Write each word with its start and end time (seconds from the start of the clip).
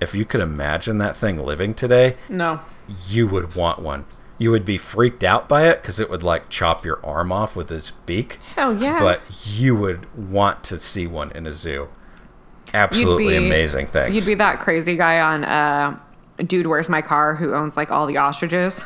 if 0.00 0.14
you 0.14 0.24
could 0.24 0.40
imagine 0.40 0.98
that 0.98 1.16
thing 1.16 1.38
living 1.38 1.74
today, 1.74 2.16
No. 2.28 2.60
you 3.08 3.26
would 3.26 3.54
want 3.54 3.80
one. 3.80 4.04
You 4.40 4.52
would 4.52 4.64
be 4.64 4.78
freaked 4.78 5.24
out 5.24 5.48
by 5.48 5.66
it 5.68 5.82
because 5.82 5.98
it 5.98 6.08
would 6.08 6.22
like 6.22 6.48
chop 6.48 6.84
your 6.84 7.04
arm 7.04 7.32
off 7.32 7.56
with 7.56 7.72
its 7.72 7.90
beak. 8.06 8.38
Hell 8.54 8.76
yeah. 8.80 9.00
But 9.00 9.20
you 9.44 9.74
would 9.74 10.06
want 10.30 10.62
to 10.64 10.78
see 10.78 11.08
one 11.08 11.32
in 11.32 11.44
a 11.46 11.52
zoo. 11.52 11.88
Absolutely 12.72 13.36
be- 13.38 13.46
amazing 13.46 13.86
things. 13.88 14.14
You'd 14.14 14.26
be 14.30 14.34
that 14.34 14.60
crazy 14.60 14.94
guy 14.96 15.20
on 15.20 15.44
uh, 15.44 15.98
Dude, 16.46 16.68
Where's 16.68 16.88
My 16.88 17.02
Car 17.02 17.34
who 17.34 17.52
owns 17.54 17.76
like 17.76 17.90
all 17.90 18.06
the 18.06 18.18
ostriches. 18.18 18.84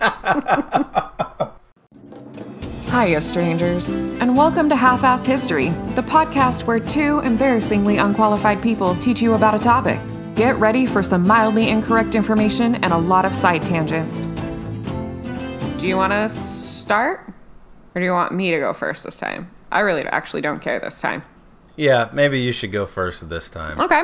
Hiya, 2.90 3.20
strangers, 3.20 3.90
and 3.90 4.36
welcome 4.36 4.68
to 4.68 4.74
Half 4.74 5.04
Ass 5.04 5.24
History, 5.24 5.68
the 5.94 6.02
podcast 6.02 6.66
where 6.66 6.80
two 6.80 7.20
embarrassingly 7.20 7.98
unqualified 7.98 8.60
people 8.60 8.96
teach 8.96 9.22
you 9.22 9.34
about 9.34 9.54
a 9.54 9.60
topic. 9.60 10.00
Get 10.40 10.56
ready 10.58 10.86
for 10.86 11.02
some 11.02 11.28
mildly 11.28 11.68
incorrect 11.68 12.14
information 12.14 12.76
and 12.76 12.94
a 12.94 12.96
lot 12.96 13.26
of 13.26 13.36
side 13.36 13.60
tangents. 13.60 14.24
Do 15.78 15.86
you 15.86 15.98
want 15.98 16.14
to 16.14 16.30
start? 16.30 17.30
Or 17.94 18.00
do 18.00 18.06
you 18.06 18.12
want 18.12 18.32
me 18.32 18.50
to 18.52 18.58
go 18.58 18.72
first 18.72 19.04
this 19.04 19.18
time? 19.18 19.50
I 19.70 19.80
really 19.80 20.00
actually 20.06 20.40
don't 20.40 20.60
care 20.60 20.80
this 20.80 20.98
time. 20.98 21.24
yeah, 21.76 22.08
maybe 22.14 22.40
you 22.40 22.52
should 22.52 22.72
go 22.72 22.86
first 22.86 23.28
this 23.28 23.50
time. 23.50 23.78
Okay. 23.78 24.02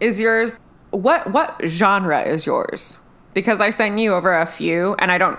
Is 0.00 0.18
yours 0.18 0.58
what 0.90 1.30
what 1.30 1.60
genre 1.66 2.22
is 2.22 2.46
yours? 2.46 2.96
Because 3.34 3.60
I 3.60 3.68
sent 3.68 3.98
you 3.98 4.14
over 4.14 4.34
a 4.34 4.46
few 4.46 4.94
and 5.00 5.10
I 5.10 5.18
don't 5.18 5.38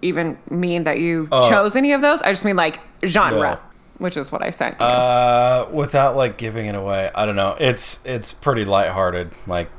even 0.00 0.38
mean 0.48 0.84
that 0.84 1.00
you 1.00 1.28
oh. 1.30 1.46
chose 1.50 1.76
any 1.76 1.92
of 1.92 2.00
those. 2.00 2.22
I 2.22 2.30
just 2.30 2.46
mean 2.46 2.56
like 2.56 2.80
genre. 3.04 3.60
Which 4.00 4.16
is 4.16 4.32
what 4.32 4.42
I 4.42 4.50
sent 4.50 4.80
you. 4.80 4.84
Uh, 4.86 5.68
without 5.72 6.16
like 6.16 6.36
giving 6.36 6.66
it 6.66 6.74
away, 6.74 7.10
I 7.14 7.24
don't 7.26 7.36
know. 7.36 7.56
It's 7.60 8.00
it's 8.04 8.32
pretty 8.32 8.64
lighthearted. 8.64 9.30
Like 9.46 9.70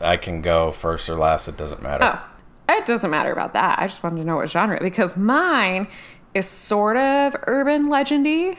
I 0.00 0.16
can 0.16 0.40
go 0.42 0.70
first 0.70 1.08
or 1.08 1.16
last. 1.16 1.48
It 1.48 1.56
doesn't 1.56 1.82
matter. 1.82 2.04
oh. 2.04 2.28
It 2.68 2.86
doesn't 2.86 3.10
matter 3.10 3.32
about 3.32 3.52
that. 3.54 3.78
I 3.80 3.86
just 3.86 4.02
wanted 4.02 4.18
to 4.18 4.24
know 4.24 4.36
what 4.36 4.48
genre 4.48 4.78
because 4.80 5.16
mine 5.16 5.88
is 6.32 6.46
sort 6.48 6.96
of 6.96 7.34
urban 7.46 7.88
legendy 7.88 8.56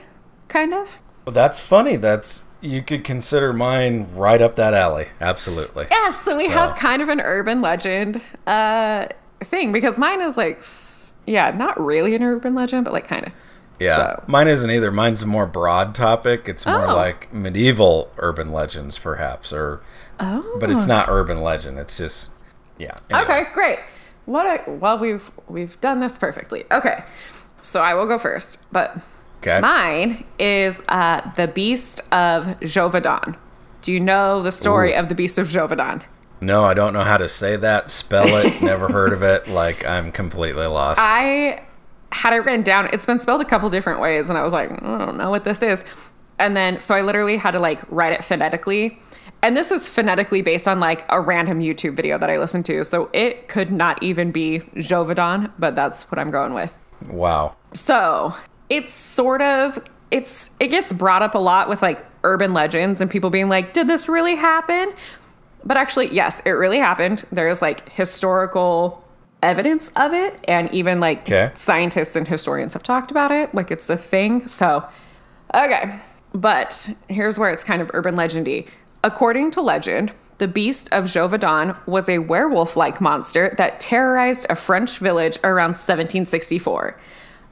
kind 0.50 0.74
of. 0.74 1.02
Well, 1.26 1.34
that's 1.34 1.60
funny. 1.60 1.96
That's 1.96 2.46
you 2.62 2.82
could 2.84 3.04
consider 3.04 3.54
mine 3.54 4.08
right 4.14 4.42
up 4.42 4.56
that 4.56 4.74
alley. 4.74 5.08
Absolutely. 5.20 5.88
Yes, 5.90 6.22
so 6.22 6.38
we 6.38 6.46
So- 6.46 6.52
have 6.52 6.76
kind 6.76 7.02
of 7.02 7.10
an 7.10 7.22
urban 7.22 7.62
legend 7.62 8.22
uh 8.46 9.08
thing 9.42 9.72
because 9.72 9.98
mine 9.98 10.22
is 10.22 10.38
like 10.38 10.62
yeah, 11.26 11.52
not 11.52 11.80
really 11.84 12.14
an 12.16 12.24
urban 12.24 12.54
legend, 12.54 12.84
but 12.84 12.94
like 12.94 13.08
kind 13.08 13.26
of. 13.26 13.34
Yeah, 13.80 13.96
So- 13.96 14.24
mine 14.28 14.48
isn't 14.48 14.70
either. 14.70 14.92
Mine's 14.92 15.24
a 15.24 15.28
more 15.28 15.46
broad 15.46 15.94
topic. 15.96 16.48
It's 16.48 16.66
more 16.66 16.86
Oh. 16.88 16.96
like 16.96 17.34
medieval 17.34 18.12
urban 18.18 18.52
legends, 18.52 18.98
perhaps, 19.00 19.52
or 19.52 19.82
Oh. 20.20 20.58
but 20.60 20.70
it's 20.72 20.86
not 20.88 21.10
urban 21.10 21.42
legend. 21.42 21.80
It's 21.80 21.98
just 21.98 22.30
yeah. 22.78 22.96
anyway. 23.10 23.24
Okay, 23.42 23.48
great. 23.54 23.80
What? 24.26 24.46
I, 24.46 24.70
well, 24.70 24.98
we've 25.00 25.30
we've 25.50 25.80
done 25.82 26.00
this 26.00 26.18
perfectly. 26.18 26.64
Okay, 26.72 27.04
so 27.62 27.82
I 27.82 27.94
will 27.94 28.06
go 28.06 28.18
first, 28.18 28.60
but 28.72 28.96
Okay. 29.42 29.60
mine 29.60 30.24
is 30.40 30.82
uh, 30.88 31.22
the 31.36 31.48
Beast 31.48 32.00
of 32.14 32.46
Gévaudan. 32.62 33.36
Do 33.82 33.92
you 33.92 34.00
know 34.00 34.42
the 34.42 34.52
story 34.52 34.94
Ooh. 34.94 35.00
of 35.00 35.10
the 35.10 35.16
Beast 35.16 35.38
of 35.38 35.50
Gévaudan? 35.50 36.04
No, 36.40 36.64
I 36.64 36.74
don't 36.74 36.94
know 36.94 37.04
how 37.04 37.18
to 37.18 37.28
say 37.28 37.56
that. 37.58 37.90
Spell 37.90 38.28
it. 38.28 38.62
Never 38.62 38.88
heard 38.90 39.12
of 39.12 39.24
it. 39.24 39.48
Like 39.48 39.86
I'm 39.86 40.12
completely 40.14 40.68
lost. 40.68 41.00
I 41.02 41.64
had 42.14 42.34
it 42.34 42.38
written 42.38 42.62
down. 42.62 42.90
It's 42.94 43.06
been 43.06 43.20
spelled 43.20 43.42
a 43.42 43.46
couple 43.46 43.70
different 43.70 44.00
ways, 44.00 44.30
and 44.30 44.38
I 44.38 44.44
was 44.44 44.54
like, 44.54 44.70
mm, 44.70 44.84
I 44.84 45.06
don't 45.06 45.18
know 45.18 45.30
what 45.30 45.44
this 45.44 45.62
is. 45.62 45.84
And 46.40 46.56
then, 46.56 46.80
so 46.80 46.96
I 46.96 47.02
literally 47.02 47.38
had 47.38 47.52
to 47.52 47.60
like 47.60 47.80
write 47.90 48.14
it 48.14 48.24
phonetically. 48.24 49.00
And 49.42 49.58
this 49.58 49.72
is 49.72 49.90
phonetically 49.90 50.42
based 50.42 50.68
on 50.68 50.80
like 50.80 51.06
a 51.10 51.20
random 51.20 51.60
YouTube 51.60 51.96
video 51.96 52.18
that 52.18 52.30
I 52.30 52.38
listened 52.38 52.66
to. 52.68 52.84
So 52.86 53.10
it 53.14 53.50
could 53.50 53.72
not 53.72 54.02
even 54.02 54.32
be 54.32 54.60
Gévaudan, 54.76 55.52
but 55.60 55.76
that's 55.76 56.10
what 56.10 56.18
I'm 56.18 56.32
going 56.32 56.54
with. 56.54 56.78
wow. 57.10 57.56
So 57.74 58.36
it's 58.70 58.94
sort 58.94 59.42
of 59.42 59.80
it's 60.12 60.50
it 60.60 60.68
gets 60.68 60.94
brought 60.94 61.22
up 61.22 61.36
a 61.36 61.40
lot 61.40 61.68
with 61.68 61.82
like 61.82 62.06
urban 62.24 62.54
legends 62.54 63.02
and 63.02 63.10
people 63.10 63.30
being 63.30 63.50
like, 63.50 63.74
did 63.74 63.88
this 63.88 64.08
really 64.08 64.36
happen? 64.36 64.94
But 65.66 65.78
actually, 65.78 66.14
yes, 66.14 66.42
it 66.46 66.52
really 66.52 66.78
happened. 66.78 67.26
There's 67.32 67.62
like 67.62 67.90
historical 67.90 69.03
evidence 69.44 69.92
of 69.96 70.14
it, 70.14 70.40
and 70.48 70.72
even 70.74 71.00
like 71.00 71.20
Okay. 71.22 71.52
scientists 71.54 72.16
and 72.16 72.28
historians 72.28 72.74
have 72.74 72.84
talked 72.84 73.12
about 73.12 73.32
it. 73.32 73.54
Like 73.54 73.70
it's 73.72 73.90
a 73.90 73.98
thing. 73.98 74.48
So 74.48 74.84
okay. 75.54 76.00
But 76.34 76.90
here's 77.10 77.38
where 77.38 77.52
it's 77.52 77.64
kind 77.64 77.82
of 77.82 77.92
urban 77.94 78.16
legendy. 78.16 78.68
According 79.04 79.52
to 79.52 79.62
legend, 79.62 80.12
the 80.40 80.48
beast 80.48 80.90
of 80.92 81.06
Gévaudan 81.06 81.76
was 81.86 82.10
a 82.10 82.18
werewolf 82.20 82.76
like 82.76 83.00
monster 83.00 83.54
that 83.58 83.80
terrorized 83.80 84.48
a 84.50 84.56
French 84.56 84.98
village 84.98 85.38
around 85.44 85.76
1764. 85.76 86.98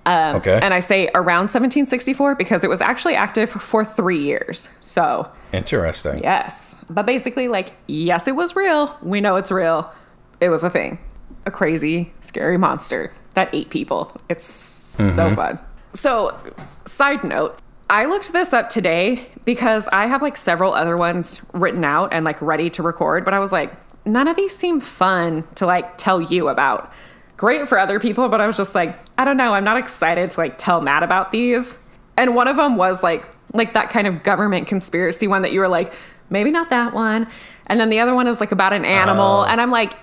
Um, 0.07 0.37
Okay. 0.37 0.57
And 0.59 0.73
I 0.73 0.79
say 0.79 1.09
around 1.13 1.43
1764 1.51 2.33
because 2.35 2.63
it 2.63 2.69
was 2.69 2.81
actually 2.81 3.13
active 3.15 3.51
for 3.51 3.85
three 3.85 4.23
years. 4.23 4.69
So, 4.79 5.29
Interesting. 5.53 6.23
yes. 6.23 6.83
But 6.89 7.05
basically, 7.05 7.47
like, 7.47 7.73
yes, 7.85 8.27
it 8.27 8.35
was 8.35 8.55
real. 8.55 8.97
We 9.03 9.21
know 9.21 9.35
it's 9.35 9.51
real. 9.51 9.91
It 10.39 10.49
was 10.49 10.63
a 10.63 10.71
thing. 10.71 10.97
A 11.45 11.51
crazy, 11.51 12.13
scary 12.19 12.57
monster 12.57 13.11
that 13.33 13.53
ate 13.53 13.69
people. 13.69 14.15
It's 14.29 14.43
so 14.43 15.25
mm-hmm. 15.25 15.35
fun. 15.35 15.59
So, 15.93 16.37
side 16.85 17.23
note, 17.23 17.57
I 17.89 18.05
looked 18.05 18.31
this 18.31 18.53
up 18.53 18.69
today 18.69 19.27
because 19.43 19.87
I 19.89 20.05
have 20.05 20.21
like 20.21 20.37
several 20.37 20.73
other 20.73 20.95
ones 20.95 21.41
written 21.53 21.83
out 21.83 22.13
and 22.13 22.23
like 22.23 22.41
ready 22.41 22.69
to 22.71 22.83
record, 22.83 23.25
but 23.25 23.33
I 23.33 23.39
was 23.39 23.51
like, 23.51 23.73
none 24.05 24.27
of 24.27 24.35
these 24.35 24.55
seem 24.55 24.79
fun 24.79 25.43
to 25.55 25.65
like 25.65 25.97
tell 25.97 26.21
you 26.21 26.47
about. 26.47 26.91
Great 27.37 27.67
for 27.67 27.79
other 27.79 27.99
people, 27.99 28.29
but 28.29 28.39
I 28.39 28.47
was 28.47 28.55
just 28.55 28.75
like, 28.75 28.97
I 29.17 29.25
don't 29.25 29.37
know, 29.37 29.53
I'm 29.53 29.63
not 29.63 29.77
excited 29.77 30.31
to 30.31 30.39
like 30.39 30.57
tell 30.57 30.79
Matt 30.79 31.03
about 31.03 31.31
these. 31.31 31.77
And 32.17 32.35
one 32.35 32.47
of 32.47 32.55
them 32.55 32.77
was 32.77 33.03
like 33.03 33.27
like 33.53 33.73
that 33.73 33.89
kind 33.89 34.07
of 34.07 34.23
government 34.23 34.67
conspiracy 34.67 35.27
one 35.27 35.41
that 35.41 35.51
you 35.51 35.59
were 35.59 35.67
like, 35.67 35.93
maybe 36.29 36.51
not 36.51 36.69
that 36.69 36.93
one. 36.93 37.27
And 37.67 37.79
then 37.79 37.89
the 37.89 37.99
other 37.99 38.15
one 38.15 38.27
is 38.27 38.39
like 38.39 38.51
about 38.51 38.73
an 38.73 38.85
animal, 38.85 39.41
oh. 39.41 39.45
and 39.45 39.59
I'm 39.59 39.71
like, 39.71 39.93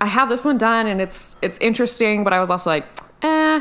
I 0.00 0.06
have 0.06 0.28
this 0.28 0.44
one 0.44 0.58
done 0.58 0.86
and 0.86 1.00
it's 1.00 1.36
it's 1.42 1.58
interesting, 1.58 2.24
but 2.24 2.32
I 2.32 2.40
was 2.40 2.50
also 2.50 2.70
like, 2.70 2.86
eh. 3.22 3.60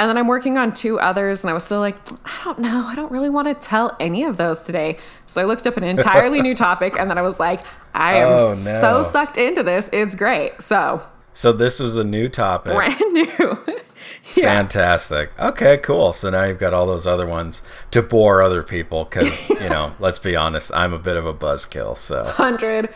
And 0.00 0.08
then 0.08 0.16
I'm 0.16 0.28
working 0.28 0.56
on 0.58 0.72
two 0.74 1.00
others, 1.00 1.42
and 1.42 1.50
I 1.50 1.54
was 1.54 1.64
still 1.64 1.80
like, 1.80 1.96
I 2.24 2.44
don't 2.44 2.60
know, 2.60 2.84
I 2.86 2.94
don't 2.94 3.10
really 3.10 3.30
want 3.30 3.48
to 3.48 3.54
tell 3.54 3.96
any 3.98 4.22
of 4.22 4.36
those 4.36 4.60
today. 4.62 4.96
So 5.26 5.42
I 5.42 5.44
looked 5.44 5.66
up 5.66 5.76
an 5.76 5.82
entirely 5.96 6.40
new 6.40 6.54
topic, 6.54 6.94
and 6.96 7.10
then 7.10 7.18
I 7.18 7.22
was 7.22 7.40
like, 7.40 7.64
I 7.94 8.18
am 8.18 8.28
Oh, 8.30 8.54
so 8.54 9.02
sucked 9.02 9.38
into 9.38 9.64
this, 9.64 9.90
it's 9.92 10.14
great. 10.14 10.62
So 10.62 11.02
So 11.32 11.52
this 11.52 11.80
was 11.80 11.94
the 11.94 12.04
new 12.04 12.28
topic. 12.28 12.74
brand 12.74 13.00
new. 13.12 13.26
yeah. 14.36 14.42
Fantastic. 14.44 15.32
Okay, 15.40 15.78
cool. 15.78 16.12
So 16.12 16.30
now 16.30 16.44
you've 16.44 16.60
got 16.60 16.72
all 16.72 16.86
those 16.86 17.06
other 17.08 17.26
ones 17.26 17.62
to 17.90 18.00
bore 18.00 18.40
other 18.40 18.62
people 18.62 19.02
because, 19.04 19.48
you 19.50 19.68
know, 19.68 19.94
let's 19.98 20.20
be 20.20 20.36
honest, 20.36 20.70
I'm 20.76 20.92
a 20.92 20.98
bit 21.00 21.16
of 21.16 21.26
a 21.26 21.34
buzzkill. 21.34 21.96
So, 21.96 22.24
hundred 22.24 22.88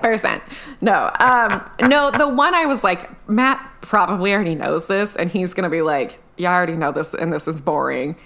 percent. 0.00 0.42
No, 0.80 1.10
um, 1.20 1.62
no. 1.80 2.10
The 2.10 2.28
one 2.28 2.54
I 2.54 2.66
was 2.66 2.84
like, 2.84 3.28
Matt 3.28 3.64
probably 3.80 4.32
already 4.32 4.54
knows 4.54 4.86
this, 4.86 5.16
and 5.16 5.30
he's 5.30 5.54
gonna 5.54 5.70
be 5.70 5.82
like, 5.82 6.18
"Yeah, 6.36 6.50
I 6.50 6.54
already 6.54 6.76
know 6.76 6.92
this, 6.92 7.14
and 7.14 7.32
this 7.32 7.48
is 7.48 7.60
boring." 7.60 8.16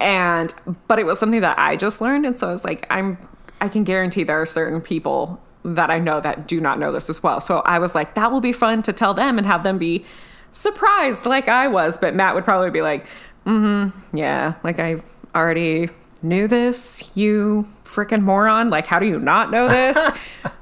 And 0.00 0.52
but 0.88 0.98
it 0.98 1.06
was 1.06 1.18
something 1.18 1.40
that 1.40 1.58
I 1.58 1.76
just 1.76 2.00
learned, 2.00 2.26
and 2.26 2.38
so 2.38 2.48
I 2.48 2.52
was 2.52 2.64
like, 2.64 2.86
I'm. 2.90 3.18
I 3.60 3.68
can 3.68 3.84
guarantee 3.84 4.24
there 4.24 4.40
are 4.42 4.46
certain 4.46 4.80
people 4.80 5.40
that 5.64 5.90
I 5.90 5.98
know 5.98 6.20
that 6.20 6.48
do 6.48 6.60
not 6.60 6.80
know 6.80 6.90
this 6.90 7.08
as 7.08 7.22
well. 7.22 7.40
So 7.40 7.60
I 7.60 7.78
was 7.78 7.94
like, 7.94 8.14
that 8.14 8.32
will 8.32 8.40
be 8.40 8.52
fun 8.52 8.82
to 8.82 8.92
tell 8.92 9.14
them 9.14 9.38
and 9.38 9.46
have 9.46 9.62
them 9.62 9.78
be 9.78 10.04
surprised 10.50 11.26
like 11.26 11.48
I 11.48 11.68
was. 11.68 11.96
But 11.96 12.14
Matt 12.14 12.34
would 12.34 12.44
probably 12.44 12.70
be 12.70 12.82
like, 12.82 13.06
mm-hmm, 13.46 14.16
yeah, 14.16 14.54
like 14.64 14.80
I 14.80 14.96
already 15.34 15.88
knew 16.22 16.48
this, 16.48 17.10
you 17.16 17.66
freaking 17.84 18.22
moron. 18.22 18.70
Like, 18.70 18.86
how 18.86 18.98
do 18.98 19.06
you 19.06 19.18
not 19.18 19.50
know 19.50 19.68
this? 19.68 19.98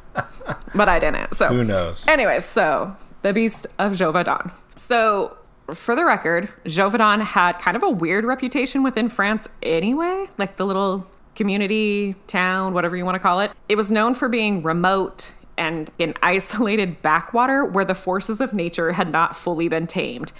but 0.74 0.88
I 0.88 0.98
didn't. 0.98 1.34
So 1.34 1.48
who 1.48 1.64
knows? 1.64 2.06
Anyways, 2.08 2.44
so 2.44 2.94
the 3.22 3.32
Beast 3.32 3.66
of 3.78 3.92
Gévaudan. 3.92 4.50
So, 4.76 5.36
for 5.74 5.94
the 5.94 6.04
record, 6.04 6.48
Gévaudan 6.64 7.22
had 7.22 7.58
kind 7.58 7.76
of 7.76 7.82
a 7.82 7.90
weird 7.90 8.24
reputation 8.24 8.82
within 8.82 9.08
France 9.08 9.48
anyway, 9.62 10.26
like 10.38 10.56
the 10.56 10.66
little 10.66 11.06
community, 11.34 12.16
town, 12.26 12.74
whatever 12.74 12.96
you 12.96 13.04
want 13.04 13.14
to 13.14 13.20
call 13.20 13.40
it. 13.40 13.52
It 13.68 13.76
was 13.76 13.90
known 13.90 14.14
for 14.14 14.28
being 14.28 14.62
remote 14.62 15.32
and 15.56 15.90
an 16.00 16.14
isolated 16.22 17.02
backwater 17.02 17.64
where 17.64 17.84
the 17.84 17.94
forces 17.94 18.40
of 18.40 18.52
nature 18.52 18.92
had 18.92 19.12
not 19.12 19.36
fully 19.36 19.68
been 19.68 19.86
tamed. 19.86 20.32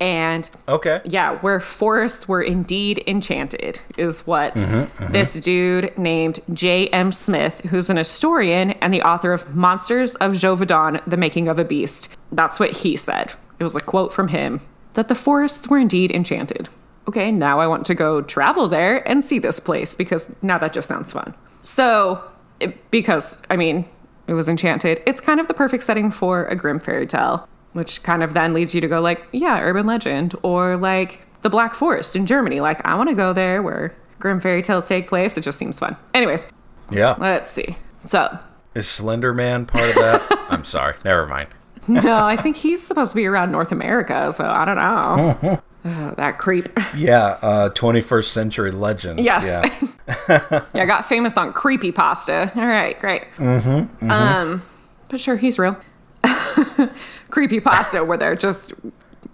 And 0.00 0.48
Okay. 0.68 1.00
yeah, 1.04 1.36
where 1.38 1.58
forests 1.60 2.28
were 2.28 2.42
indeed 2.42 3.02
enchanted, 3.06 3.80
is 3.96 4.20
what 4.26 4.54
Mm-hmm, 4.56 5.12
this 5.12 5.34
dude 5.34 5.96
named 5.98 6.40
J.M. 6.52 7.10
Smith, 7.12 7.60
who's 7.70 7.90
an 7.90 7.96
historian 7.96 8.70
and 8.72 8.94
the 8.94 9.02
author 9.02 9.32
of 9.32 9.54
Monsters 9.56 10.14
of 10.16 10.32
Gévaudan, 10.32 11.00
The 11.06 11.16
Making 11.16 11.48
of 11.48 11.58
a 11.58 11.64
Beast. 11.64 12.16
That's 12.32 12.60
what 12.60 12.70
he 12.70 12.96
said. 12.96 13.32
It 13.58 13.64
was 13.64 13.74
a 13.74 13.80
quote 13.80 14.12
from 14.12 14.28
him 14.28 14.60
that 14.94 15.08
the 15.08 15.14
forests 15.14 15.68
were 15.68 15.78
indeed 15.78 16.10
enchanted. 16.12 16.68
Okay, 17.08 17.32
now 17.32 17.58
I 17.58 17.66
want 17.66 17.86
to 17.86 17.94
go 17.94 18.20
travel 18.22 18.68
there 18.68 19.06
and 19.08 19.24
see 19.24 19.38
this 19.38 19.58
place 19.58 19.94
because 19.94 20.30
now 20.42 20.58
that 20.58 20.72
just 20.72 20.88
sounds 20.88 21.10
fun. 21.12 21.34
So, 21.62 22.22
it- 22.60 22.90
because, 22.90 23.42
I 23.50 23.56
mean, 23.56 23.84
It 24.28 24.34
was 24.34 24.46
enchanted. 24.46 25.02
It's 25.06 25.22
kind 25.22 25.40
of 25.40 25.48
the 25.48 25.54
perfect 25.54 25.82
setting 25.84 26.10
for 26.10 26.44
a 26.48 26.54
grim 26.54 26.78
fairy 26.80 27.06
tale, 27.06 27.48
which 27.78 28.02
kind 28.02 28.22
of 28.22 28.34
then 28.34 28.52
leads 28.52 28.74
you 28.74 28.80
to 28.80 28.88
go 28.88 29.00
like, 29.00 29.24
yeah, 29.32 29.60
urban 29.60 29.86
legend 29.86 30.34
or 30.42 30.76
like 30.76 31.20
the 31.42 31.48
Black 31.48 31.74
Forest 31.74 32.16
in 32.16 32.26
Germany. 32.26 32.60
Like 32.60 32.84
I 32.84 32.94
want 32.96 33.08
to 33.08 33.14
go 33.14 33.32
there 33.32 33.62
where 33.62 33.94
grim 34.18 34.40
fairy 34.40 34.62
tales 34.62 34.84
take 34.84 35.06
place. 35.08 35.36
It 35.38 35.42
just 35.42 35.58
seems 35.58 35.78
fun. 35.78 35.96
Anyways, 36.12 36.44
Yeah. 36.90 37.14
let's 37.18 37.50
see. 37.50 37.76
So, 38.04 38.38
Is 38.74 38.88
Slender 38.88 39.32
Man 39.32 39.64
part 39.66 39.88
of 39.90 39.94
that? 39.94 40.46
I'm 40.50 40.64
sorry. 40.64 40.94
Never 41.04 41.26
mind. 41.26 41.48
no, 41.86 42.16
I 42.24 42.36
think 42.36 42.56
he's 42.56 42.82
supposed 42.82 43.12
to 43.12 43.16
be 43.16 43.26
around 43.26 43.50
North 43.52 43.72
America, 43.72 44.30
so 44.32 44.44
I 44.44 44.64
don't 44.64 44.76
know. 44.76 45.62
Oh, 45.84 46.12
that 46.16 46.38
creep. 46.38 46.68
Yeah, 46.96 47.38
uh, 47.40 47.70
21st 47.70 48.24
century 48.24 48.72
legend. 48.72 49.20
Yes. 49.20 49.44
Yeah. 49.46 49.88
Yeah, 50.74 50.82
I 50.82 50.86
got 50.86 51.04
famous 51.06 51.36
on 51.36 51.52
creepy 51.52 51.92
pasta. 51.92 52.50
All 52.56 52.66
right, 52.66 52.98
great. 53.00 53.22
Mm-hmm, 53.36 54.10
Um, 54.10 54.62
but 55.08 55.20
sure, 55.20 55.36
he's 55.36 55.56
real. 55.58 55.78
creepy 57.30 57.60
pasta, 57.60 58.04
where 58.04 58.18
they're 58.18 58.36
just 58.36 58.72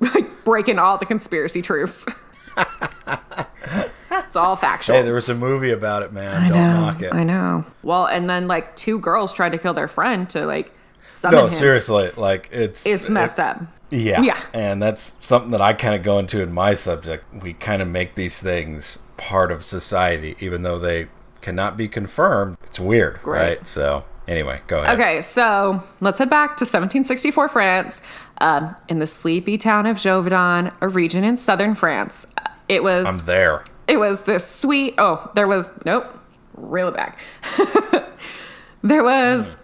like 0.00 0.44
breaking 0.44 0.78
all 0.78 0.98
the 0.98 1.06
conspiracy 1.06 1.62
truths. 1.62 2.04
it's 4.10 4.36
all 4.36 4.56
factual. 4.56 4.96
Hey, 4.96 5.02
there 5.02 5.14
was 5.14 5.28
a 5.28 5.34
movie 5.34 5.70
about 5.70 6.02
it, 6.02 6.12
man. 6.12 6.50
Don't 6.50 6.58
knock 6.58 7.02
it. 7.02 7.12
I 7.12 7.24
know. 7.24 7.64
Well, 7.82 8.06
and 8.06 8.28
then 8.28 8.46
like 8.48 8.74
two 8.76 8.98
girls 8.98 9.32
tried 9.32 9.50
to 9.52 9.58
kill 9.58 9.74
their 9.74 9.88
friend 9.88 10.28
to 10.30 10.46
like 10.46 10.72
summon 11.06 11.38
No, 11.38 11.44
him. 11.44 11.50
seriously. 11.50 12.10
Like, 12.16 12.48
it's. 12.52 12.86
It's 12.86 13.08
messed 13.08 13.40
up. 13.40 13.60
Yeah. 13.90 14.22
Yeah. 14.22 14.40
And 14.52 14.82
that's 14.82 15.16
something 15.24 15.50
that 15.52 15.60
I 15.60 15.72
kind 15.72 15.94
of 15.94 16.02
go 16.02 16.18
into 16.18 16.40
in 16.42 16.52
my 16.52 16.74
subject. 16.74 17.24
We 17.42 17.52
kind 17.52 17.80
of 17.82 17.88
make 17.88 18.14
these 18.14 18.42
things 18.42 18.98
part 19.16 19.52
of 19.52 19.62
society, 19.62 20.36
even 20.40 20.62
though 20.62 20.78
they 20.78 21.08
cannot 21.40 21.76
be 21.76 21.86
confirmed. 21.88 22.56
It's 22.64 22.80
weird, 22.80 23.20
Right. 23.24 23.40
right? 23.58 23.66
So, 23.66 24.04
anyway, 24.28 24.60
go 24.66 24.80
ahead. 24.80 24.98
Okay, 24.98 25.20
so 25.20 25.82
let's 26.00 26.18
head 26.18 26.30
back 26.30 26.50
to 26.56 26.64
1764 26.64 27.48
France, 27.48 28.02
um, 28.38 28.74
in 28.88 28.98
the 28.98 29.06
sleepy 29.06 29.56
town 29.58 29.86
of 29.86 29.96
Gévaudan, 29.96 30.72
a 30.80 30.88
region 30.88 31.24
in 31.24 31.36
southern 31.36 31.74
France. 31.74 32.26
It 32.68 32.82
was 32.82 33.06
I'm 33.06 33.18
there. 33.26 33.64
it 33.86 33.98
was 33.98 34.22
this 34.22 34.46
sweet. 34.48 34.94
Oh, 34.98 35.30
there 35.34 35.46
was 35.46 35.70
nope, 35.84 36.06
reel 36.54 36.88
it 36.88 36.94
back. 36.94 37.18
there 38.82 39.02
was 39.04 39.56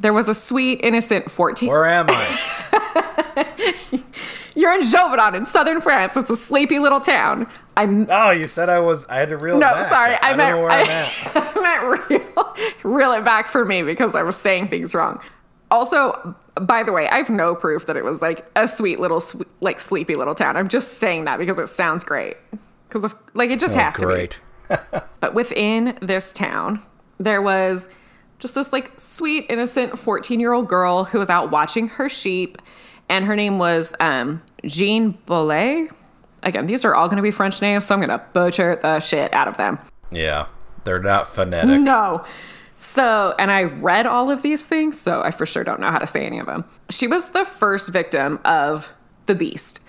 there 0.00 0.12
was 0.12 0.28
a 0.28 0.34
sweet 0.34 0.80
innocent 0.82 1.30
14. 1.30 1.68
Where 1.68 1.86
am 1.86 2.06
I? 2.08 3.48
You're 4.54 4.74
in 4.74 4.82
Gévaudan 4.82 5.34
in 5.34 5.46
southern 5.46 5.80
France. 5.80 6.16
It's 6.16 6.28
a 6.28 6.36
sleepy 6.36 6.78
little 6.78 7.00
town. 7.00 7.48
I'm 7.76 8.06
oh, 8.10 8.30
you 8.30 8.46
said 8.46 8.68
I 8.68 8.80
was. 8.80 9.06
I 9.06 9.16
had 9.16 9.28
to 9.30 9.38
reel 9.38 9.56
it 9.56 9.60
no, 9.60 9.72
back. 9.72 9.88
sorry. 9.88 10.14
I, 10.22 10.32
I, 10.32 10.36
meant 10.36 10.58
I. 10.70 11.52
I 11.56 11.60
meant 11.60 12.10
reel, 12.10 12.56
reel 12.82 13.12
it 13.12 13.24
back 13.24 13.48
for 13.48 13.64
me 13.64 13.82
because 13.82 14.14
I 14.14 14.22
was 14.22 14.36
saying 14.36 14.68
things 14.68 14.94
wrong. 14.94 15.20
Also, 15.70 16.34
by 16.60 16.82
the 16.82 16.92
way, 16.92 17.08
I 17.08 17.16
have 17.16 17.30
no 17.30 17.54
proof 17.54 17.86
that 17.86 17.96
it 17.96 18.04
was 18.04 18.20
like 18.20 18.44
a 18.56 18.68
sweet 18.68 19.00
little, 19.00 19.22
like 19.62 19.80
sleepy 19.80 20.14
little 20.14 20.34
town. 20.34 20.56
I'm 20.56 20.68
just 20.68 20.98
saying 20.98 21.24
that 21.24 21.38
because 21.38 21.58
it 21.58 21.68
sounds 21.68 22.04
great. 22.04 22.36
Because 22.88 23.04
of 23.04 23.14
like 23.32 23.48
it 23.50 23.58
just 23.58 23.74
Oh, 23.76 23.80
has 23.80 23.94
to 23.96 24.00
be. 24.06 24.12
great. 24.12 24.40
But 25.20 25.34
within 25.34 25.96
this 26.02 26.32
town, 26.32 26.82
there 27.18 27.40
was 27.40 27.88
just 28.38 28.54
this 28.54 28.72
like 28.72 28.98
sweet, 28.98 29.46
innocent 29.48 29.98
14 29.98 30.40
year 30.40 30.52
old 30.52 30.68
girl 30.68 31.04
who 31.04 31.18
was 31.18 31.30
out 31.30 31.50
watching 31.50 31.88
her 31.88 32.08
sheep, 32.08 32.58
and 33.08 33.24
her 33.24 33.36
name 33.36 33.58
was 33.58 33.94
um, 34.00 34.42
Jean 34.66 35.16
Boulet. 35.26 35.90
Again, 36.42 36.66
these 36.66 36.84
are 36.84 36.94
all 36.94 37.06
going 37.08 37.16
to 37.18 37.22
be 37.22 37.30
French 37.30 37.60
names, 37.62 37.84
so 37.86 37.94
I'm 37.94 38.00
going 38.00 38.16
to 38.16 38.24
butcher 38.32 38.76
the 38.80 39.00
shit 39.00 39.32
out 39.34 39.48
of 39.48 39.56
them. 39.56 39.78
Yeah. 40.10 40.46
They're 40.84 40.98
not 41.00 41.28
phonetic. 41.28 41.80
No. 41.80 42.24
So, 42.76 43.34
and 43.38 43.52
I 43.52 43.62
read 43.62 44.06
all 44.06 44.30
of 44.30 44.42
these 44.42 44.66
things, 44.66 45.00
so 45.00 45.22
I 45.22 45.30
for 45.30 45.46
sure 45.46 45.62
don't 45.62 45.78
know 45.78 45.90
how 45.92 45.98
to 45.98 46.06
say 46.06 46.26
any 46.26 46.40
of 46.40 46.46
them. 46.46 46.64
She 46.90 47.06
was 47.06 47.30
the 47.30 47.44
first 47.44 47.90
victim 47.90 48.40
of 48.44 48.88
the 49.26 49.36
beast, 49.36 49.80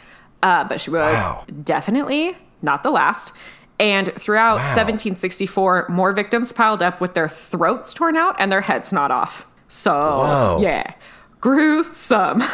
uh, 0.44 0.64
but 0.66 0.80
she 0.80 0.92
was 0.92 1.16
Wow. 1.16 1.44
definitely 1.64 2.38
not 2.62 2.84
the 2.84 2.92
last. 2.92 3.34
And 3.80 4.14
throughout 4.14 4.58
Wow. 4.58 4.76
1764, 4.76 5.88
more 5.90 6.12
victims 6.14 6.52
piled 6.52 6.84
up 6.84 7.02
with 7.02 7.16
their 7.16 7.28
throats 7.28 7.94
torn 7.96 8.16
out 8.16 8.36
and 8.38 8.52
their 8.52 8.62
heads 8.62 8.94
gnawed 8.94 9.10
off. 9.10 9.48
So, 9.70 9.92
Whoa. 9.92 10.60
yeah, 10.62 10.94
gruesome. 11.42 12.44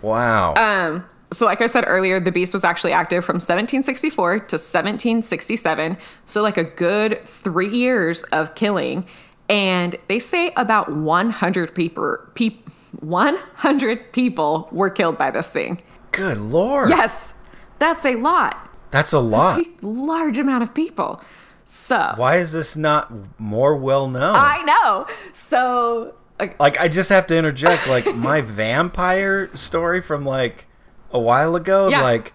Wow. 0.00 0.54
Um, 0.54 1.04
so, 1.30 1.44
like 1.44 1.60
I 1.60 1.66
said 1.66 1.84
earlier, 1.86 2.20
the 2.20 2.32
beast 2.32 2.52
was 2.54 2.64
actually 2.64 2.92
active 2.92 3.24
from 3.24 3.34
1764 3.34 4.30
to 4.30 4.40
1767. 4.40 5.98
So, 6.26 6.42
like 6.42 6.56
a 6.56 6.64
good 6.64 7.26
three 7.26 7.68
years 7.68 8.22
of 8.24 8.54
killing. 8.54 9.06
And 9.50 9.96
they 10.08 10.18
say 10.18 10.52
about 10.56 10.92
100 10.92 11.74
people, 11.74 12.18
peop 12.34 12.68
100 13.00 14.12
people 14.12 14.68
were 14.72 14.90
killed 14.90 15.18
by 15.18 15.30
this 15.30 15.50
thing. 15.50 15.82
Good 16.12 16.38
lord. 16.38 16.88
Yes, 16.88 17.34
that's 17.78 18.04
a 18.04 18.16
lot. 18.16 18.68
That's 18.90 19.12
a 19.12 19.20
lot. 19.20 19.60
A 19.60 19.86
large 19.86 20.38
amount 20.38 20.62
of 20.62 20.74
people. 20.74 21.22
So, 21.64 22.14
Why 22.16 22.36
is 22.36 22.52
this 22.52 22.76
not 22.76 23.12
more 23.38 23.76
well 23.76 24.08
known? 24.08 24.34
I 24.34 24.62
know. 24.62 25.06
So, 25.34 26.14
like, 26.40 26.58
like 26.58 26.80
I 26.80 26.88
just 26.88 27.10
have 27.10 27.26
to 27.26 27.36
interject 27.36 27.86
like 27.86 28.14
my 28.16 28.40
vampire 28.42 29.54
story 29.54 30.00
from 30.00 30.24
like 30.24 30.64
a 31.12 31.18
while 31.18 31.56
ago 31.56 31.88
Yeah. 31.88 32.02
like 32.02 32.32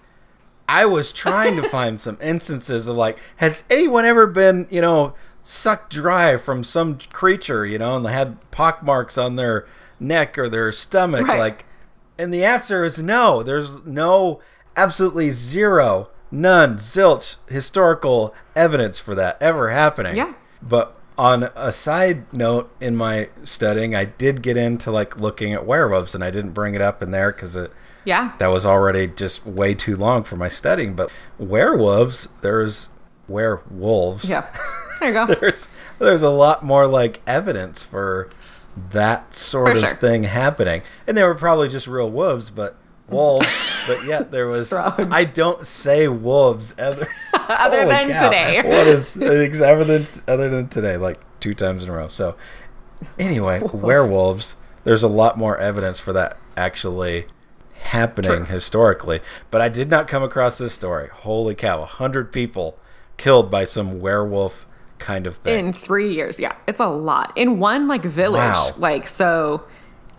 I 0.67 0.85
was 0.85 1.11
trying 1.11 1.57
to 1.57 1.69
find 1.69 1.99
some 1.99 2.17
instances 2.21 2.87
of 2.87 2.95
like 2.95 3.17
has 3.37 3.63
anyone 3.69 4.05
ever 4.05 4.27
been, 4.27 4.67
you 4.69 4.81
know, 4.81 5.13
sucked 5.43 5.93
dry 5.93 6.37
from 6.37 6.63
some 6.63 6.97
creature, 7.11 7.65
you 7.65 7.77
know, 7.77 7.95
and 7.97 8.05
they 8.05 8.13
had 8.13 8.37
pock 8.51 8.81
marks 8.83 9.17
on 9.17 9.35
their 9.35 9.65
neck 9.99 10.37
or 10.37 10.47
their 10.49 10.71
stomach 10.71 11.27
Right. 11.27 11.37
like 11.39 11.65
and 12.17 12.33
the 12.33 12.45
answer 12.45 12.83
is 12.83 12.97
no. 12.99 13.43
There's 13.43 13.83
no 13.85 14.39
absolutely 14.77 15.31
zero, 15.31 16.09
none, 16.31 16.75
zilch 16.77 17.37
historical 17.49 18.33
evidence 18.55 18.99
for 18.99 19.15
that 19.15 19.37
ever 19.41 19.69
happening. 19.71 20.15
Yeah. 20.15 20.33
But 20.61 20.95
on 21.17 21.49
a 21.55 21.71
side 21.71 22.31
note, 22.33 22.71
in 22.81 22.95
my 22.95 23.29
studying, 23.43 23.93
I 23.95 24.05
did 24.05 24.41
get 24.41 24.57
into 24.57 24.89
like 24.91 25.19
looking 25.19 25.53
at 25.53 25.65
werewolves, 25.65 26.15
and 26.15 26.23
I 26.23 26.31
didn't 26.31 26.51
bring 26.51 26.73
it 26.75 26.81
up 26.81 27.03
in 27.03 27.11
there 27.11 27.31
because 27.31 27.55
it 27.55 27.71
yeah. 28.05 28.33
that 28.39 28.47
was 28.47 28.65
already 28.65 29.07
just 29.07 29.45
way 29.45 29.73
too 29.73 29.95
long 29.95 30.23
for 30.23 30.35
my 30.35 30.47
studying. 30.49 30.95
But 30.95 31.11
werewolves, 31.37 32.29
there's 32.41 32.89
werewolves. 33.27 34.29
Yeah. 34.29 34.45
There 34.99 35.09
you 35.09 35.13
go. 35.13 35.25
There's 35.39 35.69
there's 35.99 36.21
a 36.21 36.29
lot 36.29 36.63
more 36.63 36.87
like 36.87 37.19
evidence 37.27 37.83
for 37.83 38.29
that 38.91 39.33
sort 39.33 39.67
For 39.67 39.71
of 39.73 39.79
sure. 39.79 39.89
thing 39.97 40.23
happening, 40.23 40.81
and 41.07 41.17
they 41.17 41.23
were 41.23 41.35
probably 41.35 41.67
just 41.67 41.87
real 41.87 42.09
wolves, 42.09 42.49
but 42.49 42.77
wolves. 43.09 43.83
but 43.87 44.05
yet 44.05 44.31
there 44.31 44.47
was. 44.47 44.71
I 44.71 45.25
don't 45.25 45.65
say 45.65 46.07
wolves 46.07 46.73
other, 46.79 47.07
Other 47.33 47.85
than 47.85 48.11
cow. 48.11 48.29
today. 48.29 48.61
What 48.63 48.87
is 48.87 49.17
other 49.61 49.83
than 49.83 50.07
other 50.27 50.49
than 50.49 50.69
today? 50.69 50.95
Like 50.97 51.19
two 51.41 51.53
times 51.53 51.83
in 51.83 51.89
a 51.89 51.93
row. 51.93 52.07
So 52.07 52.35
anyway, 53.19 53.61
werewolves. 53.73 54.55
There's 54.85 55.03
a 55.03 55.09
lot 55.09 55.37
more 55.37 55.57
evidence 55.57 55.99
for 55.99 56.13
that 56.13 56.37
actually 56.55 57.25
happening 57.83 58.37
True. 58.37 58.45
historically. 58.45 59.21
But 59.51 59.61
I 59.61 59.69
did 59.69 59.89
not 59.89 60.07
come 60.07 60.23
across 60.23 60.57
this 60.57 60.73
story. 60.73 61.09
Holy 61.13 61.55
cow! 61.55 61.81
A 61.81 61.85
hundred 61.85 62.31
people 62.31 62.77
killed 63.17 63.49
by 63.51 63.65
some 63.65 63.99
werewolf 63.99 64.65
kind 64.99 65.27
of 65.27 65.37
thing. 65.37 65.67
in 65.67 65.73
three 65.73 66.13
years. 66.13 66.39
Yeah, 66.39 66.55
it's 66.67 66.79
a 66.79 66.87
lot 66.87 67.31
in 67.35 67.59
one 67.59 67.87
like 67.87 68.03
village. 68.03 68.39
Wow. 68.39 68.71
Like 68.77 69.05
so, 69.07 69.63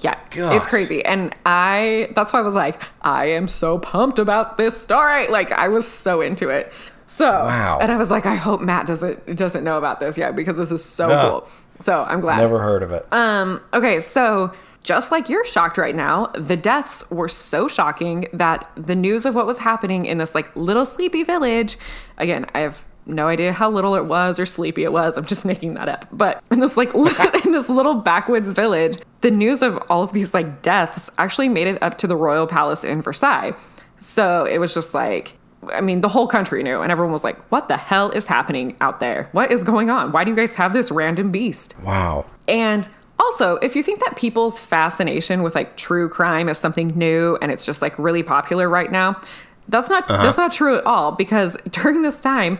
yeah, 0.00 0.18
it's 0.34 0.66
crazy. 0.66 1.04
And 1.04 1.34
I 1.46 2.10
that's 2.14 2.32
why 2.32 2.38
I 2.40 2.42
was 2.42 2.54
like, 2.54 2.82
I 3.02 3.26
am 3.26 3.48
so 3.48 3.78
pumped 3.78 4.18
about 4.18 4.56
this 4.58 4.80
story. 4.80 5.28
Like 5.28 5.52
I 5.52 5.68
was 5.68 5.86
so 5.88 6.20
into 6.20 6.48
it. 6.50 6.72
So 7.06 7.26
Wow. 7.30 7.78
and 7.80 7.92
I 7.92 7.96
was 7.96 8.10
like, 8.10 8.24
I 8.26 8.34
hope 8.34 8.60
Matt 8.60 8.86
doesn't 8.86 9.36
doesn't 9.36 9.64
know 9.64 9.78
about 9.78 10.00
this 10.00 10.16
yet 10.18 10.34
because 10.36 10.56
this 10.56 10.70
is 10.72 10.84
so 10.84 11.08
No. 11.08 11.28
cool. 11.30 11.48
So 11.80 12.04
I'm 12.08 12.20
glad. 12.20 12.38
Never 12.38 12.58
heard 12.60 12.82
of 12.82 12.92
it. 12.92 13.06
Um, 13.12 13.60
okay, 13.72 13.98
so 14.00 14.52
just 14.84 15.10
like 15.10 15.28
you're 15.28 15.44
shocked 15.44 15.78
right 15.78 15.96
now, 15.96 16.26
the 16.38 16.56
deaths 16.56 17.02
were 17.10 17.28
so 17.28 17.66
shocking 17.66 18.28
that 18.32 18.70
the 18.76 18.94
news 18.94 19.24
of 19.24 19.34
what 19.34 19.46
was 19.46 19.58
happening 19.58 20.04
in 20.04 20.18
this 20.18 20.34
like 20.34 20.54
little 20.54 20.84
sleepy 20.84 21.24
village, 21.24 21.76
again, 22.18 22.46
I 22.54 22.60
have 22.60 22.82
no 23.06 23.26
idea 23.28 23.52
how 23.52 23.70
little 23.70 23.94
it 23.96 24.04
was 24.04 24.38
or 24.38 24.46
sleepy 24.46 24.84
it 24.84 24.92
was. 24.92 25.16
I'm 25.16 25.24
just 25.24 25.44
making 25.46 25.74
that 25.74 25.88
up. 25.88 26.06
But 26.12 26.44
in 26.50 26.58
this 26.58 26.76
like 26.76 26.94
in 27.44 27.52
this 27.52 27.68
little 27.68 27.94
backwoods 27.94 28.52
village, 28.52 28.98
the 29.22 29.30
news 29.30 29.62
of 29.62 29.82
all 29.88 30.02
of 30.02 30.12
these 30.12 30.34
like 30.34 30.62
deaths 30.62 31.10
actually 31.18 31.48
made 31.48 31.66
it 31.66 31.82
up 31.82 31.98
to 31.98 32.06
the 32.06 32.16
royal 32.16 32.46
palace 32.46 32.84
in 32.84 33.00
Versailles. 33.00 33.54
So 34.00 34.44
it 34.44 34.58
was 34.58 34.74
just 34.74 34.92
like 34.94 35.34
I 35.72 35.80
mean, 35.80 36.02
the 36.02 36.10
whole 36.10 36.26
country 36.26 36.62
knew, 36.62 36.82
and 36.82 36.92
everyone 36.92 37.10
was 37.12 37.24
like, 37.24 37.38
What 37.50 37.68
the 37.68 37.78
hell 37.78 38.10
is 38.10 38.26
happening 38.26 38.76
out 38.82 39.00
there? 39.00 39.30
What 39.32 39.50
is 39.50 39.64
going 39.64 39.88
on? 39.88 40.12
Why 40.12 40.24
do 40.24 40.30
you 40.30 40.36
guys 40.36 40.54
have 40.56 40.74
this 40.74 40.90
random 40.90 41.30
beast? 41.30 41.74
wow. 41.82 42.26
And 42.46 42.86
also, 43.18 43.56
if 43.56 43.76
you 43.76 43.82
think 43.82 44.00
that 44.00 44.16
people's 44.16 44.58
fascination 44.60 45.42
with 45.42 45.54
like 45.54 45.76
true 45.76 46.08
crime 46.08 46.48
is 46.48 46.58
something 46.58 46.88
new 46.96 47.38
and 47.40 47.52
it's 47.52 47.64
just 47.64 47.80
like 47.82 47.98
really 47.98 48.22
popular 48.22 48.68
right 48.68 48.90
now, 48.90 49.20
that's 49.68 49.88
not 49.88 50.06
that's 50.08 50.36
not 50.36 50.52
true 50.52 50.76
at 50.76 50.84
all 50.84 51.12
because 51.12 51.56
during 51.70 52.02
this 52.02 52.20
time 52.20 52.58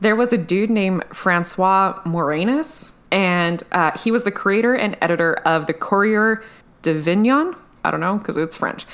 there 0.00 0.16
was 0.16 0.32
a 0.32 0.38
dude 0.38 0.70
named 0.70 1.04
Francois 1.12 2.00
Morénas. 2.04 2.90
And 3.12 3.62
uh, 3.72 3.96
he 3.96 4.10
was 4.10 4.24
the 4.24 4.32
creator 4.32 4.74
and 4.74 4.96
editor 5.00 5.34
of 5.46 5.66
the 5.66 5.72
Courrier 5.72 6.42
d'Avignon. 6.82 7.54
I 7.84 7.90
don't 7.90 8.00
know 8.00 8.18
because 8.18 8.36
it's 8.36 8.56
French. 8.56 8.84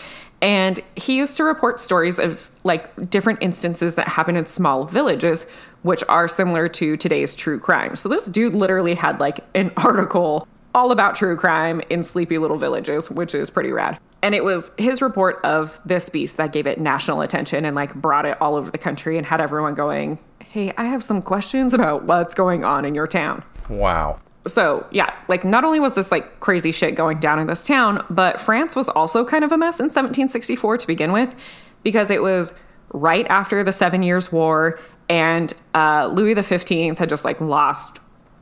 And 0.42 0.80
he 0.96 1.16
used 1.16 1.36
to 1.38 1.44
report 1.44 1.80
stories 1.80 2.18
of 2.18 2.50
like 2.62 3.10
different 3.10 3.38
instances 3.42 3.94
that 3.94 4.08
happen 4.08 4.36
in 4.36 4.46
small 4.46 4.84
villages, 4.84 5.46
which 5.82 6.04
are 6.08 6.28
similar 6.28 6.68
to 6.68 6.96
today's 6.96 7.34
true 7.34 7.58
crime. 7.58 7.96
So 7.96 8.08
this 8.08 8.26
dude 8.26 8.54
literally 8.54 8.94
had 8.94 9.18
like 9.18 9.40
an 9.54 9.72
article 9.76 10.46
all 10.74 10.90
about 10.90 11.14
true 11.14 11.36
crime 11.36 11.82
in 11.90 12.02
sleepy 12.02 12.38
little 12.38 12.56
villages, 12.56 13.10
which 13.10 13.34
is 13.34 13.50
pretty 13.50 13.72
rad. 13.72 13.98
And 14.22 14.34
it 14.34 14.44
was 14.44 14.70
his 14.78 15.02
report 15.02 15.40
of 15.44 15.80
this 15.84 16.08
beast 16.08 16.36
that 16.36 16.52
gave 16.52 16.66
it 16.66 16.80
national 16.80 17.20
attention 17.20 17.64
and 17.64 17.74
like 17.74 17.94
brought 17.94 18.24
it 18.24 18.40
all 18.40 18.54
over 18.54 18.70
the 18.70 18.78
country 18.78 19.18
and 19.18 19.26
had 19.26 19.40
everyone 19.40 19.74
going, 19.74 20.18
Hey, 20.44 20.72
I 20.76 20.84
have 20.84 21.02
some 21.02 21.22
questions 21.22 21.72
about 21.74 22.04
what's 22.04 22.34
going 22.34 22.64
on 22.64 22.84
in 22.84 22.94
your 22.94 23.06
town. 23.06 23.42
Wow. 23.68 24.20
So, 24.46 24.86
yeah, 24.90 25.14
like 25.28 25.44
not 25.44 25.64
only 25.64 25.80
was 25.80 25.94
this 25.94 26.10
like 26.10 26.40
crazy 26.40 26.72
shit 26.72 26.94
going 26.94 27.18
down 27.18 27.38
in 27.38 27.46
this 27.46 27.66
town, 27.66 28.04
but 28.10 28.40
France 28.40 28.74
was 28.74 28.88
also 28.88 29.24
kind 29.24 29.44
of 29.44 29.52
a 29.52 29.58
mess 29.58 29.78
in 29.78 29.84
1764 29.84 30.78
to 30.78 30.86
begin 30.86 31.12
with 31.12 31.34
because 31.82 32.10
it 32.10 32.22
was 32.22 32.54
right 32.92 33.26
after 33.28 33.64
the 33.64 33.72
Seven 33.72 34.02
Years' 34.02 34.30
War 34.30 34.78
and 35.08 35.52
uh, 35.74 36.10
Louis 36.12 36.40
XV 36.40 36.98
had 36.98 37.08
just 37.08 37.24
like 37.24 37.40
lost 37.40 37.98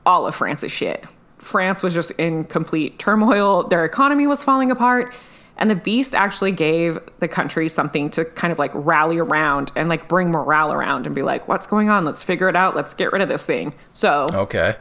all 0.06 0.26
of 0.26 0.34
France's 0.34 0.72
shit. 0.72 1.04
France 1.40 1.82
was 1.82 1.94
just 1.94 2.10
in 2.12 2.44
complete 2.44 2.98
turmoil, 2.98 3.64
their 3.68 3.84
economy 3.84 4.26
was 4.26 4.44
falling 4.44 4.70
apart. 4.70 5.12
And 5.56 5.70
the 5.70 5.74
beast 5.74 6.14
actually 6.14 6.52
gave 6.52 6.98
the 7.18 7.28
country 7.28 7.68
something 7.68 8.08
to 8.10 8.24
kind 8.24 8.50
of 8.50 8.58
like 8.58 8.70
rally 8.74 9.18
around 9.18 9.72
and 9.76 9.90
like 9.90 10.08
bring 10.08 10.30
morale 10.30 10.72
around 10.72 11.04
and 11.04 11.14
be 11.14 11.20
like, 11.22 11.48
what's 11.48 11.66
going 11.66 11.90
on? 11.90 12.04
Let's 12.06 12.22
figure 12.22 12.48
it 12.48 12.56
out. 12.56 12.74
Let's 12.74 12.94
get 12.94 13.12
rid 13.12 13.20
of 13.20 13.28
this 13.28 13.44
thing. 13.44 13.74
So, 13.92 14.26
Okay. 14.32 14.76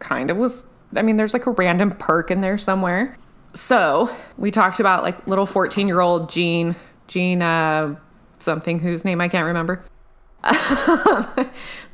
kind 0.00 0.30
of 0.32 0.36
was 0.36 0.66
I 0.96 1.02
mean 1.02 1.18
there's 1.18 1.34
like 1.34 1.46
a 1.46 1.52
random 1.52 1.92
perk 1.92 2.30
in 2.32 2.40
there 2.40 2.58
somewhere. 2.58 3.16
So, 3.52 4.10
we 4.36 4.50
talked 4.50 4.80
about 4.80 5.04
like 5.04 5.24
little 5.28 5.46
14-year-old 5.46 6.30
Jean 6.30 6.74
Jean 7.06 7.40
uh 7.42 7.94
something 8.40 8.80
whose 8.80 9.04
name 9.04 9.20
I 9.20 9.28
can't 9.28 9.46
remember. 9.46 9.84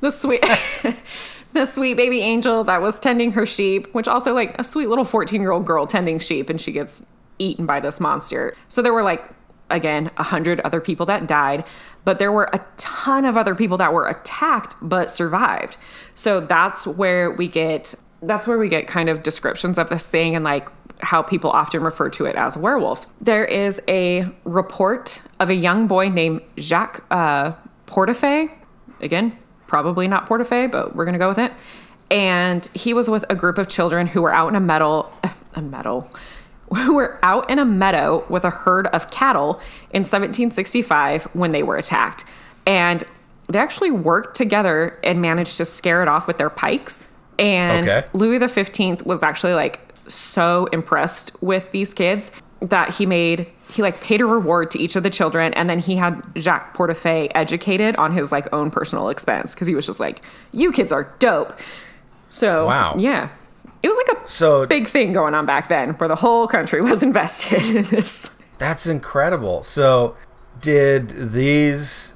the 0.01 0.11
sweet 0.11 0.45
the 1.53 1.67
sweet 1.67 1.97
baby 1.97 2.21
angel 2.21 2.65
that 2.65 2.81
was 2.81 2.99
tending 3.01 3.33
her 3.33 3.47
sheep, 3.47 3.93
which 3.95 4.09
also 4.09 4.35
like 4.35 4.59
a 4.59 4.65
sweet 4.65 4.89
little 4.89 5.05
14-year-old 5.05 5.67
girl 5.67 5.87
tending 5.87 6.19
sheep 6.19 6.51
and 6.51 6.61
she 6.61 6.73
gets 6.73 7.05
eaten 7.39 7.67
by 7.67 7.81
this 7.81 8.01
monster. 8.01 8.57
So 8.69 8.83
there 8.83 8.93
were 8.93 9.03
like 9.03 9.23
again, 9.71 10.11
a 10.17 10.23
hundred 10.23 10.61
other 10.61 10.81
people 10.81 11.07
that 11.07 11.27
died, 11.27 11.65
but 12.05 12.19
there 12.19 12.33
were 12.33 12.51
a 12.53 12.65
ton 12.77 13.25
of 13.25 13.37
other 13.37 13.55
people 13.55 13.77
that 13.79 13.93
were 13.93 14.09
attacked 14.09 14.75
but 14.83 15.11
survived. 15.11 15.77
So 16.15 16.41
that's 16.41 16.87
where 16.87 17.31
we 17.31 17.49
get 17.49 17.95
that's 18.23 18.47
where 18.47 18.59
we 18.59 18.69
get 18.69 18.87
kind 18.87 19.09
of 19.09 19.23
descriptions 19.23 19.79
of 19.79 19.89
this 19.89 20.09
thing 20.11 20.37
and 20.37 20.45
like 20.45 20.69
how 21.03 21.23
people 21.23 21.51
often 21.51 21.83
refer 21.83 22.11
to 22.11 22.27
it 22.27 22.37
as 22.37 22.55
a 22.55 22.59
werewolf. 22.59 23.07
There 23.19 23.47
is 23.47 23.81
a 23.89 24.29
report 24.45 25.23
of 25.39 25.49
a 25.49 25.55
young 25.55 25.87
boy 25.87 26.11
named 26.11 26.43
Jacques 26.59 27.03
uh, 27.11 27.53
Portefeuille. 27.87 28.51
Again, 29.01 29.39
probably 29.71 30.09
not 30.09 30.29
Portefeuille, 30.29 30.71
but 30.71 30.95
we're 30.97 31.05
gonna 31.05 31.17
go 31.19 31.29
with 31.29 31.39
it. 31.39 31.53
And 32.11 32.69
he 32.75 32.93
was 32.93 33.09
with 33.09 33.25
a 33.31 33.37
group 33.37 33.57
of 33.57 33.69
children 33.69 34.09
who 34.09 34.21
were 34.21 34.35
out 34.35 34.49
in 34.49 34.57
a 34.57 34.61
meadow, 34.61 35.09
a 35.55 35.63
meadow, 35.63 36.07
who 36.75 36.95
were 36.95 37.19
out 37.23 37.49
in 37.49 37.59
a 37.59 37.65
meadow 37.65 38.25
with 38.29 38.45
a 38.45 38.51
herd 38.51 38.89
of 38.89 39.11
cattle 39.11 39.61
in 39.93 40.01
1765 40.03 41.25
when 41.33 41.53
they 41.53 41.63
were 41.63 41.77
attacked. 41.77 42.25
And 42.67 43.05
they 43.49 43.59
actually 43.59 43.91
worked 43.93 44.37
together 44.37 44.99
and 45.03 45.23
managed 45.23 45.57
to 45.57 45.65
scare 45.65 46.03
it 46.03 46.09
off 46.09 46.27
with 46.27 46.39
their 46.39 46.51
pikes. 46.51 47.07
And 47.39 47.89
Okay. 47.89 48.07
Louis 48.13 48.47
XV 48.47 49.05
was 49.07 49.23
actually 49.23 49.55
like 49.55 49.81
so 50.09 50.67
impressed 50.67 51.33
with 51.41 51.71
these 51.73 51.95
kids 51.95 52.31
that 52.61 52.91
he 52.95 53.07
made 53.07 53.47
he 53.71 53.83
like 53.83 54.01
paid 54.01 54.21
a 54.21 54.27
reward 54.27 54.71
to 54.73 54.79
each 54.79 54.97
of 54.97 55.03
the 55.03 55.11
children 55.11 55.55
and 55.55 55.71
then 55.71 55.79
he 55.79 55.97
had 55.97 56.23
Jacques 56.37 56.77
Portefeuille 56.77 57.31
educated 57.35 57.97
on 57.97 58.13
his 58.13 58.33
like 58.33 58.53
own 58.53 58.71
personal 58.71 59.09
expense 59.09 59.55
because 59.55 59.67
he 59.69 59.75
was 59.75 59.87
just 59.87 60.01
like 60.01 60.23
you 60.53 60.73
kids 60.73 60.93
are 60.93 61.15
dope. 61.19 61.59
So 62.31 62.67
Wow. 62.67 62.95
yeah. 62.99 63.29
It 63.83 63.89
was 63.89 63.97
like 64.07 64.19
a 64.25 64.29
So 64.29 64.67
big 64.67 64.87
thing 64.87 65.13
going 65.13 65.35
on 65.35 65.47
back 65.47 65.69
then 65.69 65.91
where 65.95 66.09
the 66.09 66.17
whole 66.17 66.47
country 66.47 66.81
was 66.91 67.03
invested 67.03 67.65
in 67.77 67.85
this. 67.85 68.31
that's 68.59 68.87
incredible. 68.87 69.63
So 69.63 70.17
did 70.61 71.33
these 71.33 72.15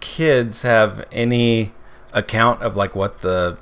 kids 0.00 0.62
have 0.62 1.06
any 1.12 1.72
account 2.12 2.62
of 2.62 2.76
like 2.76 2.94
what 2.94 3.20
the 3.20 3.56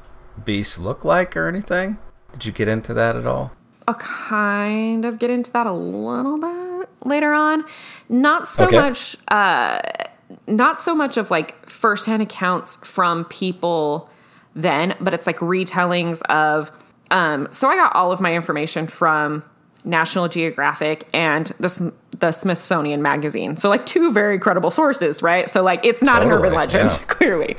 beasts 0.44 0.78
look 0.78 1.04
like 1.04 1.36
or 1.36 1.46
anything? 1.48 1.98
Did 2.32 2.46
you 2.46 2.52
get 2.52 2.68
into 2.68 2.94
that 2.94 3.16
at 3.16 3.26
all? 3.26 3.52
I'll 3.86 3.94
kind 3.96 5.04
of 5.04 5.18
get 5.18 5.28
into 5.30 5.50
that 5.52 5.66
a 5.66 5.72
little 5.72 6.38
bit 6.38 6.61
later 7.04 7.32
on. 7.32 7.64
Not 8.08 8.46
so 8.46 8.66
Okay. 8.66 8.76
much 8.76 9.16
uh 9.28 9.78
not 10.46 10.80
so 10.80 10.94
much 10.94 11.16
of 11.16 11.30
like 11.30 11.68
firsthand 11.68 12.22
accounts 12.22 12.76
from 12.82 13.24
people 13.26 14.08
then, 14.54 14.94
but 15.00 15.12
it's 15.14 15.26
like 15.26 15.38
retellings 15.38 16.22
of 16.22 16.70
um 17.10 17.48
so 17.50 17.68
I 17.68 17.76
got 17.76 17.94
all 17.94 18.12
of 18.12 18.20
my 18.20 18.34
information 18.34 18.86
from 18.86 19.42
National 19.84 20.28
Geographic 20.28 21.08
and 21.12 21.46
the 21.58 21.92
the 22.18 22.30
Smithsonian 22.32 23.02
magazine. 23.02 23.56
So 23.56 23.68
like 23.68 23.84
two 23.84 24.12
very 24.12 24.38
credible 24.38 24.70
sources, 24.70 25.22
right? 25.22 25.50
So 25.50 25.62
like 25.62 25.84
it's 25.84 26.02
not 26.02 26.22
an 26.22 26.30
urban 26.30 26.54
legend 26.54 26.90
yeah. 26.90 26.96
clearly. 27.08 27.56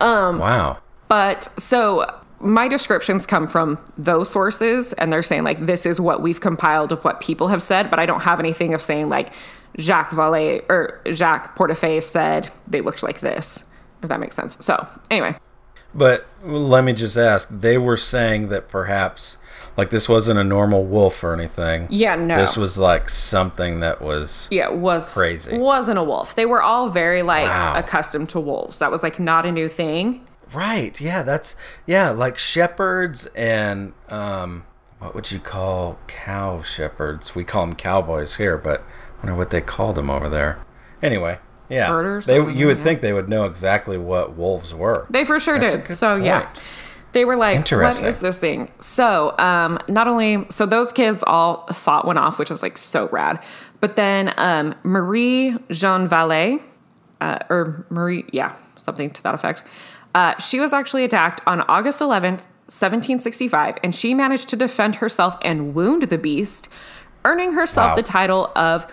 wow. 0.00 0.78
But 1.08 1.44
so 1.58 2.17
my 2.40 2.68
descriptions 2.68 3.26
come 3.26 3.46
from 3.48 3.78
those 3.96 4.30
sources, 4.30 4.92
and 4.94 5.12
they're 5.12 5.22
saying 5.22 5.44
like 5.44 5.66
this 5.66 5.84
is 5.86 6.00
what 6.00 6.22
we've 6.22 6.40
compiled 6.40 6.92
of 6.92 7.04
what 7.04 7.20
people 7.20 7.48
have 7.48 7.62
said, 7.62 7.90
but 7.90 7.98
I 7.98 8.06
don't 8.06 8.20
have 8.22 8.38
anything 8.38 8.74
of 8.74 8.82
saying 8.82 9.08
like 9.08 9.30
Jacques 9.78 10.10
Vallée 10.10 10.64
or 10.68 11.00
Jacques 11.12 11.56
Portefeuille 11.56 12.02
said 12.02 12.50
they 12.66 12.80
looked 12.80 13.02
like 13.02 13.20
this, 13.20 13.64
if 14.02 14.08
that 14.08 14.20
makes 14.20 14.36
sense. 14.36 14.56
So 14.60 14.86
anyway, 15.10 15.36
But 15.94 16.26
let 16.44 16.84
me 16.84 16.92
just 16.92 17.16
ask, 17.16 17.48
they 17.50 17.76
were 17.78 17.96
saying 17.96 18.48
that 18.48 18.68
perhaps 18.68 19.36
like 19.76 19.90
this 19.90 20.08
wasn't 20.08 20.38
a 20.40 20.44
normal 20.44 20.84
wolf 20.84 21.22
or 21.22 21.32
anything. 21.32 21.86
yeah, 21.90 22.16
no, 22.16 22.36
This 22.36 22.56
was 22.56 22.78
like 22.78 23.08
something 23.08 23.80
that 23.80 24.00
was 24.02 24.48
yeah, 24.50 24.66
it 24.68 24.74
was 24.76 25.12
Crazy. 25.14 25.56
Wasn't 25.56 25.98
a 25.98 26.02
wolf. 26.04 26.34
They 26.34 26.46
were 26.46 26.62
all 26.62 26.88
very 26.88 27.22
like 27.22 27.46
Wow. 27.46 27.74
accustomed 27.76 28.28
to 28.30 28.40
wolves. 28.40 28.78
That 28.80 28.90
was 28.90 29.02
like 29.02 29.18
not 29.20 29.46
a 29.46 29.52
new 29.52 29.68
thing. 29.68 30.24
Right. 30.52 31.00
Yeah, 31.00 31.22
that's 31.22 31.56
yeah, 31.86 32.10
like 32.10 32.38
shepherds 32.38 33.26
and 33.36 33.92
um 34.08 34.64
what 34.98 35.14
would 35.14 35.30
you 35.30 35.38
call 35.38 35.98
cow 36.08 36.62
shepherds? 36.62 37.34
We 37.34 37.44
call 37.44 37.66
them 37.66 37.74
cowboys 37.76 38.36
here, 38.36 38.58
but 38.58 38.80
I 38.80 39.26
wonder 39.26 39.34
what 39.36 39.50
they 39.50 39.60
called 39.60 39.96
them 39.96 40.10
over 40.10 40.28
there. 40.28 40.58
Anyway, 41.02 41.38
yeah. 41.68 41.88
Herders? 41.88 42.26
They 42.26 42.36
you 42.36 42.66
would 42.66 42.78
yeah. 42.78 42.84
think 42.84 43.00
they 43.00 43.12
would 43.12 43.28
know 43.28 43.44
exactly 43.44 43.98
what 43.98 44.36
wolves 44.36 44.74
were. 44.74 45.06
They 45.10 45.24
for 45.24 45.38
sure 45.38 45.58
That's 45.58 45.74
did. 45.74 45.88
So 45.96 46.16
yeah. 46.16 46.48
They 47.12 47.24
were 47.24 47.36
like, 47.36 47.70
"What 47.70 48.02
is 48.02 48.18
this 48.18 48.36
thing? 48.36 48.70
So, 48.80 49.34
um, 49.38 49.78
not 49.88 50.08
only, 50.08 50.44
so 50.50 50.66
those 50.66 50.92
kids 50.92 51.24
all 51.26 51.66
fought 51.72 52.04
one 52.04 52.18
off, 52.18 52.38
which 52.38 52.50
was 52.50 52.62
like 52.62 52.76
so 52.76 53.08
rad. 53.08 53.42
But 53.80 53.96
then 53.96 54.34
um, 54.36 54.74
Marie 54.82 55.56
Jean 55.70 56.06
Vallée, 56.06 56.60
uh, 57.22 57.38
or 57.48 57.86
Marie, 57.88 58.26
yeah, 58.30 58.54
something 58.76 59.10
to 59.10 59.22
that 59.22 59.34
effect, 59.34 59.64
uh, 60.14 60.36
she 60.38 60.60
was 60.60 60.72
actually 60.72 61.04
attacked 61.04 61.40
on 61.46 61.60
August 61.62 62.00
11th, 62.00 62.42
1765, 62.70 63.76
and 63.82 63.94
she 63.94 64.14
managed 64.14 64.48
to 64.48 64.56
defend 64.56 64.96
herself 64.96 65.36
and 65.42 65.74
wound 65.74 66.02
the 66.04 66.18
beast, 66.18 66.68
earning 67.24 67.52
herself 67.52 67.90
Wow. 67.90 67.96
the 67.96 68.02
title 68.02 68.50
of 68.56 68.86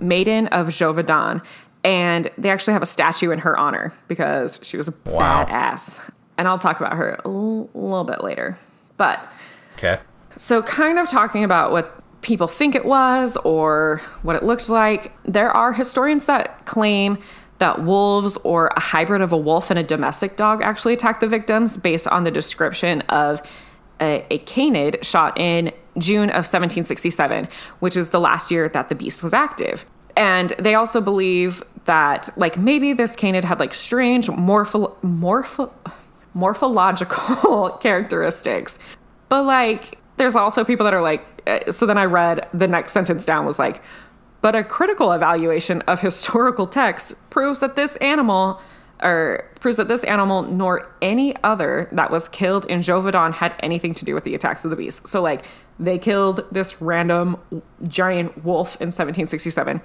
Maiden 0.00 0.48
of 0.48 0.68
Gévaudan. 0.68 1.42
And 1.84 2.30
they 2.38 2.50
actually 2.50 2.74
have 2.74 2.82
a 2.82 2.86
statue 2.86 3.30
in 3.30 3.40
her 3.40 3.56
honor 3.56 3.92
because 4.08 4.60
she 4.62 4.76
was 4.76 4.88
a 4.88 4.94
Wow. 5.06 5.44
badass. 5.46 5.98
And 6.38 6.46
I'll 6.48 6.58
talk 6.58 6.78
about 6.80 6.94
her 6.94 7.14
a 7.24 7.28
l- 7.28 7.68
little 7.74 8.04
bit 8.04 8.22
later. 8.22 8.56
But 8.96 9.26
Okay. 9.76 9.98
so, 10.36 10.62
kind 10.62 10.98
of 10.98 11.08
talking 11.08 11.42
about 11.44 11.72
what 11.72 12.00
people 12.20 12.46
think 12.46 12.74
it 12.76 12.84
was 12.84 13.36
or 13.38 14.00
what 14.22 14.36
it 14.36 14.44
looked 14.44 14.68
like, 14.68 15.12
there 15.24 15.50
are 15.50 15.72
historians 15.72 16.26
that 16.26 16.64
claim 16.66 17.18
that 17.62 17.84
wolves 17.84 18.36
or 18.38 18.72
a 18.76 18.80
hybrid 18.80 19.22
of 19.22 19.32
a 19.32 19.36
wolf 19.36 19.70
and 19.70 19.78
a 19.78 19.84
domestic 19.84 20.36
dog 20.36 20.60
actually 20.62 20.92
attacked 20.92 21.20
the 21.20 21.28
victims 21.28 21.76
based 21.76 22.08
on 22.08 22.24
the 22.24 22.30
description 22.30 23.02
of 23.02 23.40
a, 24.00 24.26
a 24.30 24.38
canid 24.38 24.98
shot 25.04 25.38
in 25.38 25.70
June 25.96 26.28
of 26.30 26.42
1767, 26.42 27.46
which 27.78 27.96
is 27.96 28.10
the 28.10 28.18
last 28.18 28.50
year 28.50 28.68
that 28.70 28.88
the 28.88 28.96
beast 28.96 29.22
was 29.22 29.32
active. 29.32 29.84
And 30.16 30.50
they 30.58 30.74
also 30.74 31.00
believe 31.00 31.62
that, 31.84 32.30
like, 32.36 32.58
maybe 32.58 32.94
this 32.94 33.14
canid 33.14 33.44
had 33.44 33.60
like 33.60 33.74
strange 33.74 34.28
morpho- 34.28 34.96
morpho- 35.02 35.72
morphological 36.34 37.70
characteristics. 37.80 38.80
But 39.28 39.44
like, 39.44 40.00
there's 40.16 40.34
also 40.34 40.64
people 40.64 40.82
that 40.82 40.94
are 40.94 41.00
like, 41.00 41.24
uh, 41.46 41.70
so 41.70 41.86
then 41.86 41.96
I 41.96 42.06
read 42.06 42.48
the 42.52 42.66
next 42.66 42.90
sentence 42.90 43.24
down 43.24 43.46
was 43.46 43.60
like, 43.60 43.80
but 44.42 44.54
a 44.54 44.62
critical 44.62 45.12
evaluation 45.12 45.80
of 45.82 46.00
historical 46.00 46.66
texts 46.66 47.14
proves 47.30 47.60
that 47.60 47.76
this 47.76 47.96
animal 47.96 48.60
or 49.02 49.50
proves 49.60 49.76
that 49.78 49.88
this 49.88 50.04
animal 50.04 50.42
nor 50.42 50.88
any 51.00 51.34
other 51.42 51.88
that 51.92 52.10
was 52.10 52.28
killed 52.28 52.64
in 52.66 52.80
Gévaudan 52.80 53.32
had 53.32 53.54
anything 53.60 53.94
to 53.94 54.04
do 54.04 54.14
with 54.14 54.24
the 54.24 54.34
attacks 54.34 54.64
of 54.64 54.70
the 54.70 54.76
beast. 54.76 55.08
So 55.08 55.20
like 55.20 55.44
they 55.78 55.98
killed 55.98 56.44
this 56.52 56.80
random 56.80 57.36
giant 57.88 58.44
wolf 58.44 58.76
in 58.76 58.88
1767. 58.88 59.80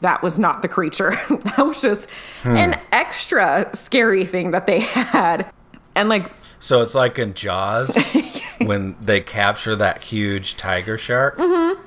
That 0.00 0.22
was 0.22 0.38
not 0.38 0.62
the 0.62 0.68
creature. 0.68 1.10
that 1.30 1.66
was 1.66 1.82
just 1.82 2.08
hmm. 2.42 2.56
an 2.56 2.80
extra 2.92 3.68
scary 3.74 4.24
thing 4.24 4.52
that 4.52 4.66
they 4.66 4.80
had. 4.80 5.50
And 5.94 6.08
like 6.08 6.30
So 6.58 6.80
it's 6.80 6.94
like 6.94 7.18
in 7.18 7.34
Jaws 7.34 7.98
when 8.58 8.96
they 9.00 9.20
capture 9.20 9.76
that 9.76 10.04
huge 10.04 10.56
tiger 10.56 10.96
shark, 10.96 11.38
mm-hmm. 11.38 11.80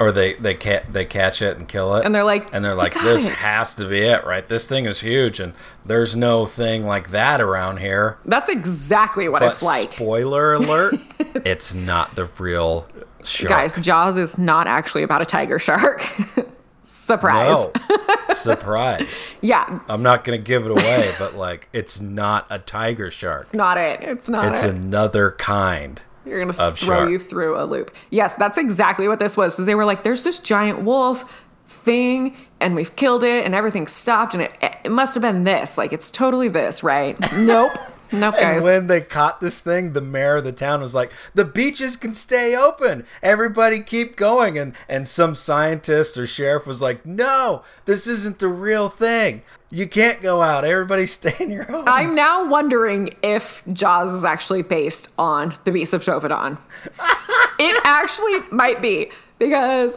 Or 0.00 0.10
they 0.10 0.32
they 0.34 0.54
ca- 0.54 0.82
they 0.90 1.04
catch 1.04 1.42
it 1.42 1.56
and 1.58 1.68
kill 1.68 1.94
it, 1.96 2.04
And 2.04 2.14
they're 2.14 2.24
like, 2.24 2.52
and 2.52 2.64
they're 2.64 2.74
like, 2.74 2.94
this 2.94 3.26
it." 3.26 3.34
has 3.34 3.74
to 3.76 3.84
be 3.86 4.00
it, 4.00 4.24
right? 4.24 4.48
This 4.48 4.66
thing 4.66 4.86
is 4.86 5.00
huge, 5.00 5.38
and 5.38 5.52
there's 5.84 6.16
no 6.16 6.46
thing 6.46 6.86
like 6.86 7.10
that 7.10 7.40
around 7.40 7.76
here. 7.78 8.18
that's 8.24 8.48
exactly 8.48 9.28
what 9.28 9.40
But 9.40 9.52
it's 9.52 9.62
like. 9.62 9.92
spoiler 9.92 10.54
alert, 10.54 10.94
it's 11.44 11.74
not 11.74 12.16
the 12.16 12.24
real 12.38 12.88
shark. 13.22 13.50
Guys, 13.50 13.76
Jaws 13.76 14.16
is 14.16 14.38
not 14.38 14.66
actually 14.66 15.02
about 15.02 15.20
a 15.22 15.26
tiger 15.26 15.58
shark. 15.58 16.02
Surprise. 16.82 17.56
no, 17.58 18.34
surprise. 18.34 19.28
Yeah, 19.40 19.80
I'm 19.88 20.02
not 20.02 20.24
gonna 20.24 20.38
give 20.38 20.64
it 20.64 20.70
away, 20.70 21.12
but 21.18 21.34
like, 21.34 21.68
it's 21.72 22.00
not 22.00 22.46
a 22.50 22.58
tiger 22.58 23.10
shark. 23.10 23.42
it's 23.42 23.54
not 23.54 23.76
it. 23.78 24.00
It's 24.02 24.28
not 24.28 24.52
It's 24.52 24.64
it. 24.64 24.74
another 24.74 25.32
kind. 25.32 26.00
You're 26.24 26.40
gonna 26.40 26.52
throw 26.52 26.74
shark. 26.74 27.10
you 27.10 27.18
through 27.18 27.58
a 27.60 27.64
loop. 27.64 27.90
Yes, 28.10 28.34
that's 28.34 28.58
exactly 28.58 29.08
what 29.08 29.18
this 29.18 29.36
was. 29.36 29.58
Is 29.58 29.66
they 29.66 29.74
were 29.74 29.84
like, 29.84 30.02
"There's 30.02 30.22
this 30.22 30.38
giant 30.38 30.82
wolf 30.82 31.24
thing, 31.66 32.36
and 32.60 32.74
we've 32.74 32.94
killed 32.96 33.24
it, 33.24 33.44
and 33.46 33.54
everything 33.54 33.86
stopped, 33.86 34.34
and 34.34 34.42
it, 34.42 34.52
it 34.84 34.90
must 34.90 35.14
have 35.14 35.22
been 35.22 35.44
this. 35.44 35.78
Like, 35.78 35.92
it's 35.92 36.10
totally 36.10 36.48
this, 36.48 36.82
right? 36.82 37.16
Nope, 37.38 37.72
nope, 38.12 38.34
And 38.38 38.64
when 38.64 38.86
they 38.86 39.00
caught 39.00 39.40
this 39.40 39.60
thing, 39.60 39.92
the 39.92 40.00
mayor 40.00 40.36
of 40.36 40.44
the 40.44 40.52
town 40.52 40.80
was 40.80 40.94
like, 40.94 41.12
"The 41.34 41.44
beaches 41.44 41.96
can 41.96 42.14
stay 42.14 42.56
open. 42.56 43.06
Everybody 43.22 43.80
keep 43.80 44.16
going." 44.16 44.58
And 44.58 44.74
and 44.88 45.06
some 45.06 45.34
scientist 45.34 46.16
or 46.16 46.26
sheriff 46.26 46.66
was 46.66 46.80
like, 46.82 47.04
"No, 47.06 47.62
this 47.84 48.06
isn't 48.06 48.38
the 48.38 48.48
real 48.48 48.88
thing. 48.88 49.42
You 49.70 49.86
can't 49.86 50.20
go 50.20 50.42
out. 50.42 50.64
Everybody 50.64 51.06
stay 51.18 51.34
in 51.40 51.50
your 51.50 51.64
homes." 51.64 51.86
I'm 51.86 52.14
now 52.14 52.48
wondering 52.48 53.14
if 53.22 53.62
Jaws 53.72 54.12
is 54.12 54.24
actually 54.24 54.62
based 54.62 55.08
on 55.18 55.54
the 55.64 55.70
Beast 55.70 55.94
of 55.94 56.02
Gévaudan. 56.02 56.58
it 57.58 57.80
actually 57.84 58.38
might 58.50 58.80
be 58.82 59.10
because 59.38 59.96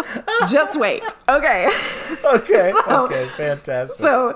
just 0.50 0.80
wait. 0.80 1.04
Okay. 1.30 1.70
okay. 2.26 2.72
So- 2.72 3.06
okay. 3.06 3.26
Fantastic. 3.38 3.98
so 4.00 4.36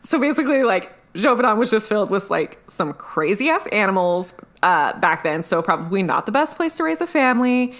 so 0.00 0.20
basically 0.20 0.62
like 0.62 0.92
Gévaudan 1.16 1.56
was 1.56 1.70
just 1.70 1.88
filled 1.88 2.10
with 2.10 2.30
like 2.30 2.58
some 2.68 2.92
crazy 2.92 3.48
ass 3.48 3.66
animals 3.68 4.34
uh, 4.62 4.98
back 4.98 5.22
then, 5.22 5.42
so 5.42 5.62
probably 5.62 6.02
not 6.02 6.26
the 6.26 6.32
best 6.32 6.56
place 6.56 6.76
to 6.76 6.84
raise 6.84 7.00
a 7.00 7.06
family. 7.06 7.74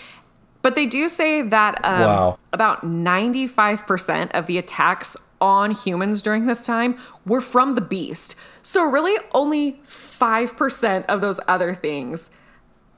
But 0.62 0.74
they 0.74 0.86
do 0.86 1.08
say 1.08 1.42
that 1.42 1.84
um, 1.84 2.00
Wow. 2.00 2.38
about 2.52 2.84
95% 2.84 4.30
of 4.32 4.46
the 4.46 4.58
attacks 4.58 5.16
on 5.40 5.70
humans 5.70 6.22
during 6.22 6.46
this 6.46 6.64
time 6.66 6.96
were 7.24 7.40
from 7.40 7.74
the 7.74 7.80
beast. 7.80 8.34
So 8.62 8.82
really 8.82 9.16
only 9.32 9.72
5% 9.86 11.04
of 11.06 11.20
those 11.20 11.38
other 11.46 11.74
things 11.74 12.30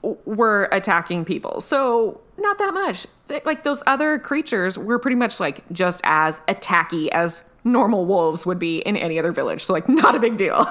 were 0.01 0.69
attacking 0.71 1.25
people. 1.25 1.59
So 1.61 2.21
not 2.37 2.57
that 2.57 2.73
much. 2.73 3.05
Like 3.45 3.63
those 3.63 3.83
other 3.85 4.17
creatures 4.17 4.77
were 4.77 4.97
pretty 4.97 5.17
much 5.17 5.39
like 5.39 5.69
just 5.71 5.99
as 6.05 6.39
attacky 6.47 7.09
as 7.09 7.43
normal 7.63 8.05
wolves 8.05 8.45
would 8.45 8.59
be 8.59 8.79
in 8.79 8.95
any 8.95 9.19
other 9.19 9.31
village. 9.31 9.63
So 9.63 9.73
like 9.73 9.87
not 9.89 10.15
a 10.15 10.19
big 10.19 10.37
deal. 10.37 10.65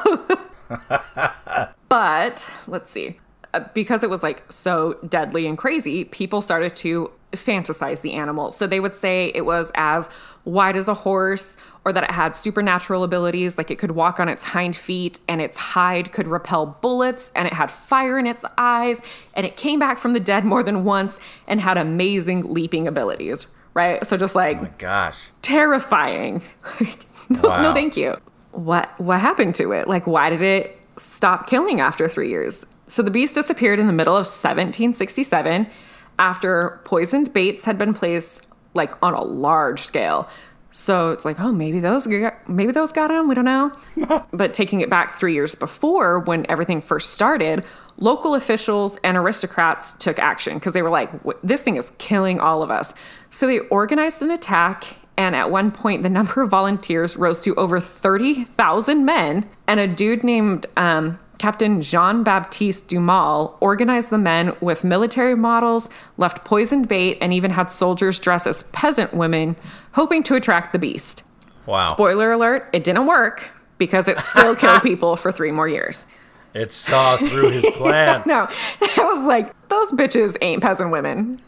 but 1.88 2.50
let's 2.66 2.90
see. 2.90 3.18
Uh, 3.54 3.60
Because 3.74 4.02
it 4.02 4.10
was 4.10 4.22
like 4.22 4.44
so 4.50 4.94
deadly 5.08 5.46
and 5.46 5.56
crazy, 5.56 6.04
people 6.04 6.42
started 6.42 6.76
to 6.76 7.10
fantasize 7.32 8.00
the 8.00 8.14
animal. 8.14 8.50
So 8.50 8.66
they 8.66 8.80
would 8.80 8.94
say 8.94 9.32
it 9.34 9.44
was 9.44 9.70
as 9.74 10.08
wide 10.44 10.76
as 10.76 10.88
a 10.88 10.94
horse 10.94 11.56
or 11.84 11.92
that 11.92 12.04
it 12.04 12.10
had 12.10 12.34
supernatural 12.34 13.04
abilities, 13.04 13.58
like 13.58 13.70
it 13.70 13.78
could 13.78 13.90
walk 13.90 14.18
on 14.18 14.28
its 14.28 14.44
hind 14.44 14.74
feet 14.74 15.20
and 15.28 15.40
its 15.40 15.56
hide 15.56 16.12
could 16.12 16.26
repel 16.26 16.78
bullets 16.80 17.30
and 17.34 17.46
it 17.46 17.52
had 17.52 17.70
fire 17.70 18.18
in 18.18 18.26
its 18.26 18.44
eyes 18.56 19.02
and 19.34 19.44
it 19.44 19.56
came 19.56 19.78
back 19.78 19.98
from 19.98 20.14
the 20.14 20.20
dead 20.20 20.44
more 20.44 20.62
than 20.62 20.84
once 20.84 21.20
and 21.46 21.60
had 21.60 21.76
amazing 21.76 22.52
leaping 22.52 22.88
abilities, 22.88 23.46
right? 23.74 24.06
So 24.06 24.16
just 24.16 24.34
like 24.34 24.58
oh 24.58 24.62
my 24.62 24.70
gosh. 24.78 25.30
terrifying. 25.42 26.42
no, 27.28 27.40
no, 27.42 27.48
Wow. 27.48 27.74
thank 27.74 27.96
you. 27.96 28.16
What 28.52 28.90
what 29.00 29.20
happened 29.20 29.54
to 29.56 29.72
it? 29.72 29.88
Like, 29.88 30.06
why 30.06 30.30
did 30.30 30.42
it 30.42 30.78
stop 30.96 31.46
killing 31.46 31.80
after 31.80 32.08
three 32.08 32.30
years? 32.30 32.66
So 32.86 33.02
the 33.02 33.10
beast 33.10 33.34
disappeared 33.34 33.78
in 33.78 33.86
the 33.86 33.92
middle 33.92 34.14
of 34.14 34.26
1767 34.26 35.66
after 36.18 36.80
poisoned 36.84 37.32
baits 37.32 37.64
had 37.64 37.78
been 37.78 37.94
placed 37.94 38.46
like 38.74 38.92
on 39.02 39.14
a 39.14 39.22
large 39.22 39.80
scale. 39.80 40.28
So 40.70 41.12
it's 41.12 41.24
like, 41.24 41.40
oh, 41.40 41.52
maybe 41.52 41.80
those 41.80 42.06
maybe 42.46 42.72
those 42.72 42.92
got 42.92 43.10
him. 43.10 43.28
We 43.28 43.34
don't 43.34 43.44
know. 43.44 43.72
but 44.32 44.54
taking 44.54 44.80
it 44.80 44.90
back 44.90 45.16
three 45.18 45.34
years 45.34 45.54
before, 45.54 46.20
when 46.20 46.44
everything 46.50 46.80
first 46.80 47.10
started, 47.10 47.64
local 47.98 48.34
officials 48.34 48.96
and 49.02 49.16
aristocrats 49.16 49.92
took 49.94 50.18
action 50.18 50.54
because 50.54 50.72
they 50.72 50.82
were 50.82 50.90
like, 50.90 51.10
this 51.42 51.62
thing 51.62 51.76
is 51.76 51.92
killing 51.98 52.40
all 52.40 52.62
of 52.62 52.70
us. 52.70 52.94
So 53.30 53.46
they 53.46 53.58
organized 53.58 54.22
an 54.22 54.30
attack. 54.30 54.96
And 55.16 55.34
at 55.34 55.50
one 55.50 55.72
point, 55.72 56.04
the 56.04 56.08
number 56.18 56.42
of 56.42 56.50
volunteers 56.50 57.16
rose 57.16 57.42
to 57.42 57.54
over 57.56 57.80
30,000 57.80 59.04
men. 59.04 59.48
And 59.66 59.80
a 59.80 59.86
dude 59.86 60.22
named 60.22 60.66
um, 60.76 61.18
Captain 61.38 61.82
Jean 61.82 62.22
Baptiste 62.22 62.88
Duhamel 62.88 63.56
organized 63.60 64.10
the 64.10 64.18
men 64.18 64.56
with 64.60 64.84
military 64.84 65.34
models, 65.34 65.88
left 66.16 66.44
poisoned 66.44 66.88
bait, 66.88 67.18
and 67.20 67.32
even 67.32 67.50
had 67.52 67.70
soldiers 67.70 68.18
dress 68.18 68.46
as 68.46 68.64
peasant 68.64 69.14
women, 69.14 69.56
hoping 69.92 70.22
to 70.24 70.34
attract 70.34 70.72
the 70.72 70.78
beast. 70.78 71.24
Wow. 71.66 71.92
Spoiler 71.92 72.32
alert, 72.32 72.68
it 72.72 72.82
didn't 72.82 73.06
work 73.06 73.50
because 73.76 74.08
it 74.08 74.20
still 74.20 74.56
killed 74.56 74.82
people 74.82 75.16
for 75.16 75.30
three 75.30 75.52
more 75.52 75.68
years. 75.68 76.06
It 76.58 76.72
saw 76.72 77.16
through 77.16 77.50
his 77.50 77.64
plan. 77.76 78.22
No, 78.26 78.48
I 78.50 79.04
was 79.04 79.26
like, 79.26 79.54
those 79.68 79.92
bitches 79.92 80.36
ain't 80.40 80.62
peasant 80.62 80.90
women. 80.90 81.40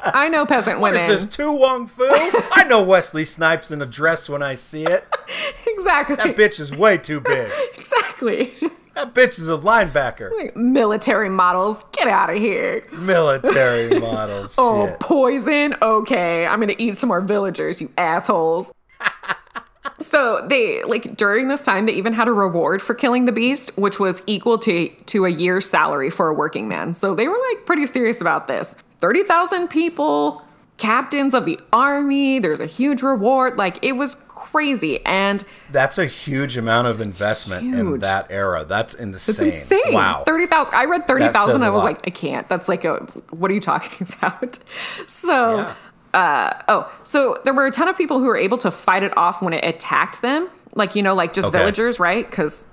I 0.00 0.28
know 0.28 0.44
peasant 0.46 0.78
What 0.80 0.92
women. 0.92 1.10
is 1.10 1.24
this, 1.26 1.36
To 1.36 1.52
Wong 1.52 1.86
Foo? 1.86 2.08
I 2.10 2.64
know 2.68 2.82
Wesley 2.82 3.24
Snipes 3.24 3.70
in 3.70 3.80
a 3.80 3.86
dress 3.86 4.28
when 4.28 4.42
I 4.42 4.54
see 4.56 4.84
it. 4.84 5.04
Exactly. 5.66 6.14
That 6.16 6.36
bitch 6.36 6.60
is 6.60 6.70
way 6.70 6.96
too 6.98 7.18
big. 7.20 7.50
exactly. 7.76 8.52
That 8.94 9.14
bitch 9.14 9.38
is 9.40 9.48
a 9.48 9.56
linebacker. 9.56 10.30
Like, 10.30 10.54
military 10.54 11.28
models, 11.30 11.84
get 11.92 12.06
out 12.06 12.30
of 12.30 12.36
here. 12.36 12.84
Military 12.92 13.98
models. 13.98 14.54
Oh, 14.58 14.86
Shit. 14.86 15.00
poison? 15.00 15.74
Okay, 15.82 16.46
I'm 16.46 16.60
gonna 16.60 16.76
eat 16.78 16.98
some 16.98 17.08
more 17.08 17.20
villagers, 17.20 17.80
you 17.80 17.90
assholes. 17.98 18.72
So 20.02 20.44
they 20.48 20.82
like 20.84 21.16
during 21.16 21.48
this 21.48 21.62
time 21.62 21.86
they 21.86 21.92
even 21.92 22.12
had 22.12 22.28
a 22.28 22.32
reward 22.32 22.82
for 22.82 22.94
killing 22.94 23.26
the 23.26 23.32
beast, 23.32 23.70
which 23.76 23.98
was 23.98 24.22
equal 24.26 24.58
to 24.58 24.88
to 25.06 25.24
a 25.24 25.30
year's 25.30 25.68
salary 25.68 26.10
for 26.10 26.28
a 26.28 26.34
working 26.34 26.68
man. 26.68 26.94
So 26.94 27.14
they 27.14 27.28
were 27.28 27.38
like 27.50 27.64
pretty 27.66 27.86
serious 27.86 28.20
about 28.20 28.48
this. 28.48 28.76
Thirty 28.98 29.22
thousand 29.24 29.68
people, 29.68 30.44
captains 30.76 31.34
of 31.34 31.46
the 31.46 31.58
army. 31.72 32.38
There's 32.38 32.60
a 32.60 32.66
huge 32.66 33.02
reward. 33.02 33.56
Like 33.58 33.78
it 33.82 33.92
was 33.92 34.16
crazy, 34.28 35.04
and 35.06 35.44
That's 35.70 35.98
a 35.98 36.06
huge 36.06 36.56
amount 36.56 36.88
of 36.88 37.00
investment 37.00 37.74
in 37.74 37.98
that 38.00 38.26
era. 38.30 38.64
That's 38.64 38.94
insane. 38.94 39.48
it's 39.48 39.70
insane. 39.70 39.94
Wow. 39.94 40.22
Thirty 40.26 40.46
thousand. 40.46 40.74
I 40.74 40.84
read 40.84 41.06
thirty 41.06 41.24
thousand. 41.24 41.34
says 41.34 41.46
thousand. 41.46 41.62
a 41.62 41.66
I 41.66 41.70
was 41.70 41.84
like, 41.84 42.00
I 42.06 42.10
can't. 42.10 42.48
That's 42.48 42.68
like 42.68 42.84
a. 42.84 42.96
What 43.30 43.50
are 43.50 43.54
you 43.54 43.60
talking 43.60 44.06
about? 44.18 44.58
So. 45.06 45.56
Yeah. 45.56 45.74
Uh, 46.14 46.52
oh, 46.68 46.92
so 47.04 47.38
there 47.44 47.54
were 47.54 47.66
a 47.66 47.70
ton 47.70 47.88
of 47.88 47.96
people 47.96 48.18
who 48.18 48.26
were 48.26 48.36
able 48.36 48.58
to 48.58 48.70
fight 48.70 49.02
it 49.02 49.16
off 49.16 49.40
when 49.42 49.52
it 49.52 49.64
attacked 49.64 50.20
them. 50.22 50.48
Like, 50.74 50.94
you 50.94 51.02
know, 51.02 51.14
like 51.14 51.34
just 51.34 51.48
Okay. 51.48 51.58
villagers, 51.58 51.98
right? 52.00 52.28
Because 52.28 52.66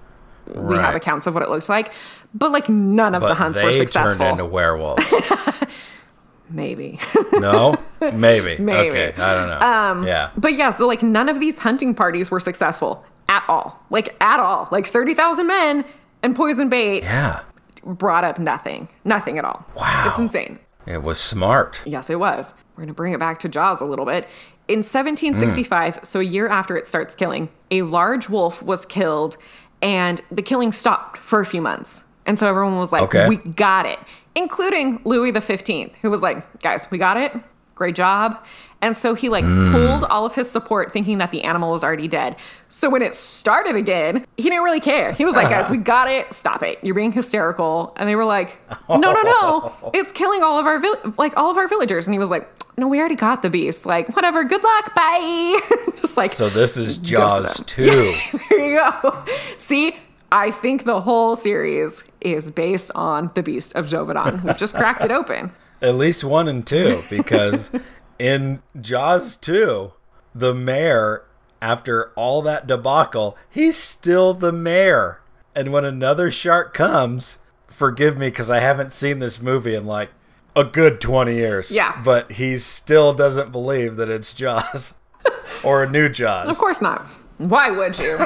we 0.54 0.78
have 0.78 0.96
accounts 0.96 1.28
of 1.28 1.34
what 1.34 1.44
it 1.44 1.50
looked 1.50 1.70
like. 1.70 1.92
But 2.34 2.52
like 2.52 2.70
none 2.70 3.16
of 3.16 3.22
But 3.22 3.30
the 3.30 3.34
hunts 3.36 3.62
were 3.62 3.72
successful. 3.72 4.18
turned 4.18 4.40
into 4.40 4.46
werewolves. 4.46 5.14
Maybe. 6.50 7.00
no? 7.34 7.76
Maybe. 8.02 8.58
Maybe. 8.58 8.90
Okay. 8.90 9.14
I 9.22 9.34
don't 9.36 9.50
know. 9.50 9.68
Um, 9.68 10.08
yeah. 10.08 10.32
but 10.38 10.54
yeah, 10.56 10.72
so 10.72 10.88
like 10.88 11.04
none 11.04 11.30
of 11.30 11.40
these 11.40 11.60
hunting 11.60 11.94
parties 11.94 12.32
were 12.32 12.40
successful 12.40 13.06
at 13.28 13.44
all. 13.48 13.80
Like 13.92 14.16
at 14.22 14.40
all. 14.40 14.68
Like 14.72 14.86
30,000 14.88 15.46
men 15.46 15.86
and 16.24 16.36
poison 16.36 16.68
bait 16.70 17.04
Yeah. 17.04 17.42
brought 17.86 18.24
up 18.24 18.40
nothing. 18.40 18.88
Nothing 19.06 19.38
at 19.38 19.46
all. 19.46 19.64
Wow. 19.76 20.06
It's 20.10 20.18
insane. 20.20 20.58
It 20.88 21.04
was 21.04 21.20
smart. 21.20 21.84
Yes, 21.86 22.10
it 22.10 22.20
was. 22.20 22.54
We're 22.80 22.86
going 22.86 22.94
to 22.94 22.98
bring 22.98 23.12
it 23.12 23.20
back 23.20 23.40
to 23.40 23.50
Jaws 23.50 23.82
a 23.82 23.86
little 23.86 24.06
bit. 24.06 24.26
In 24.70 24.78
1765, 24.78 25.98
mm. 25.98 26.06
so 26.06 26.22
a 26.22 26.24
year 26.24 26.48
after 26.48 26.78
it 26.78 26.88
starts 26.88 27.14
killing, 27.14 27.50
a 27.72 27.82
large 27.82 28.30
wolf 28.30 28.64
was 28.64 28.86
killed 28.86 29.36
and 29.82 30.22
the 30.32 30.42
killing 30.42 30.72
stopped 30.72 31.18
for 31.18 31.42
a 31.42 31.46
few 31.46 31.62
months. 31.62 32.06
And 32.26 32.40
so 32.40 32.48
everyone 32.48 32.78
was 32.78 32.94
like, 32.94 33.02
Okay. 33.02 33.28
we 33.28 33.36
got 33.36 33.86
it, 33.86 34.00
including 34.34 35.02
Louis 35.04 35.38
XV, 35.38 35.94
who 36.02 36.10
was 36.10 36.22
like, 36.22 36.62
guys, 36.62 36.88
we 36.90 36.98
got 36.98 37.18
it. 37.18 37.34
Great 37.80 37.96
job. 37.96 38.46
And 38.82 38.96
so 38.96 39.16
he 39.16 39.30
like 39.30 39.46
mm. 39.46 39.72
pulled 39.72 40.04
all 40.12 40.26
of 40.26 40.36
his 40.36 40.52
support 40.52 40.92
thinking 40.92 41.20
that 41.20 41.32
the 41.32 41.44
animal 41.44 41.72
was 41.72 41.82
already 41.82 42.10
dead. 42.10 42.36
So 42.68 42.90
when 42.90 43.02
it 43.02 43.16
started 43.16 43.78
again, 43.78 44.26
he 44.36 44.44
didn't 44.44 44.64
really 44.64 44.82
care. 44.82 45.14
He 45.14 45.24
was 45.24 45.34
like, 45.34 45.50
guys, 45.50 45.70
we 45.70 45.78
got 45.78 46.12
it. 46.12 46.34
Stop 46.34 46.62
it. 46.62 46.78
You're 46.84 46.94
being 46.94 47.14
hysterical. 47.14 47.94
And 47.96 48.10
they 48.10 48.18
were 48.18 48.26
like, 48.26 48.58
no, 48.90 48.98
no, 48.98 49.22
no. 49.22 49.92
It's 49.94 50.12
killing 50.12 50.44
all 50.44 50.60
of 50.60 50.66
our 50.66 50.78
vill- 50.80 51.14
like 51.18 51.38
all 51.38 51.50
of 51.50 51.56
our 51.56 51.70
villagers. 51.70 52.06
And 52.06 52.14
he 52.14 52.20
was 52.20 52.30
like, 52.30 52.50
no, 52.78 52.86
we 52.90 53.00
already 53.00 53.16
got 53.16 53.44
the 53.44 53.50
beast. 53.50 53.86
Like, 53.86 54.14
whatever. 54.14 54.44
Good 54.44 54.62
luck. 54.62 54.94
Bye. 54.94 55.60
Just 56.02 56.18
like 56.18 56.32
So 56.32 56.50
this 56.50 56.76
is 56.76 56.98
Jaws 56.98 57.62
uh, 57.62 57.64
2. 57.66 57.86
there 58.50 58.72
you 58.72 58.78
go. 58.78 59.26
See, 59.58 59.96
I 60.34 60.52
think 60.52 60.84
the 60.84 61.00
whole 61.00 61.38
series 61.38 62.04
is 62.20 62.52
based 62.52 62.92
on 62.94 63.32
the 63.36 63.42
Beast 63.42 63.74
of 63.76 63.86
Gévaudan. 63.86 64.44
We've 64.44 64.58
just 64.58 64.76
cracked 64.76 65.06
it 65.06 65.12
open. 65.12 65.52
At 65.82 65.96
least 65.96 66.24
one 66.24 66.48
and 66.48 66.66
two, 66.66 67.04
because 67.10 67.72
in 68.18 68.62
Jaws 68.80 69.38
2, 69.38 69.94
the 70.36 70.54
mayor, 70.54 71.26
after 71.62 72.12
all 72.16 72.42
that 72.42 72.68
debacle, 72.68 73.38
he's 73.50 73.78
still 73.78 74.34
the 74.34 74.52
mayor. 74.52 75.22
And 75.56 75.72
when 75.72 75.86
another 75.86 76.30
shark 76.32 76.74
comes, 76.74 77.40
forgive 77.68 78.18
me 78.18 78.28
because 78.28 78.50
I 78.50 78.60
haven't 78.60 78.92
seen 78.92 79.20
this 79.20 79.42
movie 79.42 79.76
in 79.76 79.86
like 79.86 80.10
a 80.56 80.64
good 80.64 81.02
20 81.02 81.36
years. 81.36 81.72
Yeah. 81.72 82.02
But 82.04 82.34
he 82.34 82.58
still 82.58 83.14
doesn't 83.14 83.52
believe 83.52 83.96
that 83.96 84.10
it's 84.10 84.34
Jaws 84.34 85.00
or 85.64 85.84
a 85.84 85.90
new 85.90 86.10
Jaws. 86.10 86.50
Of 86.50 86.58
course 86.58 86.82
not. 86.82 87.06
Why 87.38 87.70
would 87.72 87.98
you? 87.98 88.18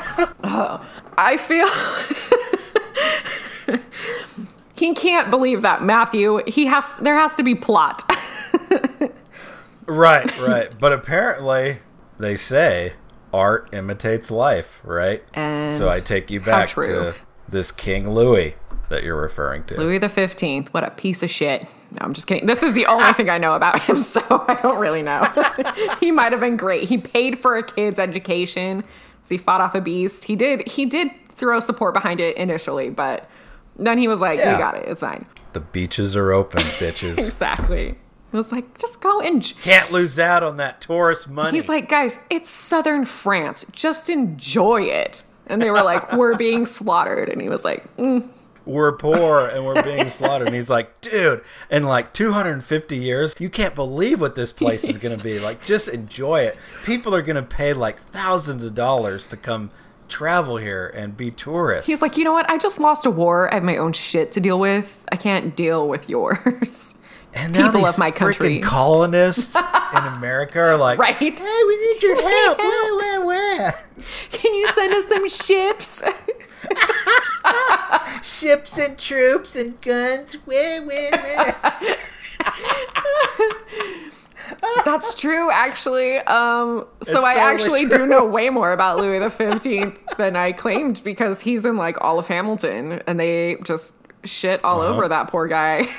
Oh, 0.44 0.84
I 1.18 1.38
feel 1.38 1.68
he 4.76 4.94
can't 4.94 5.30
believe 5.30 5.62
that 5.62 5.84
Matthew. 5.84 6.42
He 6.48 6.66
has. 6.68 6.86
There 7.02 7.16
has 7.16 7.36
to 7.36 7.44
be 7.44 7.56
plot. 7.56 8.04
Right, 9.86 10.40
right. 10.40 10.70
but 10.80 10.94
apparently, 10.94 11.80
they 12.20 12.36
say 12.36 12.94
art 13.34 13.70
imitates 13.74 14.32
life, 14.32 14.82
right? 14.84 15.24
And 15.34 15.74
so 15.74 15.90
I 15.90 16.00
take 16.00 16.32
you 16.32 16.40
back 16.40 16.70
to 16.70 17.14
this 17.50 17.72
King 17.72 18.10
Louis 18.12 18.56
that 18.90 19.04
you're 19.04 19.20
referring 19.20 19.64
to. 19.66 19.78
Louis 19.78 19.98
the 19.98 20.10
Fifteenth. 20.10 20.74
What 20.74 20.84
a 20.84 20.92
piece 20.92 21.24
of 21.24 21.30
shit. 21.30 21.64
No, 21.92 22.00
I'm 22.02 22.14
just 22.14 22.28
kidding. 22.28 22.46
This 22.46 22.64
is 22.64 22.74
the 22.74 22.86
only 22.86 23.12
thing 23.14 23.30
I 23.30 23.38
know 23.38 23.56
about 23.56 23.82
him, 23.82 23.98
so 24.04 24.22
I 24.48 24.60
don't 24.62 24.80
really 24.80 25.02
know. 25.02 25.24
he 26.00 26.12
might 26.12 26.32
have 26.32 26.42
been 26.42 26.58
great. 26.58 26.84
He 26.88 26.98
paid 26.98 27.40
for 27.40 27.58
a 27.58 27.64
kid's 27.64 28.00
education. 28.00 28.84
So 29.24 29.36
he 29.36 29.38
fought 29.38 29.62
off 29.62 29.74
a 29.76 29.82
beast. 29.82 30.26
He 30.26 30.36
did. 30.36 30.68
He 30.68 30.86
did 30.86 31.10
throw 31.30 31.60
support 31.60 31.94
behind 31.94 32.20
it 32.20 32.38
initially, 32.38 32.90
but 32.90 33.30
then 33.78 33.98
he 33.98 34.08
was 34.08 34.20
like, 34.20 34.38
Yeah. 34.40 34.54
"We 34.54 34.60
got 34.60 34.76
it. 34.76 34.88
It's 34.88 35.02
fine." 35.02 35.26
The 35.54 35.60
beaches 35.62 36.16
are 36.16 36.32
open, 36.32 36.62
bitches. 36.62 37.18
Exactly. 37.18 37.90
It 38.34 38.38
was 38.38 38.52
like, 38.52 38.80
just 38.80 39.00
go 39.00 39.22
and. 39.22 39.44
Can't 39.62 39.92
lose 39.92 40.18
out 40.18 40.42
on 40.42 40.58
that 40.58 40.82
tourist 40.82 41.30
money. 41.30 41.52
He's 41.56 41.70
like, 41.70 41.88
guys, 41.88 42.20
it's 42.32 42.50
southern 42.50 43.06
France. 43.06 43.64
Just 43.72 44.10
enjoy 44.10 44.82
it. 44.86 45.24
And 45.46 45.62
they 45.62 45.70
were 45.70 45.84
like, 45.84 46.14
we're 46.14 46.36
being 46.36 46.66
slaughtered. 46.66 47.30
And 47.30 47.40
he 47.40 47.48
was 47.48 47.64
like, 47.64 47.96
mm, 47.98 48.28
we're 48.66 48.94
poor 48.94 49.50
and 49.54 49.64
we're 49.66 49.84
being 49.84 50.10
slaughtered. 50.10 50.48
And 50.48 50.56
he's 50.56 50.70
like, 50.70 51.00
dude, 51.02 51.44
in 51.70 51.84
like 51.84 52.12
250 52.14 52.98
years, 52.98 53.36
you 53.38 53.50
can't 53.52 53.76
believe 53.76 54.20
what 54.20 54.34
this 54.34 54.52
place 54.52 54.84
is 54.84 54.98
going 54.98 55.16
to 55.16 55.24
be. 55.24 55.40
Like, 55.40 55.64
just 55.64 55.88
enjoy 55.88 56.40
it. 56.42 56.58
People 56.86 57.14
are 57.14 57.22
going 57.22 57.36
to 57.36 57.44
pay 57.44 57.74
like 57.74 58.00
thousands 58.00 58.64
of 58.64 58.74
dollars 58.74 59.28
to 59.28 59.38
come 59.38 59.70
travel 60.08 60.58
here 60.58 60.88
and 60.96 61.16
be 61.16 61.32
tourists. 61.32 61.88
he's 61.88 62.02
like, 62.02 62.18
you 62.18 62.24
know 62.24 62.34
what? 62.34 62.50
I 62.50 62.58
just 62.58 62.80
lost 62.80 63.06
a 63.06 63.12
war. 63.12 63.50
I 63.52 63.56
have 63.56 63.64
my 63.64 63.78
own 63.78 63.94
shit 63.94 64.32
to 64.34 64.40
deal 64.40 64.60
with. 64.60 65.04
I 65.12 65.16
can't 65.16 65.56
deal 65.56 65.88
with 65.88 66.10
yours. 66.10 66.96
and 67.34 67.54
now 67.54 67.72
people 67.72 67.88
of 67.88 67.98
my 67.98 68.12
country. 68.12 68.60
colonists 68.60 69.56
in 69.56 70.04
America 70.04 70.60
are 70.60 70.78
like, 70.78 71.00
Right? 71.04 71.16
Hey, 71.18 71.30
we 71.68 71.78
need 71.78 72.04
your 72.04 72.22
help. 72.22 72.58
Where, 72.60 72.96
where, 72.96 73.26
where? 73.26 73.74
Can 74.32 74.54
you 74.54 74.68
send 74.68 74.94
us 74.94 75.08
some 75.08 75.28
ships? 75.30 76.04
Ships 78.22 78.78
and 78.78 78.98
troops 78.98 79.56
and 79.56 79.80
guns. 79.82 80.36
Where, 80.46 80.82
where, 80.84 81.12
where? 81.12 81.56
That's 84.86 85.14
true, 85.16 85.50
actually. 85.52 86.18
Um, 86.20 86.86
so 87.02 87.12
It's 87.18 87.26
I 87.26 87.34
totally 87.36 87.82
actually 87.84 87.86
do 87.88 88.06
know 88.06 88.26
way 88.26 88.50
more 88.50 88.72
about 88.72 88.98
Louis 88.98 89.20
the 89.20 89.30
Fifteenth 89.30 90.02
than 90.18 90.36
I 90.36 90.52
claimed 90.52 91.02
because 91.04 91.42
he's 91.42 91.66
in 91.66 91.76
like 91.78 91.98
all 92.02 92.20
of 92.20 92.28
Hamilton, 92.28 93.02
and 93.08 93.20
they 93.20 93.58
just 93.64 93.96
shit 94.24 94.64
all 94.64 94.82
over 94.82 95.08
that 95.08 95.28
poor 95.30 95.48
guy. 95.48 95.86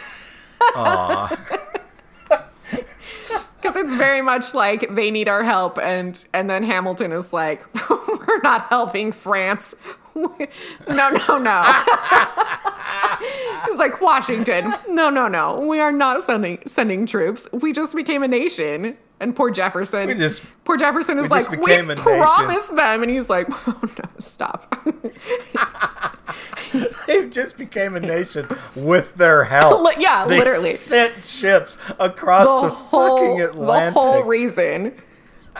Because 3.56 3.78
it's 3.78 3.94
very 3.94 4.20
much 4.20 4.52
like 4.52 4.94
they 4.94 5.10
need 5.10 5.26
our 5.26 5.42
help, 5.42 5.78
and 5.78 6.22
and 6.34 6.50
then 6.50 6.62
Hamilton 6.62 7.12
is 7.12 7.32
like, 7.32 7.64
we're 7.90 8.40
not 8.42 8.66
helping 8.68 9.10
France. 9.10 9.74
no, 10.88 11.10
no, 11.28 11.38
no. 11.38 11.62
It's 13.66 13.78
like 13.78 14.00
Washington. 14.00 14.72
No, 14.88 15.08
no, 15.10 15.28
no. 15.28 15.60
We 15.60 15.80
are 15.80 15.92
not 15.92 16.22
sending 16.22 16.58
sending 16.66 17.06
troops. 17.06 17.48
We 17.52 17.72
just 17.72 17.94
became 17.96 18.22
a 18.22 18.28
nation. 18.28 18.96
And 19.20 19.34
poor 19.34 19.50
Jefferson. 19.50 20.06
We 20.08 20.14
just- 20.14 20.42
poor 20.64 20.76
Jefferson 20.76 21.18
is 21.18 21.24
we 21.30 21.38
just 21.38 21.50
like, 21.50 21.60
became 21.60 21.86
we 21.86 21.92
a 21.92 21.96
nation." 21.96 22.04
promised 22.04 22.74
them, 22.74 23.02
and 23.02 23.10
he's 23.10 23.30
like, 23.30 23.46
oh 23.68 23.80
no, 23.82 24.08
stop. 24.18 24.76
They 27.06 27.28
just 27.28 27.56
became 27.56 27.94
a 27.96 28.00
nation 28.00 28.46
with 28.74 29.14
their 29.14 29.44
help. 29.44 29.88
Yeah, 29.98 30.26
They 30.26 30.38
literally. 30.38 30.72
sent 30.72 31.22
ships 31.22 31.76
across 31.98 32.46
the, 32.64 32.70
fucking 32.90 33.40
Atlantic. 33.40 33.94
the 33.94 34.00
whole 34.00 34.24
reason. 34.24 34.94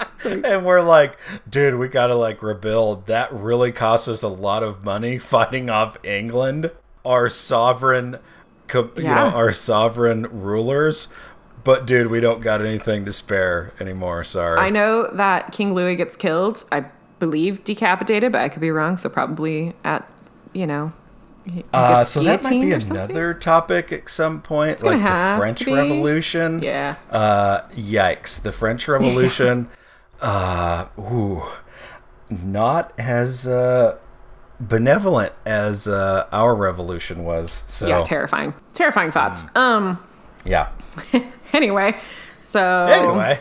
and 0.25 0.65
we're 0.65 0.81
like, 0.81 1.17
dude, 1.49 1.77
we 1.77 1.89
gotta 1.89 2.15
like 2.15 2.43
rebuild. 2.43 3.07
That 3.07 3.33
really 3.33 3.73
cost 3.73 4.09
us 4.09 4.23
a 4.23 4.29
lot 4.29 4.63
of 4.63 4.85
money 4.85 5.19
fighting 5.19 5.71
off 5.71 5.97
England, 6.05 6.71
our 7.05 7.29
sovereign, 7.29 8.19
you 8.73 8.91
Yeah. 8.97 9.15
know, 9.15 9.29
our 9.37 9.53
sovereign 9.53 10.27
rulers. 10.31 11.09
But 11.63 11.87
dude, 11.87 12.09
we 12.11 12.21
don't 12.21 12.41
got 12.43 12.61
anything 12.61 13.05
to 13.07 13.13
spare 13.13 13.73
anymore. 13.81 14.23
Sorry. 14.25 14.59
I 14.59 14.69
know 14.71 15.09
that 15.15 15.53
King 15.53 15.75
Louis 15.75 15.97
gets 15.97 16.15
killed. 16.17 16.65
I 16.71 16.85
believe 17.21 17.65
decapitated, 17.65 18.33
but 18.33 18.43
I 18.43 18.49
could 18.51 18.61
be 18.61 18.71
wrong. 18.71 18.97
So 18.99 19.09
probably 19.09 19.75
at, 19.85 20.07
you 20.53 20.67
know, 20.67 20.93
Uh, 21.73 22.05
so 22.05 22.23
that 22.23 22.43
might 22.45 22.51
be 22.51 22.57
guillotined 22.67 22.77
or 22.77 22.81
something. 22.81 22.97
another 23.17 23.35
topic 23.35 23.93
at 23.93 24.09
some 24.11 24.41
point, 24.43 24.83
like 24.83 24.99
the 24.99 25.37
French. 25.39 25.67
Revolution. 25.67 26.61
Yeah. 26.63 26.97
Uh, 27.11 27.63
yikes! 27.77 28.41
The 28.43 28.53
French 28.53 28.87
Revolution. 28.97 29.69
Uh, 30.21 30.87
ooh, 30.99 31.43
not 32.31 32.93
as 32.99 33.47
uh, 33.47 33.99
benevolent 34.61 35.33
as 35.47 35.87
uh, 35.89 36.27
our 36.33 36.55
revolution 36.55 37.25
was. 37.25 37.63
So 37.67 37.87
Yeah, 37.87 38.03
terrifying. 38.03 38.55
Terrifying 38.73 39.11
thoughts. 39.13 39.45
Mm. 39.45 39.57
Um. 39.57 39.99
yeah. 40.45 40.69
Anyway, 41.53 41.97
so 42.43 42.87
Anyway, 42.91 43.39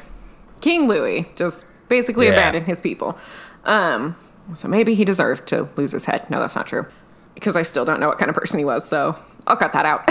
King 0.62 0.88
Louis 0.88 1.28
just 1.36 1.66
basically 1.90 2.28
Yeah. 2.28 2.34
abandoned 2.34 2.68
his 2.68 2.80
people. 2.80 3.18
Um. 3.66 4.16
So 4.54 4.68
maybe 4.68 4.94
he 4.94 5.04
deserved 5.04 5.48
to 5.48 5.68
lose 5.78 5.94
his 5.94 6.06
head. 6.06 6.30
No, 6.30 6.40
that's 6.40 6.56
not 6.56 6.68
true. 6.68 6.86
Because 7.34 7.56
I 7.56 7.64
still 7.64 7.86
don't 7.86 8.00
know 8.00 8.08
what 8.08 8.20
kind 8.20 8.30
of 8.30 8.36
person 8.36 8.60
he 8.60 8.66
was, 8.66 8.88
so 8.88 9.16
I'll 9.48 9.56
cut 9.58 9.74
that 9.74 9.86
out. 9.86 10.08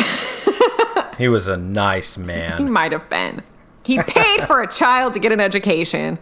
he 1.18 1.28
was 1.28 1.46
a 1.46 1.56
nice 1.56 2.16
man. 2.18 2.58
he 2.58 2.64
might 2.64 2.90
have 2.90 3.08
been. 3.08 3.42
He 3.84 3.98
paid 3.98 4.42
for 4.48 4.60
a 4.62 4.66
child 4.66 5.12
to 5.14 5.20
get 5.20 5.30
an 5.30 5.38
education. 5.40 6.18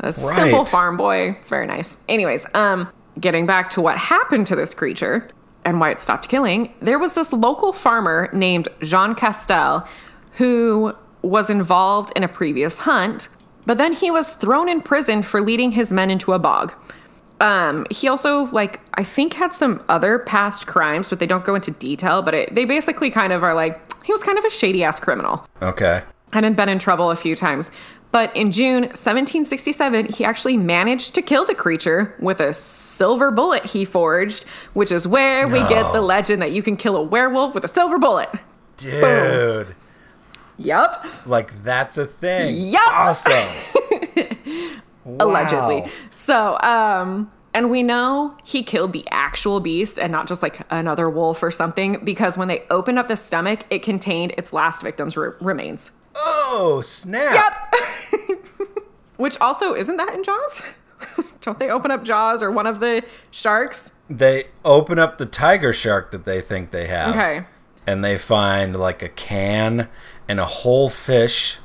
A 0.00 0.12
simple 0.12 0.64
farm 0.64 0.96
boy. 0.96 1.30
It's 1.38 1.50
very 1.50 1.66
nice. 1.66 1.98
Anyways, 2.08 2.46
um, 2.54 2.88
getting 3.20 3.46
back 3.46 3.70
to 3.70 3.80
what 3.80 3.98
happened 3.98 4.46
to 4.46 4.56
this 4.56 4.74
creature 4.74 5.28
and 5.64 5.80
why 5.80 5.90
it 5.90 6.00
stopped 6.00 6.28
killing, 6.28 6.72
there 6.80 6.98
was 6.98 7.14
this 7.14 7.32
local 7.32 7.72
farmer 7.72 8.28
named 8.32 8.68
Jean 8.80 9.14
Chastel 9.16 9.86
who 10.34 10.94
was 11.22 11.50
involved 11.50 12.12
in 12.14 12.22
a 12.22 12.28
previous 12.28 12.78
hunt, 12.78 13.28
but 13.66 13.76
then 13.76 13.92
he 13.92 14.10
was 14.10 14.32
thrown 14.32 14.68
in 14.68 14.80
prison 14.80 15.22
for 15.22 15.40
leading 15.40 15.72
his 15.72 15.92
men 15.92 16.10
into 16.10 16.32
a 16.32 16.38
bog. 16.38 16.72
Um, 17.40 17.86
he 17.90 18.08
also 18.08 18.44
like 18.46 18.80
I 18.94 19.04
think 19.04 19.34
had 19.34 19.52
some 19.52 19.82
other 19.88 20.18
past 20.20 20.66
crimes, 20.66 21.10
but 21.10 21.18
they 21.18 21.26
don't 21.26 21.44
go 21.44 21.54
into 21.54 21.70
detail. 21.72 22.22
But 22.22 22.34
it, 22.34 22.54
they 22.54 22.64
basically 22.64 23.10
kind 23.10 23.32
of 23.32 23.42
are 23.42 23.54
like 23.54 23.80
he 24.04 24.12
was 24.12 24.22
kind 24.22 24.38
of 24.38 24.44
a 24.44 24.50
shady 24.50 24.82
ass 24.84 24.98
criminal 25.00 25.44
Okay. 25.60 26.02
and 26.32 26.44
had 26.44 26.56
been 26.56 26.68
in 26.68 26.78
trouble 26.78 27.10
a 27.10 27.16
few 27.16 27.36
times. 27.36 27.70
But 28.10 28.34
in 28.34 28.52
June 28.52 28.82
1767, 28.84 30.06
he 30.14 30.24
actually 30.24 30.56
managed 30.56 31.14
to 31.14 31.22
kill 31.22 31.44
the 31.44 31.54
creature 31.54 32.14
with 32.18 32.40
a 32.40 32.54
silver 32.54 33.30
bullet 33.30 33.66
he 33.66 33.84
forged, 33.84 34.44
which 34.72 34.90
is 34.90 35.06
where 35.06 35.46
we 35.46 35.60
get 35.68 35.92
the 35.92 36.00
legend 36.00 36.40
that 36.40 36.52
you 36.52 36.62
can 36.62 36.76
kill 36.76 36.96
a 36.96 37.02
werewolf 37.02 37.54
with 37.54 37.64
a 37.64 37.68
silver 37.68 37.98
bullet. 37.98 38.30
Dude. 38.78 39.74
yep, 40.56 41.06
Like 41.26 41.62
that's 41.62 41.98
a 41.98 42.06
thing. 42.06 42.56
Yep. 42.56 42.80
Awesome. 42.86 43.82
allegedly. 45.20 45.84
So, 46.10 46.58
um, 46.60 47.30
and 47.54 47.70
we 47.70 47.82
know 47.82 48.36
he 48.44 48.62
killed 48.62 48.92
the 48.92 49.06
actual 49.10 49.60
beast 49.60 49.98
and 49.98 50.12
not 50.12 50.28
just 50.28 50.42
like 50.42 50.60
another 50.70 51.10
wolf 51.10 51.42
or 51.42 51.50
something 51.50 52.04
because 52.04 52.38
when 52.38 52.48
they 52.48 52.64
opened 52.70 52.98
up 52.98 53.08
the 53.08 53.16
stomach, 53.16 53.64
it 53.70 53.82
contained 53.82 54.34
its 54.38 54.52
last 54.52 54.82
victim's 54.82 55.16
re- 55.16 55.32
remains. 55.40 55.90
Oh, 56.16 56.80
snap. 56.84 57.74
Yep. 57.74 58.46
Which 59.16 59.38
also 59.40 59.74
isn't 59.74 59.96
that 59.96 60.14
in 60.14 60.22
Jaws? 60.22 60.62
Don't 61.40 61.58
they 61.58 61.70
open 61.70 61.90
up 61.90 62.04
Jaws 62.04 62.42
or 62.42 62.50
one 62.50 62.66
of 62.66 62.80
the 62.80 63.04
sharks? 63.30 63.92
They 64.10 64.44
open 64.64 64.98
up 64.98 65.18
the 65.18 65.26
tiger 65.26 65.72
shark 65.72 66.10
that 66.10 66.24
they 66.24 66.40
think 66.40 66.70
they 66.70 66.86
have. 66.86 67.14
Okay. 67.14 67.44
And 67.86 68.04
they 68.04 68.18
find 68.18 68.76
like 68.76 69.02
a 69.02 69.08
can 69.08 69.88
and 70.28 70.38
a 70.40 70.44
whole 70.44 70.88
fish, 70.88 71.58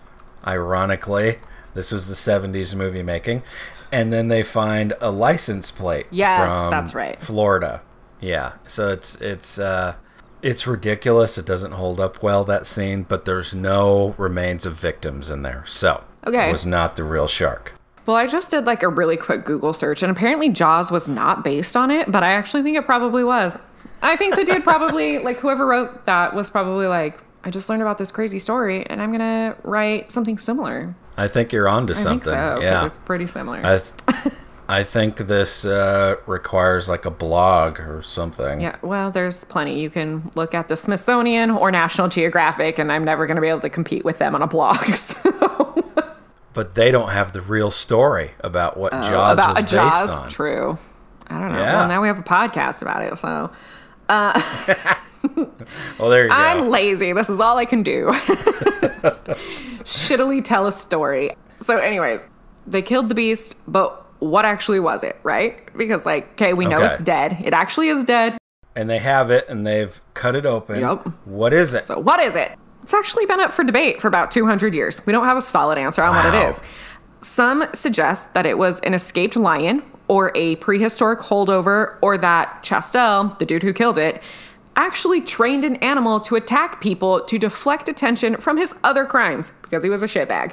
ironically. 0.45 1.38
This 1.73 1.91
was 1.91 2.08
the 2.08 2.15
70s 2.15 2.75
movie 2.75 3.03
making. 3.03 3.43
And 3.91 4.12
then 4.12 4.27
they 4.27 4.41
find 4.41 4.93
a 5.01 5.12
license 5.12 5.69
plate 5.69 6.08
Yes, 6.12 6.49
that's 6.71 6.95
right. 6.95 7.19
Florida. 7.19 7.82
Yeah. 8.21 8.53
So 8.65 8.89
it's 8.89 9.15
it's 9.21 9.60
uh 9.60 9.95
it's 10.43 10.67
ridiculous. 10.67 11.38
It 11.38 11.45
doesn't 11.45 11.71
hold 11.71 11.99
up 11.99 12.21
well 12.21 12.43
that 12.43 12.67
scene, 12.67 13.03
but 13.03 13.25
there's 13.25 13.53
no 13.53 14.13
remains 14.17 14.65
of 14.65 14.73
victims 14.75 15.29
in 15.29 15.41
there. 15.41 15.63
So 15.65 16.03
Okay. 16.27 16.49
it 16.49 16.51
was 16.51 16.65
not 16.65 16.95
the 16.95 17.03
real 17.03 17.27
shark. 17.27 17.73
Well, 18.06 18.17
I 18.17 18.27
just 18.27 18.51
did 18.51 18.65
like 18.65 18.84
a 18.84 18.89
really 18.89 19.15
quick 19.17 19.45
Google 19.45 19.73
search, 19.73 20.03
and 20.03 20.12
apparently 20.12 20.49
Jaws 20.49 20.91
was 20.91 21.08
not 21.08 21.43
based 21.43 21.77
on 21.77 21.89
it, 21.89 22.12
but 22.12 22.21
I 22.21 22.34
actually 22.34 22.62
think 22.62 22.77
it 22.77 22.86
probably 22.86 23.23
was. 23.23 23.60
I 24.01 24.17
think 24.17 24.36
the 24.36 24.43
dude 24.43 24.63
probably, 24.65 25.19
like, 25.19 25.38
whoever 25.39 25.65
wrote 25.65 26.06
that 26.06 26.36
was 26.36 26.49
probably 26.49 26.88
like, 26.88 27.17
I 27.45 27.49
just 27.49 27.69
learned 27.69 27.82
about 27.82 27.97
this 27.97 28.12
crazy 28.12 28.39
story, 28.39 28.86
and 28.88 29.01
I'm 29.01 29.12
gonna 29.13 29.56
write 29.63 30.12
something 30.12 30.38
similar. 30.38 30.93
I 31.15 31.27
think 31.29 31.53
you're 31.53 31.69
onto 31.69 31.93
I 31.93 31.95
something. 31.95 32.19
think 32.19 32.36
so, 32.36 32.56
because 32.56 32.63
yeah. 32.63 32.86
it's 32.86 32.97
pretty 32.99 33.27
similar. 33.27 33.62
I 33.63 33.79
th- 33.79 34.34
I 34.73 34.83
think 34.83 35.17
this 35.17 35.65
uh, 35.65 36.15
requires 36.25 36.89
like 36.89 37.05
a 37.05 37.12
blog 37.12 37.79
or 37.79 38.01
something. 38.01 38.59
yeah, 38.62 38.75
well, 38.81 39.12
there's 39.12 39.43
plenty. 39.45 39.79
You 39.79 39.89
can 39.89 40.31
look 40.36 40.53
at 40.55 40.67
the 40.67 40.75
Smithsonian 40.75 41.51
or 41.51 41.69
National 41.71 42.07
Geographic, 42.07 42.79
and 42.79 42.91
I'm 42.91 43.05
never 43.05 43.27
gonna 43.27 43.41
be 43.41 43.47
able 43.47 43.59
to 43.62 43.69
compete 43.69 44.03
with 44.03 44.17
them 44.17 44.36
on 44.36 44.41
a 44.41 44.47
blog. 44.47 44.83
So. 44.95 45.83
But 46.53 46.75
they 46.75 46.91
don't 46.91 47.09
have 47.09 47.33
the 47.33 47.41
real 47.41 47.71
story 47.71 48.31
about 48.41 48.77
what 48.77 48.91
Jaws 48.91 49.33
about 49.33 49.55
was 49.62 49.71
Jaws. 49.71 50.01
based 50.01 50.19
on. 50.19 50.29
True. 50.29 50.77
I 51.27 51.39
don't 51.39 51.51
know. 51.51 51.57
Yeah. 51.59 51.79
Well, 51.79 51.88
now 51.88 52.01
we 52.01 52.07
have 52.07 52.19
a 52.19 52.23
podcast 52.23 52.81
about 52.83 53.01
it, 53.01 53.17
so 53.17 53.49
Well, 55.99 56.09
there 56.09 56.25
you 56.25 56.29
go. 56.29 56.36
I'm 56.36 56.69
lazy. 56.69 57.13
This 57.13 57.29
is 57.29 57.39
all 57.39 57.57
I 57.57 57.65
can 57.65 57.81
do. 57.81 58.07
Shittily 59.83 60.43
tell 60.43 60.67
a 60.67 60.71
story. 60.71 61.36
So, 61.57 61.77
anyways, 61.77 62.25
they 62.67 62.81
killed 62.81 63.09
the 63.09 63.15
beast, 63.15 63.55
but 63.67 64.02
what 64.23 64.45
actually 64.45 64.79
was 64.79 65.03
it, 65.03 65.17
right? 65.23 65.75
Because, 65.77 66.05
like, 66.05 66.31
okay, 66.33 66.53
we 66.53 66.65
know 66.65 66.77
Okay. 66.77 66.88
it's 66.88 67.01
dead. 67.03 67.38
It 67.43 67.53
actually 67.53 67.89
is 67.89 68.03
dead. 68.03 68.38
and 68.75 68.89
they 68.89 68.97
have 68.97 69.29
it, 69.29 69.47
and 69.49 69.67
they've 69.67 70.01
cut 70.15 70.36
it 70.36 70.47
open. 70.47 70.79
Yup. 70.79 71.07
What 71.25 71.53
is 71.53 71.75
it? 71.75 71.86
So, 71.86 71.99
what 71.99 72.19
is 72.19 72.36
it? 72.36 72.57
It's 72.81 72.93
actually 72.93 73.27
been 73.27 73.39
up 73.39 73.51
for 73.53 73.63
debate 73.63 74.01
for 74.01 74.07
about 74.07 74.31
200 74.31 74.73
years. 74.73 75.05
We 75.05 75.13
don't 75.13 75.25
have 75.25 75.38
a 75.38 75.41
solid 75.41 75.77
answer 75.77 76.01
on 76.01 76.15
what 76.15 76.25
it 76.33 76.47
is. 76.49 76.59
Some 77.19 77.65
suggest 77.73 78.33
that 78.33 78.45
it 78.47 78.57
was 78.57 78.79
an 78.79 78.93
escaped 78.95 79.36
lion 79.36 79.83
or 80.07 80.31
a 80.36 80.55
prehistoric 80.57 81.19
holdover, 81.19 81.97
or 82.01 82.17
that 82.17 82.63
Chastel, 82.63 83.38
the 83.39 83.45
dude 83.45 83.62
who 83.63 83.71
killed 83.73 83.97
it, 83.99 84.21
actually 84.75 85.21
trained 85.21 85.63
an 85.63 85.75
animal 85.77 86.19
to 86.21 86.36
attack 86.36 86.81
people 86.81 87.21
to 87.25 87.38
deflect 87.38 87.88
attention 87.88 88.36
from 88.38 88.57
his 88.57 88.73
other 88.83 89.05
crimes 89.05 89.51
because 89.62 89.83
he 89.83 89.89
was 89.89 90.01
a 90.01 90.07
shitbag. 90.07 90.51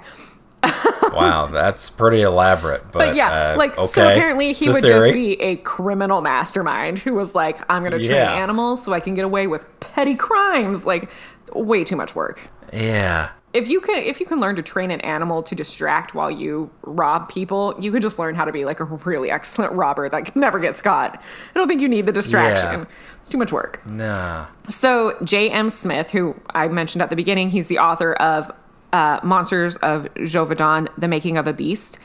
wow, 1.14 1.48
that's 1.50 1.90
pretty 1.90 2.22
elaborate. 2.22 2.82
But, 2.92 2.98
But 3.08 3.14
yeah, 3.16 3.52
uh, 3.52 3.56
like 3.56 3.76
okay. 3.78 3.86
so 3.86 4.02
apparently 4.08 4.52
he 4.52 4.68
would 4.68 4.84
just 4.84 5.12
be 5.12 5.40
a 5.40 5.56
criminal 5.56 6.20
mastermind 6.20 6.98
who 6.98 7.14
was 7.14 7.34
like, 7.34 7.58
I'm 7.70 7.82
gonna 7.82 7.98
train 7.98 8.10
Yeah. 8.10 8.34
animals 8.34 8.82
so 8.84 8.92
I 8.92 9.00
can 9.00 9.14
get 9.14 9.24
away 9.24 9.46
with 9.46 9.66
petty 9.80 10.14
crimes. 10.14 10.84
Like 10.86 11.10
way 11.54 11.84
too 11.84 11.96
much 11.96 12.14
work. 12.14 12.40
Yeah. 12.72 13.30
if 13.52 13.68
you 13.68 13.80
can 13.80 13.96
if 14.04 14.20
you 14.20 14.26
can 14.26 14.38
learn 14.38 14.54
to 14.54 14.62
train 14.62 14.92
an 14.92 15.00
animal 15.00 15.42
to 15.42 15.56
distract 15.56 16.14
while 16.14 16.30
you 16.30 16.70
rob 16.82 17.28
people 17.28 17.74
you 17.80 17.90
could 17.90 18.00
just 18.00 18.16
learn 18.16 18.36
how 18.36 18.44
to 18.44 18.52
be 18.52 18.64
like 18.64 18.78
a 18.78 18.84
really 18.84 19.28
excellent 19.28 19.72
robber 19.72 20.08
that 20.08 20.26
can 20.26 20.40
never 20.46 20.60
gets 20.60 20.80
caught 20.80 21.20
i 21.20 21.58
don't 21.58 21.66
think 21.66 21.80
you 21.80 21.88
need 21.88 22.06
the 22.06 22.12
distraction 22.12 22.80
Yeah. 22.82 22.86
it's 23.18 23.28
too 23.28 23.38
much 23.38 23.50
work 23.50 23.84
Nah. 23.86 24.46
so 24.68 25.16
j.m 25.24 25.68
smith 25.68 26.12
who 26.12 26.36
i 26.50 26.68
mentioned 26.68 27.02
at 27.02 27.10
the 27.10 27.16
beginning 27.16 27.50
he's 27.50 27.66
the 27.66 27.80
author 27.80 28.12
of 28.14 28.52
uh, 28.92 29.20
monsters 29.22 29.76
of 29.78 30.04
gévaudan 30.14 30.88
the 30.98 31.08
making 31.08 31.36
of 31.36 31.46
a 31.46 31.52
beast 31.52 31.98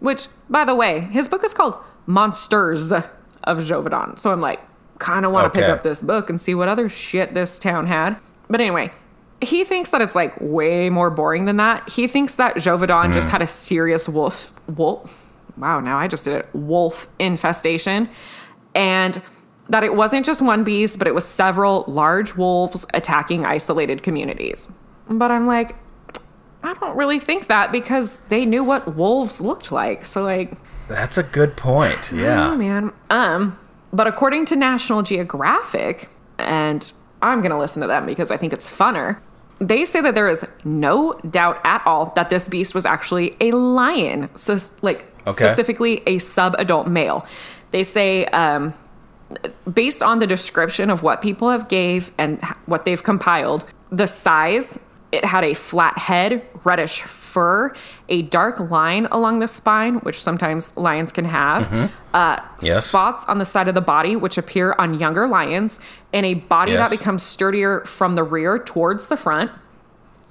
which 0.00 0.26
by 0.50 0.64
the 0.64 0.74
way 0.74 1.00
his 1.00 1.28
book 1.28 1.44
is 1.44 1.54
called 1.54 1.76
monsters 2.06 2.92
of 2.92 3.04
gévaudan 3.44 4.18
so 4.18 4.32
i'm 4.32 4.40
like 4.40 4.60
kind 4.98 5.26
of 5.26 5.32
want 5.32 5.52
to 5.52 5.60
pick 5.60 5.68
up 5.68 5.82
this 5.82 6.02
book 6.02 6.30
and 6.30 6.40
see 6.40 6.54
what 6.54 6.68
other 6.68 6.88
shit 6.88 7.34
this 7.34 7.58
town 7.58 7.86
had 7.86 8.18
but 8.48 8.60
anyway 8.60 8.90
he 9.40 9.64
thinks 9.64 9.90
that 9.90 10.00
it's 10.00 10.14
like 10.14 10.34
way 10.40 10.88
more 10.90 11.10
boring 11.10 11.44
than 11.44 11.58
that. 11.58 11.88
He 11.90 12.08
thinks 12.08 12.36
that 12.36 12.56
Gévaudan 12.56 13.12
just 13.12 13.28
had 13.28 13.42
a 13.42 13.46
serious 13.46 14.08
wolf 14.08 14.52
wolf. 14.66 15.22
Wow, 15.56 15.80
now 15.80 15.98
I 15.98 16.08
just 16.08 16.24
did 16.24 16.34
it. 16.34 16.48
Wolf 16.52 17.08
infestation, 17.18 18.08
and 18.74 19.20
that 19.68 19.84
it 19.84 19.94
wasn't 19.94 20.24
just 20.24 20.40
one 20.40 20.64
beast, 20.64 20.98
but 20.98 21.08
it 21.08 21.14
was 21.14 21.24
several 21.24 21.84
large 21.86 22.36
wolves 22.36 22.86
attacking 22.94 23.44
isolated 23.44 24.02
communities. 24.02 24.70
But 25.08 25.30
I'm 25.30 25.46
like, 25.46 25.76
I 26.66 26.74
don't 26.74 26.96
really 26.96 27.18
think 27.20 27.46
that 27.46 27.70
because 27.72 28.16
they 28.28 28.44
knew 28.44 28.64
what 28.64 28.96
wolves 28.96 29.40
looked 29.40 29.70
like. 29.70 30.04
So 30.04 30.22
like, 30.24 30.52
That's 30.88 31.16
a 31.18 31.22
good 31.22 31.56
point. 31.56 32.10
Oh 32.12 32.16
Yeah. 32.16 32.56
man. 32.56 32.92
Um, 33.10 33.58
but 33.92 34.06
according 34.06 34.46
to 34.46 34.56
National 34.56 35.02
Geographic, 35.02 36.08
and 36.38 36.90
I'm 37.22 37.40
gonna 37.40 37.58
listen 37.58 37.82
to 37.82 37.88
them 37.88 38.04
because 38.06 38.30
I 38.30 38.36
think 38.36 38.52
it's 38.52 38.70
funner. 38.70 39.18
They 39.58 39.84
say 39.86 40.00
that 40.02 40.14
there 40.14 40.28
is 40.28 40.44
no 40.64 41.14
doubt 41.30 41.60
at 41.64 41.82
all 41.86 42.12
that 42.16 42.28
this 42.30 42.48
beast 42.48 42.74
was 42.74 42.84
actually 42.84 43.36
a 43.40 43.52
lion, 43.52 44.28
so 44.34 44.58
like 44.82 45.06
Okay. 45.28 45.44
specifically 45.48 46.02
a 46.06 46.18
sub-adult 46.18 46.86
male. 46.86 47.26
They 47.72 47.82
say, 47.82 48.26
um, 48.26 48.74
based 49.72 50.02
on 50.02 50.18
the 50.20 50.26
description 50.26 50.88
of 50.90 51.02
what 51.02 51.20
people 51.20 51.50
have 51.50 51.68
gave 51.68 52.12
and 52.18 52.40
what 52.66 52.84
they've 52.84 53.02
compiled, 53.02 53.64
the 53.90 54.06
size 54.06 54.78
it 55.12 55.24
had 55.24 55.44
a 55.44 55.54
flat 55.54 55.96
head, 55.98 56.46
reddish 56.64 57.02
fur, 57.02 57.72
a 58.08 58.22
dark 58.22 58.58
line 58.70 59.06
along 59.12 59.38
the 59.38 59.46
spine, 59.48 59.96
which 59.96 60.20
sometimes 60.22 60.76
lions 60.76 61.12
can 61.12 61.24
have, 61.26 61.72
uh, 62.12 62.36
Mm-hmm. 62.36 62.66
Yes. 62.66 62.86
spots 62.86 63.24
on 63.26 63.38
the 63.38 63.44
side 63.44 63.68
of 63.68 63.74
the 63.74 63.80
body, 63.80 64.16
which 64.16 64.36
appear 64.36 64.74
on 64.78 64.98
younger 64.98 65.28
lions, 65.28 65.78
and 66.12 66.26
a 66.26 66.34
body 66.34 66.72
Yes. 66.72 66.90
that 66.90 66.98
becomes 66.98 67.22
sturdier 67.22 67.82
from 67.84 68.14
the 68.16 68.24
rear 68.24 68.58
towards 68.58 69.06
the 69.08 69.16
front, 69.16 69.50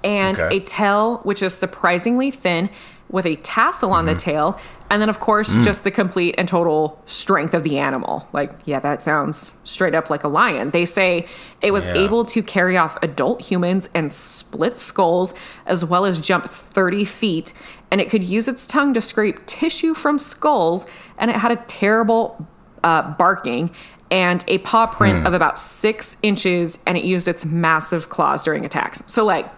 and 0.04 0.38
Okay. 0.38 0.56
a 0.58 0.60
tail 0.60 1.18
which 1.22 1.42
is 1.42 1.54
surprisingly 1.54 2.30
thin 2.30 2.68
with 3.10 3.24
a 3.24 3.36
tassel 3.36 3.92
on 3.92 4.04
the 4.06 4.12
Mm-hmm. 4.12 4.18
tail. 4.18 4.60
And 4.88 5.02
then, 5.02 5.08
of 5.08 5.18
course, 5.18 5.54
Mm. 5.54 5.64
just 5.64 5.82
the 5.84 5.90
complete 5.90 6.34
and 6.38 6.46
total 6.46 7.00
strength 7.06 7.54
of 7.54 7.64
the 7.64 7.78
animal. 7.78 8.28
Like, 8.32 8.52
yeah, 8.66 8.78
that 8.80 9.02
sounds 9.02 9.50
straight 9.64 9.94
up 9.94 10.10
like 10.10 10.22
a 10.22 10.28
lion. 10.28 10.70
They 10.70 10.84
say 10.84 11.26
it 11.60 11.72
was 11.72 11.86
Yeah. 11.88 11.94
able 11.94 12.24
to 12.26 12.42
carry 12.42 12.76
off 12.76 12.96
adult 13.02 13.42
humans 13.42 13.88
and 13.94 14.12
split 14.12 14.78
skulls, 14.78 15.34
as 15.66 15.84
well 15.84 16.04
as 16.04 16.18
jump 16.20 16.48
30 16.48 17.04
feet. 17.04 17.52
And 17.90 18.00
it 18.00 18.08
could 18.10 18.22
use 18.22 18.46
its 18.48 18.64
tongue 18.66 18.94
to 18.94 19.00
scrape 19.00 19.44
tissue 19.46 19.92
from 19.94 20.18
skulls. 20.20 20.86
And 21.18 21.30
it 21.30 21.36
had 21.36 21.50
a 21.50 21.56
terrible 21.56 22.46
uh, 22.84 23.02
barking 23.02 23.70
and 24.12 24.44
a 24.46 24.58
paw 24.58 24.86
print 24.86 25.20
Hmm. 25.22 25.26
of 25.26 25.34
about 25.34 25.58
six 25.58 26.16
inches. 26.22 26.78
And 26.86 26.96
it 26.96 27.02
used 27.02 27.26
its 27.26 27.44
massive 27.44 28.08
claws 28.08 28.44
during 28.44 28.64
attacks. 28.64 29.02
So, 29.06 29.24
like, 29.24 29.48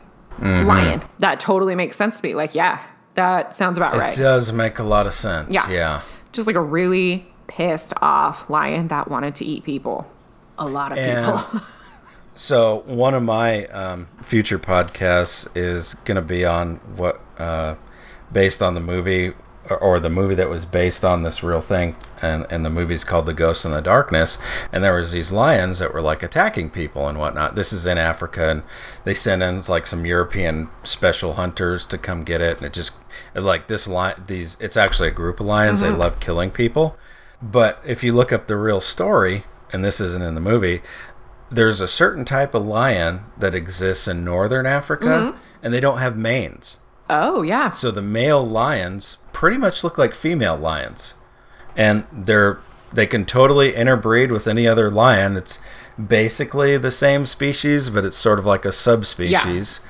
Mm-hmm. 0.40 0.66
lion. 0.68 1.02
That 1.18 1.40
totally 1.40 1.74
makes 1.74 1.96
sense 1.96 2.20
to 2.20 2.26
me. 2.26 2.34
Like, 2.34 2.54
yeah, 2.54 2.78
that 3.18 3.54
sounds 3.54 3.76
about 3.78 3.94
It 3.94 3.98
right. 3.98 4.14
It 4.18 4.22
does 4.22 4.52
make 4.52 4.78
a 4.78 4.83
lot 4.83 5.07
of 5.07 5.12
sense. 5.12 5.54
Yeah. 5.54 5.68
Yeah. 5.70 6.00
Just 6.33 6.46
like 6.46 6.57
a 6.57 6.61
really 6.62 7.26
pissed 7.46 7.92
off 8.00 8.48
lion 8.48 8.88
that 8.88 9.09
wanted 9.09 9.35
to 9.37 9.44
eat 9.44 9.64
people. 9.64 10.11
A 10.59 10.66
lot 10.66 10.92
of 10.92 10.98
And- 10.98 11.26
people. 11.26 11.61
So 12.35 12.85
one 12.87 13.14
of 13.14 13.24
my 13.24 13.66
um, 13.66 14.07
future 14.22 14.61
podcasts 14.61 15.48
is 15.57 15.94
going 16.04 16.14
to 16.14 16.22
be 16.22 16.44
on 16.44 16.76
what, 16.94 17.20
uh, 17.37 17.74
based 18.33 18.62
on 18.62 18.74
the 18.74 18.81
movie, 18.81 19.33
or, 19.68 19.98
the 19.98 20.09
movie 20.09 20.37
that 20.37 20.48
was 20.48 20.64
based 20.64 21.04
on 21.04 21.24
this 21.24 21.42
real 21.42 21.61
thing, 21.61 21.96
and 22.22 22.46
and 22.48 22.64
the 22.64 22.70
movie's 22.70 23.02
called 23.02 23.26
The 23.26 23.35
Ghost 23.35 23.64
and 23.64 23.74
the 23.74 23.83
Darkness, 23.83 24.38
and 24.72 24.85
there 24.85 24.94
was 24.94 25.11
these 25.11 25.33
lions 25.33 25.81
that 25.81 25.92
were 25.92 26.00
like 26.00 26.22
attacking 26.22 26.70
people 26.70 27.09
and 27.09 27.18
whatnot. 27.18 27.57
This 27.57 27.72
is 27.72 27.87
in 27.87 27.98
Africa, 27.98 28.48
and 28.48 28.62
they 29.02 29.14
sent 29.14 29.42
in 29.42 29.61
like 29.68 29.88
some 29.88 30.07
European 30.07 30.68
special 30.85 31.35
hunters 31.35 31.85
to 31.87 31.98
come 31.98 32.22
get 32.22 32.40
it, 32.40 32.59
and 32.59 32.66
it 32.66 32.72
just 32.72 32.92
like 33.34 33.68
this 33.68 33.86
lion, 33.86 34.24
these 34.26 34.56
it's 34.60 34.76
actually 34.76 35.08
a 35.08 35.12
group 35.12 35.40
of 35.40 35.46
lions. 35.46 35.80
They 35.80 35.88
mm-hmm. 35.88 35.98
love 35.98 36.20
killing 36.20 36.50
people, 36.50 36.96
but 37.42 37.82
if 37.86 38.02
you 38.02 38.12
look 38.12 38.32
up 38.32 38.46
the 38.46 38.56
real 38.56 38.80
story, 38.80 39.44
and 39.72 39.84
this 39.84 40.00
isn't 40.00 40.22
in 40.22 40.34
the 40.34 40.40
movie, 40.40 40.82
there's 41.50 41.80
a 41.80 41.88
certain 41.88 42.24
type 42.24 42.54
of 42.54 42.66
lion 42.66 43.20
that 43.36 43.54
exists 43.54 44.08
in 44.08 44.24
northern 44.24 44.66
Africa, 44.66 45.06
mm-hmm. 45.06 45.38
and 45.62 45.72
they 45.72 45.80
don't 45.80 45.98
have 45.98 46.16
manes. 46.16 46.78
oh, 47.10 47.42
yeah. 47.42 47.70
So 47.70 47.90
the 47.90 48.02
male 48.02 48.46
lions 48.46 49.18
pretty 49.32 49.56
much 49.56 49.82
look 49.82 49.96
like 49.98 50.14
female 50.14 50.56
lions, 50.56 51.14
and 51.76 52.04
they're 52.12 52.58
they 52.92 53.06
can 53.06 53.24
totally 53.24 53.74
interbreed 53.74 54.32
with 54.32 54.46
any 54.46 54.66
other 54.66 54.90
lion. 54.90 55.36
It's 55.36 55.58
basically 56.04 56.76
the 56.76 56.90
same 56.90 57.26
species, 57.26 57.90
but 57.90 58.04
it's 58.04 58.16
sort 58.16 58.38
of 58.38 58.46
like 58.46 58.64
a 58.64 58.72
subspecies. 58.72 59.80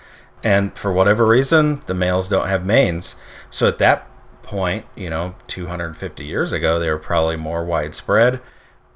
And 0.44 0.77
for 0.79 0.92
whatever 0.92 1.27
reason, 1.27 1.83
the 1.87 1.94
males 1.94 2.29
don't 2.29 2.48
have 2.48 2.64
manes. 2.64 3.16
So 3.51 3.66
at 3.66 3.79
that 3.79 4.07
point, 4.42 4.87
you 4.94 5.11
know, 5.11 5.35
250 5.48 6.24
years 6.24 6.53
ago, 6.53 6.79
they 6.79 6.88
were 6.90 6.98
probably 6.98 7.37
more 7.37 7.64
widespread. 7.64 8.40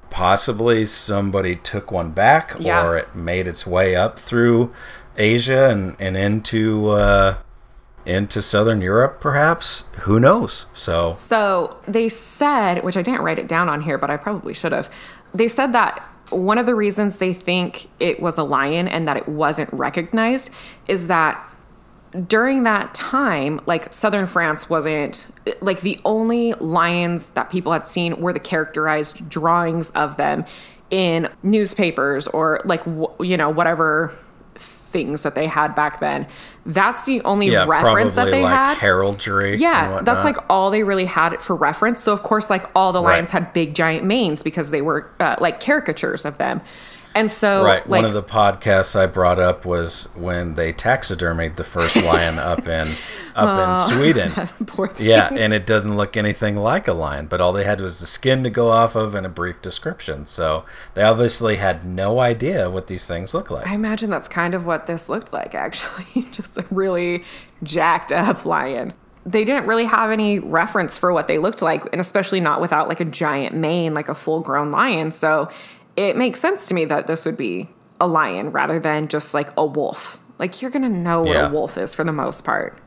Possibly 0.09 0.85
somebody 0.85 1.55
took 1.55 1.91
one 1.91 2.11
back 2.11 2.55
Yeah. 2.59 2.83
or 2.85 2.97
it 2.97 3.15
made 3.15 3.47
its 3.47 3.65
way 3.65 3.95
up 3.95 4.19
through 4.19 4.71
Asia 5.17 5.69
and, 5.69 5.95
and 5.99 6.15
into 6.15 6.89
uh, 6.89 7.35
into 8.05 8.41
southern 8.41 8.81
Europe 8.81 9.19
perhaps. 9.21 9.85
Who 10.01 10.19
knows? 10.19 10.65
So 10.73 11.11
So 11.13 11.77
they 11.87 12.09
said, 12.09 12.83
which 12.83 12.95
I 12.97 13.01
didn't 13.01 13.21
write 13.21 13.39
it 13.39 13.47
down 13.47 13.69
on 13.69 13.81
here, 13.81 13.97
but 13.97 14.09
I 14.11 14.17
probably 14.17 14.53
should 14.53 14.71
have. 14.71 14.89
They 15.33 15.47
said 15.47 15.73
that 15.73 16.07
one 16.33 16.57
of 16.57 16.65
the 16.65 16.75
reasons 16.75 17.17
they 17.17 17.33
think 17.33 17.87
it 17.99 18.21
was 18.21 18.37
a 18.37 18.43
lion 18.43 18.87
and 18.87 19.07
that 19.07 19.17
it 19.17 19.27
wasn't 19.27 19.71
recognized 19.73 20.49
is 20.87 21.07
that 21.07 21.43
during 22.27 22.63
that 22.63 22.93
time, 22.93 23.59
like 23.65 23.91
southern 23.93 24.27
France 24.27 24.69
wasn't 24.69 25.27
like 25.61 25.81
the 25.81 25.99
only 26.05 26.53
lions 26.53 27.31
that 27.31 27.49
people 27.49 27.71
had 27.71 27.87
seen 27.87 28.19
were 28.21 28.33
the 28.33 28.39
characterized 28.39 29.27
drawings 29.29 29.89
of 29.91 30.17
them 30.17 30.45
in 30.91 31.27
newspapers 31.41 32.27
or 32.27 32.61
like 32.65 32.83
you 33.19 33.35
know 33.35 33.49
whatever 33.49 34.13
things 34.93 35.23
that 35.23 35.35
they 35.35 35.47
had 35.47 35.75
back 35.75 35.99
then. 35.99 36.25
That's 36.65 37.05
the 37.05 37.21
only 37.23 37.49
yeah, 37.49 37.65
reference 37.67 38.13
that 38.15 38.25
they 38.31 38.41
like 38.43 38.53
had. 38.53 38.77
heraldry. 38.77 39.51
and 39.53 39.59
Yeah, 39.59 40.01
that's 40.03 40.23
like 40.23 40.37
all 40.49 40.69
they 40.71 40.83
really 40.83 41.05
had 41.05 41.41
for 41.41 41.55
reference. 41.55 41.99
So 42.01 42.13
of 42.13 42.23
course, 42.23 42.49
like 42.49 42.65
all 42.75 42.93
the 42.93 43.01
Right. 43.03 43.15
lions 43.15 43.31
had 43.31 43.51
big 43.51 43.73
giant 43.75 44.05
manes 44.05 44.41
because 44.43 44.71
they 44.71 44.81
were 44.81 45.09
uh, 45.19 45.35
like 45.41 45.59
caricatures 45.59 46.23
of 46.23 46.37
them. 46.37 46.61
And 47.15 47.29
so, 47.29 47.63
Right. 47.63 47.87
like, 47.87 48.01
One 48.01 48.05
of 48.05 48.13
the 48.13 48.23
podcasts 48.23 48.99
I 48.99 49.05
brought 49.05 49.39
up 49.39 49.65
was 49.65 50.09
when 50.15 50.55
they 50.55 50.73
taxidermied 50.73 51.55
the 51.57 51.63
first 51.63 51.95
lion 51.95 52.39
up 52.39 52.67
in 52.67 52.87
up 53.35 53.49
in 53.79 53.83
oh. 53.83 53.89
Sweden. 53.97 54.31
poor 54.65 54.87
thing. 54.87 55.07
Yeah, 55.07 55.29
and 55.31 55.53
it 55.53 55.65
doesn't 55.65 55.95
look 55.95 56.17
anything 56.17 56.55
like 56.55 56.87
a 56.87 56.93
lion, 56.93 57.27
but 57.27 57.41
all 57.41 57.53
they 57.53 57.63
had 57.63 57.81
was 57.81 57.99
the 57.99 58.05
skin 58.05 58.43
to 58.43 58.49
go 58.49 58.69
off 58.69 58.95
of 58.95 59.13
and 59.15 59.25
a 59.25 59.29
brief 59.29 59.61
description. 59.61 60.25
So 60.25 60.65
they 60.95 61.03
obviously 61.03 61.55
had 61.57 61.85
no 61.85 62.19
idea 62.19 62.69
what 62.69 62.87
these 62.87 63.07
things 63.07 63.33
look 63.33 63.49
like. 63.51 63.67
I 63.67 63.73
imagine 63.75 64.09
that's 64.09 64.27
kind 64.27 64.53
of 64.55 64.65
what 64.65 64.87
this 64.87 65.09
looked 65.09 65.33
like, 65.33 65.53
actually. 65.55 66.23
Just 66.31 66.57
a 66.57 66.65
really 66.71 67.23
jacked 67.63 68.11
up 68.11 68.45
lion. 68.45 68.93
They 69.25 69.45
didn't 69.45 69.67
really 69.67 69.85
have 69.85 70.11
any 70.11 70.39
reference 70.39 70.97
for 70.97 71.13
what 71.13 71.27
they 71.27 71.37
looked 71.37 71.61
like, 71.61 71.83
and 71.91 72.01
especially 72.01 72.39
not 72.41 72.59
without 72.59 72.89
like 72.89 72.99
a 72.99 73.05
giant 73.05 73.55
mane, 73.55 73.93
like 73.93 74.09
a 74.09 74.15
full 74.15 74.41
grown 74.41 74.69
lion. 74.71 75.11
So 75.11 75.47
it 75.95 76.17
makes 76.17 76.39
sense 76.39 76.67
to 76.67 76.73
me 76.73 76.85
that 76.85 77.07
this 77.07 77.25
would 77.25 77.37
be 77.37 77.69
a 77.99 78.07
lion 78.07 78.51
rather 78.51 78.79
than 78.79 79.07
just 79.07 79.33
like 79.33 79.51
a 79.57 79.65
wolf. 79.65 80.19
Like 80.39 80.61
you're 80.61 80.71
gonna 80.71 80.89
know 80.89 81.19
what 81.19 81.35
a 81.35 81.49
wolf 81.49 81.77
is 81.77 81.93
for 81.93 82.03
the 82.03 82.11
most 82.11 82.43
part. 82.43 82.77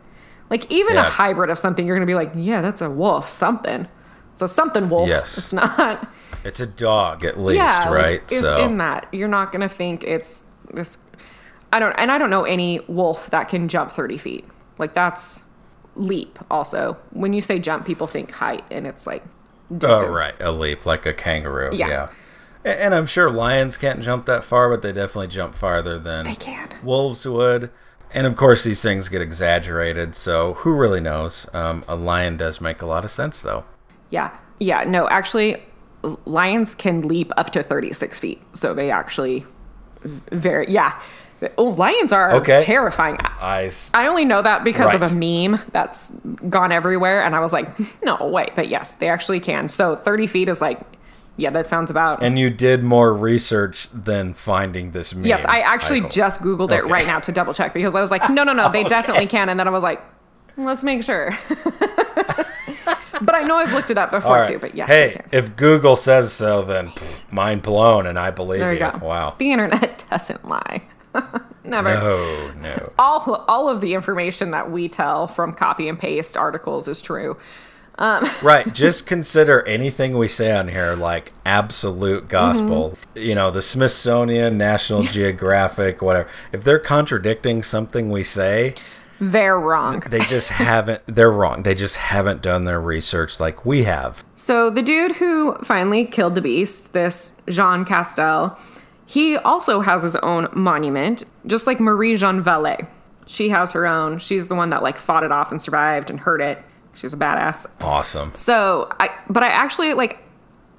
Like 0.51 0.71
even 0.71 0.97
a 0.97 1.03
hybrid 1.03 1.51
of 1.51 1.59
something, 1.59 1.87
you're 1.87 1.97
gonna 1.97 2.07
be 2.07 2.15
like, 2.15 2.33
yeah, 2.35 2.61
that's 2.61 2.81
a 2.81 2.91
wolf, 2.91 3.31
something. 3.31 3.89
It's 4.35 4.43
a 4.43 4.49
something 4.49 4.89
wolf. 4.89 5.09
Yes. 5.09 5.39
It's 5.39 5.53
not 5.53 6.09
It's 6.47 6.61
a 6.61 6.67
dog 6.67 7.25
at 7.25 7.41
least, 7.41 7.57
yeah, 7.57 7.81
like, 7.81 7.91
right? 7.91 8.23
It's 8.31 8.45
in 8.45 8.77
that. 8.77 9.09
You're 9.13 9.27
not 9.27 9.51
gonna 9.51 9.69
think 9.69 10.05
it's 10.05 10.45
this. 10.73 10.99
I 11.73 11.81
don't, 11.81 11.93
and 11.95 12.13
I 12.13 12.19
don't 12.19 12.31
know 12.31 12.45
any 12.45 12.79
wolf 12.87 13.31
that 13.31 13.49
can 13.49 13.67
jump 13.67 13.91
30 13.91 14.17
feet. 14.17 14.45
Like 14.79 14.95
that's 14.95 15.43
leap. 15.97 16.39
Also, 16.51 16.97
when 17.11 17.33
you 17.33 17.41
say 17.41 17.59
jump, 17.59 17.85
people 17.85 18.07
think 18.07 18.31
height, 18.31 18.65
and 18.71 18.87
it's 18.87 19.09
like 19.09 19.25
oh, 19.73 19.77
distance. 19.77 20.05
Oh, 20.07 20.13
right, 20.13 20.35
a 20.41 20.53
leap 20.53 20.87
like 20.87 21.05
a 21.05 21.13
kangaroo. 21.13 21.71
Yeah. 21.75 22.11
Yeah. 22.67 22.73
And 22.73 22.95
I'm 22.95 23.07
sure 23.07 23.31
lions 23.31 23.77
can't 23.77 24.03
jump 24.03 24.27
that 24.27 24.45
far, 24.45 24.69
but 24.69 24.83
they 24.83 24.93
definitely 24.93 25.29
jump 25.29 25.55
farther 25.55 25.99
than 25.99 26.25
They 26.25 26.35
can. 26.35 26.69
wolves 26.83 27.27
would. 27.27 27.71
And 28.13 28.27
of 28.27 28.37
course, 28.37 28.65
these 28.65 28.83
things 28.83 29.09
get 29.09 29.21
exaggerated, 29.21 30.15
so 30.15 30.55
who 30.55 30.73
really 30.73 31.01
knows? 31.01 31.47
Um, 31.55 31.85
a 31.89 31.97
lion 31.97 32.37
does 32.37 32.61
make 32.61 32.81
a 32.83 32.87
lot 32.87 33.05
of 33.05 33.11
sense, 33.11 33.43
though. 33.43 33.65
Yeah, 34.11 34.31
yeah. 34.59 34.85
No, 34.85 35.09
actually, 35.09 35.63
lions 36.25 36.75
can 36.75 37.03
leap 37.09 37.31
up 37.37 37.51
to 37.51 37.63
36 37.63 38.19
feet. 38.19 38.41
So 38.53 38.75
they 38.75 38.91
actually 38.91 39.45
very 40.31 40.71
yeah. 40.71 41.01
Oh, 41.59 41.65
lions 41.65 42.13
are 42.13 42.33
Okay. 42.37 42.61
terrifying. 42.63 43.19
I 43.93 44.07
only 44.07 44.25
know 44.25 44.41
that 44.41 44.65
because 44.65 44.95
of 44.95 45.03
a 45.03 45.11
meme 45.15 45.61
that's 45.73 46.11
gone 46.49 46.73
everywhere, 46.73 47.23
and 47.23 47.35
I 47.35 47.41
was 47.41 47.53
like, 47.53 47.69
no, 48.03 48.17
wait, 48.29 48.53
but 48.55 48.69
yes, 48.69 48.95
they 48.95 49.09
actually 49.09 49.41
can. 49.41 49.69
So 49.69 49.97
30 49.97 50.27
feet 50.29 50.49
is 50.49 50.61
like, 50.63 50.81
yeah, 51.37 51.51
that 51.51 51.67
sounds 51.67 51.91
about. 51.91 52.23
and 52.23 52.39
you 52.39 52.51
did 52.51 52.83
more 52.83 53.13
research 53.15 53.89
than 53.93 54.33
finding 54.35 54.93
this 54.93 55.15
meme. 55.15 55.27
yes, 55.27 55.45
I 55.45 55.61
actually 55.61 56.03
just 56.09 56.41
Googled 56.41 56.73
it 56.73 56.85
Okay. 56.85 56.93
right 56.93 57.07
now 57.07 57.19
to 57.21 57.33
double 57.33 57.53
check 57.55 57.75
because 57.75 57.95
I 57.95 58.01
was 58.01 58.11
like, 58.11 58.29
no, 58.31 58.43
no, 58.45 58.53
no, 58.53 58.71
they 58.71 58.85
definitely 58.97 59.27
can. 59.27 59.49
And 59.49 59.59
then 59.61 59.69
I 59.69 59.71
was 59.71 59.83
like, 59.83 60.01
let's 60.57 60.83
make 60.85 61.03
sure. 61.03 61.37
but 63.23 63.35
I 63.35 63.43
know 63.43 63.57
I've 63.57 63.73
looked 63.73 63.91
it 63.91 63.99
up 63.99 64.11
before 64.11 64.33
right. 64.37 64.47
too, 64.47 64.59
but 64.59 64.75
yes, 64.75 64.89
hey, 64.89 65.13
can. 65.17 65.29
if 65.33 65.57
Google 65.57 65.97
says 65.97 66.33
so, 66.33 66.63
then 66.63 66.89
pff, 66.89 67.23
mind 67.33 67.63
blown, 67.63 68.07
and 68.07 68.19
I 68.19 68.31
believe 68.31 68.61
There 68.61 68.73
you. 68.73 68.85
you 68.85 68.93
go. 68.93 68.99
Wow. 69.07 69.35
The 69.39 69.53
internet 69.53 70.05
doesn't 70.11 70.47
lie. 70.49 70.83
Never. 71.65 71.89
No, 71.95 72.53
no. 72.61 72.93
All, 72.99 73.45
all 73.49 73.69
of 73.71 73.81
the 73.81 73.95
information 73.95 74.51
that 74.51 74.71
we 74.71 74.89
tell 74.89 75.27
from 75.27 75.53
copy 75.55 75.89
and 75.89 75.99
paste 75.99 76.37
articles 76.37 76.89
is 76.89 77.01
true. 77.01 77.37
right. 78.43 78.73
Just 78.73 79.07
consider 79.07 79.63
anything 79.67 80.19
we 80.19 80.29
say 80.29 80.55
on 80.57 80.69
here 80.69 80.95
like 80.95 81.33
absolute 81.45 82.29
gospel. 82.29 82.97
Mm-hmm. 83.15 83.27
You 83.27 83.35
know, 83.35 83.51
the 83.51 83.63
Smithsonian, 83.63 84.59
National 84.59 85.03
Geographic, 85.03 86.03
whatever. 86.03 86.29
If 86.53 86.65
they're 86.65 86.79
contradicting 86.79 87.63
something 87.63 88.11
we 88.11 88.23
say, 88.25 88.75
They're 89.21 89.59
wrong. 89.59 90.01
they 90.01 90.21
just 90.21 90.49
haven't, 90.65 91.03
they're 91.07 91.31
wrong. 91.33 91.63
They 91.63 91.75
just 91.75 91.97
haven't 91.97 92.43
done 92.43 92.65
their 92.65 92.81
research 92.81 93.41
like 93.41 93.65
we 93.65 93.85
have. 93.85 94.25
So 94.35 94.69
the 94.69 94.83
dude 94.83 95.17
who 95.17 95.57
finally 95.63 96.05
killed 96.05 96.35
the 96.35 96.43
beast, 96.43 96.93
this 96.93 97.33
Jean 97.49 97.85
Chastel, 97.87 98.59
he 99.07 99.37
also 99.39 99.81
has 99.81 100.03
his 100.03 100.17
own 100.17 100.49
monument, 100.53 101.25
just 101.47 101.67
like 101.67 101.81
Marie 101.81 102.17
Jean 102.17 102.43
Vallet. 102.43 102.85
She 103.27 103.49
has 103.49 103.73
her 103.73 103.87
own. 103.87 104.19
She's 104.19 104.49
the 104.49 104.55
one 104.55 104.71
that 104.71 104.83
like 104.83 104.99
fought 104.99 105.25
it 105.25 105.33
off 105.33 105.51
and 105.51 105.63
survived 105.63 106.11
and 106.11 106.21
hurt 106.21 106.41
it. 106.41 106.63
She 106.97 107.05
was 107.05 107.13
a 107.13 107.17
badass. 107.17 107.67
Awesome. 107.81 108.33
So 108.33 108.89
I, 108.99 109.11
but 109.29 109.43
I 109.43 109.49
actually 109.49 109.95
like. 109.95 110.23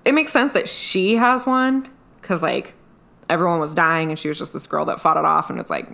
It 0.06 0.14
makes 0.14 0.32
sense 0.32 0.54
that 0.54 0.68
she 0.70 1.16
has 1.16 1.46
one 1.46 1.90
because 2.22 2.42
like 2.42 2.74
everyone 3.30 3.60
was 3.60 3.74
dying 3.76 4.10
and 4.10 4.18
she 4.18 4.30
was 4.30 4.38
just 4.38 4.54
this 4.54 4.66
girl 4.66 4.86
that 4.86 5.02
fought 5.02 5.18
it 5.18 5.26
off 5.26 5.50
and 5.50 5.60
it's 5.60 5.70
like 5.70 5.88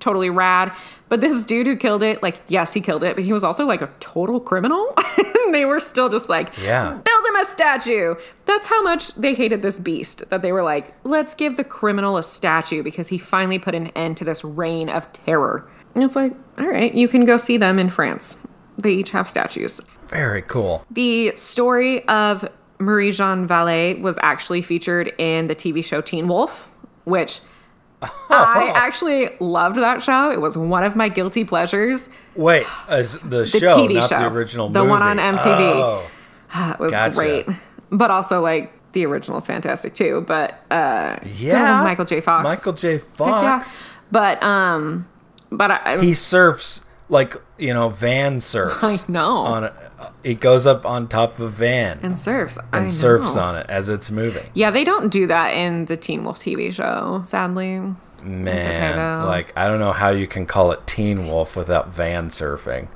totally 0.00 0.28
rad. 0.28 0.70
But 1.08 1.22
this 1.22 1.44
dude 1.44 1.66
who 1.66 1.76
killed 1.76 2.02
it, 2.02 2.22
like 2.22 2.40
yes, 2.48 2.74
he 2.74 2.82
killed 2.82 3.02
it, 3.04 3.16
but 3.16 3.24
he 3.24 3.32
was 3.32 3.42
also 3.42 3.64
like 3.64 3.80
a 3.80 3.90
total 4.00 4.38
criminal. 4.38 4.92
and 5.46 5.54
they 5.54 5.64
were 5.64 5.80
still 5.80 6.10
just 6.10 6.28
like, 6.28 6.50
Yeah. 6.62 6.90
build 6.92 7.24
him 7.26 7.36
a 7.36 7.44
statue. 7.46 8.14
That's 8.44 8.66
how 8.66 8.82
much 8.82 9.14
they 9.14 9.34
hated 9.34 9.62
this 9.62 9.80
beast 9.80 10.28
that 10.28 10.42
they 10.42 10.52
were 10.52 10.62
like, 10.62 10.92
let's 11.04 11.34
give 11.34 11.56
the 11.56 11.64
criminal 11.64 12.18
a 12.18 12.22
statue 12.22 12.82
because 12.82 13.08
he 13.08 13.16
finally 13.16 13.58
put 13.58 13.74
an 13.74 13.86
end 13.88 14.18
to 14.18 14.24
this 14.24 14.44
reign 14.44 14.90
of 14.90 15.10
terror. 15.14 15.70
And 15.94 16.04
it's 16.04 16.16
like, 16.16 16.32
all 16.58 16.66
right, 16.66 16.92
you 16.92 17.08
can 17.08 17.24
go 17.24 17.38
see 17.38 17.56
them 17.56 17.78
in 17.78 17.88
France. 17.88 18.46
They 18.78 18.92
each 18.92 19.10
have 19.12 19.28
statues. 19.28 19.80
Very 20.08 20.42
cool. 20.42 20.84
The 20.90 21.32
story 21.36 22.06
of 22.08 22.48
Marie 22.78 23.12
Jean 23.12 23.46
Vallet 23.46 24.00
was 24.00 24.18
actually 24.22 24.62
featured 24.62 25.12
in 25.18 25.46
the 25.46 25.54
TV 25.54 25.84
show 25.84 26.00
Teen 26.00 26.26
Wolf, 26.28 26.68
which 27.04 27.40
I 28.02 28.72
actually 28.74 29.30
loved 29.40 29.76
that 29.76 30.02
show. 30.02 30.30
It 30.30 30.40
was 30.40 30.58
one 30.58 30.84
of 30.84 30.96
my 30.96 31.08
guilty 31.08 31.44
pleasures. 31.44 32.10
Wait, 32.34 32.66
as 32.88 33.18
the, 33.20 33.38
The 33.38 33.46
show, 33.46 33.68
TV 33.78 33.94
not 33.94 34.08
show. 34.10 34.18
the 34.18 34.26
original 34.26 34.68
The 34.68 34.80
movie. 34.80 34.90
one 34.90 35.02
on 35.02 35.16
MTV. 35.18 35.46
Oh, 35.60 36.10
It 36.74 36.78
was 36.80 36.92
Gotcha. 36.92 37.14
great. 37.16 37.46
But 37.90 38.10
also 38.10 38.40
like 38.42 38.72
the 38.92 39.06
original 39.06 39.38
is 39.38 39.46
fantastic 39.46 39.94
too. 39.94 40.24
But 40.26 40.58
uh 40.70 41.16
yeah. 41.36 41.82
Michael 41.84 42.04
J. 42.04 42.20
Fox. 42.20 42.44
Michael 42.44 42.72
J. 42.72 42.94
yeah. 42.94 42.98
Fox. 43.14 43.80
But 44.10 44.42
um 44.42 45.06
but 45.50 45.70
I, 45.70 45.98
He 46.00 46.14
surfs 46.14 46.83
like, 47.08 47.34
you 47.58 47.74
know, 47.74 47.88
van 47.88 48.40
surfs. 48.40 49.08
I 49.08 49.12
know. 49.12 49.36
On 49.38 49.64
a, 49.64 50.12
he 50.22 50.34
goes 50.34 50.66
up 50.66 50.86
on 50.86 51.08
top 51.08 51.38
of 51.38 51.40
a 51.40 51.48
van 51.48 51.98
and 52.02 52.18
surfs. 52.18 52.58
I 52.72 52.78
and 52.78 52.90
surfs 52.90 53.36
know. 53.36 53.42
on 53.42 53.56
it 53.56 53.66
as 53.68 53.88
it's 53.88 54.10
moving. 54.10 54.46
Yeah, 54.54 54.70
they 54.70 54.84
don't 54.84 55.10
do 55.10 55.26
that 55.26 55.54
in 55.54 55.86
the 55.86 55.96
Teen 55.96 56.24
Wolf 56.24 56.38
TV 56.38 56.72
show, 56.72 57.22
sadly. 57.24 57.80
Man, 58.22 59.18
though. 59.18 59.26
like 59.26 59.52
I 59.56 59.68
don't 59.68 59.80
know 59.80 59.92
how 59.92 60.10
you 60.10 60.26
can 60.26 60.46
call 60.46 60.72
it 60.72 60.86
Teen 60.86 61.26
Wolf 61.26 61.56
without 61.56 61.90
van 61.90 62.28
surfing. 62.28 62.88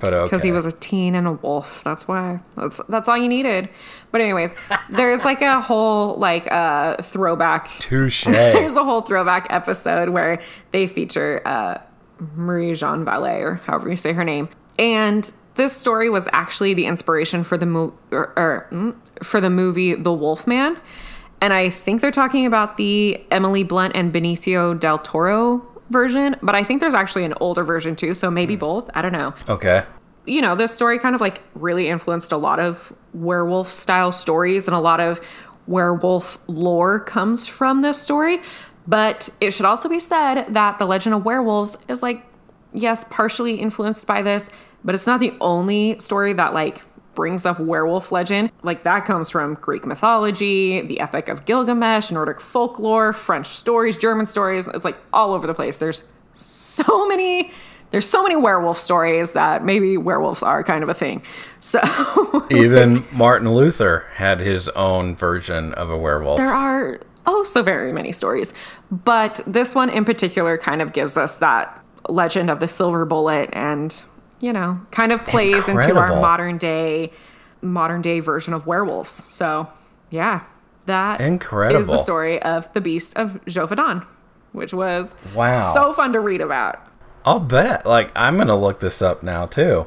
But 0.00 0.12
okay. 0.12 0.24
because 0.24 0.42
he 0.42 0.52
was 0.52 0.66
a 0.66 0.72
teen 0.72 1.14
and 1.14 1.26
a 1.26 1.32
wolf. 1.32 1.82
That's 1.82 2.06
why. 2.06 2.40
That's 2.56 2.80
that's 2.88 3.08
all 3.08 3.16
you 3.16 3.28
needed. 3.28 3.68
But 4.12 4.20
anyways, 4.20 4.54
there's 4.90 5.24
like 5.24 5.40
a 5.40 5.60
whole 5.60 6.16
like 6.16 6.50
uh 6.52 7.00
throwback. 7.02 7.70
touche. 7.80 8.24
There's 8.26 8.74
a 8.74 8.84
whole 8.84 9.00
throwback 9.00 9.46
episode 9.50 10.10
where 10.10 10.40
they 10.70 10.86
feature 10.86 11.42
uh 11.46 11.80
Marie 12.18 12.74
Jean 12.74 13.04
Vallet 13.04 13.40
or 13.42 13.54
however 13.66 13.88
you 13.88 13.96
say 13.96 14.12
her 14.12 14.24
name. 14.24 14.48
And 14.78 15.30
this 15.54 15.76
story 15.76 16.08
was 16.08 16.28
actually 16.32 16.74
the 16.74 16.86
inspiration 16.86 17.42
for 17.44 17.58
the 17.58 17.66
mo- 17.66 17.94
or, 18.10 18.32
or, 18.38 18.68
mm, 18.70 18.94
for 19.22 19.40
the 19.40 19.50
movie 19.50 19.94
The 19.94 20.12
Wolfman. 20.12 20.76
And 21.40 21.52
I 21.52 21.70
think 21.70 22.00
they're 22.00 22.10
talking 22.10 22.46
about 22.46 22.76
the 22.76 23.20
Emily 23.30 23.62
Blunt 23.62 23.94
and 23.94 24.12
Benicio 24.12 24.78
del 24.78 24.98
Toro 24.98 25.64
version, 25.90 26.36
but 26.42 26.54
I 26.54 26.64
think 26.64 26.80
there's 26.80 26.94
actually 26.94 27.24
an 27.24 27.34
older 27.40 27.64
version 27.64 27.96
too, 27.96 28.14
so 28.14 28.30
maybe 28.30 28.56
both. 28.56 28.90
I 28.94 29.02
don't 29.02 29.12
know. 29.12 29.34
Okay. 29.48 29.84
You 30.26 30.42
know, 30.42 30.54
this 30.54 30.72
story 30.74 30.98
kind 30.98 31.14
of 31.14 31.20
like 31.20 31.40
really 31.54 31.88
influenced 31.88 32.32
a 32.32 32.36
lot 32.36 32.60
of 32.60 32.92
werewolf 33.14 33.70
style 33.70 34.12
stories, 34.12 34.68
and 34.68 34.76
a 34.76 34.80
lot 34.80 35.00
of 35.00 35.20
werewolf 35.66 36.38
lore 36.46 37.00
comes 37.00 37.46
from 37.46 37.82
this 37.82 38.00
story. 38.00 38.40
But 38.88 39.28
it 39.40 39.52
should 39.52 39.66
also 39.66 39.88
be 39.88 40.00
said 40.00 40.46
that 40.54 40.78
the 40.78 40.86
legend 40.86 41.14
of 41.14 41.24
werewolves 41.24 41.76
is 41.88 42.02
like, 42.02 42.24
yes, 42.72 43.04
partially 43.10 43.56
influenced 43.56 44.06
by 44.06 44.22
this, 44.22 44.50
but 44.82 44.94
it's 44.94 45.06
not 45.06 45.20
the 45.20 45.34
only 45.42 46.00
story 46.00 46.32
that 46.32 46.54
like 46.54 46.80
brings 47.14 47.44
up 47.44 47.60
werewolf 47.60 48.12
legend. 48.12 48.50
Like 48.62 48.84
that 48.84 49.04
comes 49.04 49.28
from 49.28 49.54
Greek 49.54 49.84
mythology, 49.84 50.80
the 50.80 51.00
Epic 51.00 51.28
of 51.28 51.44
Gilgamesh, 51.44 52.10
Nordic 52.10 52.40
folklore, 52.40 53.12
French 53.12 53.48
stories, 53.48 53.98
German 53.98 54.24
stories. 54.24 54.66
It's 54.68 54.86
like 54.86 54.96
all 55.12 55.34
over 55.34 55.46
the 55.46 55.54
place. 55.54 55.76
There's 55.76 56.04
so 56.34 57.06
many 57.06 57.50
there's 57.90 58.08
so 58.08 58.22
many 58.22 58.36
werewolf 58.36 58.78
stories 58.78 59.32
that 59.32 59.64
maybe 59.64 59.96
werewolves 59.96 60.42
are 60.42 60.62
kind 60.62 60.82
of 60.82 60.88
a 60.88 60.94
thing. 60.94 61.22
So 61.60 61.80
Even 62.50 63.04
Martin 63.12 63.50
Luther 63.50 64.06
had 64.14 64.40
his 64.40 64.68
own 64.70 65.16
version 65.16 65.74
of 65.74 65.90
a 65.90 65.96
werewolf. 65.98 66.38
there 66.38 66.54
are 66.54 67.00
oh 67.26 67.42
so 67.44 67.62
very 67.62 67.92
many 67.92 68.12
stories, 68.12 68.54
but 68.90 69.40
this 69.46 69.74
one 69.74 69.90
in 69.90 70.04
particular 70.04 70.56
kind 70.58 70.80
of 70.82 70.92
gives 70.92 71.16
us 71.16 71.36
that 71.36 71.82
legend 72.08 72.50
of 72.50 72.60
the 72.60 72.68
silver 72.68 73.04
bullet 73.04 73.50
and 73.52 74.02
you 74.40 74.52
know, 74.52 74.80
kind 74.92 75.10
of 75.10 75.24
plays 75.26 75.68
into 75.68 75.96
our 75.96 76.20
modern 76.20 76.58
day 76.58 77.10
modern 77.60 78.00
day 78.02 78.20
version 78.20 78.54
of 78.54 78.66
werewolves. 78.66 79.10
So, 79.34 79.66
yeah. 80.10 80.42
That 80.86 81.20
is 81.20 81.26
Incredible. 81.26 81.80
is 81.80 81.86
the 81.88 81.98
story 81.98 82.40
of 82.40 82.72
the 82.72 82.80
beast 82.80 83.16
of 83.18 83.44
Gévaudan, 83.46 84.06
which 84.52 84.72
was 84.72 85.14
Wow. 85.34 85.72
so 85.74 85.92
fun 85.92 86.12
to 86.12 86.20
read 86.20 86.40
about. 86.40 86.78
I'll 87.24 87.40
bet. 87.40 87.84
Like, 87.84 88.10
I'm 88.16 88.36
going 88.36 88.46
to 88.46 88.54
look 88.54 88.78
this 88.80 89.02
up 89.02 89.22
now, 89.24 89.44
too. 89.46 89.86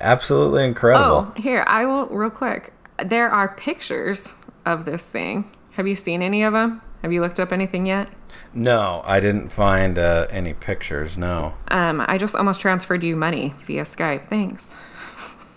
Absolutely 0.00 0.64
incredible. 0.64 1.28
Oh, 1.28 1.32
here, 1.36 1.64
I 1.66 1.84
will 1.84 2.06
real 2.06 2.30
quick. 2.30 2.72
There 3.04 3.28
are 3.28 3.48
pictures 3.48 4.32
of 4.64 4.84
this 4.84 5.04
thing. 5.04 5.50
Have 5.72 5.86
you 5.88 5.96
seen 5.96 6.22
any 6.22 6.44
of 6.44 6.52
them? 6.54 6.80
Have 7.08 7.12
you 7.14 7.22
looked 7.22 7.40
up 7.40 7.54
anything 7.54 7.86
yet? 7.86 8.10
No, 8.52 9.00
I 9.06 9.18
didn't 9.18 9.48
find 9.48 9.98
uh, 9.98 10.26
any 10.28 10.52
pictures. 10.52 11.16
No. 11.16 11.54
Um, 11.68 12.04
I 12.06 12.18
just 12.18 12.36
almost 12.36 12.60
transferred 12.60 13.02
you 13.02 13.16
money 13.16 13.54
via 13.64 13.84
Skype. 13.84 14.26
Thanks. 14.26 14.76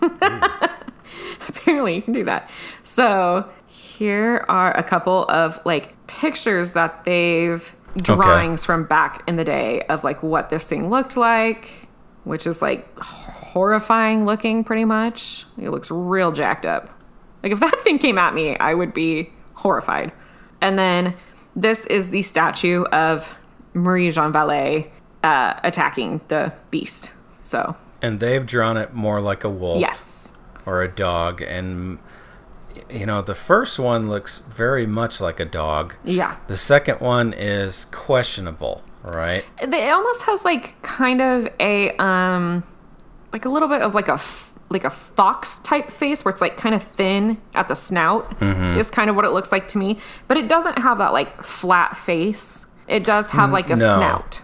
Apparently, 1.46 1.94
you 1.94 2.00
can 2.00 2.14
do 2.14 2.24
that. 2.24 2.48
So, 2.84 3.50
here 3.66 4.46
are 4.48 4.74
a 4.74 4.82
couple 4.82 5.26
of 5.28 5.60
like 5.66 5.94
pictures 6.06 6.72
that 6.72 7.04
they've 7.04 7.76
drawings 7.98 8.64
from 8.64 8.84
back 8.86 9.22
in 9.28 9.36
the 9.36 9.44
day 9.44 9.82
of 9.90 10.04
like 10.04 10.22
what 10.22 10.48
this 10.48 10.66
thing 10.66 10.88
looked 10.88 11.18
like, 11.18 11.86
which 12.24 12.46
is 12.46 12.62
like 12.62 12.98
horrifying 12.98 14.24
looking 14.24 14.64
pretty 14.64 14.86
much. 14.86 15.44
It 15.58 15.68
looks 15.68 15.90
real 15.90 16.32
jacked 16.32 16.64
up. 16.64 16.98
Like 17.42 17.52
if 17.52 17.60
that 17.60 17.78
thing 17.84 17.98
came 17.98 18.16
at 18.16 18.32
me, 18.32 18.56
I 18.56 18.72
would 18.72 18.94
be 18.94 19.30
horrified. 19.52 20.12
And 20.62 20.78
then 20.78 21.14
this 21.56 21.86
is 21.86 22.10
the 22.10 22.22
statue 22.22 22.84
of 22.84 23.34
Marie 23.74 24.10
Jean 24.10 24.32
Vallet 24.32 24.90
uh, 25.22 25.54
attacking 25.62 26.20
the 26.28 26.52
beast. 26.70 27.10
So 27.40 27.76
And 28.00 28.20
they've 28.20 28.44
drawn 28.46 28.76
it 28.76 28.94
more 28.94 29.20
like 29.20 29.44
a 29.44 29.50
wolf 29.50 29.80
yes, 29.80 30.32
or 30.66 30.82
a 30.82 30.88
dog. 30.88 31.42
And, 31.42 31.98
you 32.90 33.06
know, 33.06 33.22
the 33.22 33.34
first 33.34 33.78
one 33.78 34.08
looks 34.08 34.38
very 34.48 34.86
much 34.86 35.20
like 35.20 35.40
a 35.40 35.44
dog. 35.44 35.94
yeah. 36.04 36.36
The 36.46 36.56
second 36.56 37.00
one 37.00 37.32
is 37.32 37.86
questionable, 37.86 38.82
right? 39.02 39.44
It 39.60 39.92
almost 39.92 40.22
has 40.22 40.44
like 40.44 40.80
kind 40.82 41.20
of 41.20 41.48
a 41.60 41.90
um, 41.96 42.62
like 43.32 43.44
a 43.44 43.48
little 43.48 43.68
bit 43.68 43.82
of 43.82 43.94
like 43.94 44.08
a 44.08 44.14
f- 44.14 44.51
like 44.72 44.84
a 44.84 44.90
fox 44.90 45.58
type 45.60 45.90
face 45.90 46.24
where 46.24 46.30
it's 46.30 46.40
like 46.40 46.56
kind 46.56 46.74
of 46.74 46.82
thin 46.82 47.40
at 47.54 47.68
the 47.68 47.74
snout 47.74 48.40
is 48.40 48.90
kind 48.90 49.10
of 49.10 49.16
what 49.16 49.24
it 49.24 49.30
looks 49.30 49.52
like 49.52 49.68
to 49.68 49.78
me. 49.78 49.98
But 50.28 50.36
it 50.36 50.48
doesn't 50.48 50.78
have 50.78 50.98
that 50.98 51.12
like 51.12 51.42
flat 51.42 51.96
face. 51.96 52.66
It 52.88 53.04
does 53.04 53.30
have 53.30 53.52
like 53.52 53.66
a 53.66 53.76
no. 53.76 53.94
snout, 53.94 54.42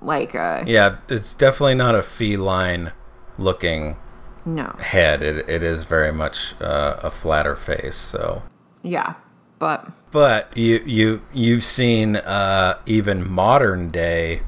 like 0.00 0.34
uh, 0.34 0.64
Yeah, 0.66 0.96
it's 1.08 1.34
definitely 1.34 1.76
not 1.76 1.94
a 1.94 2.02
feline 2.02 2.92
looking 3.38 3.96
no, 4.44 4.74
head. 4.78 5.22
It, 5.22 5.48
it 5.48 5.62
is 5.62 5.84
very 5.84 6.12
much 6.12 6.54
uh, 6.60 6.96
a 7.02 7.10
flatter 7.10 7.54
face. 7.54 7.96
So, 7.96 8.42
yeah, 8.82 9.14
but 9.58 9.90
but 10.10 10.56
you 10.56 10.82
you 10.86 11.22
you've 11.32 11.64
seen 11.64 12.16
uh, 12.16 12.78
even 12.86 13.28
modern 13.28 13.90
day. 13.90 14.40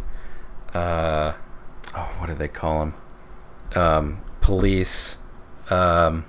Uh, 0.74 1.34
oh, 1.96 2.14
what 2.18 2.26
do 2.26 2.34
they 2.34 2.48
call 2.48 2.80
them? 2.80 2.94
Um, 3.74 4.22
police. 4.40 5.18
Um, 5.70 6.24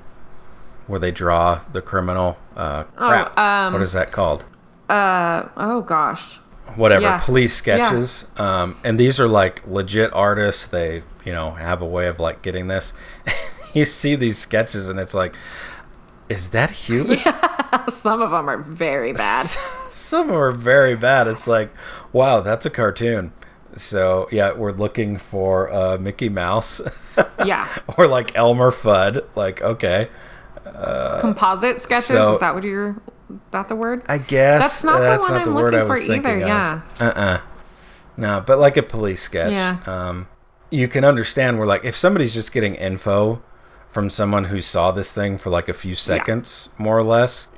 where 0.88 1.00
they 1.00 1.12
draw 1.12 1.62
the 1.72 1.82
criminal. 1.82 2.38
Uh, 2.56 2.84
crap. 2.84 3.38
um, 3.40 3.74
what 3.74 3.82
is 3.82 3.94
that 3.94 4.12
called? 4.12 4.44
uh, 4.90 5.48
oh 5.56 5.82
gosh, 5.82 6.36
whatever 6.76 7.04
Yeah. 7.04 7.18
police 7.20 7.54
sketches 7.56 8.28
um, 8.38 8.76
and 8.84 9.00
these 9.00 9.20
are 9.20 9.28
like 9.28 9.66
legit 9.66 10.12
artists 10.14 10.68
they 10.68 11.02
you 11.24 11.32
know 11.32 11.52
have 11.52 11.82
a 11.82 11.86
way 11.86 12.08
of 12.08 12.20
like 12.20 12.42
getting 12.42 12.68
this 12.68 12.94
you 13.74 13.86
see 13.86 14.16
these 14.16 14.38
sketches 14.38 14.90
and 14.90 15.00
it's 15.00 15.14
like 15.14 15.34
is 16.28 16.50
that 16.50 16.70
human 16.72 17.18
some 17.90 18.22
of 18.22 18.32
them 18.32 18.50
are 18.50 18.58
very 18.58 19.14
bad. 19.14 19.46
some 19.90 20.30
are 20.30 20.52
very 20.52 20.96
bad 20.98 21.26
it's 21.28 21.48
like 21.48 21.70
wow 22.12 22.42
that's 22.42 22.66
a 22.66 22.70
cartoon 22.70 23.32
so 23.76 24.28
yeah 24.32 24.54
we're 24.54 24.72
looking 24.72 25.18
for 25.18 25.72
uh, 25.72 25.98
mickey 26.00 26.30
mouse 26.30 26.82
yeah, 27.46 27.68
or 27.98 28.08
like 28.08 28.36
elmer 28.38 28.72
fudd 28.72 29.26
like 29.36 29.62
okay 29.62 30.10
Uh, 30.66 31.20
composite 31.20 31.80
sketches. 31.80 32.06
so- 32.08 32.34
is 32.34 32.40
that 32.40 32.54
what 32.56 32.64
you're? 32.64 32.96
That 33.52 33.68
the 33.70 33.76
word? 33.78 34.04
i 34.10 34.18
guess 34.18 34.62
That's 34.62 34.84
not 34.84 35.00
the 35.00 35.18
one 35.20 35.32
not 35.32 35.48
I'm 35.48 35.54
word 35.54 35.74
i 35.74 35.78
looking 35.80 35.90
was 35.90 36.06
for 36.06 36.14
either, 36.14 36.22
thinking 36.24 36.40
yeah. 36.48 36.82
of 37.00 37.02
uh-uh 37.02 37.42
no 38.18 38.44
but 38.46 38.60
like 38.60 38.76
a 38.78 38.84
police 38.84 39.22
sketch 39.22 39.54
Yeah. 39.54 39.78
um, 39.86 40.28
you 40.70 40.88
can 40.90 41.04
understand 41.06 41.58
where 41.58 41.68
like 41.68 41.86
if 41.86 41.96
somebody's 41.96 42.34
just 42.34 42.52
getting 42.52 42.76
info 42.76 43.42
from 43.90 44.10
someone 44.10 44.46
who 44.46 44.60
saw 44.62 44.92
this 44.92 45.14
thing 45.14 45.38
for 45.38 45.50
like 45.50 45.70
a 45.70 45.74
few 45.74 45.96
seconds 45.96 46.70
more 46.78 46.98
or 46.98 47.04
less 47.04 47.50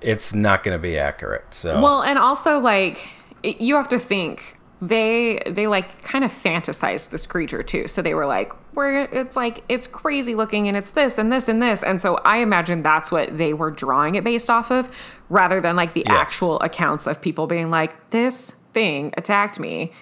it's 0.00 0.34
not 0.34 0.62
going 0.64 0.76
to 0.76 0.82
be 0.82 0.98
accurate 0.98 1.44
so 1.54 1.80
Well, 1.80 2.02
and 2.02 2.18
also 2.18 2.58
like 2.58 3.06
you 3.42 3.76
have 3.76 3.88
to 3.88 3.98
think 3.98 4.58
they 4.82 5.42
they 5.46 5.66
like 5.66 6.02
kind 6.02 6.24
of 6.24 6.30
fantasized 6.32 7.10
this 7.10 7.26
creature 7.26 7.62
too. 7.62 7.86
So 7.86 8.00
they 8.02 8.14
were 8.14 8.26
like, 8.26 8.52
where 8.74 9.02
it's 9.04 9.36
like 9.36 9.62
it's 9.68 9.86
crazy 9.86 10.34
looking 10.34 10.68
and 10.68 10.76
it's 10.76 10.92
this 10.92 11.18
and 11.18 11.30
this 11.30 11.48
and 11.48 11.62
this. 11.62 11.82
And 11.82 12.00
so 12.00 12.16
I 12.24 12.38
imagine 12.38 12.82
that's 12.82 13.10
what 13.10 13.36
they 13.36 13.52
were 13.52 13.70
drawing 13.70 14.14
it 14.14 14.24
based 14.24 14.48
off 14.48 14.70
of, 14.70 14.90
rather 15.28 15.60
than 15.60 15.76
like 15.76 15.92
the 15.92 16.04
Yes. 16.08 16.16
actual 16.18 16.58
accounts 16.60 17.06
of 17.06 17.20
people 17.20 17.46
being 17.46 17.70
like, 17.70 18.10
this 18.10 18.52
thing 18.72 19.12
attacked 19.16 19.60
me 19.60 19.92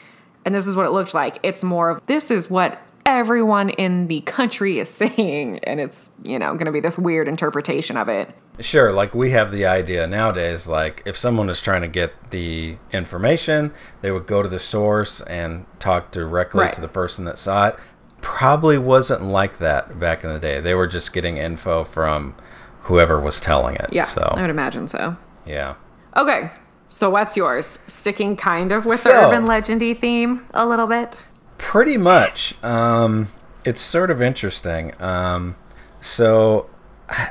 and 0.44 0.54
this 0.54 0.66
is 0.66 0.76
what 0.76 0.86
it 0.86 0.90
looked 0.90 1.14
like. 1.14 1.38
It's 1.42 1.64
more 1.64 1.90
of 1.90 2.00
this 2.06 2.30
is 2.30 2.48
what 2.48 2.80
everyone 3.04 3.70
in 3.70 4.06
the 4.08 4.20
country 4.20 4.78
is 4.78 4.88
saying 5.02 5.58
and 5.64 5.80
it's 5.80 6.10
you 6.24 6.38
know 6.38 6.52
going 6.52 6.66
to 6.66 6.72
be 6.72 6.80
this 6.80 6.98
weird 6.98 7.26
interpretation 7.26 7.96
of 7.96 8.08
it 8.08 8.28
sure 8.60 8.90
like 8.92 9.14
we 9.14 9.30
have 9.30 9.52
the 9.52 9.64
idea 9.66 10.06
nowadays 10.06 10.68
like 10.68 11.02
if 11.06 11.16
someone 11.16 11.48
is 11.48 11.60
trying 11.62 11.82
to 11.82 11.88
get 11.88 12.12
the 12.30 12.76
information 12.92 13.72
they 14.00 14.10
would 14.10 14.26
go 14.26 14.42
to 14.42 14.48
the 14.48 14.58
source 14.58 15.20
and 15.22 15.64
talk 15.78 16.10
directly 16.10 16.64
Right. 16.64 16.72
to 16.72 16.80
the 16.80 16.88
person 16.88 17.24
that 17.26 17.38
saw 17.38 17.68
it 17.68 17.76
probably 18.20 18.78
wasn't 18.78 19.22
like 19.22 19.58
that 19.58 19.98
back 20.00 20.24
in 20.24 20.32
the 20.32 20.38
day 20.40 20.60
they 20.60 20.74
were 20.74 20.86
just 20.88 21.12
getting 21.12 21.36
info 21.36 21.84
from 21.84 22.34
whoever 22.82 23.20
was 23.20 23.38
telling 23.40 23.76
it 23.76 23.86
yeah 23.92 24.02
so 24.02 24.32
i 24.36 24.40
would 24.40 24.50
imagine 24.50 24.86
so 24.88 25.16
yeah 25.46 25.74
Okay, 26.16 26.50
so 26.88 27.10
what's 27.10 27.36
yours? 27.36 27.78
Sticking 27.86 28.34
kind 28.34 28.72
of 28.72 28.86
with 28.86 28.98
So- 28.98 29.10
the 29.12 29.26
urban 29.28 29.46
legendy 29.46 29.96
theme 29.96 30.40
a 30.52 30.66
little 30.66 30.86
bit. 30.88 31.20
Pretty 31.58 31.96
much. 31.96 32.60
Um, 32.64 33.28
it's 33.64 33.80
sort 33.80 34.10
of 34.10 34.20
interesting. 34.20 35.00
Um, 35.00 35.54
so, 36.00 36.68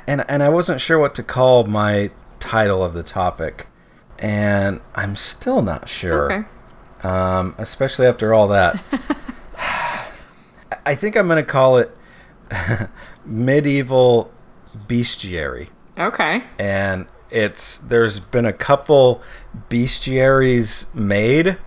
and 0.08 0.24
and 0.30 0.42
I 0.44 0.50
wasn't 0.50 0.82
sure 0.82 0.98
what 1.00 1.16
to 1.16 1.24
call 1.24 1.66
my 1.66 2.12
title 2.40 2.84
of 2.84 2.94
the 2.94 3.04
topic, 3.04 3.68
and 4.20 4.82
I'm 4.96 5.16
still 5.16 5.62
not 5.62 5.88
sure. 5.90 6.32
Okay. 6.32 6.48
Um, 7.08 7.54
especially 7.58 8.08
after 8.08 8.34
all 8.34 8.48
that. 8.50 8.82
I 10.86 10.96
think 10.96 11.16
I'm 11.16 11.28
going 11.28 11.44
to 11.44 11.50
call 11.50 11.78
it 11.78 11.96
medieval 13.26 14.32
bestiary 14.88 15.70
Okay. 15.98 16.42
and 16.60 17.08
it's 17.30 17.78
there's 17.80 18.20
been 18.20 18.46
a 18.46 18.54
couple 18.54 19.22
bestiaries 19.70 20.94
made 20.96 21.58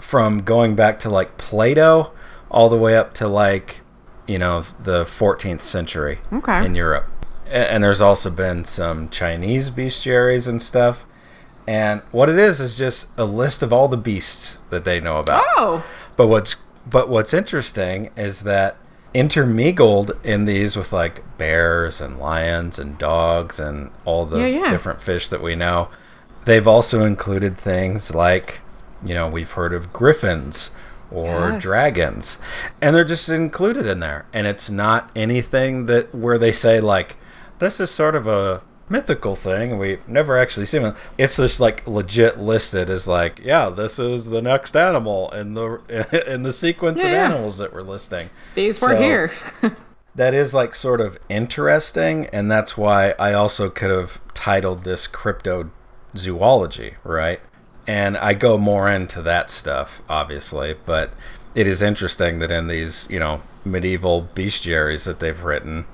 from 0.00 0.40
going 0.42 0.74
back 0.74 0.98
to 1.00 1.08
like 1.10 1.38
Plato 1.38 2.12
all 2.50 2.68
the 2.68 2.76
way 2.76 2.96
up 2.96 3.14
to 3.14 3.28
like 3.28 3.80
you 4.26 4.38
know 4.38 4.60
the 4.80 5.04
14th 5.04 5.62
century 5.62 6.18
Okay. 6.32 6.64
in 6.66 6.74
Europe. 6.74 7.06
And 7.48 7.82
there's 7.84 8.00
also 8.00 8.30
been 8.30 8.64
some 8.64 9.08
Chinese 9.08 9.70
bestiaries 9.70 10.48
and 10.48 10.60
stuff. 10.60 11.04
And 11.68 12.02
what 12.12 12.28
it 12.28 12.38
is 12.38 12.60
is 12.60 12.76
just 12.78 13.08
a 13.18 13.24
list 13.24 13.62
of 13.62 13.72
all 13.72 13.88
the 13.88 13.96
beasts 13.96 14.58
that 14.70 14.84
they 14.84 15.00
know 15.00 15.18
about. 15.18 15.44
Oh, 15.56 15.84
But 16.16 16.26
what's 16.28 16.56
but 16.88 17.08
what's 17.08 17.34
interesting 17.34 18.10
is 18.16 18.42
that 18.42 18.76
intermingled 19.12 20.12
in 20.22 20.44
these 20.44 20.76
with 20.76 20.92
like 20.92 21.22
bears 21.38 22.00
and 22.00 22.18
lions 22.18 22.78
and 22.78 22.96
dogs 22.98 23.58
and 23.58 23.90
all 24.04 24.24
the 24.24 24.38
Yeah, 24.38 24.46
yeah. 24.46 24.70
different 24.70 25.00
fish 25.00 25.28
that 25.30 25.42
we 25.42 25.56
know, 25.56 25.88
they've 26.44 26.66
also 26.68 27.04
included 27.04 27.58
things 27.58 28.14
like, 28.14 28.60
you 29.04 29.14
know, 29.14 29.26
we've 29.28 29.50
heard 29.50 29.74
of 29.74 29.92
griffins 29.92 30.70
or 31.10 31.50
Yes. 31.52 31.62
dragons, 31.62 32.38
and 32.80 32.94
they're 32.94 33.04
just 33.04 33.28
included 33.28 33.86
in 33.86 33.98
there. 34.00 34.26
And 34.32 34.46
it's 34.46 34.70
not 34.70 35.10
anything 35.16 35.86
that 35.86 36.14
where 36.14 36.38
they 36.38 36.52
say 36.52 36.78
like, 36.80 37.16
this 37.58 37.80
is 37.80 37.90
sort 37.90 38.14
of 38.14 38.26
a 38.26 38.62
mythical 38.88 39.34
thing 39.34 39.78
we 39.78 39.98
never 40.06 40.38
actually 40.38 40.66
seen 40.66 40.82
it. 40.84 40.94
It's 41.18 41.36
just 41.38 41.58
like 41.58 41.86
legit 41.88 42.38
listed 42.38 42.88
as 42.88 43.08
like, 43.08 43.40
yeah, 43.42 43.68
this 43.68 43.98
is 43.98 44.26
the 44.26 44.40
next 44.40 44.76
animal 44.76 45.30
in 45.32 45.54
the 45.54 46.24
in 46.32 46.42
the 46.42 46.52
sequence 46.52 47.00
Yeah, 47.02 47.06
of 47.06 47.12
yeah. 47.12 47.24
animals 47.24 47.58
that 47.58 47.72
we're 47.74 47.82
listing. 47.82 48.30
These 48.54 48.80
were 48.80 48.88
So- 48.88 49.00
here. 49.02 49.32
That 50.14 50.32
is 50.32 50.54
like 50.54 50.74
sort 50.74 51.02
of 51.02 51.18
interesting, 51.28 52.24
and 52.32 52.50
that's 52.50 52.74
why 52.74 53.10
I 53.18 53.34
also 53.34 53.68
could 53.68 53.90
have 53.90 54.18
titled 54.32 54.82
this 54.82 55.06
cryptozoology, 56.14 56.94
right? 57.04 57.40
And 57.86 58.16
I 58.16 58.32
go 58.32 58.58
more 58.58 58.88
into 58.88 59.20
that 59.22 59.50
stuff, 59.50 60.00
obviously, 60.08 60.74
but 60.86 61.12
it 61.54 61.66
is 61.66 61.82
interesting 61.82 62.38
that 62.38 62.50
in 62.50 62.66
these, 62.66 63.06
you 63.10 63.18
know, 63.20 63.42
medieval 63.64 64.28
bestiaries 64.34 65.04
that 65.04 65.20
they've 65.20 65.42
written, 65.42 65.84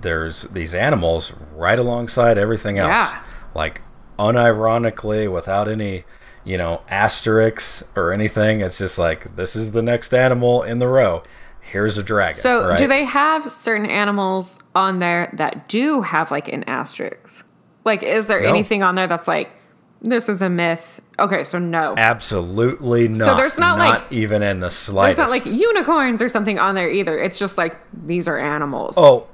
there's 0.00 0.42
these 0.44 0.74
animals 0.74 1.32
right 1.54 1.78
alongside 1.78 2.38
everything 2.38 2.78
else. 2.78 3.12
Yeah. 3.12 3.22
Like 3.54 3.82
unironically, 4.18 5.30
without 5.32 5.68
any, 5.68 6.04
you 6.44 6.58
know, 6.58 6.82
asterisks 6.88 7.84
or 7.96 8.12
anything. 8.12 8.60
It's 8.60 8.78
just 8.78 8.98
like 8.98 9.36
this 9.36 9.56
is 9.56 9.72
the 9.72 9.82
next 9.82 10.12
animal 10.14 10.62
in 10.62 10.78
the 10.78 10.88
row. 10.88 11.22
Here's 11.60 11.98
a 11.98 12.02
dragon. 12.02 12.34
So, 12.34 12.68
right? 12.68 12.78
do 12.78 12.86
they 12.86 13.04
have 13.04 13.50
certain 13.52 13.86
animals 13.90 14.58
on 14.74 14.98
there 14.98 15.30
that 15.34 15.68
do 15.68 16.00
have 16.02 16.30
like 16.30 16.48
an 16.48 16.64
asterisk? 16.64 17.44
Like, 17.84 18.02
is 18.02 18.26
there 18.26 18.40
No. 18.40 18.48
anything 18.48 18.82
on 18.82 18.94
there 18.94 19.06
that's 19.06 19.28
like, 19.28 19.50
this 20.00 20.28
is 20.30 20.40
a 20.40 20.48
myth? 20.48 21.00
Okay, 21.18 21.44
so 21.44 21.58
no. 21.58 21.94
Absolutely 21.98 23.08
not. 23.08 23.18
So 23.18 23.36
there's 23.36 23.58
not, 23.58 23.78
like- 23.78 24.10
even 24.12 24.42
in 24.42 24.60
the 24.60 24.70
slightest. 24.70 25.18
There's 25.18 25.28
not 25.28 25.50
like 25.52 25.60
unicorns 25.60 26.22
or 26.22 26.28
something 26.30 26.58
on 26.58 26.74
there 26.74 26.88
either. 26.88 27.18
It's 27.18 27.38
just 27.38 27.58
like, 27.58 27.76
these 27.92 28.28
are 28.28 28.38
animals. 28.38 28.94
oh 28.96 29.26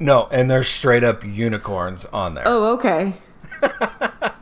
no, 0.00 0.28
and 0.30 0.50
there's 0.50 0.68
straight 0.68 1.04
up 1.04 1.24
unicorns 1.24 2.04
on 2.06 2.34
there. 2.34 2.44
Oh, 2.46 2.72
okay. 2.74 3.14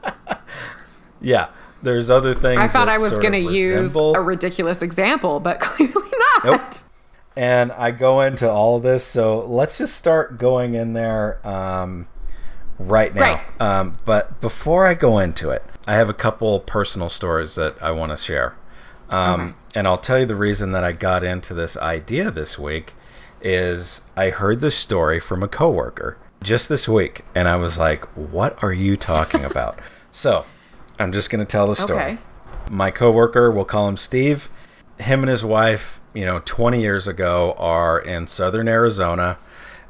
Yeah, 1.20 1.48
there's 1.82 2.10
other 2.10 2.34
things. 2.34 2.60
I 2.60 2.66
thought 2.68 2.88
I 2.88 2.98
was 2.98 3.12
going 3.18 3.32
to 3.32 3.52
use 3.52 3.96
a 3.96 4.20
ridiculous 4.20 4.82
example, 4.82 5.40
but 5.40 5.60
clearly 5.60 6.10
not. 6.18 6.44
Nope. 6.44 6.62
and 7.36 7.72
I 7.72 7.90
go 7.90 8.20
into 8.20 8.48
all 8.48 8.78
this. 8.78 9.02
So 9.04 9.40
let's 9.40 9.78
just 9.78 9.96
start 9.96 10.38
going 10.38 10.74
in 10.74 10.92
there 10.92 11.44
um, 11.46 12.06
right 12.78 13.14
now. 13.14 13.20
Right. 13.20 13.60
Um, 13.60 13.98
but 14.04 14.40
before 14.40 14.86
I 14.86 14.94
go 14.94 15.18
into 15.18 15.50
it, 15.50 15.64
I 15.86 15.94
have 15.94 16.08
a 16.08 16.14
couple 16.14 16.60
personal 16.60 17.08
stories 17.08 17.54
that 17.56 17.82
I 17.82 17.90
want 17.90 18.12
to 18.12 18.16
share. 18.16 18.54
Um, 19.08 19.54
And 19.74 19.86
I'll 19.86 19.98
tell 19.98 20.18
you 20.18 20.26
the 20.26 20.36
reason 20.36 20.72
that 20.72 20.84
I 20.84 20.92
got 20.92 21.24
into 21.24 21.54
this 21.54 21.76
idea 21.76 22.30
this 22.30 22.58
week 22.58 22.94
is 23.40 24.02
I 24.16 24.30
heard 24.30 24.60
this 24.60 24.76
story 24.76 25.20
from 25.20 25.42
a 25.42 25.48
coworker 25.48 26.16
just 26.42 26.68
this 26.68 26.88
week, 26.88 27.24
and 27.34 27.48
I 27.48 27.56
was 27.56 27.78
like, 27.78 28.04
"What 28.16 28.62
are 28.62 28.72
you 28.72 28.96
talking 28.96 29.44
about?" 29.52 29.78
so 30.12 30.44
I'm 30.98 31.12
just 31.12 31.28
going 31.30 31.40
to 31.44 31.50
tell 31.50 31.66
the 31.66 31.76
story 31.76 32.02
Okay. 32.02 32.18
my 32.70 32.90
coworker, 32.90 33.50
we'll 33.50 33.64
call 33.66 33.88
him 33.88 33.96
Steve. 33.98 34.48
Him 34.98 35.20
and 35.20 35.28
his 35.28 35.44
wife, 35.44 36.00
you 36.14 36.24
know, 36.24 36.40
20 36.46 36.80
years 36.80 37.06
ago, 37.06 37.54
are 37.58 37.98
in 37.98 38.26
southern 38.26 38.66
Arizona, 38.66 39.36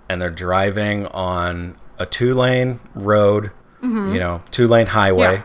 and 0.09 0.21
they're 0.21 0.31
driving 0.31 1.07
on 1.07 1.77
a 1.99 2.07
two-lane 2.07 2.81
road, 2.95 3.53
mm-hmm. 3.81 4.13
you 4.15 4.19
know, 4.19 4.43
two-lane 4.51 4.87
highway, 4.87 5.35
Yeah. 5.37 5.43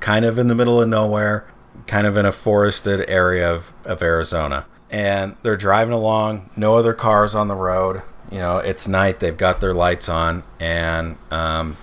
kind 0.00 0.24
of 0.24 0.38
in 0.38 0.48
the 0.48 0.54
middle 0.54 0.80
of 0.80 0.88
nowhere, 0.88 1.46
kind 1.86 2.06
of 2.06 2.16
in 2.16 2.24
a 2.24 2.32
forested 2.32 3.04
area 3.10 3.52
of, 3.52 3.74
of 3.84 4.02
Arizona. 4.02 4.64
And 4.92 5.36
they're 5.42 5.56
driving 5.56 5.94
along, 5.94 6.50
no 6.54 6.76
other 6.76 6.92
cars 6.92 7.34
on 7.34 7.48
the 7.48 7.56
road. 7.56 8.02
You 8.30 8.38
know, 8.38 8.58
it's 8.58 8.86
night. 8.86 9.18
They've 9.18 9.36
got 9.36 9.60
their 9.60 9.74
lights 9.74 10.08
on, 10.08 10.44
and 10.60 11.16
um, 11.30 11.76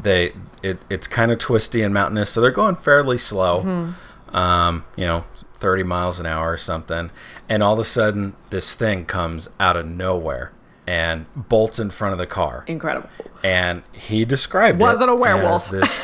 they 0.00 0.32
it, 0.62 0.78
it's 0.88 1.06
kind 1.06 1.30
of 1.30 1.38
twisty 1.38 1.82
and 1.82 1.92
mountainous, 1.92 2.30
so 2.30 2.40
they're 2.40 2.50
going 2.50 2.76
fairly 2.76 3.18
slow. 3.18 3.94
Um, 4.32 4.84
you 4.96 5.04
know, 5.06 5.24
30 5.62 5.82
miles 5.84 6.18
an 6.18 6.26
hour 6.26 6.52
or 6.52 6.58
something. 6.58 7.10
And 7.48 7.62
all 7.62 7.74
of 7.74 7.78
a 7.78 7.84
sudden, 7.84 8.34
this 8.50 8.74
thing 8.74 9.04
comes 9.04 9.48
out 9.60 9.76
of 9.76 9.86
nowhere 9.86 10.52
and 10.86 11.26
bolts 11.36 11.78
in 11.78 11.90
front 11.90 12.12
of 12.12 12.18
the 12.18 12.26
car 12.26 12.64
Incredible. 12.66 13.08
and 13.44 13.82
he 13.94 14.24
described 14.24 14.80
it. 14.80 14.82
Was 14.82 15.00
it 15.00 15.04
it 15.04 15.10
a 15.10 15.14
werewolf? 15.14 15.70
this 15.70 16.02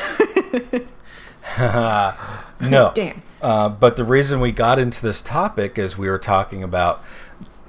no 1.59 2.91
Damn. 2.95 3.21
Uh, 3.41 3.69
but 3.69 3.95
the 3.95 4.03
reason 4.03 4.39
we 4.39 4.51
got 4.51 4.79
into 4.79 5.01
this 5.01 5.21
topic 5.21 5.77
is 5.77 5.97
we 5.97 6.09
were 6.09 6.19
talking 6.19 6.63
about 6.63 7.03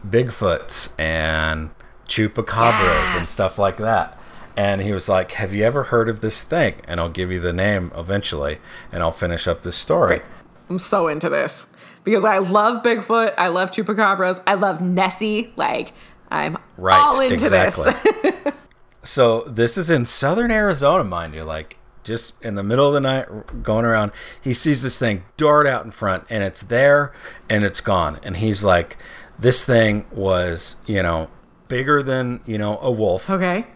bigfoots 0.09 0.95
and 0.99 1.71
chupacabras 2.07 3.17
and 3.17 3.27
stuff 3.27 3.59
like 3.59 3.77
that 3.77 4.19
and 4.57 4.81
he 4.81 4.91
was 4.93 5.09
like 5.09 5.33
have 5.33 5.55
you 5.55 5.63
ever 5.63 5.85
heard 5.85 6.09
of 6.09 6.21
this 6.21 6.43
thing 6.43 6.75
and 6.89 6.99
i'll 6.99 7.09
give 7.09 7.31
you 7.31 7.39
the 7.39 7.53
name 7.53 7.93
eventually 7.95 8.59
and 8.91 9.03
i'll 9.03 9.13
finish 9.13 9.47
up 9.47 9.63
this 9.63 9.77
story 9.77 10.19
Great. 10.19 10.23
I'm 10.71 10.79
so 10.79 11.09
into 11.09 11.29
this 11.29 11.67
because 12.05 12.25
I 12.25 12.39
love 12.39 12.83
Bigfoot. 12.83 13.35
I 13.37 13.49
love 13.49 13.73
chupacabras. 13.73 14.41
I 14.47 14.55
love 14.55 14.81
Nessie. 14.81 15.53
Like, 15.57 15.93
I'm 16.31 16.57
Right, 16.79 16.97
all 16.97 17.21
into 17.21 17.35
exactly. 17.35 17.93
this. 18.23 18.55
So 19.03 19.45
this 19.47 19.79
is 19.79 19.89
in 19.89 20.05
southern 20.05 20.51
Arizona, 20.51 21.05
mind 21.05 21.35
you, 21.35 21.43
like 21.43 21.79
just 22.03 22.43
in 22.43 22.55
the 22.55 22.63
middle 22.63 22.87
of 22.89 22.95
the 22.95 23.01
night 23.01 23.63
going 23.63 23.85
around. 23.85 24.13
He 24.41 24.55
sees 24.55 24.83
this 24.83 24.99
thing 24.99 25.25
dart 25.37 25.67
out 25.67 25.85
in 25.85 25.91
front 25.91 26.25
and 26.31 26.43
it's 26.43 26.63
there 26.63 27.13
and 27.49 27.65
it's 27.65 27.81
gone. 27.81 28.19
And 28.23 28.37
he's 28.39 28.65
like, 28.65 28.97
this 29.39 29.65
thing 29.65 30.05
was, 30.11 30.77
you 30.87 31.03
know, 31.03 31.29
bigger 31.69 32.03
than, 32.03 32.41
you 32.47 32.59
know, 32.59 32.79
a 32.81 32.91
wolf. 32.91 33.29
okay. 33.31 33.67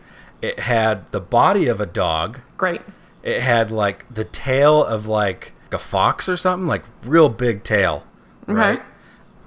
It 0.43 0.61
had 0.61 1.11
the 1.11 1.21
body 1.21 1.69
of 1.69 1.81
a 1.81 1.87
dog. 1.87 2.41
Great. 2.59 2.83
It 3.23 3.41
had 3.41 3.71
like 3.71 4.13
the 4.13 4.25
tail 4.25 4.85
of 4.85 5.07
like 5.07 5.53
a 5.73 5.79
fox 5.79 6.29
or 6.29 6.37
something, 6.37 6.67
like 6.67 6.83
real 7.03 7.31
big 7.31 7.63
tail. 7.65 8.05
Mm-hmm. 8.43 8.53
Right. 8.53 8.83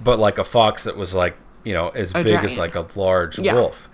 But 0.01 0.17
like 0.17 0.37
a 0.39 0.43
fox 0.43 0.85
that 0.85 0.97
was 0.97 1.13
like, 1.13 1.35
you 1.63 1.73
know, 1.73 1.89
as 1.89 2.11
A 2.15 2.23
big 2.23 2.33
as 2.43 2.57
like 2.57 2.75
a 2.75 2.87
large 2.95 3.37
Yeah. 3.37 3.53
wolf. 3.53 3.89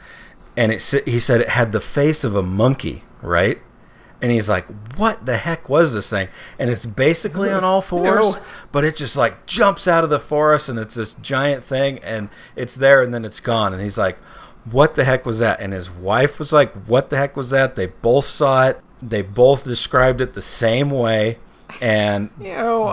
And 0.55 0.71
it 0.71 0.81
he 1.05 1.19
said 1.19 1.41
it 1.41 1.49
had 1.49 1.71
the 1.73 1.81
face 1.81 2.23
of 2.23 2.35
a 2.35 2.43
monkey, 2.43 3.03
right? 3.21 3.59
And 4.23 4.31
he's 4.31 4.49
like, 4.49 4.65
"What 4.95 5.25
the 5.27 5.37
heck 5.37 5.69
was 5.69 5.93
this 5.93 6.09
thing?" 6.09 6.29
And 6.57 6.71
it's 6.71 6.85
basically 6.87 7.51
on 7.51 7.63
all 7.63 7.81
fours, 7.91 8.33
No. 8.35 8.41
but 8.71 8.83
it 8.83 8.95
just 8.95 9.15
like 9.15 9.45
jumps 9.45 9.87
out 9.87 10.03
of 10.03 10.09
the 10.09 10.19
forest 10.19 10.69
and 10.69 10.79
it's 10.79 10.95
this 10.95 11.13
giant 11.13 11.63
thing 11.63 11.99
and 11.99 12.29
it's 12.55 12.73
there 12.75 13.03
and 13.03 13.13
then 13.13 13.25
it's 13.25 13.39
gone. 13.39 13.73
And 13.73 13.81
he's 13.81 13.97
like, 13.99 14.17
"What 14.71 14.95
the 14.95 15.03
heck 15.03 15.25
was 15.25 15.37
that?" 15.39 15.59
And 15.59 15.73
his 15.73 15.91
wife 15.91 16.39
was 16.39 16.51
like, 16.51 16.73
"What 16.87 17.09
the 17.11 17.17
heck 17.17 17.35
was 17.37 17.51
that?" 17.51 17.75
They 17.75 17.87
both 17.87 18.25
saw 18.25 18.69
it. 18.69 18.79
They 19.01 19.21
both 19.21 19.65
described 19.65 20.21
it 20.21 20.33
the 20.33 20.41
same 20.41 20.89
way. 20.89 21.37
And 21.81 22.29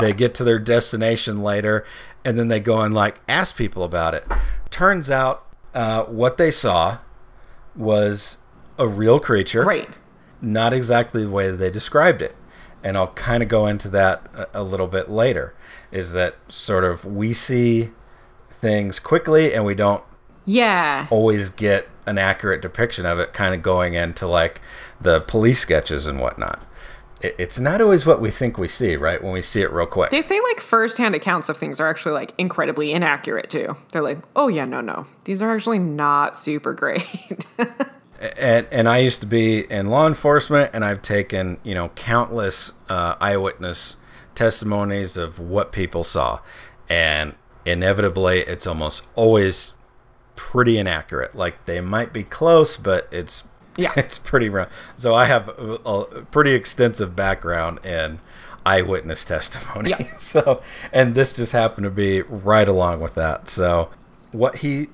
they 0.01 0.13
get 0.13 0.35
to 0.37 0.45
their 0.45 0.59
destination 0.59 1.43
later 1.43 1.85
and 2.25 2.39
then 2.39 2.49
they 2.49 2.61
go 2.61 2.81
and 2.83 2.93
like 2.95 3.21
ask 3.29 3.57
people 3.57 3.83
about 3.85 4.15
it 4.15 4.27
turns 4.71 5.11
out 5.11 5.47
uh, 5.75 6.05
what 6.05 6.37
they 6.37 6.51
saw 6.51 6.99
was 7.77 8.39
a 8.79 8.87
real 8.87 9.19
creature 9.21 9.65
Great. 9.65 9.89
Not 10.43 10.73
exactly 10.73 11.25
the 11.25 11.31
way 11.31 11.51
that 11.51 11.57
they 11.59 11.71
described 11.71 12.23
it 12.23 12.35
and 12.83 12.97
i'll 12.97 13.09
kind 13.13 13.43
of 13.43 13.49
go 13.49 13.67
into 13.67 13.89
that 13.89 14.27
a, 14.35 14.61
a 14.61 14.63
little 14.63 14.87
bit 14.87 15.11
later 15.11 15.55
is 15.93 16.13
that 16.13 16.35
sort 16.49 16.85
of 16.85 17.05
we 17.05 17.33
see 17.33 17.91
things 18.51 18.99
quickly 18.99 19.53
and 19.55 19.65
we 19.65 19.75
don't 19.75 20.03
Yeah. 20.45 21.07
always 21.11 21.51
get 21.51 21.89
an 22.07 22.19
accurate 22.19 22.63
depiction 22.63 23.07
of 23.07 23.19
it 23.19 23.33
kind 23.33 23.55
of 23.55 23.63
going 23.63 23.95
into 23.95 24.27
like 24.27 24.61
the 25.01 25.21
police 25.21 25.61
sketches 25.61 26.07
and 26.07 26.19
whatnot 26.21 26.61
it, 27.23 27.35
it's 27.39 27.61
not 27.61 27.81
always 27.83 28.07
what 28.07 28.21
we 28.21 28.31
think 28.31 28.57
we 28.57 28.67
see 28.69 28.97
right 28.97 29.23
when 29.23 29.33
we 29.33 29.43
see 29.43 29.61
it 29.61 29.71
real 29.73 29.87
quick 29.87 30.11
They 30.11 30.23
say 30.23 30.41
like 30.41 30.61
firsthand 30.61 31.15
accounts 31.15 31.49
of 31.51 31.57
things 31.59 31.79
are 31.81 31.89
actually 31.89 32.13
like 32.15 32.33
incredibly 32.39 32.93
inaccurate 32.93 33.51
too. 33.51 33.77
They're 33.93 34.03
like, 34.03 34.19
oh 34.35 34.49
yeah, 34.49 34.65
no, 34.65 34.81
no, 34.81 35.07
these 35.25 35.43
are 35.43 35.55
actually 35.55 35.79
not 35.81 36.35
super 36.35 36.73
great. 36.73 37.05
and 38.21 38.67
and 38.71 38.89
I 38.89 38.99
used 38.99 39.21
to 39.21 39.27
be 39.27 39.71
in 39.71 39.89
law 39.89 40.07
enforcement, 40.07 40.71
and 40.73 40.85
I've 40.85 41.03
taken 41.03 41.59
you 41.63 41.75
know 41.75 41.89
countless 41.91 42.73
uh, 42.89 43.17
eyewitness 43.21 43.97
testimonies 44.35 45.17
of 45.17 45.39
what 45.39 45.73
people 45.73 46.05
saw, 46.05 46.41
and 46.89 47.35
inevitably, 47.65 48.41
it's 48.41 48.67
almost 48.67 49.07
always 49.15 49.73
pretty 50.37 50.79
inaccurate. 50.79 51.35
Like 51.35 51.65
they 51.67 51.81
might 51.81 52.13
be 52.13 52.23
close, 52.23 52.77
but 52.77 53.09
it's 53.11 53.45
Yeah. 53.77 53.93
it's 53.97 54.19
pretty 54.19 54.49
rough. 54.49 54.69
So 54.97 55.15
I 55.15 55.27
have 55.27 55.49
a, 55.49 55.75
a 55.85 56.23
pretty 56.25 56.53
extensive 56.53 57.15
background 57.17 57.85
in 57.85 58.21
eyewitness 58.67 59.25
testimony. 59.25 59.91
Yeah. 59.91 60.05
so, 60.17 60.63
and 60.93 61.15
this 61.15 61.33
just 61.35 61.53
happened 61.53 61.85
to 61.85 61.91
be 61.91 62.23
right 62.23 62.69
along 62.69 63.01
with 63.01 63.15
that. 63.15 63.49
So, 63.49 63.91
what 64.33 64.57
he 64.57 64.89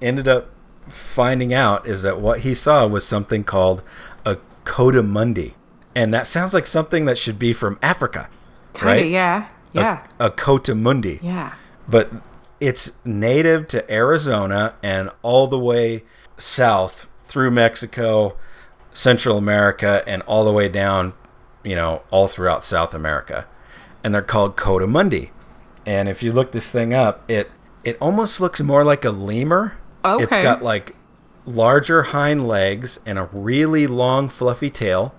ended 0.00 0.28
up 0.28 0.50
finding 0.88 1.52
out 1.54 1.86
is 1.86 2.02
that 2.02 2.20
what 2.20 2.40
he 2.40 2.54
saw 2.54 2.86
was 2.86 3.06
something 3.06 3.44
called 3.44 3.82
a 4.24 4.38
coatimundi. 4.64 5.54
And 5.94 6.12
that 6.14 6.26
sounds 6.26 6.54
like 6.54 6.66
something 6.66 7.06
that 7.06 7.18
should 7.18 7.38
be 7.38 7.52
from 7.52 7.78
Africa, 7.82 8.28
Kinda, 8.74 8.86
right? 8.86 9.08
yeah. 9.08 9.48
Yeah. 9.72 10.06
A, 10.18 10.26
a 10.26 10.30
coatimundi. 10.30 11.20
yeah. 11.22 11.52
But 11.88 12.10
it's 12.60 12.92
native 13.04 13.68
to 13.68 13.90
Arizona 13.92 14.74
and 14.82 15.10
all 15.22 15.46
the 15.46 15.58
way 15.58 16.04
south 16.36 17.08
through 17.22 17.50
Mexico, 17.50 18.36
Central 18.92 19.36
America, 19.38 20.02
and 20.06 20.22
all 20.22 20.44
the 20.44 20.52
way 20.52 20.68
down, 20.68 21.14
you 21.64 21.74
know, 21.76 22.02
all 22.10 22.26
throughout 22.26 22.62
South 22.64 22.94
America. 22.94 23.46
And 24.02 24.14
they're 24.14 24.22
called 24.22 24.56
coatimundi. 24.56 25.30
And 25.86 26.08
if 26.08 26.22
you 26.22 26.32
look 26.32 26.52
this 26.52 26.70
thing 26.70 26.92
up, 26.94 27.28
it 27.30 27.50
it 27.84 27.96
almost 28.00 28.40
looks 28.40 28.60
more 28.60 28.84
like 28.84 29.04
a 29.04 29.10
lemur. 29.10 29.76
It's 30.04 30.32
Okay. 30.32 30.42
got 30.42 30.62
like 30.62 30.94
larger 31.44 32.02
hind 32.04 32.46
legs 32.46 33.00
and 33.06 33.18
a 33.18 33.28
really 33.32 33.86
long 33.86 34.28
fluffy 34.28 34.70
tail 34.70 35.14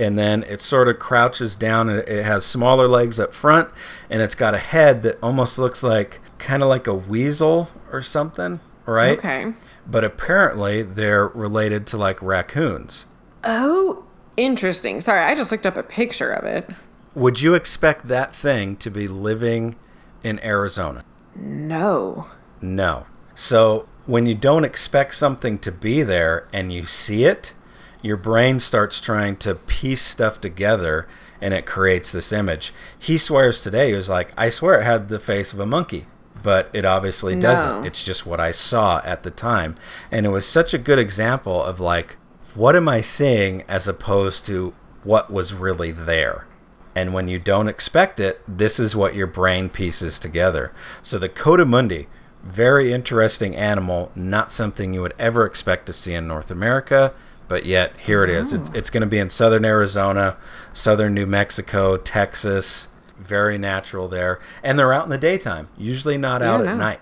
and 0.00 0.18
then 0.18 0.42
it 0.44 0.60
sort 0.60 0.88
of 0.88 0.98
crouches 0.98 1.54
down 1.56 1.88
and 1.88 1.98
it 2.00 2.24
has 2.24 2.44
smaller 2.44 2.86
legs 2.88 3.18
up 3.20 3.32
front 3.34 3.68
and 4.10 4.20
it's 4.22 4.34
got 4.34 4.54
a 4.54 4.58
head 4.58 5.02
that 5.02 5.18
almost 5.22 5.58
looks 5.58 5.82
like 5.82 6.20
kind 6.38 6.62
of 6.62 6.68
like 6.68 6.86
a 6.86 6.94
weasel 6.94 7.70
or 7.92 8.02
something 8.02 8.60
right 8.86 9.18
Okay. 9.18 9.52
but 9.86 10.04
apparently 10.04 10.82
they're 10.82 11.26
related 11.28 11.86
to 11.88 11.96
like 11.96 12.20
raccoons 12.22 13.06
Oh, 13.46 14.04
interesting. 14.36 15.00
Sorry, 15.02 15.22
I 15.22 15.34
just 15.34 15.52
looked 15.52 15.66
up 15.66 15.76
a 15.76 15.82
picture 15.82 16.30
of 16.32 16.44
it. 16.44 16.70
would 17.14 17.42
you 17.42 17.54
expect 17.54 18.06
that 18.08 18.34
thing 18.34 18.76
to 18.76 18.90
be 18.90 19.06
living 19.08 19.74
in 20.22 20.38
arizona 20.44 21.04
No. 21.36 22.28
No. 22.60 23.06
So 23.34 23.88
when 24.06 24.26
you 24.26 24.34
don't 24.34 24.64
expect 24.64 25.14
something 25.14 25.58
to 25.60 25.72
be 25.72 26.02
there 26.02 26.46
and 26.52 26.72
you 26.72 26.86
see 26.86 27.24
it, 27.24 27.54
your 28.02 28.16
brain 28.16 28.60
starts 28.60 29.00
trying 29.00 29.36
to 29.38 29.54
piece 29.54 30.02
stuff 30.02 30.40
together 30.40 31.08
and 31.40 31.54
it 31.54 31.66
creates 31.66 32.12
this 32.12 32.32
image. 32.32 32.72
He 32.98 33.18
swears 33.18 33.62
today, 33.62 33.88
he 33.88 33.94
was 33.94 34.08
like, 34.08 34.32
I 34.36 34.50
swear 34.50 34.80
it 34.80 34.84
had 34.84 35.08
the 35.08 35.20
face 35.20 35.52
of 35.52 35.60
a 35.60 35.66
monkey. 35.66 36.06
But 36.42 36.68
it 36.74 36.84
obviously 36.84 37.36
doesn't. 37.36 37.86
It's 37.86 38.04
just 38.04 38.26
what 38.26 38.38
I 38.38 38.50
saw 38.50 39.00
at 39.02 39.22
the 39.22 39.30
time. 39.30 39.76
And 40.10 40.26
it 40.26 40.28
was 40.28 40.44
such 40.44 40.74
a 40.74 40.78
good 40.78 40.98
example 40.98 41.62
of 41.62 41.80
like, 41.80 42.18
what 42.54 42.76
am 42.76 42.86
I 42.86 43.00
seeing 43.00 43.62
as 43.62 43.88
opposed 43.88 44.44
to 44.46 44.74
what 45.04 45.32
was 45.32 45.54
really 45.54 45.90
there? 45.90 46.46
And 46.94 47.14
when 47.14 47.28
you 47.28 47.38
don't 47.38 47.68
expect 47.68 48.20
it, 48.20 48.42
this 48.46 48.78
is 48.78 48.94
what 48.94 49.14
your 49.14 49.26
brain 49.26 49.70
pieces 49.70 50.20
together. 50.20 50.72
So 51.02 51.18
the 51.18 51.30
coatimundi, 51.30 52.06
very 52.44 52.92
interesting 52.92 53.56
animal, 53.56 54.12
not 54.14 54.52
something 54.52 54.92
you 54.94 55.00
would 55.00 55.14
ever 55.18 55.46
expect 55.46 55.86
to 55.86 55.92
see 55.92 56.14
in 56.14 56.28
North 56.28 56.50
America, 56.50 57.12
but 57.48 57.64
yet 57.66 57.92
here 57.98 58.22
it 58.22 58.30
is. 58.30 58.52
It's, 58.52 58.70
it's 58.74 58.90
going 58.90 59.00
to 59.00 59.06
be 59.06 59.18
in 59.18 59.30
southern 59.30 59.64
Arizona, 59.64 60.36
southern 60.72 61.14
New 61.14 61.26
Mexico, 61.26 61.96
Texas. 61.96 62.88
Very 63.18 63.56
natural 63.58 64.08
there. 64.08 64.40
And 64.62 64.78
they're 64.78 64.92
out 64.92 65.04
in 65.04 65.10
the 65.10 65.18
daytime, 65.18 65.68
usually 65.78 66.18
not 66.18 66.42
out 66.42 66.62
no. 66.64 66.70
at 66.70 66.76
night. 66.76 67.00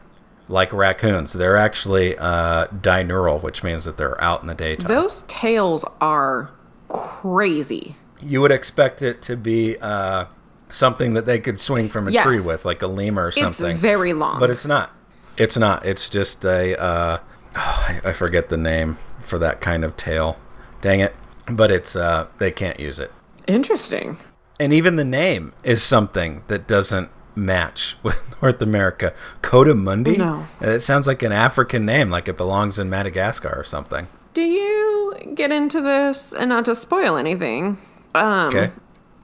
Like 0.49 0.73
raccoons, 0.73 1.33
they're 1.33 1.57
actually 1.57 2.17
uh, 2.19 2.67
diurnal, 2.81 3.41
which 3.41 3.63
means 3.65 3.85
that 3.85 3.97
they're 3.97 4.21
out 4.23 4.43
in 4.43 4.47
the 4.49 4.55
daytime. 4.55 4.89
Those 4.89 5.23
tails 5.27 5.85
are 6.01 6.51
crazy. 6.89 7.97
you 8.21 8.41
would 8.41 8.53
expect 8.53 9.03
it 9.03 9.23
to 9.23 9.37
be 9.37 9.77
uh, 9.81 10.27
something 10.69 11.15
that 11.15 11.27
they 11.27 11.39
could 11.39 11.59
swing 11.59 11.89
from 11.89 12.07
a 12.07 12.11
Yes. 12.11 12.25
tree 12.25 12.41
with, 12.41 12.65
like 12.65 12.83
a 12.83 12.87
lemur 12.87 13.27
or 13.27 13.33
something. 13.33 13.73
It's 13.73 13.81
very 13.81 14.13
long. 14.13 14.39
but 14.39 14.51
it's 14.51 14.67
not. 14.67 14.91
It's 15.37 15.57
not. 15.57 15.85
It's 15.87 16.09
just 16.09 16.45
a. 16.45 16.81
Uh, 16.81 17.19
I, 17.55 18.01
I 18.05 18.13
forget 18.13 18.49
the 18.49 18.57
name 18.57 18.95
for 19.23 19.39
that 19.39 19.61
kind 19.61 19.85
of 19.85 19.97
tail. 19.97 20.37
Dang 20.81 21.01
it! 21.01 21.15
But 21.47 21.71
it's. 21.71 21.97
Uh, 21.97 22.27
they 22.39 22.51
can't 22.51 22.79
use 22.81 22.99
it. 22.99 23.13
interesting. 23.47 24.17
And 24.61 24.73
even 24.73 24.95
the 24.97 25.05
name 25.05 25.53
is 25.65 25.83
something 25.83 26.45
that 26.47 26.69
doesn't 26.69 27.11
match 27.35 27.97
with 28.03 28.37
North 28.43 28.63
America. 28.63 29.13
Coatimundi. 29.43 30.19
No. 30.19 30.45
It 30.61 30.81
sounds 30.81 31.07
like 31.07 31.23
an 31.23 31.33
African 31.33 31.85
name, 31.85 32.11
like 32.11 32.29
it 32.29 32.37
belongs 32.37 32.79
in 32.79 32.89
Madagascar 32.91 33.53
or 33.57 33.65
something. 33.65 34.07
Do 34.35 34.43
you 34.43 35.15
get 35.35 35.51
into 35.51 35.81
this 35.81 36.33
and 36.33 36.51
not 36.51 36.65
to 36.67 36.75
spoil 36.75 37.17
anything? 37.17 37.79
Um, 38.15 38.49
Okay. 38.49 38.71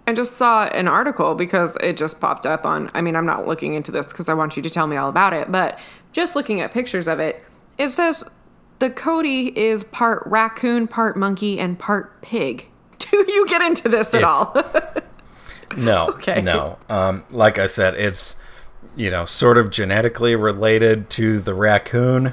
I 0.07 0.15
just 0.15 0.37
saw 0.39 0.65
an 0.65 0.89
article 0.89 1.35
because 1.35 1.77
it 1.83 1.99
just 1.99 2.19
popped 2.19 2.47
up 2.47 2.65
on. 2.65 2.91
I 2.95 3.03
mean, 3.03 3.15
I'm 3.15 3.27
not 3.27 3.47
looking 3.47 3.75
into 3.75 3.93
this 3.93 4.07
because 4.07 4.29
I 4.31 4.35
want 4.35 4.57
you 4.57 4.63
to 4.63 4.71
tell 4.71 4.87
me 4.87 4.97
all 4.97 5.11
about 5.11 5.35
it, 5.35 5.53
but 5.53 5.79
just 6.13 6.35
looking 6.37 6.61
at 6.61 6.73
pictures 6.73 7.09
of 7.09 7.19
it, 7.21 7.43
it 7.79 7.91
says 7.91 8.25
the 8.79 8.91
coati 8.91 9.55
is 9.57 9.85
part 9.85 10.23
raccoon, 10.27 10.87
part 10.89 11.17
monkey, 11.17 11.59
and 11.59 11.79
part 11.79 12.21
pig. 12.23 12.67
Do 12.99 13.25
you 13.29 13.47
get 13.47 13.63
into 13.63 13.89
this 13.89 14.15
at 14.15 14.23
It's- 14.23 14.35
all? 14.35 15.03
No. 15.77 16.09
Okay. 16.09 16.41
No. 16.41 16.79
Um, 16.89 17.25
like 17.31 17.59
I 17.59 17.67
said, 17.67 17.95
it's 17.95 18.37
you 18.97 19.11
know 19.11 19.27
sort 19.27 19.59
of 19.59 19.69
genetically 19.71 20.35
related 20.35 21.11
to 21.11 21.41
the 21.41 21.53
raccoon, 21.53 22.33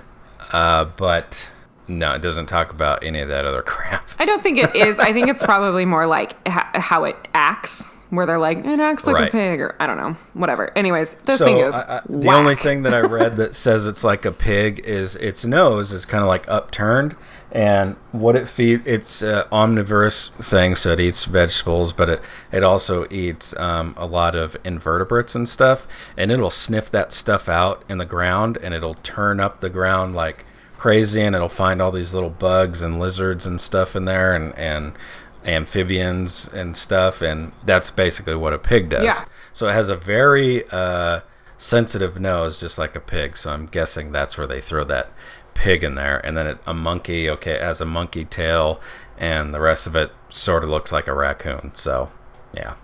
uh, 0.54 0.86
but 0.86 1.52
no, 1.90 2.14
it 2.14 2.22
doesn't 2.22 2.46
talk 2.46 2.72
about 2.72 3.04
any 3.04 3.20
of 3.20 3.28
that 3.28 3.44
other 3.46 3.62
crap. 3.62 4.08
I 4.20 4.26
don't 4.26 4.42
think 4.42 4.58
it 4.58 4.74
is. 4.74 5.00
I 5.00 5.12
think 5.12 5.28
it's 5.28 5.44
probably 5.44 5.84
more 5.84 6.08
like 6.08 6.32
h- 6.46 6.54
how 6.76 7.04
it 7.04 7.18
acts, 7.34 7.90
where 8.10 8.26
they're 8.26 8.38
like, 8.38 8.60
it 8.66 8.80
acts 8.80 9.06
like 9.08 9.16
Right. 9.16 9.30
a 9.30 9.32
pig, 9.32 9.62
or 9.62 9.76
I 9.80 9.88
don't 9.88 9.98
know, 9.98 10.16
whatever. 10.34 10.72
Anyways, 10.78 11.16
this 11.26 11.40
so 11.40 11.46
thing 11.46 11.58
is. 11.60 11.76
I, 11.76 11.98
I, 11.98 12.02
the 12.08 12.30
only 12.32 12.56
thing 12.56 12.84
that 12.84 12.94
I 12.94 13.00
read 13.02 13.36
that 13.38 13.56
says 13.66 13.88
it's 13.88 14.04
like 14.04 14.26
a 14.26 14.32
pig 14.32 14.80
is 14.86 15.16
its 15.16 15.44
nose 15.46 15.92
is 15.92 16.06
kind 16.06 16.22
of 16.22 16.28
like 16.28 16.48
upturned, 16.48 17.16
and 17.52 17.96
what 18.12 18.36
it 18.36 18.48
feed 18.48 18.86
it's 18.88 19.24
uh, 19.24 19.46
omnivorous 19.52 20.28
thing, 20.30 20.76
so 20.76 20.92
it 20.92 21.00
eats 21.00 21.26
vegetables, 21.26 21.94
but 21.94 22.10
it 22.10 22.24
it 22.52 22.64
also 22.64 23.08
eats 23.10 23.56
um, 23.58 23.94
a 23.98 24.06
lot 24.06 24.36
of 24.36 24.56
invertebrates 24.64 25.36
and 25.36 25.48
stuff, 25.50 25.88
and 26.18 26.32
it'll 26.32 26.52
sniff 26.52 26.92
that 26.92 27.12
stuff 27.12 27.50
out 27.50 27.84
in 27.90 27.98
the 27.98 28.06
ground, 28.06 28.58
and 28.62 28.74
it'll 28.74 28.96
turn 28.96 29.40
up 29.40 29.62
the 29.62 29.70
ground 29.70 30.16
like 30.16 30.46
crazy, 30.78 31.22
and 31.22 31.36
it'll 31.36 31.50
find 31.50 31.82
all 31.82 31.92
these 31.92 32.14
little 32.14 32.30
bugs 32.30 32.82
and 32.84 33.00
lizards 33.00 33.48
and 33.48 33.60
stuff 33.60 33.96
in 33.96 34.06
there, 34.06 34.36
and 34.36 34.54
and 34.56 34.92
amphibians 35.46 36.50
and 36.54 36.76
stuff, 36.76 37.22
and 37.22 37.52
that's 37.64 37.92
basically 37.92 38.36
what 38.36 38.54
a 38.54 38.58
pig 38.58 38.90
does. 38.90 39.04
Yeah. 39.04 39.22
So 39.54 39.68
it 39.68 39.74
has 39.74 39.90
a 39.90 39.96
very 39.96 40.68
uh, 40.72 41.22
sensitive 41.58 42.20
nose, 42.20 42.60
just 42.60 42.78
like 42.78 42.96
a 42.96 43.00
pig. 43.00 43.38
So 43.38 43.52
I'm 43.52 43.66
guessing 43.68 44.12
that's 44.12 44.38
where 44.38 44.48
they 44.48 44.60
throw 44.60 44.84
that 44.86 45.12
pig 45.54 45.84
in 45.84 45.96
there. 45.96 46.24
And 46.26 46.36
then 46.36 46.48
it, 46.48 46.58
a 46.66 46.74
monkey, 46.74 47.30
okay, 47.30 47.54
it 47.54 47.62
has 47.62 47.82
a 47.82 47.86
monkey 47.86 48.26
tail, 48.26 48.82
and 49.18 49.54
the 49.54 49.60
rest 49.62 49.88
of 49.88 49.96
it 49.96 50.12
sort 50.30 50.64
of 50.64 50.70
looks 50.70 50.92
like 50.92 51.08
a 51.08 51.14
raccoon. 51.14 51.74
So, 51.74 52.10
yeah. 52.54 52.76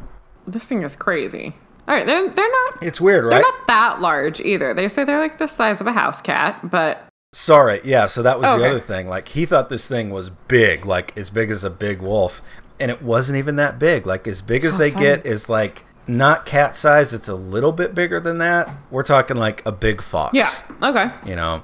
This 0.48 0.68
thing 0.68 0.84
is 0.84 0.96
crazy. 0.96 1.54
All 1.88 1.96
right, 1.96 2.06
they're 2.06 2.30
they're 2.30 2.52
not 2.52 2.84
It's 2.84 3.02
weird, 3.02 3.26
right? 3.26 3.32
they're 3.32 3.42
not 3.42 3.68
that 3.68 4.02
large 4.02 4.40
either. 4.40 4.74
They 4.74 4.88
say 4.88 5.04
they're 5.04 5.20
like 5.20 5.40
the 5.40 5.48
size 5.48 5.82
of 5.82 5.88
a 5.88 5.92
house 5.92 6.22
cat, 6.22 6.60
but 6.70 7.08
Sorry, 7.34 7.80
yeah. 7.86 8.08
So 8.08 8.24
that 8.24 8.40
was 8.40 8.50
the 8.50 8.58
Okay. 8.58 8.70
other 8.70 8.80
thing. 8.80 9.08
Like 9.08 9.30
he 9.30 9.46
thought 9.46 9.70
this 9.70 9.88
thing 9.88 10.10
was 10.10 10.30
big, 10.30 10.86
like 10.86 11.18
as 11.18 11.30
big 11.30 11.50
as 11.50 11.64
a 11.64 11.70
big 11.70 12.02
wolf, 12.02 12.42
and 12.80 12.92
it 12.92 13.02
wasn't 13.02 13.38
even 13.38 13.56
that 13.56 13.80
big. 13.80 14.06
Like 14.06 14.28
as 14.28 14.42
big 14.42 14.66
as 14.66 14.74
How 14.74 14.80
they 14.80 14.92
get 14.92 15.26
is 15.26 15.48
like 15.48 15.86
not 16.08 16.46
cat 16.46 16.76
size. 16.76 17.14
It's 17.14 17.30
a 17.30 17.36
little 17.36 17.72
bit 17.72 17.96
bigger 17.96 18.20
than 18.20 18.40
that. 18.40 18.70
We're 18.90 19.04
talking 19.04 19.38
like 19.38 19.66
a 19.66 19.72
big 19.72 20.02
fox. 20.02 20.34
yeah, 20.34 20.50
okay. 20.84 21.10
you 21.26 21.38
know, 21.38 21.64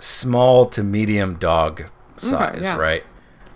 small 0.00 0.66
to 0.66 0.82
medium 0.82 1.36
dog 1.36 1.84
size, 2.16 2.60
yeah. 2.62 2.76
right? 2.76 3.04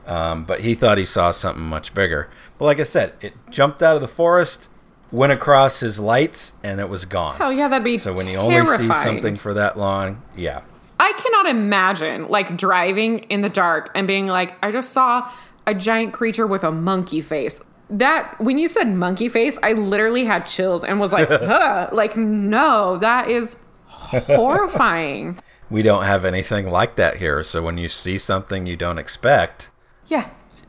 Um, 0.06 0.44
but 0.44 0.60
he 0.60 0.74
thought 0.74 0.96
he 0.96 1.04
saw 1.04 1.32
something 1.32 1.64
much 1.64 1.92
bigger. 1.92 2.30
But 2.58 2.66
like 2.66 2.78
I 2.78 2.84
said, 2.84 3.14
it 3.20 3.34
jumped 3.50 3.82
out 3.82 3.96
of 3.96 4.00
the 4.00 4.06
forest, 4.06 4.68
went 5.10 5.32
across 5.32 5.80
his 5.80 5.98
lights, 5.98 6.54
and 6.62 6.78
it 6.78 6.88
was 6.88 7.04
gone. 7.04 7.38
Oh 7.40 7.50
yeah, 7.50 7.66
that'd 7.66 7.82
be 7.82 7.98
so 7.98 8.12
when 8.12 8.28
you 8.28 8.36
only 8.36 8.64
see 8.64 8.92
something 8.92 9.34
for 9.36 9.54
that 9.54 9.76
long, 9.76 10.22
yeah. 10.36 10.62
I 11.00 11.12
cannot 11.12 11.46
imagine 11.46 12.28
like 12.28 12.56
driving 12.56 13.20
in 13.20 13.40
the 13.40 13.48
dark 13.48 13.90
and 13.94 14.06
being 14.06 14.26
like, 14.26 14.54
I 14.62 14.70
just 14.70 14.90
saw 14.90 15.30
a 15.66 15.74
giant 15.74 16.12
creature 16.12 16.46
with 16.46 16.64
a 16.64 16.70
monkey 16.72 17.20
face. 17.20 17.60
That 17.90 18.40
when 18.40 18.56
you 18.58 18.68
said 18.68 18.94
monkey 18.94 19.28
face, 19.28 19.58
I 19.62 19.72
literally 19.72 20.24
had 20.24 20.46
chills 20.46 20.84
and 20.84 20.98
was 21.00 21.12
like, 21.12 21.28
huh. 21.30 21.90
Like, 21.92 22.16
no, 22.16 22.96
that 22.98 23.28
is 23.28 23.56
horrifying. 23.86 25.38
We 25.70 25.80
don't 25.80 26.04
have 26.04 26.26
anything 26.26 26.68
like 26.68 26.96
that 26.96 27.16
here. 27.16 27.42
So 27.42 27.62
when 27.62 27.78
you 27.78 27.88
see 27.88 28.18
something 28.18 28.66
you 28.66 28.76
don't 28.76 28.98
expect, 28.98 29.70
yeah, 30.06 30.28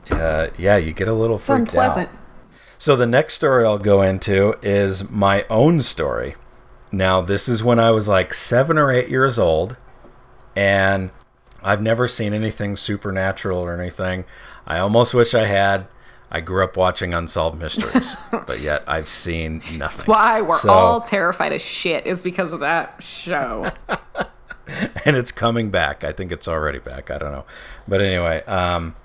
uh, 0.09 0.47
yeah, 0.57 0.77
you 0.77 0.93
get 0.93 1.09
a 1.09 1.13
little 1.13 1.35
it's 1.35 1.45
freaked 1.45 1.67
unpleasant. 1.67 2.07
out. 2.07 2.15
So 2.77 2.95
the 2.95 3.05
next 3.05 3.33
story 3.33 3.65
I'll 3.65 3.77
go 3.77 4.01
into 4.01 4.55
is 4.61 5.09
my 5.09 5.45
own 5.49 5.81
story. 5.81 6.35
Now, 6.89 7.19
this 7.19 7.49
is 7.49 7.61
when 7.61 7.79
I 7.79 7.91
was 7.91 8.07
like 8.07 8.33
seven 8.33 8.77
or 8.77 8.93
eight 8.93 9.09
years 9.09 9.37
old, 9.37 9.75
and 10.55 11.09
I've 11.63 11.81
never 11.81 12.07
seen 12.07 12.33
anything 12.33 12.75
supernatural 12.77 13.59
or 13.59 13.79
anything. 13.79 14.25
I 14.67 14.79
almost 14.79 15.13
wish 15.13 15.33
I 15.33 15.45
had. 15.45 15.87
I 16.31 16.41
grew 16.41 16.63
up 16.63 16.75
watching 16.77 17.13
Unsolved 17.13 17.59
Mysteries, 17.61 18.15
but 18.47 18.59
yet 18.59 18.83
I've 18.87 19.07
seen 19.07 19.57
nothing. 19.59 19.79
That's 19.79 20.07
Why 20.07 20.41
we're 20.41 20.57
So- 20.57 20.71
all 20.71 21.01
terrified 21.01 21.53
as 21.53 21.61
shit 21.63 22.07
is 22.07 22.21
because 22.23 22.53
of 22.53 22.59
that 22.61 23.01
show. 23.03 23.71
and 25.05 25.15
it's 25.15 25.31
coming 25.31 25.69
back. 25.69 26.03
I 26.03 26.11
think 26.11 26.31
it's 26.31 26.47
already 26.47 26.79
back. 26.79 27.11
I 27.11 27.17
don't 27.17 27.31
know. 27.31 27.45
But 27.87 28.01
anyway, 28.01 28.43
um, 28.45 28.95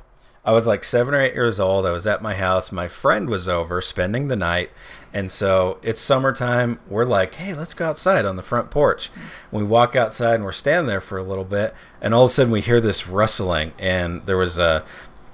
I 0.45 0.53
was 0.53 0.67
like 0.67 0.85
seven 0.85 1.13
or 1.15 1.21
eight 1.21 1.35
years 1.35 1.61
old. 1.61 1.85
I 1.85 1.91
was 1.91 2.07
at 2.07 2.23
my 2.23 2.35
house. 2.35 2.73
My 2.73 2.89
friend 2.89 3.29
was 3.29 3.47
over 3.47 3.83
spending 3.83 4.29
the 4.29 4.37
night. 4.37 4.71
And 5.13 5.31
so 5.33 5.79
it's 5.83 6.01
summertime. 6.01 6.79
We're 6.89 7.05
like, 7.05 7.35
hey, 7.35 7.55
let's 7.55 7.75
go 7.75 7.87
outside 7.87 8.25
on 8.25 8.37
the 8.37 8.43
front 8.43 8.71
porch. 8.71 9.11
We 9.51 9.63
walk 9.63 9.97
outside 9.97 10.35
and 10.35 10.45
we're 10.45 10.53
standing 10.53 10.87
there 10.87 11.01
for 11.01 11.19
a 11.19 11.23
little 11.23 11.45
bit. 11.45 11.75
And 12.01 12.15
all 12.15 12.25
of 12.25 12.31
a 12.31 12.35
sudden 12.35 12.53
we 12.53 12.61
hear 12.61 12.81
this 12.81 13.09
rustling. 13.09 13.73
And 13.79 14.25
there 14.27 14.37
was 14.37 14.59
a. 14.59 14.85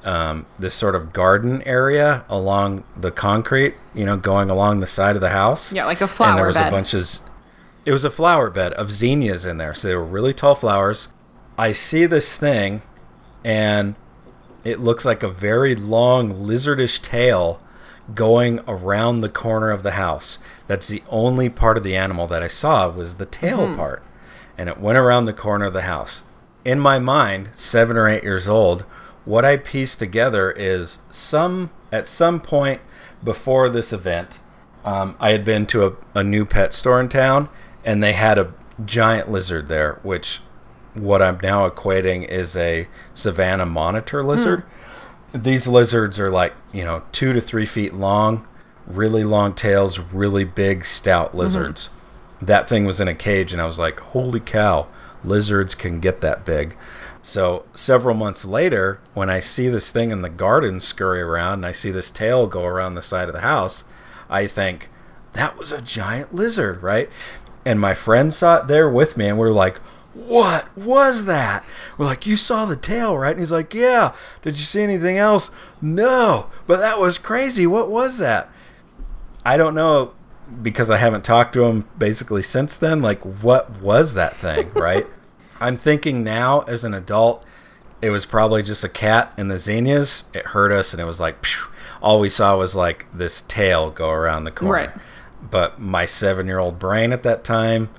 Um, 0.04 0.44
this 0.58 0.74
sort 0.74 0.94
of 0.96 1.14
garden 1.14 1.62
area 1.62 2.26
along 2.28 2.84
the 2.94 3.10
concrete, 3.10 3.74
you 3.94 4.04
know, 4.04 4.18
going 4.18 4.50
along 4.50 4.80
the 4.80 4.86
side 4.86 5.16
of 5.16 5.22
the 5.22 5.30
house. 5.30 5.72
Yeah, 5.72 5.86
like 5.86 6.02
a 6.02 6.06
flower. 6.06 6.28
And 6.28 6.38
there 6.40 6.46
was 6.46 6.58
bed. 6.58 6.68
a 6.68 6.70
bunch 6.70 6.92
of 6.92 7.02
it 7.86 7.92
was 7.92 8.04
a 8.04 8.10
flower 8.10 8.50
bed 8.50 8.72
of 8.74 8.90
zinnias 8.90 9.44
in 9.44 9.56
there. 9.56 9.74
So 9.74 9.88
they 9.88 9.94
were 9.94 10.04
really 10.04 10.34
tall 10.34 10.54
flowers. 10.54 11.08
I 11.56 11.72
see 11.72 12.06
this 12.06 12.36
thing, 12.36 12.82
and 13.44 13.94
it 14.64 14.80
looks 14.80 15.04
like 15.04 15.22
a 15.22 15.28
very 15.28 15.74
long 15.74 16.34
lizardish 16.34 17.00
tail 17.02 17.60
going 18.14 18.60
around 18.68 19.20
the 19.20 19.28
corner 19.28 19.70
of 19.70 19.82
the 19.82 19.92
house. 19.92 20.38
That's 20.66 20.88
the 20.88 21.02
only 21.08 21.48
part 21.48 21.76
of 21.76 21.84
the 21.84 21.96
animal 21.96 22.26
that 22.26 22.42
I 22.42 22.48
saw 22.48 22.88
was 22.88 23.16
the 23.16 23.26
tail 23.26 23.74
part. 23.74 24.02
And 24.58 24.68
it 24.68 24.78
went 24.78 24.98
around 24.98 25.24
the 25.24 25.32
corner 25.32 25.66
of 25.66 25.72
the 25.72 25.82
house. 25.82 26.22
In 26.64 26.80
my 26.80 26.98
mind, 26.98 27.50
seven 27.52 27.96
or 27.96 28.08
eight 28.08 28.22
years 28.22 28.48
old, 28.48 28.82
what 29.24 29.44
I 29.44 29.56
pieced 29.56 29.98
together 29.98 30.50
is 30.52 30.98
some 31.10 31.70
at 31.90 32.08
some 32.08 32.40
point 32.40 32.80
before 33.22 33.68
this 33.68 33.92
event, 33.92 34.40
um, 34.84 35.16
I 35.18 35.30
had 35.30 35.44
been 35.44 35.66
to 35.66 35.86
a, 35.86 35.92
a 36.14 36.24
new 36.24 36.44
pet 36.44 36.72
store 36.72 37.00
in 37.00 37.08
town, 37.08 37.48
and 37.84 38.02
they 38.02 38.12
had 38.12 38.38
a 38.38 38.52
giant 38.84 39.30
lizard 39.30 39.68
there, 39.68 39.98
which 40.02 40.40
what 40.94 41.22
I'm 41.22 41.40
now 41.42 41.68
equating 41.68 42.26
is 42.28 42.56
a 42.56 42.86
savannah 43.14 43.66
monitor 43.66 44.22
lizard. 44.22 44.62
These 45.34 45.66
lizards 45.66 46.20
are 46.20 46.30
like, 46.30 46.54
you 46.72 46.84
know, 46.84 47.02
two 47.10 47.32
to 47.32 47.40
three 47.40 47.66
feet 47.66 47.92
long, 47.92 48.46
really 48.86 49.24
long 49.24 49.52
tails, 49.54 49.98
really 49.98 50.44
big, 50.44 50.84
stout 50.84 51.30
mm-hmm. 51.30 51.38
lizards. 51.38 51.90
That 52.40 52.68
thing 52.68 52.84
was 52.84 53.00
in 53.00 53.08
a 53.08 53.14
cage, 53.14 53.52
and 53.52 53.60
I 53.60 53.66
was 53.66 53.78
like, 53.78 53.98
holy 53.98 54.40
cow, 54.40 54.86
lizards 55.24 55.74
can 55.74 55.98
get 55.98 56.20
that 56.20 56.44
big. 56.44 56.76
So 57.22 57.64
several 57.74 58.14
months 58.14 58.44
later, 58.44 59.00
when 59.14 59.30
I 59.30 59.40
see 59.40 59.68
this 59.68 59.90
thing 59.90 60.10
in 60.10 60.22
the 60.22 60.28
garden 60.28 60.78
scurry 60.78 61.22
around 61.22 61.54
and 61.54 61.66
I 61.66 61.72
see 61.72 61.90
this 61.90 62.10
tail 62.10 62.46
go 62.46 62.64
around 62.64 62.94
the 62.94 63.02
side 63.02 63.28
of 63.28 63.34
the 63.34 63.40
house, 63.40 63.84
I 64.28 64.46
think, 64.46 64.88
that 65.32 65.56
was 65.56 65.72
a 65.72 65.82
giant 65.82 66.34
lizard, 66.34 66.82
right? 66.82 67.08
And 67.64 67.80
my 67.80 67.94
friend 67.94 68.32
saw 68.32 68.58
it 68.58 68.68
there 68.68 68.88
with 68.88 69.16
me, 69.16 69.26
and 69.26 69.38
we're 69.38 69.50
like, 69.50 69.80
what 70.14 70.76
was 70.78 71.24
that? 71.26 71.64
We're 71.98 72.06
like, 72.06 72.26
you 72.26 72.36
saw 72.36 72.64
the 72.64 72.76
tail, 72.76 73.18
right? 73.18 73.32
And 73.32 73.40
he's 73.40 73.52
like, 73.52 73.74
yeah. 73.74 74.14
Did 74.42 74.56
you 74.56 74.62
see 74.62 74.82
anything 74.82 75.18
else? 75.18 75.50
No, 75.82 76.50
but 76.66 76.78
that 76.78 77.00
was 77.00 77.18
crazy. 77.18 77.66
What 77.66 77.90
was 77.90 78.18
that? 78.18 78.48
I 79.44 79.56
don't 79.56 79.74
know 79.74 80.12
because 80.62 80.90
I 80.90 80.98
haven't 80.98 81.24
talked 81.24 81.52
to 81.54 81.64
him 81.64 81.88
basically 81.98 82.42
since 82.42 82.76
then. 82.76 83.02
Like, 83.02 83.20
what 83.42 83.70
was 83.80 84.14
that 84.14 84.36
thing, 84.36 84.70
right? 84.74 85.06
I'm 85.60 85.76
thinking 85.76 86.22
now 86.22 86.60
as 86.62 86.84
an 86.84 86.94
adult, 86.94 87.44
it 88.00 88.10
was 88.10 88.26
probably 88.26 88.62
just 88.62 88.84
a 88.84 88.88
cat 88.88 89.32
in 89.36 89.48
the 89.48 89.58
zinnias. 89.58 90.24
It 90.34 90.46
hurt 90.46 90.72
us, 90.72 90.92
and 90.92 91.00
it 91.00 91.06
was 91.06 91.20
like, 91.20 91.44
phew. 91.44 91.68
all 92.02 92.20
we 92.20 92.28
saw 92.28 92.56
was 92.56 92.76
like 92.76 93.06
this 93.12 93.42
tail 93.42 93.90
go 93.90 94.10
around 94.10 94.44
the 94.44 94.50
corner. 94.50 94.72
Right. 94.72 94.90
But 95.50 95.80
my 95.80 96.04
seven 96.06 96.46
year 96.46 96.58
old 96.58 96.78
brain 96.78 97.12
at 97.12 97.22
that 97.22 97.44
time 97.44 97.90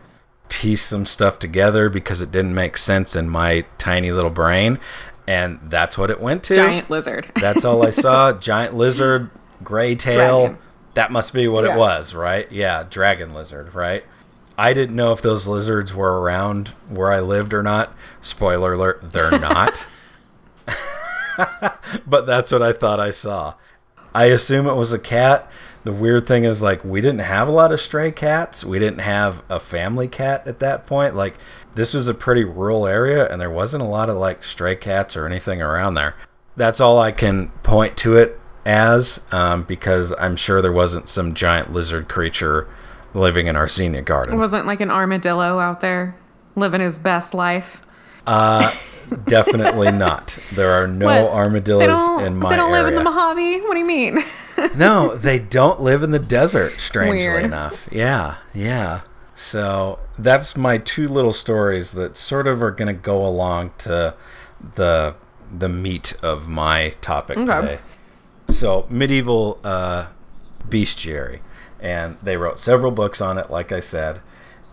pieced 0.50 0.88
some 0.88 1.06
stuff 1.06 1.40
together 1.40 1.90
because 1.90 2.22
it 2.22 2.32
didn't 2.32 2.56
make 2.56 2.78
sense 2.78 3.16
in 3.16 3.30
my 3.30 3.66
tiny 3.78 4.12
little 4.12 4.30
brain. 4.32 4.80
And 5.28 5.60
that's 5.64 5.98
what 5.98 6.12
it 6.12 6.20
went 6.22 6.44
to. 6.46 6.56
Giant 6.56 6.90
lizard. 6.90 7.32
That's 7.42 7.66
all 7.66 7.84
I 7.84 7.90
saw. 7.90 8.32
Giant 8.32 8.76
lizard, 8.76 9.32
gray 9.64 9.96
tail. 9.96 10.42
Dragon. 10.42 10.58
That 10.94 11.12
must 11.12 11.34
be 11.34 11.48
what 11.48 11.66
Yeah. 11.66 11.74
it 11.74 11.78
was, 11.80 12.14
right? 12.14 12.50
Yeah, 12.52 12.86
dragon 12.88 13.34
lizard, 13.34 13.74
right? 13.74 14.04
I 14.56 14.74
didn't 14.74 14.96
know 14.96 15.12
if 15.14 15.22
those 15.24 15.48
lizards 15.48 15.96
were 15.96 16.22
around 16.22 16.70
where 16.90 17.12
I 17.12 17.22
lived 17.22 17.54
or 17.56 17.64
not. 17.64 17.92
Spoiler 18.22 18.74
alert, 18.74 19.12
they're 19.12 19.32
not. 19.40 19.88
but 22.08 22.26
that's 22.26 22.52
what 22.52 22.62
I 22.62 22.72
thought 22.72 23.00
I 23.00 23.10
saw. 23.10 23.56
I 24.14 24.26
assume 24.26 24.68
it 24.68 24.76
was 24.76 24.94
a 24.94 25.00
cat. 25.00 25.50
The 25.86 25.94
weird 25.94 26.28
thing 26.28 26.46
is, 26.46 26.64
like, 26.64 26.84
we 26.84 27.00
didn't 27.00 27.20
have 27.20 27.48
a 27.48 27.52
lot 27.52 27.72
of 27.72 27.80
stray 27.80 28.12
cats. 28.12 28.66
We 28.66 28.80
didn't 28.80 29.02
have 29.02 29.44
a 29.50 29.60
family 29.60 30.08
cat 30.08 30.48
at 30.48 30.60
that 30.60 30.88
point. 30.88 31.16
Like, 31.16 31.36
this 31.76 31.94
was 31.94 32.08
a 32.08 32.14
pretty 32.16 32.44
rural 32.44 32.88
area, 32.88 33.32
and 33.32 33.40
there 33.40 33.52
wasn't 33.52 33.84
a 33.84 33.88
lot 33.88 34.10
of, 34.10 34.18
like, 34.18 34.44
stray 34.44 34.76
cats 34.76 35.16
or 35.16 35.28
anything 35.28 35.62
around 35.62 35.94
there. 35.94 36.16
That's 36.58 36.82
all 36.82 37.00
I 37.00 37.12
can 37.12 37.50
point 37.62 37.98
to 37.98 38.16
it 38.16 38.40
as, 38.66 39.24
um, 39.32 39.62
because 39.62 40.12
I'm 40.20 40.36
sure 40.36 40.60
there 40.60 40.72
wasn't 40.72 41.08
some 41.08 41.36
giant 41.36 41.72
lizard 41.72 42.10
creature 42.10 42.68
living 43.14 43.46
in 43.46 43.56
our 43.56 43.68
zinnia 43.68 44.02
garden. 44.02 44.34
It 44.34 44.38
wasn't 44.38 44.66
like 44.66 44.82
an 44.82 44.90
armadillo 44.90 45.60
out 45.60 45.82
there 45.82 46.16
living 46.56 46.82
his 46.82 46.98
best 46.98 47.36
life. 47.36 47.80
Definitely 49.26 49.92
not. 49.92 50.38
There 50.54 50.72
are 50.72 50.88
no 50.88 51.24
What? 51.24 51.34
armadillos 51.34 52.22
in 52.26 52.38
my 52.38 52.50
they 52.50 52.56
don't 52.56 52.72
live 52.72 52.88
in 52.88 52.96
the 52.96 53.04
Mojave. 53.04 53.62
What 53.62 53.74
do 53.74 53.80
you 53.80 53.86
mean? 53.86 54.24
no, 54.78 55.16
they 55.16 55.40
don't 55.40 55.82
live 55.82 56.04
in 56.04 56.12
the 56.12 56.20
desert, 56.20 56.80
strangely 56.80 57.28
Weird. 57.28 57.46
enough. 57.46 57.90
Yeah, 57.92 58.38
yeah. 58.54 59.02
So 59.34 60.00
that's 60.18 60.56
my 60.56 60.78
two 60.78 61.08
little 61.08 61.34
stories 61.34 61.92
that 61.94 62.16
sort 62.16 62.48
of 62.48 62.64
are 62.64 62.72
going 62.72 62.88
to 62.88 62.94
go 63.00 63.26
along 63.26 63.72
to 63.80 64.16
the 64.76 65.16
the 65.58 65.70
meat 65.70 66.16
of 66.24 66.48
my 66.48 66.90
topic 67.02 67.38
Okay. 67.38 67.62
today. 67.62 67.80
So 68.50 68.86
medieval 68.90 69.60
uh, 69.64 70.08
bestiary, 70.70 71.40
and 71.80 72.18
they 72.22 72.38
wrote 72.38 72.60
several 72.60 72.92
books 72.92 73.20
on 73.22 73.38
it, 73.38 73.50
like 73.50 73.72
I 73.72 73.80
said, 73.80 74.22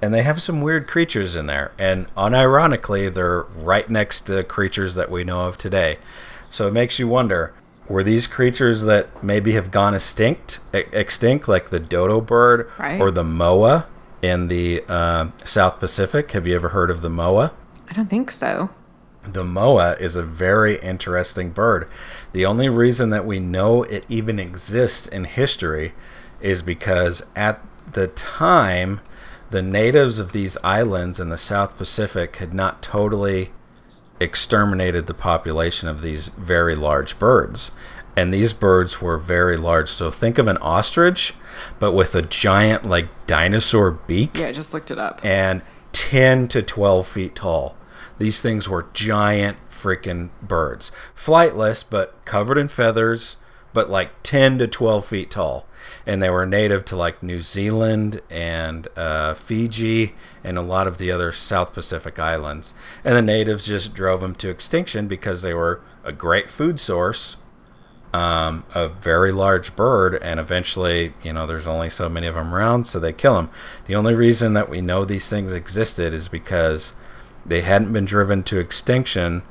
and 0.02 0.12
they 0.12 0.22
have 0.24 0.42
some 0.42 0.60
weird 0.60 0.86
creatures 0.88 1.36
in 1.36 1.46
there, 1.46 1.70
and 1.78 2.12
unironically, 2.16 3.12
they're 3.12 3.42
right 3.42 3.88
next 3.88 4.22
to 4.22 4.42
creatures 4.42 4.96
that 4.96 5.10
we 5.10 5.22
know 5.24 5.42
of 5.42 5.56
today. 5.56 5.98
So 6.50 6.66
it 6.66 6.72
makes 6.72 6.98
you 6.98 7.06
wonder: 7.08 7.54
were 7.88 8.02
these 8.02 8.26
creatures 8.26 8.82
that 8.82 9.22
maybe 9.22 9.52
have 9.52 9.70
gone 9.70 9.94
extinct, 9.94 10.60
extinct, 10.72 11.48
like 11.48 11.70
the 11.70 11.80
dodo 11.80 12.20
bird 12.20 12.68
Right. 12.78 13.00
or 13.00 13.10
the 13.10 13.24
moa 13.24 13.86
in 14.20 14.48
the 14.48 14.84
uh, 14.88 15.28
South 15.44 15.78
Pacific? 15.78 16.32
Have 16.32 16.46
you 16.46 16.54
ever 16.54 16.70
heard 16.70 16.90
of 16.90 17.00
the 17.00 17.10
moa? 17.10 17.52
I 17.88 17.92
don't 17.94 18.10
think 18.10 18.30
so. 18.30 18.70
The 19.24 19.44
moa 19.44 19.94
is 20.00 20.16
a 20.16 20.22
very 20.22 20.78
interesting 20.80 21.50
bird. 21.50 21.88
The 22.32 22.44
only 22.44 22.68
reason 22.68 23.10
that 23.10 23.24
we 23.24 23.38
know 23.38 23.84
it 23.84 24.04
even 24.08 24.40
exists 24.40 25.06
in 25.06 25.24
history 25.24 25.92
is 26.40 26.60
because 26.60 27.24
at 27.36 27.60
the 27.92 28.08
time, 28.08 29.00
the 29.52 29.62
natives 29.62 30.18
of 30.18 30.32
these 30.32 30.56
islands 30.64 31.20
in 31.20 31.28
the 31.28 31.38
South 31.38 31.76
Pacific 31.76 32.36
had 32.36 32.52
not 32.54 32.82
totally 32.82 33.52
exterminated 34.18 35.06
the 35.06 35.14
population 35.14 35.88
of 35.88 36.00
these 36.00 36.28
very 36.28 36.74
large 36.74 37.18
birds. 37.18 37.70
And 38.16 38.32
these 38.32 38.52
birds 38.52 39.00
were 39.00 39.18
very 39.18 39.56
large. 39.56 39.88
So 39.88 40.10
think 40.10 40.38
of 40.38 40.48
an 40.48 40.58
ostrich, 40.58 41.34
but 41.78 41.92
with 41.92 42.14
a 42.14 42.22
giant, 42.22 42.84
like, 42.86 43.08
dinosaur 43.26 43.90
beak 43.90 44.38
Yeah, 44.38 44.48
I 44.48 44.52
just 44.52 44.72
looked 44.74 44.90
it 44.90 44.98
up. 44.98 45.20
and 45.24 45.62
10 45.92 46.48
to 46.48 46.62
12 46.62 47.06
feet 47.06 47.34
tall. 47.34 47.76
These 48.18 48.40
things 48.42 48.68
were 48.68 48.86
giant 48.92 49.58
freaking 49.70 50.30
birds. 50.42 50.92
Flightless, 51.16 51.84
but 51.88 52.14
covered 52.24 52.56
in 52.58 52.68
feathers, 52.68 53.36
but 53.72 53.90
like 53.90 54.22
10 54.22 54.58
to 54.58 54.66
12 54.66 55.04
feet 55.04 55.30
tall. 55.30 55.66
And 56.06 56.22
they 56.22 56.30
were 56.30 56.46
native 56.46 56.84
to 56.86 56.96
like 56.96 57.22
New 57.22 57.40
Zealand 57.40 58.20
and 58.30 58.88
uh, 58.96 59.34
Fiji 59.34 60.14
and 60.44 60.58
a 60.58 60.62
lot 60.62 60.86
of 60.86 60.98
the 60.98 61.10
other 61.10 61.32
South 61.32 61.72
Pacific 61.72 62.18
islands. 62.18 62.74
And 63.04 63.16
the 63.16 63.22
natives 63.22 63.66
just 63.66 63.94
drove 63.94 64.20
them 64.20 64.34
to 64.36 64.50
extinction 64.50 65.08
because 65.08 65.42
they 65.42 65.54
were 65.54 65.80
a 66.04 66.12
great 66.12 66.50
food 66.50 66.80
source 66.80 67.36
um, 68.14 68.64
a 68.74 68.88
very 68.88 69.32
large 69.32 69.74
bird, 69.74 70.16
and 70.22 70.38
eventually, 70.38 71.14
you 71.22 71.32
know, 71.32 71.46
there's 71.46 71.66
only 71.66 71.88
so 71.88 72.08
many 72.08 72.26
of 72.26 72.34
them 72.34 72.54
around, 72.54 72.84
so 72.84 73.00
they 73.00 73.12
kill 73.12 73.34
them. 73.34 73.50
The 73.86 73.94
only 73.94 74.14
reason 74.14 74.52
that 74.52 74.68
we 74.68 74.80
know 74.80 75.04
these 75.04 75.28
things 75.30 75.52
existed 75.52 76.12
is 76.12 76.28
because 76.28 76.92
they 77.46 77.62
hadn't 77.62 77.92
been 77.92 78.04
driven 78.04 78.42
to 78.44 78.58
extinction 78.58 79.42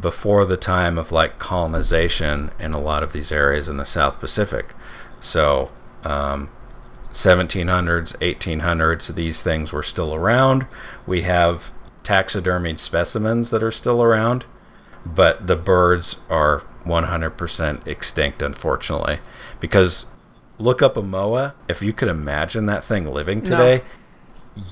before 0.00 0.44
the 0.44 0.56
time 0.56 0.98
of 0.98 1.12
like 1.12 1.38
colonization 1.38 2.50
in 2.58 2.72
a 2.72 2.80
lot 2.80 3.02
of 3.02 3.12
these 3.12 3.30
areas 3.30 3.68
in 3.68 3.76
the 3.76 3.84
South 3.84 4.18
Pacific. 4.18 4.74
So, 5.20 5.70
um, 6.04 6.48
1700s, 7.12 8.16
1800s, 8.18 9.14
these 9.14 9.42
things 9.42 9.72
were 9.72 9.82
still 9.82 10.14
around. 10.14 10.66
We 11.06 11.22
have 11.22 11.72
taxidermied 12.04 12.78
specimens 12.78 13.50
that 13.50 13.62
are 13.62 13.72
still 13.72 14.02
around, 14.02 14.44
but 15.04 15.46
the 15.46 15.56
birds 15.56 16.20
are 16.28 16.62
100% 16.84 17.86
extinct, 17.86 18.42
unfortunately. 18.42 19.18
Because 19.58 20.06
look 20.58 20.82
up 20.82 20.96
a 20.96 21.02
moa. 21.02 21.54
If 21.68 21.82
you 21.82 21.92
could 21.92 22.08
imagine 22.08 22.66
that 22.66 22.84
thing 22.84 23.06
living 23.06 23.42
today, 23.42 23.82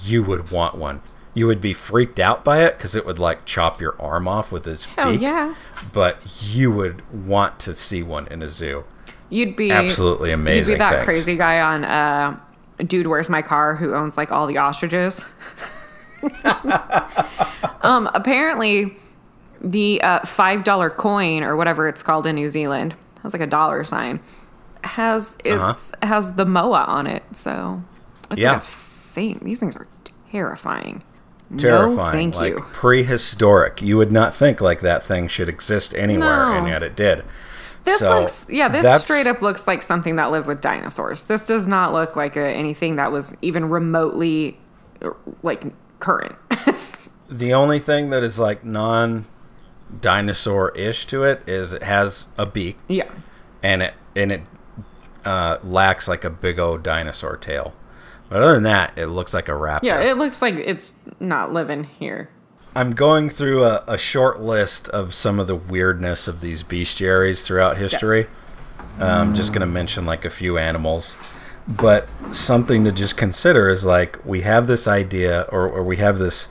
you 0.02 0.22
would 0.22 0.50
want 0.50 0.76
one. 0.76 1.02
You 1.39 1.47
would 1.47 1.61
be 1.61 1.72
freaked 1.72 2.18
out 2.18 2.45
by 2.45 2.62
it 2.64 2.76
because 2.76 2.95
it 2.97 3.07
would 3.07 3.18
like 3.18 3.45
chop 3.45 3.80
your 3.80 3.95
arm 4.01 4.26
off 4.26 4.51
with 4.51 4.66
its 4.66 4.86
Hell 4.86 5.12
beak. 5.12 5.20
yeah. 5.20 5.55
But 5.93 6.18
you 6.43 6.70
would 6.72 7.03
want 7.26 7.59
to 7.61 7.74
see 7.74 8.03
one 8.03 8.26
in 8.28 8.43
a 8.43 8.49
zoo. 8.49 8.84
You'd 9.30 9.55
be 9.57 9.70
Absolutely 9.70 10.32
amazing 10.32 10.72
You'd 10.72 10.76
be 10.76 10.78
that 10.78 10.91
things. 10.93 11.05
crazy 11.05 11.36
guy 11.36 11.61
on 11.61 11.84
uh, 11.84 12.41
Dude, 12.84 13.07
Where's 13.07 13.28
My 13.30 13.43
Car 13.43 13.76
who 13.76 13.95
owns 13.95 14.16
like 14.16 14.32
all 14.32 14.47
the 14.47 14.57
ostriches. 14.59 15.24
um, 17.82 18.09
apparently, 18.14 18.97
the 19.61 20.01
uh, 20.03 20.20
five 20.24 20.64
dollar 20.64 20.91
coin 20.91 21.43
or 21.43 21.57
whatever 21.57 21.89
it's 21.89 22.03
called 22.03 22.26
in 22.26 22.34
New 22.36 22.49
Zealand 22.49 22.95
has 23.22 23.32
like 23.32 23.43
a 23.43 23.47
dollar 23.47 23.82
sign 23.84 24.20
has 24.84 25.36
it's 25.45 25.93
has 26.03 26.34
the 26.34 26.47
moa 26.47 26.84
on 26.84 27.07
it. 27.07 27.22
So 27.32 27.82
it's 28.30 28.32
Uh-huh. 28.32 28.34
Yeah. 28.39 28.53
like 28.55 28.62
a 28.62 28.64
thing. 28.66 29.41
These 29.43 29.61
things 29.61 29.76
are 29.76 29.86
terrifying. 30.30 31.03
Terrifying. 31.57 31.96
No, 31.96 32.11
thank 32.12 32.36
like 32.36 32.55
you. 32.55 32.61
prehistoric. 32.72 33.80
You 33.80 33.96
would 33.96 34.12
not 34.12 34.34
think 34.34 34.61
like 34.61 34.80
that 34.80 35.03
thing 35.03 35.28
should 35.28 35.49
exist 35.49 35.94
anywhere, 35.94 36.46
No. 36.46 36.53
and 36.53 36.68
yet 36.68 36.82
it 36.82 36.94
did. 36.94 37.24
This 37.84 38.01
So, 38.01 38.20
looks, 38.20 38.46
yeah, 38.51 38.68
this 38.68 39.03
straight 39.03 39.26
up 39.26 39.40
looks 39.40 39.66
like 39.66 39.80
something 39.80 40.16
that 40.16 40.30
lived 40.30 40.46
with 40.46 40.61
dinosaurs. 40.61 41.24
This 41.24 41.46
does 41.46 41.66
not 41.66 41.94
look 41.94 42.16
like 42.16 42.36
a, 42.36 42.46
anything 42.46 42.96
that 42.96 43.11
was 43.11 43.34
even 43.40 43.70
remotely 43.70 44.59
uh, 45.01 45.11
like 45.42 45.64
current. 46.01 46.36
The 47.30 47.53
only 47.53 47.78
thing 47.78 48.09
that 48.09 48.22
is 48.22 48.38
like 48.38 48.64
non 48.64 49.26
dinosaur 50.01 50.70
ish 50.70 51.05
to 51.07 51.24
it 51.24 51.46
is 51.46 51.72
it 51.74 51.82
has 51.82 52.26
a 52.38 52.46
beak 52.46 52.78
yeah. 52.88 53.11
and 53.62 53.82
it 53.82 53.94
and 54.16 54.32
it 54.32 54.42
uh, 55.24 55.59
lacks 55.62 56.09
like 56.09 56.24
a 56.24 56.30
big 56.30 56.59
old 56.59 56.82
dinosaur 56.82 57.36
tail. 57.36 57.74
But 58.28 58.42
other 58.42 58.54
than 58.54 58.64
that, 58.64 58.96
it 58.98 59.06
looks 59.06 59.32
like 59.32 59.48
a 59.48 59.52
raptor. 59.52 59.84
Yeah, 59.84 60.00
it 60.00 60.18
looks 60.18 60.42
like 60.42 60.56
it's 60.56 60.92
not 61.20 61.52
living 61.52 61.84
here. 61.84 62.30
I'm 62.74 62.92
going 62.92 63.30
through 63.30 63.64
a, 63.64 63.82
a 63.86 63.98
short 63.98 64.40
list 64.40 64.88
of 64.90 65.14
some 65.14 65.40
of 65.40 65.46
the 65.46 65.56
weirdness 65.56 66.28
of 66.28 66.40
these 66.40 66.62
bestiaries 66.62 67.44
throughout 67.44 67.76
history. 67.76 68.26
I'm 69.00 69.34
just 69.34 69.52
going 69.52 69.60
to 69.60 69.66
mention 69.66 70.06
like 70.06 70.24
a 70.24 70.30
few 70.30 70.58
animals. 70.58 71.16
But 71.66 72.08
something 72.32 72.84
to 72.84 72.92
just 72.92 73.16
consider 73.16 73.68
is 73.68 73.84
like 73.84 74.24
we 74.24 74.40
have 74.40 74.66
this 74.66 74.88
idea 74.88 75.42
or, 75.50 75.68
or 75.68 75.82
we 75.82 75.96
have 75.96 76.18
this 76.18 76.48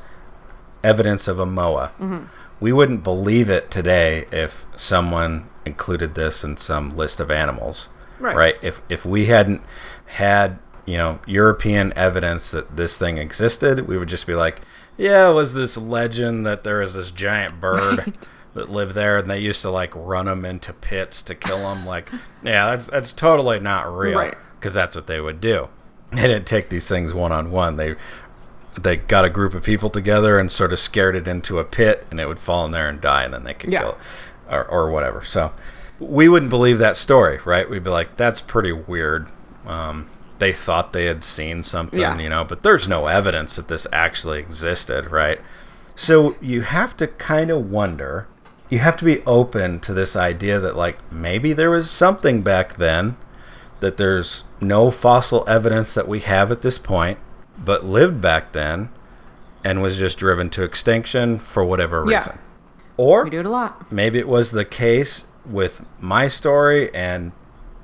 evidence 0.84 1.28
of 1.28 1.40
a 1.40 1.46
moa. 1.46 1.92
Mm-hmm. 2.00 2.26
We 2.60 2.72
wouldn't 2.72 3.04
believe 3.04 3.50
it 3.50 3.72
today 3.72 4.26
if 4.32 4.66
someone 4.76 5.50
included 5.66 6.16
this 6.16 6.44
in 6.44 6.58
some 6.58 6.92
list 6.92 7.20
of 7.20 7.32
animals. 7.32 7.90
Right. 8.20 8.56
If 8.62 8.82
if 8.90 9.06
we 9.06 9.28
hadn't 9.28 9.62
had, 10.08 10.60
you 10.88 10.98
know, 10.98 11.20
European 11.28 11.94
evidence 11.96 12.50
that 12.52 12.76
this 12.76 12.98
thing 12.98 13.20
existed, 13.20 13.88
we 13.88 13.98
would 14.00 14.10
just 14.10 14.26
be 14.26 14.34
like, 14.34 14.62
yeah, 14.98 15.30
it 15.30 15.34
was 15.34 15.54
this 15.54 15.78
legend 15.78 16.48
that 16.48 16.64
there 16.64 16.80
was 16.80 16.96
this 16.96 17.12
giant 17.12 17.60
bird 17.60 18.00
Right. 18.00 18.30
that 18.56 18.72
lived 18.72 18.96
there 18.96 19.18
and 19.18 19.30
they 19.30 19.38
used 19.40 19.62
to 19.62 19.70
like 19.70 19.92
run 19.96 20.26
them 20.26 20.44
into 20.46 20.74
pits 20.74 21.22
to 21.24 21.36
kill 21.36 21.60
them 21.60 21.86
like, 21.86 22.10
yeah, 22.44 22.72
that's 22.72 22.88
that's 22.88 23.14
totally 23.14 23.60
not 23.60 23.94
real 23.96 24.18
Right. 24.18 24.36
because 24.60 24.74
that's 24.74 24.96
what 24.96 25.06
they 25.06 25.20
would 25.22 25.40
do. 25.40 25.70
They 26.14 26.22
didn't 26.26 26.48
take 26.48 26.70
these 26.70 26.88
things 26.90 27.14
one 27.14 27.32
on 27.32 27.52
one. 27.52 27.76
They 27.76 27.96
they 28.82 28.96
got 28.96 29.26
a 29.26 29.30
group 29.30 29.54
of 29.54 29.64
people 29.64 29.90
together 29.90 30.40
and 30.40 30.52
sort 30.52 30.72
of 30.72 30.80
scared 30.80 31.16
it 31.16 31.28
into 31.28 31.60
a 31.60 31.64
pit, 31.66 32.06
and 32.12 32.20
it 32.20 32.28
would 32.28 32.40
fall 32.40 32.64
in 32.66 32.72
there 32.72 32.88
and 32.88 33.02
die, 33.02 33.24
and 33.24 33.34
then 33.34 33.44
they 33.44 33.54
could 33.56 33.72
Yeah. 33.74 33.80
kill 33.82 33.90
it 33.90 33.98
or, 34.50 34.66
or 34.66 34.90
whatever. 34.92 35.24
So 35.26 35.52
we 36.00 36.30
wouldn't 36.30 36.50
believe 36.52 36.78
that 36.78 36.96
story, 36.96 37.40
right? 37.44 37.70
We'd 37.70 37.84
be 37.84 37.90
like, 37.90 38.16
that's 38.18 38.40
pretty 38.40 38.72
weird. 38.72 39.28
Um, 39.66 40.08
they 40.40 40.54
thought 40.54 40.94
they 40.94 41.06
had 41.06 41.24
seen 41.24 41.64
something, 41.64 42.00
Yeah. 42.00 42.18
you 42.20 42.30
know, 42.30 42.44
but 42.44 42.64
there's 42.64 42.88
no 42.88 43.08
evidence 43.08 43.56
that 43.56 43.68
this 43.68 43.88
actually 43.92 44.40
existed, 44.40 45.12
right? 45.12 45.40
So 45.96 46.36
you 46.42 46.62
have 46.62 46.96
to 46.98 47.08
kind 47.08 47.50
of 47.50 47.70
wonder. 47.72 48.28
You 48.70 48.80
have 48.80 48.98
to 48.98 49.06
be 49.06 49.24
open 49.26 49.80
to 49.82 49.94
this 49.94 50.16
idea 50.16 50.60
that, 50.60 50.76
like, 50.76 50.98
maybe 51.12 51.54
there 51.54 51.70
was 51.72 51.90
something 51.90 52.42
back 52.42 52.76
then 52.76 53.18
that 53.80 53.98
there's 53.98 54.44
no 54.62 54.92
fossil 54.92 55.44
evidence 55.48 55.94
that 55.94 56.08
we 56.08 56.20
have 56.20 56.52
at 56.52 56.62
this 56.62 56.78
point, 56.78 57.18
but 57.58 57.86
lived 57.86 58.22
back 58.22 58.52
then 58.52 58.90
and 59.64 59.82
was 59.82 59.98
just 59.98 60.18
driven 60.18 60.50
to 60.52 60.64
extinction 60.64 61.40
for 61.40 61.64
whatever 61.64 62.04
Yeah. 62.08 62.18
reason. 62.18 62.40
Or 62.98 63.24
We 63.24 63.30
do 63.30 63.40
it 63.40 63.46
a 63.46 63.50
lot. 63.50 63.92
maybe 63.92 64.18
it 64.20 64.28
was 64.28 64.52
the 64.52 64.66
case 64.66 65.26
with 65.46 65.82
my 66.00 66.28
story 66.28 66.94
and 66.94 67.32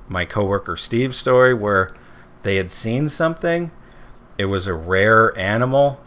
my 0.09 0.25
coworker 0.25 0.75
Steve's 0.75 1.17
story 1.17 1.53
where 1.53 1.91
they 2.43 2.57
had 2.57 2.69
seen 2.69 3.09
something. 3.09 3.71
It 4.37 4.45
was 4.45 4.67
a 4.67 4.73
rare 4.73 5.37
animal 5.37 5.99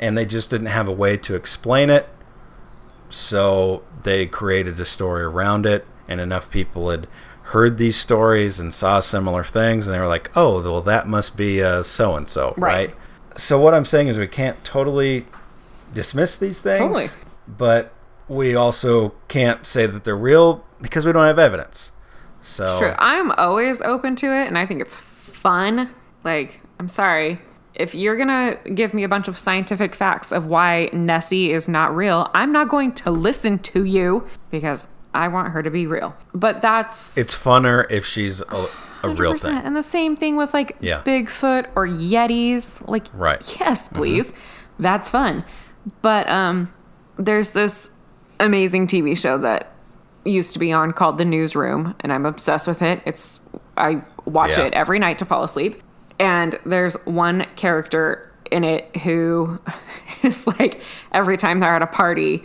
and 0.00 0.16
they 0.16 0.24
just 0.24 0.50
didn't 0.50 0.68
have 0.68 0.88
a 0.88 0.92
way 0.92 1.16
to 1.18 1.34
explain 1.34 1.90
it. 1.90 2.08
So 3.10 3.82
they 4.02 4.26
created 4.26 4.78
a 4.80 4.84
story 4.84 5.22
around 5.22 5.66
it 5.66 5.86
and 6.06 6.20
enough 6.20 6.50
people 6.50 6.90
had 6.90 7.06
heard 7.42 7.78
these 7.78 7.96
stories 7.96 8.60
and 8.60 8.72
saw 8.72 9.00
similar 9.00 9.42
things 9.42 9.86
and 9.86 9.94
they 9.94 10.00
were 10.00 10.06
like, 10.06 10.30
"Oh, 10.36 10.62
well 10.62 10.82
that 10.82 11.08
must 11.08 11.36
be 11.36 11.60
so 11.82 12.16
and 12.16 12.28
so." 12.28 12.54
Right. 12.56 12.94
So 13.36 13.58
what 13.60 13.72
I'm 13.74 13.84
saying 13.84 14.08
is 14.08 14.18
we 14.18 14.26
can't 14.26 14.62
totally 14.64 15.24
dismiss 15.94 16.36
these 16.36 16.60
things, 16.60 16.80
Totally. 16.80 17.06
but 17.46 17.92
we 18.28 18.54
also 18.54 19.14
can't 19.28 19.64
say 19.64 19.86
that 19.86 20.04
they're 20.04 20.16
real 20.16 20.64
because 20.80 21.06
we 21.06 21.12
don't 21.12 21.24
have 21.24 21.38
evidence. 21.38 21.92
So 22.42 22.78
True. 22.78 22.94
I'm 22.98 23.30
always 23.32 23.80
open 23.82 24.16
to 24.16 24.26
it, 24.26 24.46
and 24.48 24.58
I 24.58 24.66
think 24.66 24.80
it's 24.80 24.96
fun. 25.38 25.88
Like, 26.24 26.60
I'm 26.78 26.88
sorry. 26.88 27.40
If 27.74 27.94
you're 27.94 28.16
gonna 28.16 28.56
give 28.74 28.92
me 28.92 29.04
a 29.04 29.08
bunch 29.08 29.28
of 29.28 29.38
scientific 29.38 29.94
facts 29.94 30.32
of 30.32 30.46
why 30.46 30.90
Nessie 30.92 31.52
is 31.52 31.68
not 31.68 31.94
real, 31.94 32.28
I'm 32.34 32.50
not 32.52 32.68
going 32.68 32.92
to 32.94 33.10
listen 33.10 33.58
to 33.60 33.84
you 33.84 34.26
because 34.50 34.88
I 35.14 35.28
want 35.28 35.52
her 35.52 35.62
to 35.62 35.70
be 35.70 35.86
real. 35.86 36.16
But 36.34 36.60
that's 36.60 37.16
it's 37.16 37.34
funner 37.36 37.86
if 37.90 38.04
she's 38.04 38.40
a, 38.40 38.68
a 39.04 39.08
real 39.10 39.34
thing. 39.34 39.56
And 39.56 39.76
the 39.76 39.82
same 39.82 40.16
thing 40.16 40.36
with 40.36 40.52
like 40.52 40.76
Yeah. 40.80 41.02
Bigfoot 41.04 41.68
or 41.76 41.86
Yetis. 41.86 42.86
Like, 42.88 43.06
Right. 43.12 43.40
Mm-hmm. 43.40 43.62
yes, 43.64 43.88
please. 43.88 44.32
That's 44.80 45.08
fun. 45.08 45.44
But 46.02 46.28
um, 46.28 46.72
there's 47.16 47.52
this 47.52 47.90
amazing 48.40 48.88
TV 48.88 49.16
show 49.16 49.38
that 49.38 49.72
used 50.24 50.52
to 50.52 50.58
be 50.58 50.72
on 50.72 50.92
called 50.92 51.16
The 51.18 51.24
Newsroom, 51.24 51.94
and 52.00 52.12
I'm 52.12 52.26
obsessed 52.26 52.66
with 52.66 52.82
it. 52.82 53.00
It's 53.06 53.40
I 53.76 54.02
watch 54.28 54.56
Yeah. 54.58 54.66
it 54.66 54.74
every 54.74 54.98
night 54.98 55.18
to 55.18 55.24
fall 55.24 55.42
asleep. 55.42 55.82
And 56.18 56.58
there's 56.66 56.94
one 57.04 57.46
character 57.56 58.32
in 58.50 58.64
it 58.64 58.96
who 58.98 59.58
is 60.22 60.46
like 60.46 60.80
every 61.12 61.36
time 61.36 61.60
they're 61.60 61.74
at 61.74 61.82
a 61.82 61.86
party, 61.86 62.42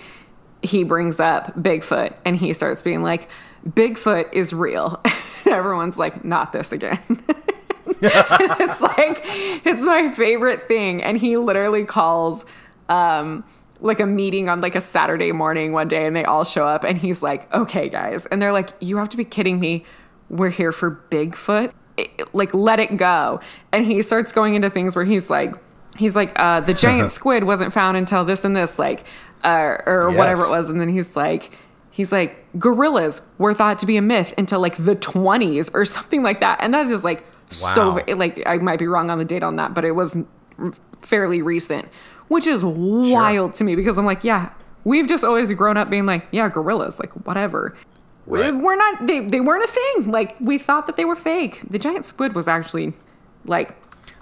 he 0.61 0.83
brings 0.83 1.19
up 1.19 1.55
Bigfoot 1.55 2.13
and 2.25 2.35
he 2.35 2.53
starts 2.53 2.81
being 2.83 3.01
like, 3.03 3.27
Bigfoot 3.67 4.33
is 4.33 4.53
real. 4.53 5.01
Everyone's 5.45 5.97
like, 5.97 6.23
not 6.25 6.51
this 6.51 6.71
again. 6.71 6.99
it's 8.01 8.81
like 8.81 9.21
it's 9.65 9.83
my 9.85 10.09
favorite 10.09 10.67
thing 10.67 11.03
and 11.03 11.17
he 11.17 11.37
literally 11.37 11.83
calls 11.85 12.45
um 12.89 13.43
like 13.81 13.99
a 13.99 14.05
meeting 14.05 14.47
on 14.49 14.61
like 14.61 14.75
a 14.75 14.81
Saturday 14.81 15.31
morning 15.31 15.73
one 15.73 15.87
day 15.87 16.05
and 16.05 16.15
they 16.15 16.23
all 16.23 16.43
show 16.45 16.65
up 16.67 16.83
and 16.85 16.97
he's 16.97 17.21
like, 17.21 17.53
"Okay, 17.53 17.89
guys." 17.89 18.25
And 18.27 18.41
they're 18.41 18.53
like, 18.53 18.69
"You 18.79 18.95
have 18.97 19.09
to 19.09 19.17
be 19.17 19.25
kidding 19.25 19.59
me. 19.59 19.85
We're 20.33 20.49
here 20.49 20.71
for 20.71 21.03
Bigfoot." 21.09 21.71
It- 21.97 22.33
like 22.33 22.53
let 22.53 22.79
it 22.79 22.97
go. 22.97 23.39
And 23.71 23.85
he 23.85 24.01
starts 24.01 24.31
going 24.31 24.55
into 24.55 24.69
things 24.69 24.95
where 24.95 25.05
he's 25.05 25.29
like 25.29 25.53
he's 25.95 26.15
like 26.15 26.31
uh 26.39 26.59
the 26.59 26.73
giant 26.73 27.11
squid 27.17 27.43
wasn't 27.43 27.71
found 27.71 27.97
until 27.97 28.25
this 28.25 28.43
and 28.43 28.55
this 28.55 28.79
like 28.79 29.03
uh, 29.43 29.77
or 29.85 30.09
whatever 30.17 30.43
it 30.45 30.49
was. 30.49 30.69
And 30.69 30.81
then 30.81 30.89
he's 30.89 31.15
like 31.15 31.57
he's 31.91 32.11
like 32.11 32.43
gorillas 32.57 33.21
were 33.37 33.53
thought 33.53 33.77
to 33.79 33.85
be 33.85 33.95
a 33.97 34.01
myth 34.01 34.33
until 34.37 34.59
like 34.59 34.75
the 34.77 34.95
20s 34.95 35.69
or 35.75 35.85
something 35.97 36.23
like 36.23 36.39
that. 36.39 36.59
And 36.61 36.73
that 36.73 36.87
is 36.87 37.03
like 37.03 37.23
so 37.49 38.03
like 38.15 38.41
i 38.47 38.57
might 38.57 38.79
be 38.79 38.87
wrong 38.87 39.11
on 39.11 39.19
the 39.19 39.25
date 39.25 39.43
on 39.43 39.57
that 39.57 39.75
but 39.75 39.85
it 39.85 39.91
was 39.91 40.17
fairly 41.01 41.39
recent 41.43 41.87
which 42.27 42.47
is 42.47 42.63
wild 42.65 43.53
to 43.53 43.63
me 43.63 43.75
because 43.75 43.99
i'm 43.99 44.05
like 44.07 44.23
yeah 44.23 44.49
we've 44.85 45.05
just 45.07 45.23
always 45.23 45.51
grown 45.51 45.77
up 45.77 45.87
being 45.87 46.07
like 46.07 46.25
yeah 46.31 46.49
gorillas 46.49 46.99
like 46.99 47.11
whatever 47.27 47.75
Right. 48.25 48.55
we're 48.55 48.75
not 48.75 49.05
they, 49.07 49.19
they 49.19 49.41
weren't 49.41 49.63
a 49.63 49.67
thing 49.67 50.11
like 50.11 50.39
we 50.39 50.57
thought 50.57 50.87
that 50.87 50.95
they 50.95 51.05
were 51.05 51.15
fake 51.15 51.61
the 51.69 51.77
giant 51.77 52.05
squid 52.05 52.33
was 52.35 52.47
actually 52.47 52.93
like 53.45 53.75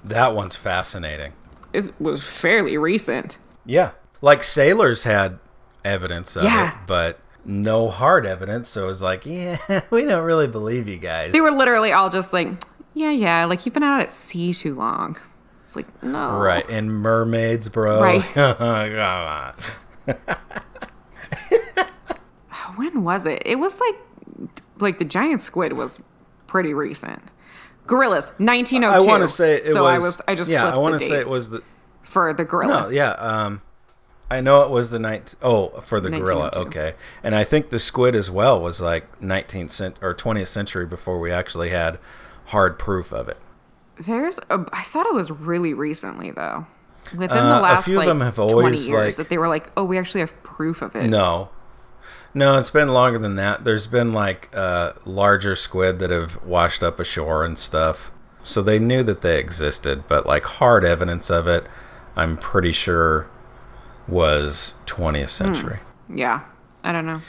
That 0.04 0.36
one's 0.36 0.56
fascinating. 0.56 1.34
is 1.74 1.92
was 2.00 2.24
fairly 2.24 2.78
recent 2.78 3.38
Yeah. 3.66 3.92
Like 4.22 4.44
sailors 4.44 5.04
had 5.04 5.40
evidence 5.86 6.36
of 6.36 6.44
Yeah. 6.44 6.72
it, 6.72 6.76
but 6.88 7.20
no 7.46 7.90
hard 7.90 8.26
evidence. 8.28 8.70
So 8.70 8.84
it 8.84 8.88
was 8.88 9.02
like, 9.02 9.26
yeah, 9.38 9.58
we 9.90 10.06
don't 10.06 10.24
really 10.24 10.48
believe 10.48 10.88
you 10.88 10.98
guys. 10.98 11.32
they 11.32 11.42
were 11.42 11.52
literally 11.52 11.92
all 11.92 12.10
just 12.10 12.34
like 12.34 12.48
yeah 12.94 13.12
yeah 13.12 13.46
like 13.46 13.66
you've 13.66 13.74
been 13.74 13.84
out 13.84 14.02
at 14.02 14.12
sea 14.12 14.54
too 14.54 14.76
long 14.76 15.18
it's 15.64 15.76
like 15.76 16.04
no 16.04 16.38
right. 16.38 16.68
And 16.70 16.92
mermaids, 16.92 17.70
bro. 17.70 18.02
Right. 18.02 18.24
When 22.76 23.04
was 23.04 23.26
it? 23.26 23.42
It 23.46 23.56
was 23.58 23.80
like 23.80 23.96
like 24.80 24.98
the 25.00 25.06
giant 25.06 25.42
squid 25.42 25.74
was 25.74 26.00
pretty 26.48 26.74
recent. 26.74 27.22
Gorillas, 27.88 28.30
1902. 28.38 28.86
I 28.88 29.00
want 29.06 29.24
to 29.24 29.28
say 29.28 29.56
it 29.56 29.68
so 29.68 29.84
was. 29.84 29.92
I 29.96 30.00
was 30.00 30.22
I 30.28 30.36
just 30.36 30.52
yeah. 30.52 30.72
I 30.74 30.78
want 30.78 31.00
to 31.00 31.06
say 31.06 31.20
it 31.20 31.28
was 31.28 31.50
the 31.50 31.64
for 32.04 32.34
the 32.34 32.46
gorilla. 32.46 32.84
no. 32.84 32.90
Yeah. 32.90 33.12
Um, 33.12 33.62
I 34.30 34.40
know 34.40 34.62
it 34.64 34.70
was 34.70 34.92
the 34.92 35.00
night. 35.00 35.36
Oh, 35.42 35.70
for 35.82 36.00
the 36.00 36.10
gorilla. 36.10 36.52
Okay, 36.56 36.94
and 37.24 37.36
I 37.36 37.44
think 37.44 37.70
the 37.70 37.80
squid 37.80 38.16
as 38.16 38.32
well 38.32 38.62
was 38.62 38.80
like 38.80 39.20
19th 39.20 39.72
cent 39.72 39.98
or 40.02 40.14
20th 40.16 40.48
century 40.48 40.86
before 40.86 41.20
we 41.20 41.32
actually 41.32 41.70
had 41.70 42.00
hard 42.46 42.80
proof 42.80 43.12
of 43.12 43.28
it. 43.28 43.38
There's 44.00 44.40
a, 44.50 44.66
I 44.72 44.84
thought 44.84 45.06
it 45.06 45.14
was 45.14 45.32
really 45.32 45.74
recently 45.74 46.32
though. 46.32 46.66
Within 47.18 47.38
Uh, 47.40 47.56
the 47.56 47.60
a 47.60 47.62
last 47.62 47.86
few 47.86 47.96
of 47.96 47.98
like 48.00 48.08
them 48.08 48.22
have 48.22 48.36
20 48.36 48.54
always, 48.54 48.88
years 48.88 49.06
like- 49.06 49.16
that 49.18 49.30
they 49.30 49.38
were 49.38 49.50
like, 49.50 49.70
"Oh, 49.76 49.84
we 49.84 49.98
actually 49.98 50.22
have 50.22 50.42
proof 50.44 50.82
of 50.82 50.96
it." 50.96 51.10
No. 51.10 51.50
No, 52.34 52.58
it's 52.58 52.72
been 52.72 52.90
longer 52.90 53.20
than 53.20 53.36
that. 53.36 53.64
There's 53.64 53.88
been 53.88 54.14
like 54.14 54.50
uh, 54.56 54.94
larger 55.06 55.56
squid 55.56 56.00
that 56.00 56.10
have 56.10 56.42
washed 56.44 56.82
up 56.82 57.00
ashore 57.00 57.44
and 57.44 57.58
stuff. 57.58 58.12
So 58.44 58.62
they 58.62 58.80
knew 58.80 59.04
that 59.04 59.22
they 59.22 59.40
existed, 59.40 60.06
but 60.08 60.26
like 60.26 60.46
hard 60.46 60.84
evidence 60.84 61.30
of 61.30 61.48
it, 61.48 61.66
I'm 62.16 62.38
pretty 62.38 62.72
sure 62.72 63.30
was 64.08 64.76
20th 64.88 65.30
century. 65.30 65.80
Yeah. 66.10 66.42
I 66.84 66.92
don't 66.92 67.06
know. 67.06 67.22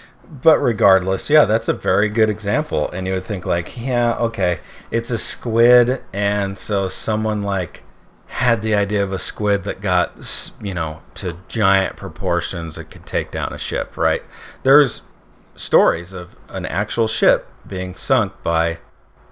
But 0.43 0.59
regardless, 0.59 1.29
yeah, 1.29 1.45
that's 1.45 1.69
a 1.69 1.75
very 1.75 2.09
good 2.09 2.31
example. 2.31 2.91
And 2.91 3.07
you 3.07 3.15
would 3.15 3.25
think 3.25 3.45
like, 3.45 3.79
yeah, 3.81 4.15
okay, 4.17 4.61
it's 4.91 5.11
a 5.11 5.19
squid, 5.19 6.03
and 6.13 6.57
so 6.57 6.89
someone 6.89 7.43
like 7.43 7.85
had 8.29 8.63
the 8.63 8.75
idea 8.75 9.03
of 9.03 9.13
a 9.13 9.19
squid 9.19 9.65
that 9.65 9.83
got, 9.83 10.51
you 10.63 10.73
know, 10.73 11.03
to 11.15 11.37
giant 11.49 11.97
proportions 11.97 12.77
that 12.77 12.91
could 12.91 13.05
take 13.05 13.31
down 13.31 13.53
a 13.53 13.59
ship, 13.59 13.97
right? 13.99 14.23
There's 14.63 15.03
stories 15.57 16.13
of 16.13 16.37
an 16.49 16.67
actual 16.67 17.09
ship 17.09 17.49
being 17.67 17.95
sunk 17.95 18.33
by 18.43 18.79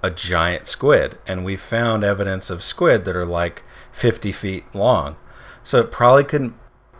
a 0.03 0.11
giant 0.11 0.67
squid, 0.67 1.19
and 1.27 1.45
we 1.45 1.57
found 1.57 2.05
evidence 2.05 2.51
of 2.51 2.63
squid 2.63 3.05
that 3.05 3.17
are 3.17 3.27
like 3.27 3.63
50 3.93 4.33
feet 4.33 4.65
long. 4.75 5.17
So 5.63 5.81
it 5.81 5.91
probably 5.91 6.25
couldn't 6.25 6.55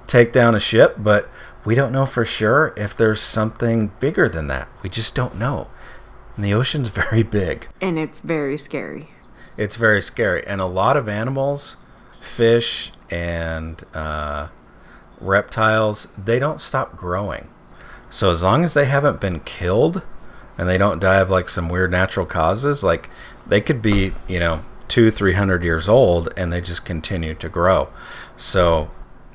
take 0.07 0.33
down 0.33 0.55
a 0.55 0.61
ship, 0.61 0.97
but 0.99 1.29
we 1.65 1.75
don't 1.75 1.93
know 1.93 2.07
for 2.07 2.25
sure 2.25 2.73
if 2.77 2.97
there's 2.97 3.21
something 3.21 3.93
bigger 4.01 4.29
than 4.29 4.49
that. 4.49 4.69
We 4.83 4.91
just 4.91 5.15
don't 5.15 5.37
know. 5.37 5.69
And 6.37 6.45
the 6.45 6.55
ocean's 6.55 6.89
very 6.91 7.23
big. 7.23 7.69
And 7.81 7.99
it's 7.99 8.21
very 8.21 8.57
scary. 8.57 9.11
It's 9.57 9.77
very 9.77 10.03
scary. 10.03 10.47
And 10.47 10.61
a 10.61 10.67
lot 10.67 10.97
of 10.97 11.09
animals, 11.09 11.77
fish, 12.21 12.93
and 13.11 13.83
uh, 13.95 14.49
reptiles, 15.21 16.09
they 16.17 16.39
don't 16.39 16.61
stop 16.61 16.97
growing. 16.97 17.49
So 18.11 18.29
as 18.31 18.43
long 18.43 18.65
as 18.65 18.75
they 18.75 18.87
haven't 18.87 19.21
been 19.21 19.41
killed 19.41 20.03
and 20.59 20.69
they 20.69 20.77
don't 20.77 21.01
die 21.01 21.21
of 21.21 21.31
like 21.31 21.49
some 21.49 21.69
weird 21.69 21.93
natural 21.93 22.27
causes, 22.27 22.83
like 22.83 23.09
they 23.47 23.61
could 23.61 23.81
be, 23.81 24.13
you 24.29 24.41
know, 24.41 24.65
two, 24.89 25.11
three 25.11 25.35
hundred 25.35 25.63
years 25.63 25.89
old 25.89 26.29
and 26.37 26.53
they 26.53 26.61
just 26.61 26.85
continue 26.85 27.35
to 27.35 27.49
grow. 27.49 27.89
So 28.37 28.91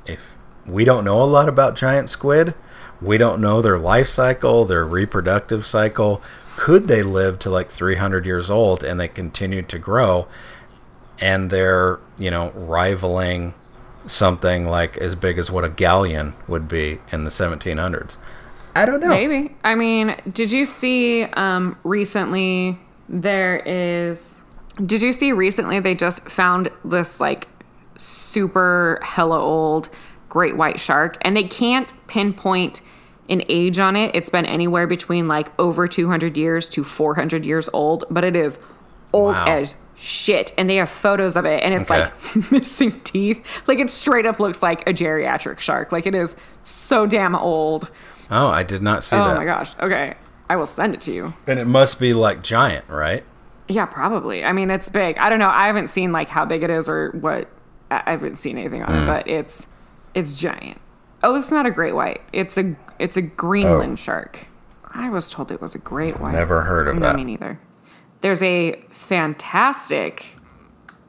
if 0.06 0.38
we 0.66 0.84
don't 0.84 1.06
know 1.06 1.22
a 1.22 1.24
lot 1.24 1.48
about 1.48 1.76
giant 1.76 2.10
squid, 2.10 2.54
we 3.02 3.18
don't 3.18 3.42
know 3.42 3.62
their 3.62 3.78
life 3.78 4.08
cycle, 4.08 4.66
their 4.66 4.86
reproductive 4.86 5.66
cycle. 5.66 6.22
Could 6.58 6.88
they 6.88 7.04
live 7.04 7.40
to 7.40 7.50
like 7.50 7.70
300 7.70 8.26
years 8.26 8.50
old 8.50 8.84
and 8.84 9.00
they 9.00 9.08
continue 9.08 9.62
to 9.64 9.80
grow 9.80 10.28
and 11.20 11.50
they're, 11.50 12.00
you 12.18 12.30
know, 12.30 12.52
rivaling 12.52 13.54
something 14.06 14.68
like 14.68 14.98
as 14.98 15.16
big 15.16 15.38
as 15.38 15.50
what 15.50 15.64
a 15.64 15.70
galleon 15.70 16.34
would 16.48 16.68
be 16.68 17.00
in 17.12 17.24
the 17.24 17.30
1700s? 17.30 18.18
I 18.76 18.86
don't 18.86 19.00
know. 19.00 19.08
Maybe. 19.10 19.56
I 19.64 19.76
mean, 19.76 20.16
did 20.32 20.52
you 20.52 20.66
see 20.66 21.24
um 21.24 21.78
recently 21.84 22.78
there 23.08 23.58
is 23.66 24.36
did 24.86 25.02
you 25.02 25.14
see 25.14 25.32
recently 25.32 25.80
they 25.80 25.96
just 25.96 26.28
found 26.30 26.70
this 26.84 27.20
like 27.22 27.48
super 27.98 29.00
hella 29.04 29.40
old 29.40 29.90
great 30.30 30.58
white 30.58 30.80
shark 30.80 31.18
and 31.22 31.36
they 31.38 31.44
can't 31.44 31.94
pinpoint 32.08 32.82
an 33.30 33.42
age 33.50 33.80
on 33.80 33.96
it. 33.96 34.12
It's 34.14 34.30
been 34.30 34.46
anywhere 34.46 34.86
between 34.86 35.28
like 35.28 35.48
over 35.60 35.88
200 35.88 36.36
years 36.38 36.68
to 36.70 36.84
400 36.84 37.46
years 37.46 37.70
old, 37.74 38.04
but 38.12 38.24
it 38.24 38.36
is 38.36 38.60
old 39.14 39.36
Wow. 39.36 39.46
as 39.48 39.76
shit 39.96 40.52
and 40.58 40.70
they 40.70 40.76
have 40.76 40.90
photos 40.90 41.38
of 41.38 41.46
it 41.46 41.64
and 41.64 41.74
it's 41.74 41.90
Okay. 41.90 42.02
like 42.36 42.52
missing 42.52 42.92
teeth. 43.02 43.44
Like 43.66 43.80
it 43.80 43.90
straight 43.90 44.26
up 44.26 44.40
looks 44.42 44.62
like 44.62 44.82
a 44.90 44.94
geriatric 44.94 45.60
shark. 45.60 45.92
Like 45.94 46.06
it 46.06 46.14
is 46.14 46.36
so 46.64 47.06
damn 47.08 47.34
old. 47.36 47.90
Oh, 48.32 48.48
I 48.48 48.64
did 48.64 48.82
not 48.82 49.04
see 49.04 49.16
Oh 49.16 49.20
that. 49.26 49.36
Oh 49.36 49.40
my 49.40 49.46
gosh. 49.46 49.76
Okay. 49.80 50.16
I 50.50 50.56
will 50.56 50.66
send 50.66 50.94
it 50.94 51.02
to 51.02 51.12
you. 51.12 51.34
And 51.48 51.60
it 51.60 51.66
must 51.68 52.00
be 52.00 52.14
like 52.14 52.44
giant, 52.44 52.88
right? 52.90 53.24
Yeah, 53.68 53.86
probably. 53.86 54.44
I 54.46 54.52
mean, 54.52 54.70
it's 54.70 54.90
big. 54.90 55.18
I 55.18 55.30
don't 55.30 55.40
know. 55.40 55.50
I 55.50 55.68
haven't 55.68 55.88
seen 55.88 56.12
like 56.12 56.30
how 56.30 56.46
big 56.46 56.62
it 56.64 56.70
is 56.70 56.88
or 56.88 57.12
what. 57.12 57.50
I 57.92 58.12
haven't 58.12 58.36
seen 58.36 58.58
anything 58.58 58.84
on 58.84 58.92
Hmm. 58.94 59.00
it, 59.04 59.06
but 59.08 59.28
it's 59.28 59.68
it's 60.14 60.36
giant. 60.36 60.80
Oh, 61.24 61.36
it's 61.36 61.52
not 61.52 61.66
a 61.66 61.72
great 61.72 61.96
white. 61.96 62.22
It's 62.34 62.58
a 62.58 62.76
it's 63.00 63.18
a 63.18 63.22
Greenland 63.22 63.94
Oh. 63.94 63.96
shark. 63.96 64.46
I 64.94 65.10
was 65.10 65.30
told 65.30 65.52
it 65.52 65.62
was 65.62 65.76
a 65.76 65.80
great 65.80 66.20
white. 66.20 66.34
Never 66.34 66.62
heard 66.62 66.88
of 66.88 66.96
no, 66.96 67.02
that. 67.08 67.16
me 67.16 67.24
neither. 67.24 67.60
There's 68.22 68.42
a 68.44 68.82
fantastic, 68.92 70.26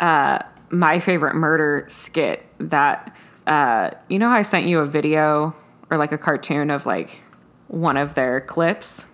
uh, 0.01 0.39
my 0.71 0.99
favorite 0.99 1.35
murder 1.35 1.85
skit 1.89 2.45
that, 2.59 3.15
uh, 3.47 3.91
you 4.09 4.19
know 4.19 4.29
how 4.29 4.37
I 4.37 4.43
sent 4.43 4.67
you 4.67 4.81
a 4.81 4.87
video 4.87 5.55
or 5.91 5.99
like 5.99 6.13
a 6.13 6.19
cartoon 6.19 6.71
of 6.71 6.87
like 6.87 7.21
one 7.69 7.97
of 7.97 8.15
their 8.15 8.41
clips? 8.41 9.05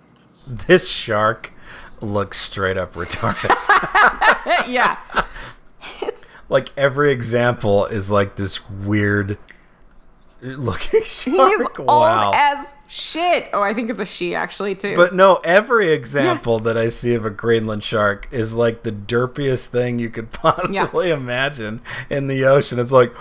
This 0.47 0.89
shark 0.89 1.53
looks 2.01 2.41
straight 2.41 2.77
up 2.77 2.95
retarded. 2.95 3.49
yeah. 4.69 4.99
like 6.49 6.71
every 6.77 7.13
example 7.13 7.87
is 7.87 8.11
like 8.11 8.37
this 8.37 8.69
weird 8.69 9.39
looking 10.43 11.01
He's 11.05 11.23
shark. 11.23 11.79
old 11.79 11.89
wow. 11.89 12.33
as 12.35 12.75
shit. 12.89 13.49
Oh, 13.53 13.63
I 13.63 13.73
think 13.73 13.89
it's 13.91 14.01
a 14.01 14.05
she 14.05 14.35
actually 14.35 14.75
too. 14.75 14.97
But 14.97 15.15
no, 15.15 15.37
every 15.45 15.93
example 15.93 16.59
that 16.61 16.77
I 16.77 16.89
see 16.89 17.15
of 17.15 17.25
a 17.25 17.31
Greenland 17.31 17.85
shark 17.85 18.29
is 18.33 18.55
like 18.55 18.83
the 18.83 18.93
derpiest 18.93 19.67
thing 19.67 19.99
you 19.99 20.11
could 20.11 20.33
possibly 20.33 21.11
imagine 21.11 21.81
in 22.11 22.27
the 22.27 22.45
ocean. 22.45 22.79
It's 22.79 22.93
like, 22.93 23.13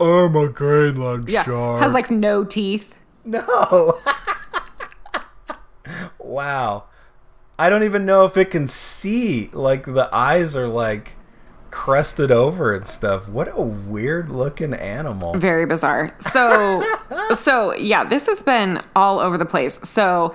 I'm 0.00 0.36
a 0.36 0.48
Greenland 0.48 1.28
yeah, 1.28 1.44
shark. 1.44 1.82
has 1.82 1.92
like 1.92 2.10
no 2.10 2.44
teeth. 2.44 2.94
no. 3.24 3.98
wow. 6.18 6.84
I 7.58 7.70
don't 7.70 7.82
even 7.82 8.06
know 8.06 8.24
if 8.24 8.36
it 8.36 8.50
can 8.50 8.68
see. 8.68 9.48
Like 9.52 9.84
the 9.84 10.08
eyes 10.12 10.54
are 10.54 10.68
like 10.68 11.16
crested 11.70 12.30
over 12.30 12.74
and 12.74 12.86
stuff. 12.86 13.28
What 13.28 13.48
a 13.52 13.60
weird 13.60 14.30
looking 14.30 14.72
animal. 14.72 15.36
Very 15.36 15.66
bizarre. 15.66 16.14
So, 16.20 16.84
so 17.34 17.74
yeah, 17.74 18.04
this 18.04 18.26
has 18.26 18.42
been 18.42 18.80
all 18.94 19.18
over 19.18 19.36
the 19.36 19.46
place. 19.46 19.80
So, 19.82 20.34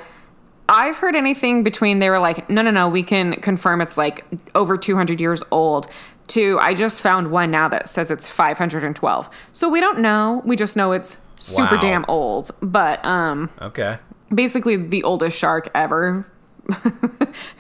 I've 0.70 0.98
heard 0.98 1.16
anything 1.16 1.64
between 1.64 2.00
they 2.00 2.10
were 2.10 2.20
like, 2.20 2.50
no, 2.50 2.62
no, 2.62 2.72
no, 2.72 2.88
we 2.88 3.04
can 3.04 3.34
confirm 3.42 3.82
it's 3.82 3.98
like 3.98 4.26
over 4.56 4.78
200 4.78 5.20
years 5.20 5.44
old. 5.52 5.88
To 6.28 6.58
I 6.62 6.74
just 6.74 7.02
found 7.02 7.32
one 7.32 7.52
now 7.52 7.68
that 7.68 7.88
says 7.88 8.10
it's 8.10 8.28
512. 8.28 9.30
So 9.52 9.68
we 9.70 9.82
don't 9.82 10.00
know. 10.00 10.42
We 10.46 10.56
just 10.56 10.76
know 10.78 10.92
it's 10.94 11.18
super 11.38 11.76
Wow. 11.76 11.82
damn 11.82 12.06
old. 12.08 12.52
But 12.62 13.04
um, 13.04 13.50
Okay. 13.62 13.98
basically 14.34 14.78
the 14.78 15.04
oldest 15.04 15.38
shark 15.38 15.70
ever 15.76 16.26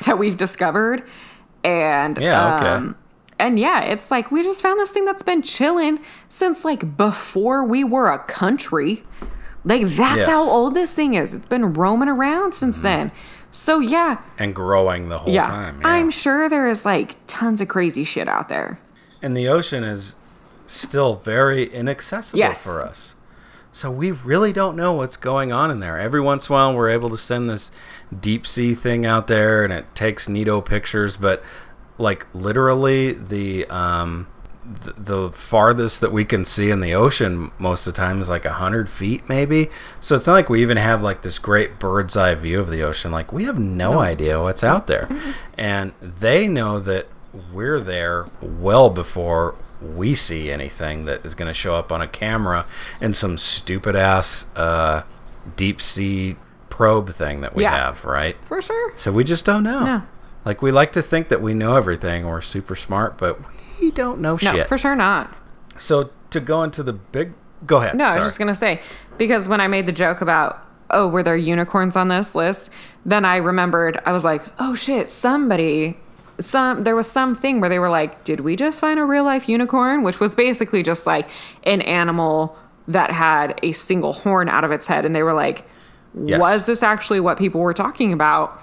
that 0.05 0.17
we've 0.17 0.37
discovered. 0.37 1.03
And 1.63 2.17
Yeah, 2.17 2.55
okay. 2.55 2.67
um, 2.67 2.95
and 3.39 3.59
yeah, 3.59 3.81
it's 3.81 4.09
like 4.11 4.31
we 4.31 4.43
just 4.43 4.61
found 4.61 4.79
this 4.79 4.91
thing 4.91 5.05
that's 5.05 5.23
been 5.23 5.41
chilling 5.41 5.99
since 6.29 6.63
like 6.63 6.95
before 6.97 7.63
we 7.65 7.83
were 7.83 8.09
a 8.11 8.19
country. 8.19 9.03
Like 9.65 9.81
that's 9.83 9.97
Yes. 9.97 10.21
Mm-hmm. 10.21 10.31
how 10.31 10.43
old 10.43 10.75
this 10.75 10.93
thing 10.93 11.13
is. 11.15 11.33
It's 11.33 11.47
been 11.47 11.73
roaming 11.73 12.09
around 12.09 12.53
since 12.53 12.81
then. 12.81 13.11
So 13.55 13.79
yeah, 13.79 14.19
And 14.39 14.53
growing 14.55 15.09
the 15.09 15.19
whole 15.19 15.31
yeah, 15.31 15.45
time. 15.47 15.79
Yeah. 15.81 15.87
I'm 15.87 16.09
sure 16.09 16.49
there 16.49 16.67
is 16.67 16.85
like 16.85 17.15
tons 17.27 17.61
of 17.61 17.67
crazy 17.67 18.03
shit 18.03 18.27
out 18.27 18.49
there. 18.49 18.79
and 19.21 19.37
the 19.37 19.47
ocean 19.47 19.83
is 19.85 20.15
still 20.67 21.15
very 21.15 21.65
inaccessible 21.71 22.39
Yes. 22.39 22.63
for 22.63 22.83
us. 22.83 23.15
So 23.71 23.89
we 23.91 24.11
really 24.11 24.51
don't 24.53 24.75
know 24.75 24.93
what's 24.93 25.17
going 25.17 25.51
on 25.51 25.69
in 25.71 25.79
there. 25.79 25.97
Every 25.99 26.19
once 26.19 26.49
in 26.49 26.53
a 26.53 26.57
while, 26.57 26.75
we're 26.75 26.89
able 26.89 27.09
to 27.11 27.17
send 27.17 27.49
this 27.49 27.71
deep 28.19 28.45
sea 28.45 28.73
thing 28.75 29.05
out 29.05 29.27
there, 29.27 29.63
and 29.63 29.71
it 29.71 29.85
takes 29.95 30.27
neato 30.27 30.63
pictures. 30.65 31.15
But 31.17 31.41
like 31.97 32.25
literally, 32.33 33.13
the 33.13 33.65
um, 33.67 34.27
the, 34.83 34.93
the 34.93 35.31
farthest 35.31 36.01
that 36.01 36.11
we 36.11 36.23
can 36.25 36.45
see 36.45 36.71
in 36.71 36.79
the 36.79 36.93
ocean 36.93 37.51
most 37.59 37.85
of 37.87 37.93
the 37.93 37.97
time 37.97 38.21
is 38.21 38.29
like 38.29 38.45
a 38.45 38.53
hundred 38.53 38.89
feet, 38.89 39.27
maybe. 39.27 39.69
So 39.99 40.15
it's 40.15 40.27
not 40.27 40.33
like 40.33 40.49
we 40.49 40.61
even 40.61 40.77
have 40.77 41.03
like 41.03 41.21
this 41.21 41.37
great 41.37 41.79
bird's 41.79 42.15
eye 42.15 42.35
view 42.35 42.59
of 42.59 42.69
the 42.69 42.83
ocean. 42.83 43.11
Like 43.11 43.33
we 43.33 43.43
have 43.45 43.59
no 43.59 43.99
idea 43.99 44.41
what's 44.41 44.63
out 44.63 44.87
there, 44.87 45.09
and 45.57 45.93
they 46.01 46.47
know 46.47 46.79
that 46.79 47.07
we're 47.51 47.79
there 47.79 48.27
well 48.41 48.89
before 48.89 49.55
we 49.81 50.13
see 50.15 50.49
anything 50.51 51.05
that 51.05 51.25
is 51.25 51.35
going 51.35 51.47
to 51.49 51.53
show 51.53 51.75
up 51.75 51.91
on 51.91 52.01
a 52.01 52.07
camera 52.07 52.65
in 53.01 53.11
some 53.11 53.37
stupid 53.37 53.95
ass 53.97 54.45
uh, 54.55 55.01
deep 55.57 55.81
sea 55.81 56.35
probe 56.69 57.09
thing 57.11 57.41
that 57.41 57.53
we 57.55 57.63
Yeah. 57.63 57.71
have, 57.75 58.05
right? 58.05 58.37
For 58.45 58.61
sure. 58.61 58.93
So 58.95 59.11
we 59.11 59.23
just 59.25 59.43
don't 59.45 59.63
know. 59.63 59.83
No. 59.83 60.03
Like 60.45 60.61
we 60.61 60.71
like 60.71 60.93
to 60.93 61.01
think 61.01 61.27
that 61.29 61.41
we 61.41 61.53
know 61.53 61.75
everything, 61.75 62.25
we're 62.25 62.39
super 62.41 62.75
smart, 62.75 63.17
but 63.17 63.39
we 63.41 63.45
don't 63.91 64.19
know 64.19 64.31
No, 64.41 64.53
shit. 64.53 64.67
for 64.67 64.77
sure 64.77 64.95
not. 64.95 65.33
So 65.77 66.09
to 66.31 66.39
go 66.39 66.63
into 66.63 66.83
the 66.83 66.93
big, 66.93 67.33
go 67.65 67.77
ahead. 67.77 67.95
No, 67.95 68.05
I 68.05 68.17
was 68.17 68.25
just 68.27 68.39
gonna 68.39 68.55
say 68.55 68.81
because 69.17 69.47
when 69.47 69.61
I 69.61 69.67
made 69.67 69.85
the 69.85 69.91
joke 69.91 70.21
about 70.21 70.59
oh, 70.89 71.07
were 71.07 71.23
there 71.23 71.35
unicorns 71.35 71.95
on 71.95 72.07
this 72.09 72.35
list? 72.35 72.69
Then 73.05 73.25
I 73.25 73.37
remembered 73.37 73.99
I 74.05 74.11
was 74.11 74.23
like, 74.23 74.43
oh 74.59 74.75
shit, 74.75 75.09
somebody, 75.09 75.97
some 76.39 76.83
there 76.83 76.95
was 76.95 77.09
something 77.09 77.59
where 77.61 77.69
they 77.69 77.79
were 77.79 77.89
like, 77.89 78.23
did 78.23 78.41
we 78.41 78.55
just 78.55 78.79
find 78.79 78.99
a 78.99 79.05
real 79.05 79.23
life 79.23 79.49
unicorn? 79.49 80.03
Which 80.03 80.19
was 80.19 80.35
basically 80.35 80.83
just 80.83 81.07
like 81.07 81.27
an 81.63 81.81
animal 81.81 82.55
that 82.87 83.11
had 83.11 83.59
a 83.63 83.71
single 83.71 84.13
horn 84.13 84.49
out 84.49 84.63
of 84.63 84.71
its 84.71 84.85
head, 84.87 85.05
and 85.05 85.15
they 85.15 85.23
were 85.23 85.33
like, 85.33 85.65
Yes. 86.25 86.39
was 86.39 86.65
this 86.67 86.83
actually 86.83 87.19
what 87.21 87.37
people 87.39 87.61
were 87.61 87.73
talking 87.73 88.13
about? 88.13 88.59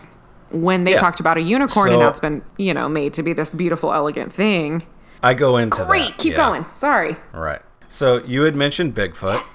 When 0.50 0.84
they 0.84 0.92
Yeah. 0.92 0.98
talked 0.98 1.20
about 1.20 1.36
a 1.36 1.40
unicorn, 1.40 1.90
and 1.90 2.00
now 2.00 2.08
it's 2.08 2.20
been, 2.20 2.42
you 2.58 2.74
know, 2.74 2.88
made 2.88 3.14
to 3.14 3.22
be 3.22 3.32
this 3.32 3.54
beautiful, 3.54 3.92
elegant 3.92 4.32
thing. 4.32 4.82
I 5.22 5.34
go 5.34 5.56
into 5.56 5.78
that. 5.78 5.86
Great, 5.86 6.08
that. 6.08 6.18
keep 6.18 6.32
yeah. 6.32 6.36
going. 6.38 6.66
Sorry. 6.74 7.16
All 7.34 7.40
right. 7.40 7.62
So 7.88 8.22
you 8.24 8.42
had 8.42 8.54
mentioned 8.54 8.94
Bigfoot, 8.94 9.40
Yes. 9.40 9.48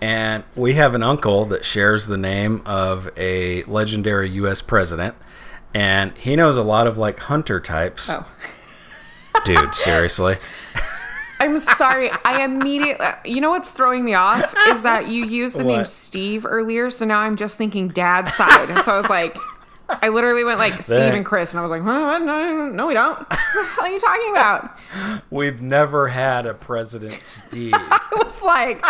and 0.00 0.44
we 0.56 0.74
have 0.74 0.94
an 0.94 1.02
uncle 1.02 1.44
that 1.46 1.64
shares 1.64 2.06
the 2.06 2.16
name 2.16 2.62
of 2.64 3.10
a 3.16 3.62
legendary 3.64 4.30
U.S. 4.30 4.62
president, 4.62 5.14
and 5.74 6.16
he 6.16 6.34
knows 6.34 6.56
a 6.56 6.62
lot 6.62 6.86
of 6.86 6.96
like 6.98 7.20
hunter 7.20 7.60
types. 7.60 8.08
Oh. 8.10 8.26
Dude, 9.44 9.74
seriously. 9.74 10.34
I'm 11.40 11.58
sorry. 11.60 12.10
I 12.24 12.42
immediately, 12.44 13.04
uh, 13.06 13.14
you 13.24 13.40
know 13.40 13.50
what's 13.50 13.70
throwing 13.70 14.04
me 14.04 14.14
off 14.14 14.52
is 14.68 14.82
that 14.82 15.06
you 15.08 15.24
used 15.24 15.56
the 15.56 15.62
name 15.64 15.84
Steve 15.84 16.44
earlier, 16.44 16.90
so 16.90 17.04
now 17.04 17.20
I'm 17.20 17.36
just 17.36 17.56
thinking 17.56 17.88
dad's 17.88 18.34
side. 18.34 18.70
And 18.70 18.78
so 18.80 18.92
I 18.92 18.96
was 18.98 19.08
like, 19.08 19.36
I 19.88 20.08
literally 20.08 20.44
went 20.44 20.58
like 20.58 20.82
Steve 20.82 20.98
and 20.98 21.24
Chris, 21.24 21.52
and 21.52 21.60
I 21.60 21.62
was 21.62 21.70
like, 21.70 21.82
huh, 21.82 22.18
no, 22.18 22.68
no, 22.68 22.86
we 22.86 22.94
don't. 22.94 23.18
What 23.28 23.28
the 23.54 23.64
hell 23.64 23.84
are 23.84 23.88
you 23.88 23.98
talking 23.98 24.30
about? 24.30 24.78
We've 25.30 25.62
never 25.62 26.08
had 26.08 26.44
a 26.44 26.52
President 26.52 27.14
Steve. 27.22 27.72
I 27.76 28.06
was 28.18 28.42
like, 28.42 28.80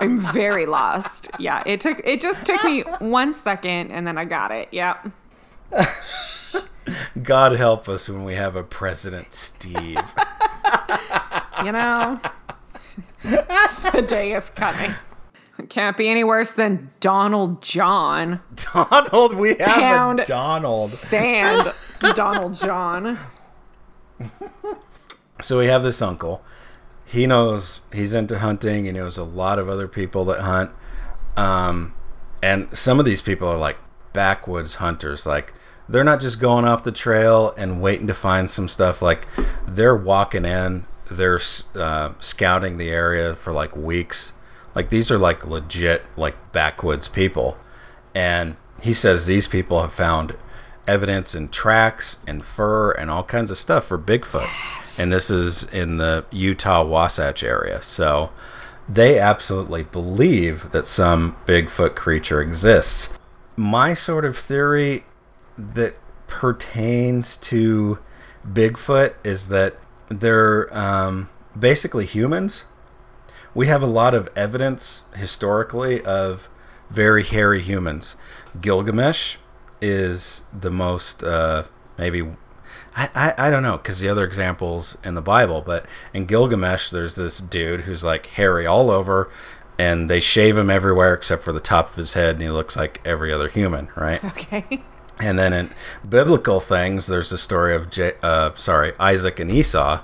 I'm 0.00 0.18
very 0.18 0.64
lost. 0.64 1.30
Yeah, 1.38 1.62
it 1.66 1.80
took, 1.80 2.00
it 2.04 2.22
just 2.22 2.46
took 2.46 2.64
me 2.64 2.80
one 3.00 3.34
second, 3.34 3.90
and 3.90 4.06
then 4.06 4.16
I 4.16 4.24
got 4.24 4.50
it. 4.50 4.68
Yeah. 4.72 4.96
God 7.22 7.52
help 7.52 7.88
us 7.88 8.08
when 8.08 8.24
we 8.24 8.34
have 8.34 8.56
a 8.56 8.62
President 8.62 9.34
Steve. 9.34 10.00
You 11.62 11.72
know, 11.72 12.18
the 13.22 14.04
day 14.06 14.32
is 14.32 14.48
coming. 14.48 14.94
It 15.60 15.68
can't 15.68 15.96
be 15.96 16.08
any 16.08 16.24
worse 16.24 16.52
than 16.52 16.90
Donald 17.00 17.60
John. 17.60 18.40
Donald, 18.72 19.34
we 19.34 19.50
have 19.56 19.58
Pound 19.58 20.20
a 20.20 20.24
Donald. 20.24 20.88
Sand 20.88 21.72
Donald 22.14 22.54
John. 22.54 23.18
So 25.42 25.58
we 25.58 25.66
have 25.66 25.82
this 25.82 26.00
uncle. 26.00 26.42
He 27.06 27.26
knows 27.26 27.82
he's 27.92 28.14
into 28.14 28.38
hunting. 28.38 28.86
He 28.86 28.92
knows 28.92 29.18
a 29.18 29.24
lot 29.24 29.58
of 29.58 29.68
other 29.68 29.86
people 29.86 30.24
that 30.26 30.40
hunt. 30.40 30.70
Um, 31.36 31.92
and 32.42 32.74
some 32.76 32.98
of 32.98 33.04
these 33.04 33.20
people 33.20 33.46
are 33.48 33.58
like 33.58 33.76
backwoods 34.14 34.76
hunters. 34.76 35.26
Like 35.26 35.52
they're 35.88 36.04
not 36.04 36.20
just 36.20 36.40
going 36.40 36.64
off 36.64 36.84
the 36.84 36.92
trail 36.92 37.52
and 37.58 37.82
waiting 37.82 38.06
to 38.06 38.14
find 38.14 38.50
some 38.50 38.68
stuff. 38.68 39.02
Like 39.02 39.26
they're 39.68 39.96
walking 39.96 40.46
in. 40.46 40.86
They're 41.10 41.40
uh, 41.74 42.12
scouting 42.18 42.78
the 42.78 42.90
area 42.90 43.34
for 43.34 43.52
like 43.52 43.76
weeks. 43.76 44.32
Like 44.74 44.90
these 44.90 45.10
are 45.10 45.18
like 45.18 45.46
legit 45.46 46.04
like 46.16 46.52
backwoods 46.52 47.08
people. 47.08 47.58
And 48.14 48.56
he 48.82 48.92
says 48.92 49.26
these 49.26 49.46
people 49.46 49.80
have 49.80 49.92
found 49.92 50.36
evidence 50.86 51.34
in 51.34 51.48
tracks 51.48 52.18
and 52.26 52.44
fur 52.44 52.90
and 52.92 53.10
all 53.10 53.22
kinds 53.22 53.50
of 53.50 53.56
stuff 53.56 53.84
for 53.86 53.98
Bigfoot. 53.98 54.48
And 54.98 55.12
this 55.12 55.30
is 55.30 55.64
in 55.64 55.98
the 55.98 56.24
Utah 56.30 56.84
Wasatch 56.84 57.42
area. 57.42 57.80
So 57.82 58.30
they 58.88 59.18
absolutely 59.18 59.84
believe 59.84 60.72
that 60.72 60.86
some 60.86 61.36
Bigfoot 61.46 61.94
creature 61.94 62.42
exists. 62.42 63.16
My 63.56 63.94
sort 63.94 64.24
of 64.24 64.36
theory 64.36 65.04
that 65.56 65.96
pertains 66.26 67.36
to 67.36 67.98
Bigfoot 68.46 69.14
is 69.22 69.48
that 69.48 69.76
they're 70.08 70.76
um, 70.76 71.28
basically 71.58 72.06
humans. 72.06 72.64
We 73.54 73.66
have 73.66 73.82
a 73.82 73.86
lot 73.86 74.14
of 74.14 74.28
evidence 74.36 75.02
historically 75.14 76.02
of 76.02 76.48
very 76.90 77.24
hairy 77.24 77.60
humans. 77.60 78.16
Gilgamesh 78.60 79.36
is 79.80 80.44
the 80.52 80.70
most 80.70 81.22
uh, 81.22 81.64
maybe 81.98 82.22
I, 82.96 83.08
I, 83.14 83.46
I 83.46 83.50
don't 83.50 83.62
know 83.62 83.76
because 83.76 84.00
the 84.00 84.08
other 84.08 84.24
examples 84.24 84.96
in 85.04 85.14
the 85.14 85.22
Bible, 85.22 85.62
but 85.62 85.86
in 86.12 86.26
Gilgamesh 86.26 86.90
there's 86.90 87.14
this 87.14 87.38
dude 87.38 87.82
who's 87.82 88.02
like 88.04 88.26
hairy 88.26 88.66
all 88.66 88.90
over, 88.90 89.30
and 89.78 90.10
they 90.10 90.20
shave 90.20 90.56
him 90.56 90.70
everywhere 90.70 91.14
except 91.14 91.42
for 91.42 91.52
the 91.52 91.60
top 91.60 91.90
of 91.90 91.96
his 91.96 92.14
head, 92.14 92.34
and 92.34 92.42
he 92.42 92.50
looks 92.50 92.76
like 92.76 93.00
every 93.04 93.32
other 93.32 93.48
human, 93.48 93.88
right? 93.96 94.22
Okay. 94.24 94.82
And 95.22 95.38
then 95.38 95.52
in 95.52 95.68
biblical 96.08 96.60
things, 96.60 97.06
there's 97.06 97.28
the 97.28 97.36
story 97.36 97.74
of 97.74 97.90
J- 97.90 98.14
uh, 98.22 98.52
sorry 98.54 98.94
Isaac 98.98 99.38
and 99.38 99.50
Esau, 99.50 100.00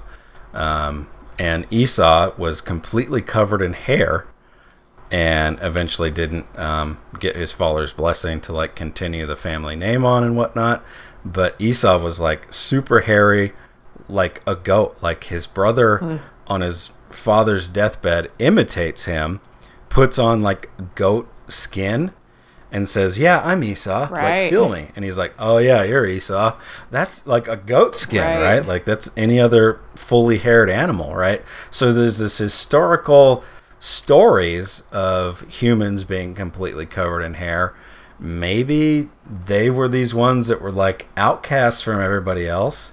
um, 0.52 1.06
and 1.38 1.66
Esau 1.70 2.32
was 2.36 2.60
completely 2.60 3.22
covered 3.22 3.62
in 3.62 3.72
hair, 3.72 4.26
and 5.10 5.58
eventually 5.62 6.10
didn't 6.10 6.46
um, 6.58 6.98
get 7.20 7.36
his 7.36 7.52
father's 7.52 7.92
blessing 7.92 8.40
to 8.42 8.52
like 8.52 8.74
continue 8.74 9.26
the 9.26 9.36
family 9.36 9.76
name 9.76 10.04
on 10.04 10.24
and 10.24 10.36
whatnot. 10.36 10.84
But 11.24 11.54
Esau 11.58 11.98
was 12.02 12.20
like 12.20 12.52
super 12.52 13.00
hairy, 13.00 13.52
like 14.08 14.42
a 14.46 14.56
goat. 14.56 15.02
Like 15.02 15.24
his 15.24 15.46
brother 15.46 16.20
on 16.46 16.60
his 16.60 16.90
father's 17.10 17.68
deathbed 17.68 18.30
imitates 18.38 19.04
him, 19.04 19.40
puts 19.88 20.18
on 20.18 20.42
like 20.42 20.70
goat 20.94 21.28
skin, 21.48 22.12
and 22.72 22.88
says, 22.88 23.18
"Yeah, 23.18 23.40
I'm 23.44 23.62
Esau. 23.62 24.00
Like 24.00 24.10
Right. 24.10 24.50
feel 24.50 24.68
me." 24.68 24.88
And 24.96 25.04
he's 25.04 25.18
like, 25.18 25.34
"Oh 25.38 25.58
yeah, 25.58 25.82
you're 25.82 26.06
Esau. 26.06 26.54
That's 26.90 27.26
like 27.26 27.48
a 27.48 27.56
goat 27.56 27.94
skin, 27.94 28.22
Right. 28.22 28.42
right? 28.42 28.66
Like 28.66 28.84
that's 28.84 29.10
any 29.16 29.40
other 29.40 29.80
fully 29.94 30.38
haired 30.38 30.70
animal, 30.70 31.14
right?" 31.14 31.42
So 31.70 31.92
there's 31.92 32.18
this 32.18 32.38
historical 32.38 33.44
stories 33.78 34.82
of 34.92 35.42
humans 35.48 36.04
being 36.04 36.34
completely 36.34 36.86
covered 36.86 37.22
in 37.22 37.34
hair. 37.34 37.74
Maybe 38.18 39.10
they 39.28 39.68
were 39.70 39.88
these 39.88 40.14
ones 40.14 40.48
that 40.48 40.60
were 40.60 40.72
like 40.72 41.06
outcasts 41.16 41.82
from 41.82 42.00
everybody 42.00 42.48
else 42.48 42.92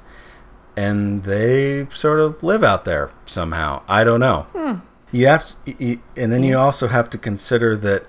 and 0.76 1.24
they 1.24 1.88
sort 1.92 2.20
of 2.20 2.42
live 2.44 2.64
out 2.64 2.86
there 2.86 3.12
somehow. 3.26 3.82
I 3.88 4.04
don't 4.04 4.20
know. 4.20 4.48
Hmm. 4.54 4.74
You 5.12 5.28
have 5.28 5.46
to, 5.46 6.00
and 6.18 6.32
then 6.32 6.44
you 6.44 6.56
hmm. 6.56 6.62
also 6.62 6.88
have 6.88 7.10
to 7.12 7.18
consider 7.18 7.76
that 7.78 8.06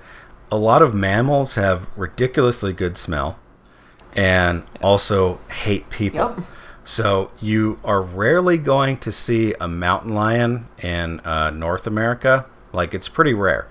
a 0.54 0.56
lot 0.56 0.82
of 0.82 0.94
mammals 0.94 1.56
have 1.56 1.88
ridiculously 1.96 2.72
good 2.72 2.96
smell 2.96 3.40
and 4.14 4.62
also 4.80 5.40
hate 5.50 5.90
people. 5.90 6.36
Yep. 6.36 6.46
So 6.84 7.32
you 7.40 7.80
are 7.82 8.00
rarely 8.00 8.56
going 8.58 8.98
to 8.98 9.10
see 9.10 9.54
a 9.60 9.66
mountain 9.66 10.14
lion 10.14 10.66
in 10.80 11.18
uh, 11.20 11.50
North 11.50 11.88
America. 11.88 12.46
Like 12.72 12.94
it's 12.94 13.08
pretty 13.08 13.34
rare. 13.34 13.66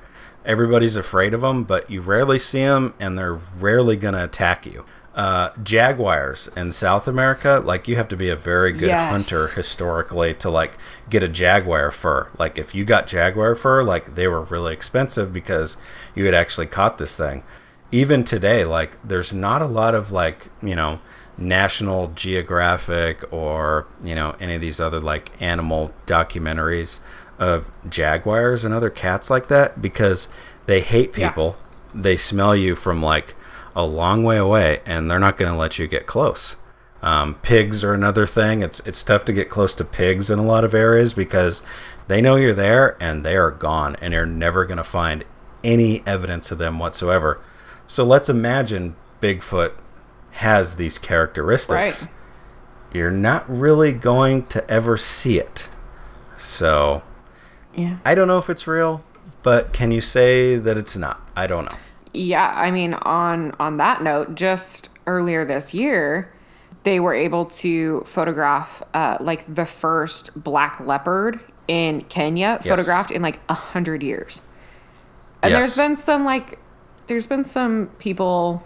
Everybody's 0.45 0.98
afraid 0.98 1.34
of 1.34 1.40
them, 1.40 1.64
but 1.64 1.90
you 1.90 2.02
rarely 2.02 2.38
see 2.38 2.60
them, 2.60 2.94
and 2.99 3.18
they're 3.18 3.40
rarely 3.60 3.95
going 3.95 4.16
to 4.16 4.24
attack 4.26 4.66
you. 4.66 4.84
Uh, 5.15 5.52
jaguars 5.61 6.49
in 6.57 6.72
South 6.72 7.07
America, 7.07 7.61
like 7.64 7.88
you 7.88 7.95
have 7.95 8.07
to 8.07 8.15
be 8.18 8.30
a 8.30 8.35
very 8.35 8.72
good 8.72 8.88
Yes. 8.88 9.11
hunter 9.30 9.48
historically 9.53 10.34
to 10.34 10.49
like 10.49 10.76
get 11.07 11.22
a 11.22 11.27
jaguar 11.27 11.91
fur. 11.91 12.30
Like 12.40 12.57
if 12.57 12.73
you 12.73 12.84
got 12.84 13.06
jaguar 13.06 13.53
fur, 13.53 13.84
like 13.84 14.15
they 14.15 14.27
were 14.27 14.41
really 14.41 14.73
expensive 14.73 15.31
because 15.31 15.77
you 16.15 16.26
had 16.26 16.34
actually 16.34 16.65
caught 16.65 16.98
this 16.98 17.15
thing. 17.15 17.44
Even 17.91 18.23
today, 18.23 18.65
like 18.65 18.98
there's 19.07 19.31
not 19.31 19.61
a 19.61 19.68
lot 19.68 19.94
of 19.94 20.11
like 20.11 20.48
you 20.64 20.76
know 20.76 20.99
National 21.38 22.07
Geographic 22.15 23.23
or 23.31 23.85
you 24.03 24.15
know 24.15 24.35
any 24.40 24.56
of 24.56 24.61
these 24.61 24.80
other 24.80 24.99
like 24.99 25.31
animal 25.40 25.91
documentaries 26.07 26.99
of 27.38 27.69
jaguars 27.88 28.65
and 28.65 28.73
other 28.73 28.90
cats 28.90 29.30
like 29.30 29.45
that 29.48 29.80
because 29.80 30.27
they 30.65 30.80
hate 30.81 31.15
Yeah. 31.15 31.30
people. 31.30 31.57
They 31.94 32.15
smell 32.15 32.56
you 32.56 32.76
from 32.76 33.03
like 33.03 33.35
a 33.76 33.86
long 33.86 34.24
way 34.24 34.38
away, 34.38 34.82
and 34.86 35.10
they're 35.10 35.20
not 35.20 35.38
going 35.38 35.52
to 35.52 35.58
let 35.58 35.80
you 35.80 35.88
get 35.88 36.06
close. 36.06 36.56
Um, 37.02 37.36
pigs 37.36 37.84
are 37.84 37.94
another 37.94 38.26
thing. 38.26 38.62
It's 38.62 38.80
it's 38.82 39.04
tough 39.04 39.26
to 39.26 39.34
get 39.34 39.50
close 39.50 39.76
to 39.76 39.84
pigs 39.84 40.30
in 40.30 40.40
a 40.40 40.44
lot 40.45 40.64
of 40.64 40.74
areas 40.74 41.14
because 41.14 41.62
they 42.08 42.22
know 42.22 42.36
you're 42.38 42.54
there 42.54 42.95
and 43.02 43.26
they 43.26 43.36
are 43.36 43.52
gone, 43.52 43.98
and 44.02 44.14
you're 44.14 44.26
never 44.26 44.66
going 44.66 44.78
to 44.78 44.84
find 44.84 45.26
any 45.64 46.02
evidence 46.06 46.52
of 46.52 46.58
them 46.58 46.80
whatsoever. 46.80 47.41
So 47.88 48.04
let's 48.04 48.30
imagine 48.30 48.95
Bigfoot 49.22 49.74
has 50.32 50.76
these 50.78 50.98
characteristics. 50.98 52.04
Right. 52.04 52.14
You're 52.94 53.12
not 53.12 53.50
really 53.50 53.91
going 53.91 54.45
to 54.48 54.70
ever 54.70 54.98
see 54.98 55.40
it. 55.40 55.70
So 56.38 57.02
Yeah. 57.76 57.98
I 58.06 58.16
don't 58.16 58.28
know 58.28 58.38
if 58.38 58.50
it's 58.50 58.68
real, 58.68 59.04
but 59.41 59.74
can 59.74 59.91
you 59.91 60.02
say 60.02 60.58
that 60.58 60.78
it's 60.78 60.95
not? 60.95 61.22
I 61.36 61.48
don't 61.48 61.72
know. 61.72 61.78
Yeah, 62.14 62.48
I 62.48 62.72
mean 62.72 62.94
on 62.94 63.53
on 63.60 63.77
that 63.77 64.02
note, 64.03 64.35
just 64.35 64.90
earlier 65.07 65.45
this 65.45 65.73
year, 65.73 66.31
they 66.84 66.99
were 66.99 67.14
able 67.14 67.45
to 67.45 68.02
photograph 68.06 68.81
uh, 68.94 69.18
like 69.19 69.53
the 69.53 69.65
first 69.65 70.31
black 70.35 70.80
leopard 70.80 71.40
in 71.68 72.02
Kenya, 72.02 72.60
Yes. 72.64 72.68
photographed 72.68 73.11
in 73.11 73.22
like 73.22 73.40
a 73.49 73.53
hundred 73.53 74.03
years. 74.03 74.41
And 75.41 75.52
Yes. 75.52 75.76
there's 75.76 75.88
been 75.88 75.95
some 75.95 76.23
like, 76.26 76.60
there's 77.07 77.27
been 77.27 77.44
some 77.45 77.88
people 77.99 78.64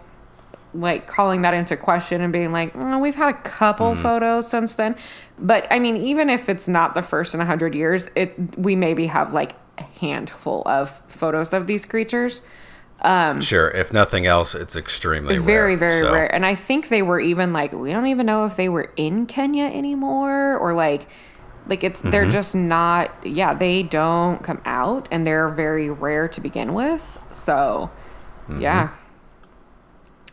like 0.74 1.08
calling 1.08 1.42
that 1.44 1.54
into 1.54 1.76
question 1.78 2.22
and 2.22 2.32
being 2.34 2.52
like, 2.52 2.72
"Oh, 2.76 3.00
we've 3.00 3.16
had 3.16 3.30
a 3.30 3.34
couple 3.34 3.94
Mm-hmm. 3.94 4.02
photos 4.02 4.48
since 4.50 4.76
then. 4.76 4.96
But 5.40 5.66
I 5.72 5.80
mean, 5.80 5.98
even 5.98 6.30
if 6.30 6.50
it's 6.50 6.68
not 6.68 6.94
the 6.94 7.02
first 7.02 7.34
in 7.34 7.40
a 7.42 7.46
hundred 7.46 7.74
years, 7.74 8.10
it 8.16 8.58
we 8.58 8.76
maybe 8.76 9.08
have 9.08 9.34
like 9.34 9.54
a 9.80 9.84
handful 10.00 10.64
of 10.66 11.02
photos 11.08 11.54
of 11.54 11.66
these 11.68 11.86
creatures. 11.86 12.42
Sure. 13.42 13.70
If 13.70 13.94
nothing 13.94 14.26
else, 14.26 14.56
it's 14.56 14.76
extremely 14.76 15.38
very, 15.38 15.76
rare. 15.76 15.90
very 15.90 16.00
so- 16.00 16.12
rare. 16.14 16.34
And 16.34 16.46
I 16.46 16.56
think 16.56 16.90
they 16.90 17.02
were 17.02 17.20
even 17.20 17.54
like, 17.54 17.72
we 17.74 17.92
don't 17.92 18.08
even 18.08 18.26
know 18.26 18.46
if 18.46 18.56
they 18.56 18.70
were 18.70 18.92
in 18.96 19.26
Kenya 19.28 19.66
anymore 19.66 20.58
or 20.58 20.74
like, 20.74 21.08
like 21.68 21.84
it's 21.84 22.00
Mm-hmm. 22.00 22.12
they're 22.12 22.30
just 22.30 22.56
not. 22.56 23.12
Yeah, 23.26 23.54
they 23.54 23.84
don't 23.84 24.42
come 24.42 24.62
out, 24.66 25.08
and 25.12 25.28
they're 25.28 25.50
very 25.50 25.90
rare 25.90 26.28
to 26.30 26.40
begin 26.42 26.74
with. 26.74 27.20
So, 27.34 27.92
Mm-hmm. 28.48 28.62
yeah, 28.62 28.90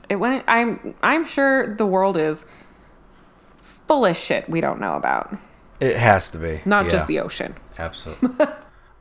it 0.08 0.14
went. 0.16 0.44
I'm 0.46 0.94
I'm 1.02 1.26
sure 1.26 1.74
the 1.74 1.86
world 1.86 2.16
is 2.16 2.44
full 3.60 4.04
of 4.06 4.16
shit 4.16 4.48
we 4.48 4.60
don't 4.60 4.78
know 4.80 4.94
about. 4.94 5.36
It 5.80 5.96
has 5.96 6.30
to 6.30 6.38
be. 6.38 6.60
Not 6.64 6.84
yeah. 6.84 6.90
just 6.92 7.08
the 7.08 7.18
ocean. 7.18 7.54
Absolutely. 7.78 8.30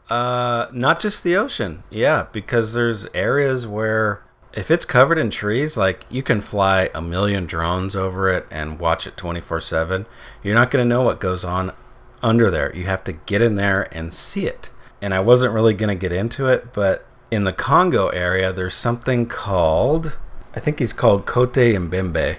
uh, 0.10 0.68
not 0.72 1.00
just 1.00 1.24
the 1.24 1.36
ocean. 1.36 1.84
Yeah, 1.90 2.28
because 2.32 2.74
there's 2.74 3.08
areas 3.14 3.66
where 3.66 4.24
if 4.54 4.70
it's 4.70 4.86
covered 4.86 5.18
in 5.18 5.30
trees, 5.30 5.78
like 5.78 6.06
you 6.10 6.22
can 6.22 6.42
fly 6.42 6.90
a 6.94 7.02
million 7.02 7.46
drones 7.46 7.96
over 7.96 8.30
it 8.30 8.46
and 8.52 8.80
watch 8.80 9.08
it 9.08 9.18
24 9.18 9.62
7. 9.62 10.06
You're 10.44 10.56
not 10.56 10.72
going 10.72 10.86
to 10.86 10.90
know 10.90 11.02
what 11.02 11.20
goes 11.20 11.44
on 11.44 11.74
under 12.22 12.52
there. 12.52 12.74
You 12.76 12.86
have 12.86 13.04
to 13.06 13.14
get 13.14 13.42
in 13.42 13.56
there 13.56 13.88
and 13.92 14.14
see 14.14 14.46
it. 14.46 14.70
And 15.02 15.14
I 15.14 15.20
wasn't 15.20 15.54
really 15.54 15.74
going 15.74 15.90
to 15.90 16.00
get 16.00 16.14
into 16.14 16.48
it, 16.48 16.72
but 16.72 17.06
in 17.30 17.44
the 17.44 17.52
Congo 17.52 18.08
area, 18.10 18.54
there's 18.54 18.76
something 18.76 19.26
called, 19.26 20.18
I 20.56 20.60
think 20.60 20.80
he's 20.80 20.94
called 20.94 21.26
Kote 21.26 21.54
Mbembe. 21.54 22.38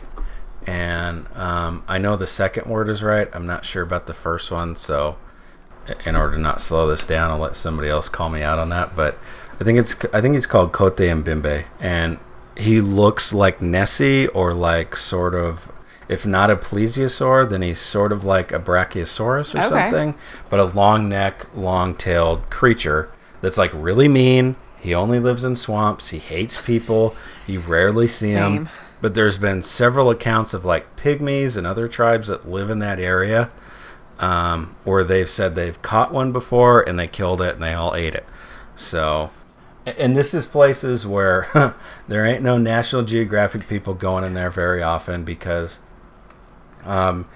And 0.66 1.26
um, 1.36 1.84
I 1.86 1.98
know 1.98 2.16
the 2.16 2.26
second 2.26 2.70
word 2.70 2.88
is 2.88 3.02
right. 3.02 3.28
I'm 3.34 3.44
not 3.44 3.66
sure 3.66 3.82
about 3.82 4.06
the 4.06 4.14
first 4.14 4.50
one, 4.50 4.76
so 4.76 5.18
in 6.06 6.16
order 6.16 6.34
to 6.34 6.40
not 6.40 6.60
slow 6.60 6.86
this 6.88 7.04
down, 7.04 7.30
I'll 7.30 7.38
let 7.38 7.56
somebody 7.56 7.88
else 7.88 8.08
call 8.08 8.28
me 8.30 8.42
out 8.42 8.58
on 8.58 8.68
that. 8.70 8.96
But 8.96 9.18
I 9.60 9.64
think 9.64 9.78
it's 9.78 9.94
I 10.12 10.20
think 10.20 10.34
he's 10.34 10.46
called 10.46 10.72
Kote 10.72 10.96
Mbimbe, 10.96 11.64
and 11.80 12.18
he 12.56 12.80
looks 12.80 13.32
like 13.32 13.60
Nessie 13.60 14.28
or 14.28 14.52
like 14.52 14.96
sort 14.96 15.34
of, 15.34 15.70
if 16.08 16.24
not 16.26 16.50
a 16.50 16.56
plesiosaur, 16.56 17.48
then 17.48 17.62
he's 17.62 17.80
sort 17.80 18.12
of 18.12 18.24
like 18.24 18.52
a 18.52 18.58
brachiosaurus 18.60 19.54
or 19.54 19.58
Okay. 19.58 19.68
something, 19.68 20.14
but 20.50 20.60
a 20.60 20.64
long 20.64 21.08
neck, 21.08 21.46
long 21.54 21.94
tailed 21.94 22.48
creature 22.50 23.10
that's 23.40 23.58
like 23.58 23.70
really 23.74 24.08
mean. 24.08 24.56
He 24.80 24.94
only 24.94 25.18
lives 25.18 25.44
in 25.44 25.56
swamps. 25.56 26.08
He 26.10 26.18
hates 26.18 26.60
people. 26.60 27.16
You 27.46 27.60
rarely 27.60 28.06
see 28.06 28.30
him. 28.30 28.68
But 29.00 29.14
there's 29.14 29.38
been 29.38 29.62
several 29.62 30.10
accounts 30.10 30.52
of 30.54 30.64
like 30.64 30.96
pygmies 30.96 31.56
and 31.56 31.66
other 31.66 31.88
tribes 31.88 32.28
that 32.28 32.48
live 32.48 32.68
in 32.70 32.78
that 32.80 32.98
area 33.00 33.50
um, 34.18 34.76
where 34.84 35.04
they've 35.04 35.28
said 35.28 35.54
they've 35.54 35.80
caught 35.82 36.12
one 36.12 36.32
before 36.32 36.82
and 36.82 36.98
they 36.98 37.08
killed 37.08 37.40
it 37.40 37.54
and 37.54 37.62
they 37.62 37.74
all 37.74 37.94
ate 37.94 38.14
it. 38.14 38.24
So, 38.76 39.30
and 39.84 40.16
this 40.16 40.34
is 40.34 40.46
places 40.46 41.06
where 41.06 41.74
there 42.08 42.24
ain't 42.24 42.42
no 42.42 42.58
National 42.58 43.02
Geographic 43.02 43.66
people 43.68 43.94
going 43.94 44.24
in 44.24 44.34
there 44.34 44.50
very 44.50 44.82
often 44.82 45.24
because 45.24 45.80
um, 46.84 47.28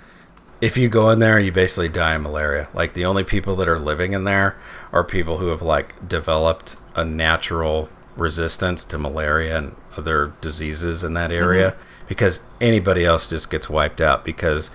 if 0.60 0.76
you 0.76 0.88
go 0.88 1.10
in 1.10 1.18
there, 1.18 1.38
you 1.38 1.52
basically 1.52 1.88
die 1.88 2.14
of 2.14 2.22
malaria. 2.22 2.68
Like 2.74 2.94
the 2.94 3.04
only 3.04 3.24
people 3.24 3.56
that 3.56 3.68
are 3.68 3.78
living 3.78 4.12
in 4.12 4.24
there 4.24 4.56
are 4.92 5.04
people 5.04 5.38
who 5.38 5.48
have 5.48 5.62
like 5.62 6.08
developed 6.08 6.76
a 6.94 7.04
natural 7.04 7.88
resistance 8.16 8.84
to 8.84 8.98
malaria 8.98 9.56
and 9.56 9.76
other 9.96 10.32
diseases 10.40 11.04
in 11.04 11.14
that 11.14 11.30
area 11.30 11.76
because 12.08 12.40
anybody 12.60 13.04
else 13.04 13.28
just 13.28 13.50
gets 13.50 13.70
wiped 13.70 14.00
out 14.00 14.24
because 14.24 14.70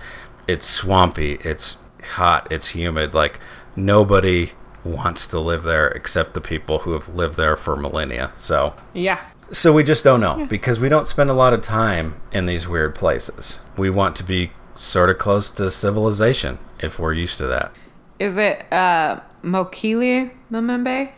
it's 0.48 0.66
swampy, 0.66 1.34
it's 1.42 1.76
hot, 2.04 2.48
it's 2.50 2.68
humid. 2.68 3.14
Like 3.14 3.40
nobody 3.76 4.50
wants 4.84 5.26
to 5.28 5.40
live 5.40 5.62
there 5.62 5.88
except 5.88 6.34
the 6.34 6.40
people 6.40 6.80
who 6.80 6.92
have 6.92 7.08
lived 7.14 7.36
there 7.36 7.56
for 7.56 7.76
millennia. 7.76 8.32
So 8.36 8.74
Yeah. 8.92 9.20
so 9.50 9.72
we 9.72 9.82
just 9.82 10.04
don't 10.04 10.20
know 10.20 10.46
because 10.48 10.78
we 10.78 10.88
don't 10.88 11.06
spend 11.06 11.30
a 11.30 11.34
lot 11.34 11.52
of 11.54 11.62
time 11.62 12.20
in 12.32 12.46
these 12.46 12.68
weird 12.68 12.94
places. 12.94 13.60
We 13.76 13.90
want 13.90 14.16
to 14.16 14.24
be 14.24 14.50
sort 14.74 15.10
of 15.10 15.18
close 15.18 15.50
to 15.52 15.70
civilization 15.70 16.58
if 16.80 16.98
we're 16.98 17.12
used 17.14 17.38
to 17.38 17.46
that. 17.46 17.72
Is 18.18 18.36
it 18.38 18.70
uh, 18.72 19.20
Mokele 19.42 20.30
Mbembe. 20.50 21.10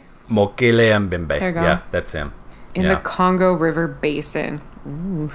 There 1.39 1.53
go. 1.53 1.63
Yeah, 1.63 1.83
that's 1.91 2.13
him. 2.13 2.33
in 2.75 2.83
yeah. 2.83 2.95
the 2.95 3.01
Congo 3.01 3.53
River 3.53 3.87
Basin? 3.89 4.61
Ooh. 4.87 5.33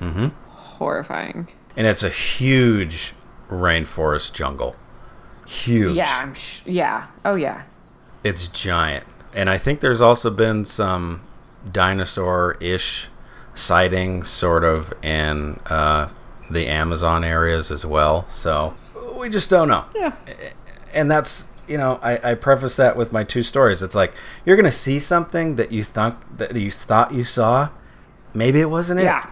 Mm-hmm. 0.00 0.28
Horrifying. 0.48 1.48
and 1.76 1.86
it's 1.86 2.02
a 2.02 2.08
huge 2.10 3.14
rainforest 3.48 4.32
jungle. 4.32 4.76
Huge. 5.46 5.96
Yeah, 5.96 6.20
I'm 6.22 6.34
sh- 6.34 6.60
yeah. 6.66 7.06
Oh 7.24 7.34
yeah. 7.34 7.62
It's 8.24 8.48
giant. 8.48 9.04
And 9.34 9.48
I 9.50 9.58
think 9.58 9.80
there's 9.80 10.00
also 10.00 10.30
been 10.30 10.64
some 10.64 11.22
dinosaur 11.70 12.56
ish 12.60 13.08
sightings, 13.54 14.28
sort 14.28 14.64
of, 14.64 14.92
in 15.02 15.58
uh, 15.66 16.08
the 16.50 16.66
Amazon 16.68 17.24
areas 17.24 17.70
as 17.70 17.84
well. 17.86 18.26
So 18.28 18.74
we 19.18 19.28
just 19.28 19.50
don't 19.50 19.68
know. 19.68 19.84
Yeah. 19.94 20.14
and 20.92 21.10
that's 21.10 21.48
you 21.68 21.78
know 21.78 21.98
I, 22.02 22.32
I 22.32 22.34
preface 22.34 22.76
that 22.76 22.96
with 22.96 23.12
my 23.12 23.22
two 23.22 23.42
stories 23.44 23.82
it's 23.84 23.94
like 23.94 24.12
you're 24.44 24.56
gonna 24.56 24.70
see 24.72 24.98
something 24.98 25.54
that 25.56 25.70
you 25.70 25.84
thought 25.84 26.20
that 26.38 26.54
you 26.56 26.72
thought 26.72 27.14
you 27.14 27.22
saw 27.22 27.68
maybe 28.34 28.60
it 28.60 28.68
wasn't 28.68 28.98
it 28.98 29.04
Yeah. 29.04 29.30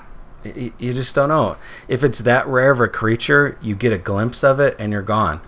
You 0.79 0.95
just 0.95 1.15
don't 1.15 1.29
know 1.29 1.57
if 1.89 2.05
it's 2.05 2.21
that 2.21 2.47
rare 2.47 2.71
of 2.71 2.81
a 2.81 2.87
creature 2.89 3.59
you 3.61 3.75
get 3.75 3.93
a 3.93 3.99
glimpse 3.99 4.45
of 4.45 4.61
it 4.61 4.77
and 4.79 4.93
you're 4.93 5.03
gone 5.03 5.41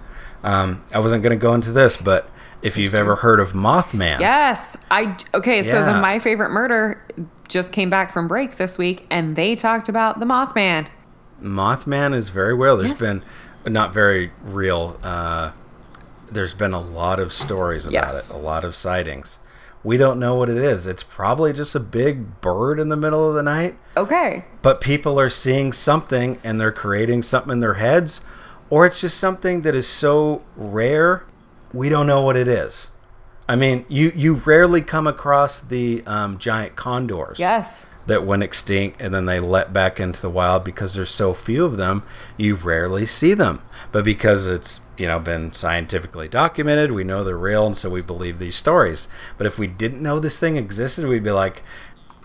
um, 0.44 0.82
i 0.92 0.98
wasn't 0.98 1.22
gonna 1.22 1.36
go 1.36 1.54
into 1.54 1.72
this 1.72 1.96
but 1.96 2.28
if 2.62 2.76
you've 2.76 2.94
ever 2.94 3.16
heard 3.16 3.40
of 3.40 3.52
mothman 3.52 4.20
Yes. 4.20 4.76
I 4.90 5.16
okay, 5.34 5.62
so 5.62 5.84
the 5.84 6.00
My 6.00 6.18
Favorite 6.20 6.50
Murder 6.50 7.02
just 7.48 7.72
came 7.72 7.90
back 7.90 8.12
from 8.12 8.28
break 8.28 8.56
this 8.56 8.78
week 8.78 9.04
and 9.10 9.34
they 9.36 9.56
talked 9.56 9.88
about 9.88 10.20
the 10.20 10.26
Mothman. 10.26 10.86
Mothman 11.42 12.14
is 12.14 12.28
very 12.30 12.54
real. 12.54 12.76
There's 12.76 12.90
Yes. 12.90 13.00
been 13.00 13.22
not 13.66 13.92
very 13.92 14.32
real. 14.44 14.98
Uh, 15.02 15.50
there's 16.30 16.54
been 16.54 16.72
a 16.72 16.80
lot 16.80 17.18
of 17.20 17.32
stories 17.32 17.84
about 17.84 17.92
Yes. 17.94 18.30
it, 18.30 18.34
a 18.36 18.38
lot 18.38 18.64
of 18.64 18.74
sightings. 18.74 19.38
We 19.84 19.96
don't 19.96 20.20
know 20.20 20.36
what 20.36 20.48
it 20.48 20.56
is. 20.56 20.86
It's 20.86 21.02
probably 21.02 21.52
just 21.52 21.74
a 21.74 21.80
big 21.80 22.40
bird 22.40 22.78
in 22.78 22.88
the 22.88 22.96
middle 22.96 23.28
of 23.28 23.34
the 23.34 23.42
night, 23.42 23.74
Okay. 23.96 24.44
but 24.62 24.80
people 24.80 25.18
are 25.18 25.28
seeing 25.28 25.72
something 25.72 26.38
and 26.44 26.60
they're 26.60 26.70
creating 26.72 27.22
something 27.24 27.50
in 27.52 27.60
their 27.60 27.74
heads, 27.74 28.20
or 28.72 28.86
it's 28.86 29.02
just 29.02 29.18
something 29.18 29.60
that 29.62 29.74
is 29.74 29.86
so 29.86 30.42
rare, 30.56 31.26
we 31.74 31.90
don't 31.90 32.06
know 32.06 32.22
what 32.22 32.38
it 32.38 32.48
is. 32.48 32.90
I 33.46 33.54
mean, 33.54 33.84
you 33.86 34.10
you 34.16 34.34
rarely 34.34 34.80
come 34.80 35.06
across 35.06 35.60
the 35.60 36.02
um, 36.06 36.38
giant 36.38 36.74
condors 36.74 37.38
Yes. 37.38 37.84
that 38.06 38.24
went 38.24 38.42
extinct 38.42 38.98
and 39.02 39.12
then 39.14 39.26
they 39.26 39.40
let 39.40 39.74
back 39.74 40.00
into 40.00 40.22
the 40.22 40.30
wild 40.30 40.64
because 40.64 40.94
there's 40.94 41.10
so 41.10 41.34
few 41.34 41.66
of 41.66 41.76
them 41.76 42.02
you 42.38 42.54
rarely 42.54 43.04
see 43.04 43.34
them 43.34 43.60
but 43.92 44.04
because 44.04 44.48
it's 44.48 44.80
you 44.96 45.06
know 45.06 45.18
been 45.20 45.52
scientifically 45.52 46.28
documented 46.28 46.90
we 46.92 47.04
know 47.04 47.22
they're 47.22 47.36
real 47.36 47.66
and 47.66 47.76
so 47.76 47.90
we 47.90 48.00
believe 48.00 48.38
these 48.38 48.56
stories 48.56 49.06
but 49.38 49.46
if 49.46 49.58
we 49.58 49.66
didn't 49.68 50.02
know 50.02 50.18
this 50.18 50.40
thing 50.40 50.56
existed 50.56 51.06
we'd 51.06 51.22
be 51.22 51.30
like 51.30 51.62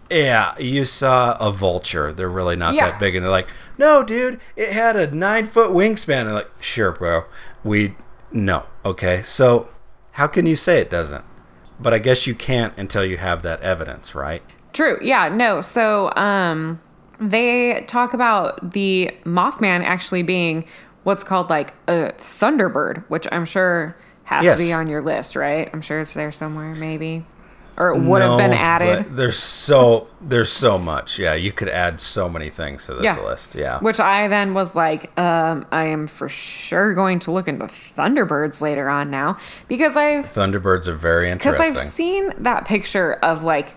yeah 0.09 0.57
you 0.57 0.85
saw 0.85 1.35
a 1.39 1.51
vulture 1.51 2.11
they're 2.11 2.29
really 2.29 2.55
not 2.55 2.73
Yeah. 2.73 2.91
that 2.91 2.99
big 2.99 3.15
and 3.15 3.23
they're 3.23 3.31
like 3.31 3.47
no 3.77 4.03
dude 4.03 4.39
it 4.55 4.69
had 4.71 4.95
a 4.95 5.13
nine 5.13 5.45
foot 5.45 5.71
wingspan 5.71 6.21
and 6.21 6.33
like 6.33 6.49
sure 6.59 6.91
bro 6.91 7.25
we 7.63 7.95
no 8.31 8.65
okay 8.85 9.21
so 9.21 9.67
how 10.11 10.27
can 10.27 10.45
you 10.45 10.55
say 10.55 10.79
it 10.79 10.89
doesn't 10.89 11.25
but 11.79 11.93
i 11.93 11.99
guess 11.99 12.25
you 12.27 12.35
can't 12.35 12.77
until 12.77 13.03
you 13.05 13.17
have 13.17 13.41
that 13.43 13.61
evidence 13.61 14.13
right 14.15 14.41
True. 14.73 14.99
Yeah, 15.01 15.29
no. 15.29 15.61
So, 15.61 16.13
um 16.15 16.79
they 17.19 17.83
talk 17.87 18.13
about 18.13 18.73
the 18.73 19.09
Mothman 19.25 19.81
actually 19.83 20.21
being 20.21 20.65
what's 21.03 21.23
called 21.23 21.49
like 21.49 21.73
a 21.87 22.11
Thunderbird, 22.19 23.03
which 23.07 23.27
I'm 23.31 23.45
sure 23.45 23.97
has 24.25 24.45
Yes. 24.45 24.57
to 24.59 24.63
be 24.63 24.73
on 24.73 24.87
your 24.87 25.01
list, 25.01 25.35
right? 25.35 25.67
I'm 25.73 25.81
sure 25.81 25.99
it's 26.01 26.13
there 26.13 26.31
somewhere 26.31 26.75
maybe. 26.75 27.25
Or 27.79 27.91
it 27.93 27.99
would 28.01 28.23
have 28.23 28.39
been 28.39 28.53
added. 28.53 29.05
There's 29.15 29.37
so 29.37 30.07
there's 30.19 30.51
so 30.51 30.79
much. 30.79 31.19
Yeah, 31.19 31.35
you 31.35 31.51
could 31.51 31.69
add 31.69 31.99
so 31.99 32.27
many 32.27 32.49
things 32.49 32.87
to 32.87 32.95
this 32.95 33.03
Yeah. 33.03 33.19
list. 33.19 33.53
Yeah. 33.53 33.77
Which 33.79 33.99
I 33.99 34.27
then 34.27 34.55
was 34.55 34.75
like, 34.75 35.11
um, 35.19 35.65
I 35.71 35.85
am 35.85 36.07
for 36.07 36.27
sure 36.27 36.95
going 36.95 37.19
to 37.19 37.31
look 37.31 37.47
into 37.47 37.65
Thunderbirds 37.65 38.61
later 38.61 38.89
on 38.89 39.11
now 39.11 39.37
because 39.67 39.95
I've 39.95 40.25
Thunderbirds 40.25 40.87
are 40.87 40.95
very 40.95 41.29
interesting. 41.29 41.63
because. 41.73 41.83
I've 41.83 41.87
seen 41.87 42.33
that 42.39 42.65
picture 42.65 43.13
of 43.23 43.43
like 43.43 43.75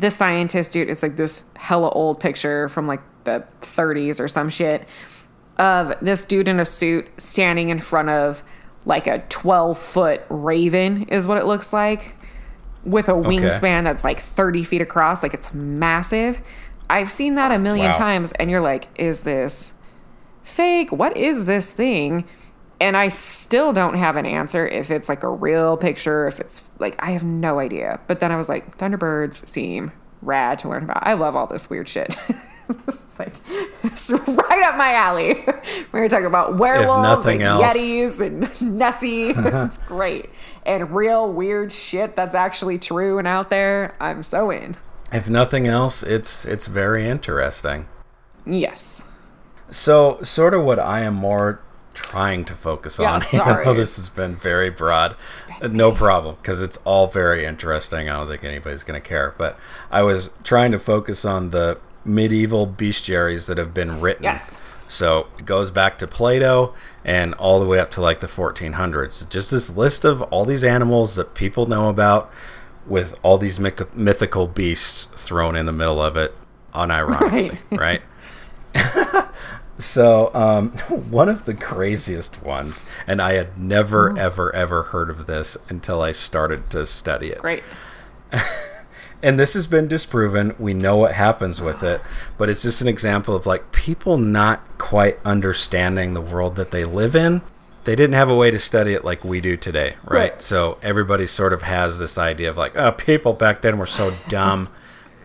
this 0.00 0.16
scientist 0.16 0.72
dude 0.72 0.88
It's 0.88 1.02
like 1.02 1.16
this 1.16 1.44
hella 1.56 1.90
old 1.90 2.18
picture 2.20 2.68
from 2.68 2.86
like 2.88 3.00
the 3.24 3.44
30s 3.60 4.18
or 4.20 4.26
some 4.28 4.48
shit 4.48 4.86
of 5.58 5.92
this 6.00 6.24
dude 6.24 6.48
in 6.48 6.58
a 6.60 6.64
suit 6.64 7.06
standing 7.20 7.68
in 7.68 7.78
front 7.80 8.08
of 8.08 8.42
like 8.84 9.06
a 9.06 9.18
12 9.28 9.78
foot 9.78 10.22
raven 10.28 11.02
is 11.04 11.26
what 11.26 11.36
it 11.38 11.46
looks 11.46 11.72
like 11.72 12.14
with 12.88 13.08
a 13.08 13.12
wingspan 13.12 13.84
that's 13.84 14.04
like 14.04 14.20
30 14.20 14.64
feet 14.64 14.80
across 14.80 15.22
like 15.22 15.34
it's 15.34 15.52
massive. 15.54 16.40
I've 16.90 17.10
seen 17.10 17.34
that 17.34 17.52
a 17.52 17.58
million 17.58 17.86
Wow. 17.86 17.92
times 17.92 18.32
and 18.32 18.50
you're 18.50 18.60
like 18.60 18.88
is 18.98 19.22
this 19.22 19.74
fake? 20.42 20.90
What 20.90 21.16
is 21.16 21.44
this 21.46 21.70
thing? 21.70 22.24
And 22.80 22.96
i 22.96 23.08
still 23.08 23.72
don't 23.72 23.96
have 23.96 24.16
an 24.16 24.24
answer 24.24 24.66
if 24.66 24.90
it's 24.90 25.08
like 25.08 25.22
a 25.24 25.28
real 25.28 25.76
picture 25.76 26.26
if 26.28 26.38
it's 26.40 26.62
like 26.78 26.94
i 26.98 27.10
have 27.10 27.24
no 27.24 27.58
idea. 27.58 28.00
But 28.06 28.20
then 28.20 28.30
i 28.32 28.36
was 28.36 28.48
like 28.48 28.78
thunderbirds 28.78 29.46
seem 29.46 29.92
rad 30.22 30.58
to 30.60 30.68
learn 30.68 30.84
about. 30.84 31.06
I 31.06 31.12
love 31.14 31.36
all 31.36 31.46
this 31.46 31.68
weird 31.68 31.88
shit 31.88 32.16
it's 32.88 33.18
like 33.18 33.34
it's 33.82 34.10
right 34.10 34.62
up 34.64 34.76
my 34.76 34.92
alley 34.94 35.44
we 35.92 36.00
were 36.00 36.08
talking 36.08 36.26
about 36.26 36.56
werewolves 36.58 37.26
and 37.26 37.42
else. 37.42 37.76
yetis 37.76 38.20
and 38.20 38.60
nessie 38.78 39.30
it's 39.30 39.78
great 39.78 40.28
and 40.66 40.94
real 40.94 41.32
weird 41.32 41.72
shit 41.72 42.14
that's 42.14 42.34
actually 42.34 42.78
true 42.78 43.18
and 43.18 43.26
out 43.26 43.50
there 43.50 43.94
i'm 44.00 44.22
so 44.22 44.50
in 44.50 44.76
If 45.12 45.28
nothing 45.28 45.66
else, 45.66 46.02
it's 46.02 46.44
it's 46.44 46.66
very 46.66 47.08
interesting. 47.08 47.86
yes 48.44 49.02
So, 49.70 50.18
sort 50.22 50.52
of 50.54 50.64
what 50.64 50.78
I 50.78 51.00
am 51.00 51.14
more 51.14 51.60
trying 51.94 52.44
to 52.46 52.54
focus 52.54 52.98
Yeah, 52.98 53.14
on, 53.14 53.22
even 53.22 53.38
sorry. 53.40 53.64
though 53.64 53.74
this 53.74 53.96
has 53.96 54.08
been 54.10 54.36
very 54.36 54.70
broad. 54.70 55.16
No 55.62 55.92
problem, 55.92 56.36
because 56.36 56.60
it's 56.62 56.76
all 56.84 57.06
very 57.06 57.44
interesting. 57.44 58.08
I 58.08 58.16
don't 58.16 58.28
think 58.28 58.44
anybody's 58.44 58.84
going 58.84 59.00
to 59.02 59.06
care. 59.06 59.34
But 59.36 59.58
I 59.90 60.02
was 60.02 60.30
trying 60.44 60.72
to 60.72 60.78
focus 60.78 61.24
on 61.24 61.50
the 61.50 61.78
medieval 62.04 62.66
bestiaries 62.66 63.46
that 63.48 63.58
have 63.58 63.74
been 63.74 64.00
written. 64.00 64.24
Yes. 64.24 64.56
So 64.86 65.26
it 65.38 65.44
goes 65.44 65.70
back 65.70 65.98
to 65.98 66.06
Plato 66.06 66.74
and 67.04 67.34
all 67.34 67.60
the 67.60 67.66
way 67.66 67.78
up 67.78 67.90
to 67.92 68.00
like 68.00 68.20
the 68.20 68.26
1400s. 68.26 69.28
Just 69.28 69.50
this 69.50 69.76
list 69.76 70.04
of 70.04 70.22
all 70.22 70.44
these 70.44 70.64
animals 70.64 71.16
that 71.16 71.34
people 71.34 71.66
know 71.66 71.88
about 71.88 72.30
with 72.86 73.18
all 73.22 73.36
these 73.36 73.60
myth- 73.60 73.94
mythical 73.94 74.46
beasts 74.46 75.04
thrown 75.04 75.56
in 75.56 75.66
the 75.66 75.72
middle 75.72 76.00
of 76.02 76.16
it 76.16 76.34
unironically, 76.74 77.60
right? 77.70 78.02
right? 78.74 79.24
So, 79.78 80.32
um, 80.34 80.70
one 81.10 81.28
of 81.28 81.44
the 81.44 81.54
craziest 81.54 82.42
ones, 82.42 82.84
and 83.06 83.22
I 83.22 83.34
had 83.34 83.56
never, 83.58 84.18
ever, 84.18 84.54
ever 84.54 84.82
heard 84.84 85.08
of 85.08 85.26
this 85.26 85.56
until 85.68 86.02
I 86.02 86.12
started 86.12 86.68
to 86.70 86.84
study 86.84 87.28
it. 87.28 87.38
great 87.38 87.62
And 89.22 89.38
this 89.38 89.54
has 89.54 89.66
been 89.66 89.88
disproven. 89.88 90.54
We 90.58 90.74
know 90.74 90.96
what 90.96 91.14
happens 91.14 91.60
with 91.60 91.82
it, 91.82 92.00
but 92.36 92.48
it's 92.48 92.62
just 92.62 92.80
an 92.82 92.88
example 92.88 93.34
of 93.34 93.46
like 93.46 93.72
people 93.72 94.16
not 94.16 94.60
quite 94.78 95.18
understanding 95.24 96.14
the 96.14 96.20
world 96.20 96.54
that 96.56 96.70
they 96.70 96.84
live 96.84 97.16
in. 97.16 97.42
They 97.84 97.96
didn't 97.96 98.14
have 98.14 98.28
a 98.30 98.36
way 98.36 98.50
to 98.50 98.58
study 98.58 98.92
it 98.92 99.04
like 99.04 99.24
we 99.24 99.40
do 99.40 99.56
today, 99.56 99.96
right? 100.04 100.30
Right. 100.32 100.40
So 100.40 100.78
everybody 100.82 101.26
sort 101.26 101.52
of 101.52 101.62
has 101.62 101.98
this 101.98 102.16
idea 102.18 102.50
of 102.50 102.56
like, 102.56 102.76
oh, 102.76 102.92
people 102.92 103.32
back 103.32 103.62
then 103.62 103.78
were 103.78 103.86
so 103.86 104.14
dumb. 104.28 104.68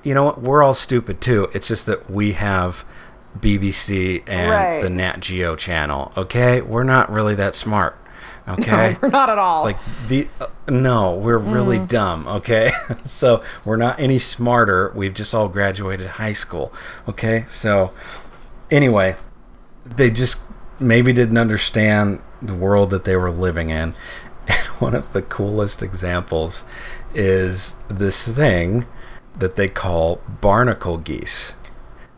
you 0.02 0.14
know 0.14 0.24
what? 0.24 0.42
We're 0.42 0.64
all 0.64 0.74
stupid 0.74 1.22
too. 1.22 1.50
It's 1.54 1.68
just 1.68 1.86
that 1.86 2.10
we 2.10 2.32
have 2.34 2.84
BBC 3.40 4.24
and 4.28 4.50
Right. 4.52 4.82
the 4.82 4.90
Nat 4.90 5.20
Geo 5.20 5.56
channel. 5.56 6.12
Okay, 6.18 6.62
we're 6.62 6.84
not 6.84 7.12
really 7.12 7.36
that 7.36 7.54
smart. 7.56 7.98
Okay, 8.48 8.98
we're 9.02 9.08
not 9.08 9.30
at 9.30 9.38
all. 9.38 9.64
Like 9.64 9.78
the 10.10 10.28
uh, 10.42 10.48
no 10.70 11.16
we're 11.16 11.38
really 11.38 11.80
dumb 11.80 12.28
okay? 12.28 12.72
So 13.06 13.42
we're 13.64 13.78
not 13.78 14.00
any 14.02 14.20
smarter. 14.20 14.92
We've 14.96 15.14
just 15.14 15.34
all 15.34 15.48
graduated 15.48 16.08
high 16.08 16.34
school 16.34 16.74
okay? 17.08 17.46
So 17.48 17.94
anyway 18.70 19.16
they 19.86 20.10
just 20.10 20.42
maybe 20.78 21.14
didn't 21.14 21.38
understand 21.38 22.22
the 22.42 22.54
world 22.54 22.90
that 22.90 23.06
they 23.06 23.16
were 23.16 23.32
living 23.32 23.70
in. 23.70 23.96
And 24.48 24.68
one 24.80 24.94
of 24.94 25.14
the 25.14 25.22
coolest 25.22 25.82
examples 25.82 26.66
is 27.16 27.76
this 27.88 28.28
thing 28.28 28.86
that 29.40 29.56
they 29.56 29.70
call 29.70 30.22
barnacle 30.42 30.98
geese. 30.98 31.56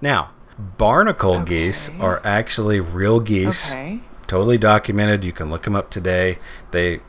Now 0.01 0.31
barnacle 0.57 1.41
geese 1.41 1.91
are 1.99 2.19
actually 2.23 2.79
real 2.79 3.19
geese 3.19 3.73
okay 3.73 4.01
totally 4.27 4.57
documented. 4.57 5.23
You 5.23 5.31
can 5.31 5.49
look 5.49 5.63
them 5.63 5.75
up 5.75 5.89
today. 5.89 6.37
They 6.71 7.01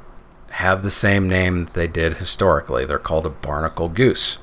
have 0.50 0.82
the 0.82 0.90
same 0.90 1.28
name 1.28 1.66
that 1.66 1.74
they 1.74 1.88
did 1.88 2.14
historically. 2.14 2.84
They're 2.84 2.98
called 2.98 3.26
a 3.26 3.30
barnacle 3.30 3.88
goose. 3.88 4.38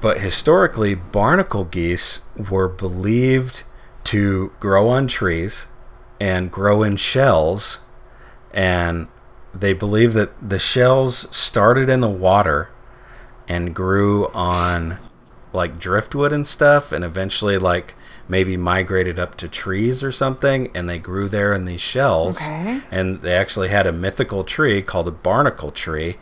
But 0.00 0.18
historically, 0.18 0.94
barnacle 0.94 1.64
geese 1.64 2.22
were 2.50 2.68
believed 2.68 3.62
to 4.04 4.52
grow 4.58 4.88
on 4.88 5.06
trees 5.06 5.68
and 6.20 6.50
grow 6.50 6.82
in 6.82 6.96
shells. 6.96 7.80
And 8.52 9.06
they 9.54 9.72
believe 9.72 10.14
that 10.14 10.32
the 10.46 10.58
shells 10.58 11.34
started 11.34 11.88
in 11.88 12.00
the 12.00 12.08
water 12.08 12.70
and 13.46 13.74
grew 13.74 14.28
on 14.28 14.98
like 15.52 15.78
driftwood 15.78 16.32
and 16.32 16.46
stuff 16.46 16.92
and 16.92 17.04
eventually 17.04 17.58
like 17.58 17.94
maybe 18.28 18.56
migrated 18.56 19.18
up 19.18 19.34
to 19.36 19.48
trees 19.48 20.02
or 20.02 20.12
something 20.12 20.70
and 20.74 20.88
they 20.88 20.98
grew 20.98 21.28
there 21.28 21.52
in 21.52 21.64
these 21.64 21.80
shells 21.80 22.40
Okay. 22.42 22.80
and 22.90 23.20
they 23.22 23.34
actually 23.34 23.68
had 23.68 23.86
a 23.86 23.92
mythical 23.92 24.44
tree 24.44 24.80
called 24.82 25.08
a 25.08 25.12
barnacle 25.12 25.70
tree 25.70 26.16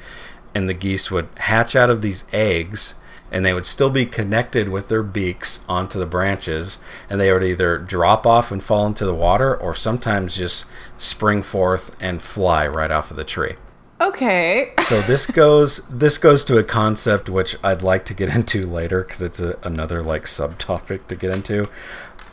and 0.54 0.68
the 0.68 0.74
geese 0.74 1.10
would 1.10 1.28
hatch 1.36 1.76
out 1.76 1.90
of 1.90 2.00
these 2.02 2.24
eggs 2.32 2.94
and 3.32 3.44
they 3.46 3.54
would 3.54 3.66
still 3.66 3.90
be 3.90 4.04
connected 4.06 4.68
with 4.68 4.88
their 4.88 5.04
beaks 5.04 5.60
onto 5.68 5.98
the 6.00 6.06
branches 6.06 6.78
and 7.08 7.20
they 7.20 7.32
would 7.32 7.44
either 7.44 7.78
drop 7.78 8.26
off 8.26 8.50
and 8.50 8.62
fall 8.62 8.86
into 8.86 9.04
the 9.04 9.14
water 9.14 9.54
or 9.56 9.74
sometimes 9.74 10.36
just 10.36 10.64
spring 10.98 11.42
forth 11.42 11.94
and 12.00 12.20
fly 12.22 12.66
right 12.66 12.90
off 12.90 13.10
of 13.12 13.16
the 13.16 13.24
tree 13.24 13.54
okay 14.00 14.72
so 14.80 15.00
this 15.02 15.26
goes 15.26 15.86
this 15.88 16.18
goes 16.18 16.44
to 16.44 16.58
a 16.58 16.64
concept 16.64 17.28
which 17.28 17.56
I'd 17.62 17.82
like 17.82 18.04
to 18.06 18.14
get 18.14 18.28
into 18.34 18.66
later 18.66 19.02
because 19.02 19.22
it's 19.22 19.40
a, 19.40 19.58
another 19.62 20.02
like 20.02 20.24
subtopic 20.24 21.06
to 21.08 21.16
get 21.16 21.34
into. 21.34 21.68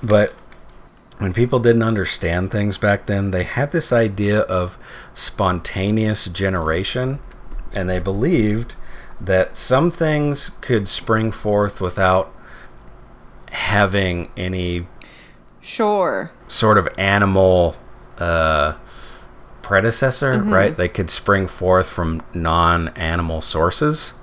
But 0.02 0.32
when 1.18 1.34
people 1.34 1.60
didn't 1.60 1.84
understand 1.84 2.52
things 2.52 2.78
back 2.78 3.08
then, 3.08 3.32
they 3.32 3.44
had 3.44 3.72
this 3.72 3.92
idea 3.92 4.42
of 4.42 4.78
spontaneous 5.14 6.26
generation, 6.26 7.20
and 7.74 7.90
they 7.90 8.00
believed 8.00 8.76
that 9.20 9.58
some 9.58 9.90
things 9.90 10.52
could 10.62 10.88
spring 10.88 11.32
forth 11.32 11.82
without 11.82 12.34
having 13.52 14.30
any 14.38 14.88
sure 15.60 16.32
sort 16.48 16.78
of 16.78 16.88
animal 16.98 17.76
uh, 18.20 18.76
predecessor, 19.68 20.36
mm-hmm. 20.36 20.54
right? 20.54 20.78
They 20.78 20.88
could 20.88 21.10
spring 21.10 21.46
forth 21.46 21.90
from 21.90 22.24
non-animal 22.34 23.42
sources, 23.42 24.14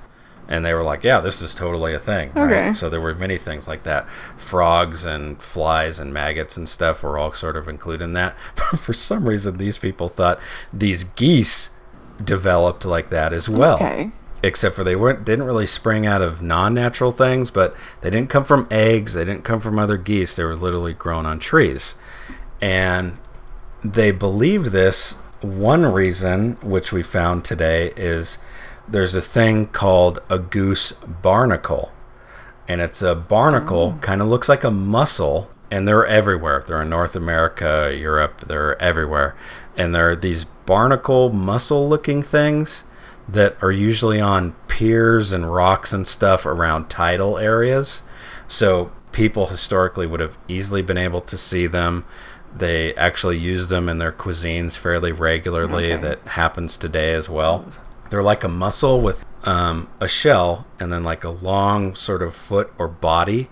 and 0.48 0.64
they 0.64 0.72
were 0.72 0.82
like, 0.82 1.04
"Yeah, 1.04 1.20
this 1.20 1.42
is 1.42 1.54
totally 1.54 1.92
a 1.92 2.00
thing." 2.00 2.30
Okay. 2.30 2.66
Right? 2.66 2.74
So 2.74 2.88
there 2.88 3.00
were 3.00 3.14
many 3.14 3.36
things 3.36 3.68
like 3.68 3.82
that. 3.82 4.08
Frogs 4.38 5.04
and 5.04 5.40
flies 5.40 5.98
and 5.98 6.14
maggots 6.14 6.56
and 6.56 6.66
stuff 6.66 7.02
were 7.02 7.18
all 7.18 7.34
sort 7.34 7.58
of 7.58 7.68
included 7.68 8.04
in 8.04 8.14
that. 8.14 8.34
But 8.56 8.80
for 8.80 8.94
some 8.94 9.28
reason, 9.28 9.58
these 9.58 9.76
people 9.76 10.08
thought 10.08 10.40
these 10.72 11.04
geese 11.04 11.70
developed 12.24 12.84
like 12.84 13.10
that 13.10 13.32
as 13.32 13.48
well 13.48 13.74
okay 13.74 14.08
except 14.44 14.76
for 14.76 14.84
they 14.84 14.94
weren't 14.94 15.24
didn't 15.24 15.44
really 15.44 15.66
spring 15.66 16.06
out 16.06 16.22
of 16.22 16.40
non-natural 16.40 17.10
things 17.10 17.50
but 17.50 17.74
they 18.02 18.10
didn't 18.10 18.30
come 18.30 18.44
from 18.44 18.68
eggs 18.70 19.14
they 19.14 19.24
didn't 19.24 19.42
come 19.42 19.58
from 19.58 19.80
other 19.80 19.96
geese 19.96 20.36
they 20.36 20.44
were 20.44 20.54
literally 20.54 20.92
grown 20.92 21.26
on 21.26 21.40
trees 21.40 21.96
and 22.60 23.18
they 23.82 24.12
believed 24.12 24.66
this 24.66 25.16
one 25.44 25.84
reason 25.84 26.54
which 26.62 26.92
we 26.92 27.02
found 27.02 27.44
today 27.44 27.92
is 27.96 28.38
there's 28.88 29.14
a 29.14 29.22
thing 29.22 29.66
called 29.66 30.20
a 30.28 30.38
goose 30.38 30.92
barnacle 30.92 31.92
and 32.68 32.80
it's 32.80 33.02
a 33.02 33.14
barnacle 33.14 33.94
oh. 33.96 33.98
kind 34.00 34.20
of 34.20 34.28
looks 34.28 34.48
like 34.48 34.64
a 34.64 34.70
mussel 34.70 35.50
and 35.70 35.88
they're 35.88 36.06
everywhere. 36.06 36.62
They're 36.66 36.82
in 36.82 36.90
north 36.90 37.16
america 37.16 37.94
europe 37.96 38.44
they're 38.46 38.80
everywhere. 38.82 39.36
And 39.76 39.94
they're 39.94 40.16
these 40.16 40.44
barnacle 40.44 41.32
mussel 41.32 41.88
looking 41.88 42.22
things 42.22 42.84
that 43.28 43.56
are 43.62 43.72
usually 43.72 44.20
on 44.20 44.52
piers 44.68 45.32
and 45.32 45.52
rocks 45.52 45.92
and 45.92 46.06
stuff 46.06 46.46
around 46.46 46.88
tidal 46.88 47.38
areas. 47.38 48.02
So 48.48 48.92
people 49.12 49.46
historically 49.46 50.06
would 50.06 50.20
have 50.20 50.36
easily 50.48 50.82
been 50.82 50.98
able 50.98 51.20
to 51.22 51.36
see 51.36 51.66
them 51.66 52.04
they 52.56 52.94
actually 52.94 53.36
use 53.38 53.68
them 53.68 53.88
in 53.88 53.98
their 53.98 54.12
cuisines 54.12 54.76
fairly 54.76 55.12
regularly 55.12 55.92
Okay. 55.92 56.02
that 56.02 56.20
happens 56.28 56.76
today 56.76 57.12
as 57.14 57.28
well 57.28 57.64
they're 58.10 58.22
like 58.22 58.44
a 58.44 58.48
mussel 58.48 59.00
with 59.00 59.24
um, 59.44 59.88
a 60.00 60.06
shell 60.06 60.66
and 60.78 60.92
then 60.92 61.02
like 61.02 61.24
a 61.24 61.30
long 61.30 61.94
sort 61.94 62.22
of 62.22 62.34
foot 62.34 62.72
or 62.78 62.86
body 62.88 63.48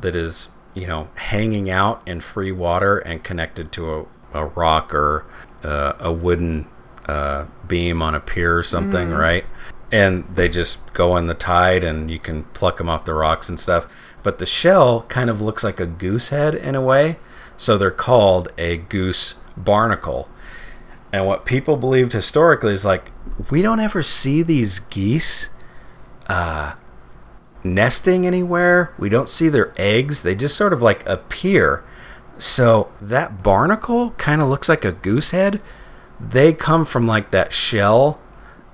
that 0.00 0.14
is, 0.16 0.48
you 0.74 0.86
know, 0.86 1.08
hanging 1.16 1.68
out 1.68 2.02
in 2.06 2.20
free 2.20 2.50
water 2.52 2.98
and 2.98 3.22
connected 3.22 3.70
to 3.72 3.94
a, 4.32 4.38
a 4.40 4.46
rock 4.46 4.94
or 4.94 5.26
uh, 5.62 5.92
a 5.98 6.10
wooden 6.12 6.66
uh, 7.06 7.44
beam 7.66 8.00
on 8.00 8.14
a 8.14 8.20
pier 8.20 8.56
or 8.56 8.62
something, 8.62 9.10
right? 9.10 9.44
and 9.90 10.24
they 10.34 10.48
just 10.48 10.92
go 10.92 11.16
in 11.16 11.26
the 11.28 11.34
tide 11.34 11.82
and 11.82 12.10
you 12.10 12.18
can 12.18 12.44
pluck 12.44 12.76
them 12.78 12.88
off 12.88 13.04
the 13.04 13.14
rocks 13.14 13.48
and 13.48 13.58
stuff. 13.58 13.86
But 14.22 14.38
the 14.38 14.46
shell 14.46 15.02
kind 15.08 15.30
of 15.30 15.40
looks 15.40 15.64
like 15.64 15.80
a 15.80 15.86
goose 15.86 16.28
head 16.28 16.54
in 16.54 16.74
a 16.74 16.82
way, 16.82 17.18
so 17.58 17.76
they're 17.76 17.90
called 17.90 18.48
a 18.56 18.78
goose 18.78 19.34
barnacle. 19.54 20.30
And 21.12 21.26
what 21.26 21.44
people 21.44 21.76
believed 21.76 22.14
historically 22.14 22.72
is 22.72 22.86
like 22.86 23.10
we 23.50 23.60
don't 23.60 23.80
ever 23.80 24.02
see 24.02 24.42
these 24.42 24.78
geese 24.78 25.50
uh, 26.28 26.74
nesting 27.62 28.26
anywhere. 28.26 28.94
We 28.98 29.08
don't 29.08 29.28
see 29.28 29.48
their 29.48 29.72
eggs. 29.76 30.22
They 30.22 30.34
just 30.34 30.56
sort 30.56 30.72
of 30.72 30.80
like 30.80 31.06
appear. 31.06 31.84
So 32.38 32.90
that 33.00 33.42
barnacle 33.42 34.12
kind 34.12 34.40
of 34.40 34.48
looks 34.48 34.68
like 34.68 34.84
a 34.84 34.92
goose 34.92 35.32
head. 35.32 35.60
They 36.20 36.52
come 36.52 36.84
from 36.84 37.06
like 37.06 37.30
that 37.32 37.52
shell 37.52 38.20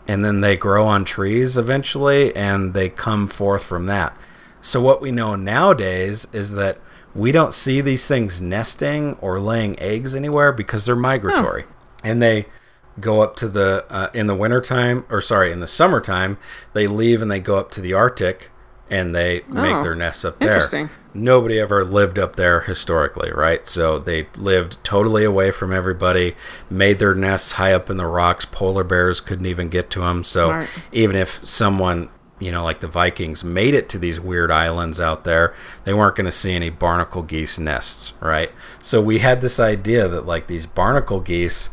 and 0.07 0.25
then 0.25 0.43
they 0.43 0.57
grow 0.57 0.87
on 0.87 1.05
trees 1.05 1.57
eventually 1.57 2.35
and 2.37 2.75
they 2.75 2.91
come 2.91 3.27
forth 3.27 3.65
from 3.65 3.87
that. 3.87 4.17
So 4.61 4.81
what 4.81 5.01
we 5.01 5.11
know 5.11 5.35
nowadays 5.37 6.27
is 6.33 6.53
that 6.53 6.79
we 7.15 7.33
don't 7.33 7.55
see 7.55 7.81
these 7.81 8.07
things 8.09 8.43
nesting 8.43 9.15
or 9.21 9.39
laying 9.41 9.79
eggs 9.81 10.15
anywhere 10.15 10.53
because 10.53 10.87
they're 10.87 10.97
migratory. 10.97 11.65
And 12.03 12.21
they 12.21 12.47
go 13.01 13.21
up 13.23 13.35
to 13.37 13.49
the 13.49 13.85
uh, 13.91 14.11
in 14.15 14.27
the 14.27 14.35
wintertime 14.35 15.05
or 15.11 15.21
sorry, 15.21 15.51
in 15.53 15.61
the 15.61 15.67
summertime, 15.67 16.39
they 16.73 16.87
leave 16.87 17.23
and 17.23 17.31
they 17.31 17.41
go 17.41 17.57
up 17.59 17.71
to 17.73 17.81
the 17.81 17.93
Arctic 17.93 18.51
and 18.91 19.15
they 19.15 19.43
make 19.49 19.75
Oh, 19.77 19.83
their 19.83 19.95
nests 19.95 20.25
up 20.25 20.39
there. 20.39 20.49
interesting. 20.49 20.91
Nobody 21.15 21.59
ever 21.61 21.85
lived 21.85 22.19
up 22.19 22.37
there 22.37 22.61
historically, 22.61 23.31
right? 23.33 23.67
So 23.67 23.99
they 23.99 24.27
lived 24.37 24.83
totally 24.85 25.25
away 25.25 25.53
from 25.53 25.73
everybody, 25.73 26.35
made 26.69 26.99
their 26.99 27.15
nests 27.15 27.53
high 27.53 27.73
up 27.73 27.89
in 27.89 27.97
the 27.97 28.07
rocks. 28.07 28.45
Polar 28.45 28.85
bears 28.85 29.21
couldn't 29.21 29.47
even 29.47 29.69
get 29.69 29.91
to 29.91 30.01
them. 30.01 30.23
So 30.25 30.49
Smart. 30.49 30.69
even 30.93 31.17
if 31.17 31.45
someone, 31.47 32.11
you 32.45 32.53
know, 32.53 32.65
like 32.65 32.81
the 32.81 32.89
Vikings 32.89 33.43
made 33.43 33.75
it 33.75 33.89
to 33.91 33.99
these 33.99 34.21
weird 34.21 34.51
islands 34.51 35.01
out 35.01 35.25
there, 35.25 35.55
they 35.85 35.95
weren't 35.95 36.17
going 36.17 36.27
to 36.27 36.33
see 36.33 36.53
any 36.53 36.71
barnacle 36.71 37.23
geese 37.23 37.59
nests, 37.59 38.13
right? 38.21 38.51
So 38.81 39.01
we 39.01 39.19
had 39.19 39.41
this 39.41 39.59
idea 39.59 40.09
that 40.09 40.27
like 40.27 40.47
these 40.47 40.67
barnacle 40.67 41.21
geese, 41.21 41.71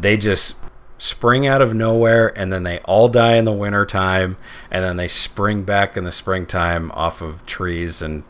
they 0.00 0.16
just 0.16 0.56
spring 0.98 1.46
out 1.46 1.60
of 1.60 1.74
nowhere 1.74 2.36
and 2.38 2.52
then 2.52 2.62
they 2.62 2.78
all 2.80 3.08
die 3.08 3.34
in 3.34 3.44
the 3.44 3.52
wintertime 3.52 4.36
and 4.70 4.84
then 4.84 4.96
they 4.96 5.08
spring 5.08 5.64
back 5.64 5.96
in 5.96 6.04
the 6.04 6.12
springtime 6.12 6.92
off 6.92 7.20
of 7.20 7.44
trees 7.44 8.00
and 8.02 8.22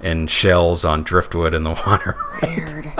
and 0.00 0.30
shells 0.30 0.84
on 0.84 1.02
driftwood 1.02 1.52
in 1.52 1.62
the 1.62 1.70
water. 1.86 2.16
Weird. 2.42 2.92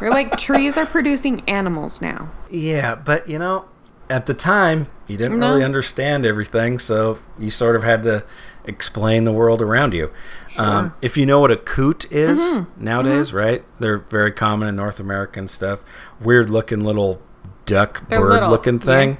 We're 0.00 0.10
like 0.10 0.36
trees 0.36 0.76
are 0.76 0.86
producing 0.86 1.42
animals 1.48 2.00
now. 2.00 2.30
Yeah, 2.48 2.94
but 2.94 3.28
you 3.28 3.38
know, 3.38 3.66
at 4.10 4.26
the 4.26 4.34
time, 4.34 4.88
you 5.06 5.16
didn't 5.16 5.38
No. 5.38 5.50
really 5.50 5.64
understand 5.64 6.26
everything, 6.26 6.78
so 6.78 7.18
you 7.38 7.50
sort 7.50 7.76
of 7.76 7.82
had 7.82 8.02
to 8.02 8.24
explain 8.64 9.24
the 9.24 9.32
world 9.32 9.62
around 9.62 9.94
you. 9.94 10.10
Um, 10.58 10.92
if 11.00 11.16
you 11.16 11.24
know 11.24 11.40
what 11.40 11.50
a 11.50 11.56
coot 11.56 12.06
is 12.12 12.40
Mm-hmm. 12.58 12.84
nowadays, 12.84 13.32
right? 13.32 13.64
They're 13.78 13.98
very 13.98 14.32
common 14.32 14.68
in 14.68 14.76
North 14.76 15.00
American 15.00 15.48
stuff. 15.48 15.80
Weird 16.20 16.50
looking 16.50 16.80
little 16.84 17.22
duck 17.66 18.06
They're 18.08 18.20
bird 18.20 18.32
little, 18.32 18.50
looking 18.50 18.78
thing. 18.78 19.16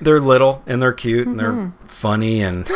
They're 0.00 0.20
little 0.20 0.62
and 0.66 0.80
they're 0.80 0.92
cute 0.92 1.26
and 1.26 1.40
Mm-hmm. 1.40 1.58
they're 1.60 1.72
funny 1.86 2.42
and 2.42 2.70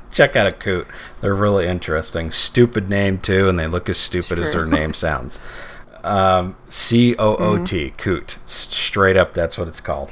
check 0.10 0.36
out 0.36 0.46
a 0.46 0.52
coot. 0.52 0.86
They're 1.20 1.34
really 1.34 1.66
interesting. 1.66 2.30
Stupid 2.30 2.88
name 2.88 3.18
too, 3.18 3.48
and 3.48 3.58
they 3.58 3.66
look 3.66 3.88
as 3.88 3.98
stupid 3.98 4.38
as 4.38 4.52
their 4.52 4.64
name 4.64 4.94
sounds. 5.04 5.40
Um, 6.04 6.56
C 6.68 7.16
O 7.18 7.34
O 7.36 7.64
T, 7.64 7.86
Mm-hmm. 7.86 7.96
coot. 7.96 8.38
Straight 8.44 9.16
up, 9.16 9.34
that's 9.34 9.58
what 9.58 9.66
it's 9.68 9.80
called. 9.80 10.10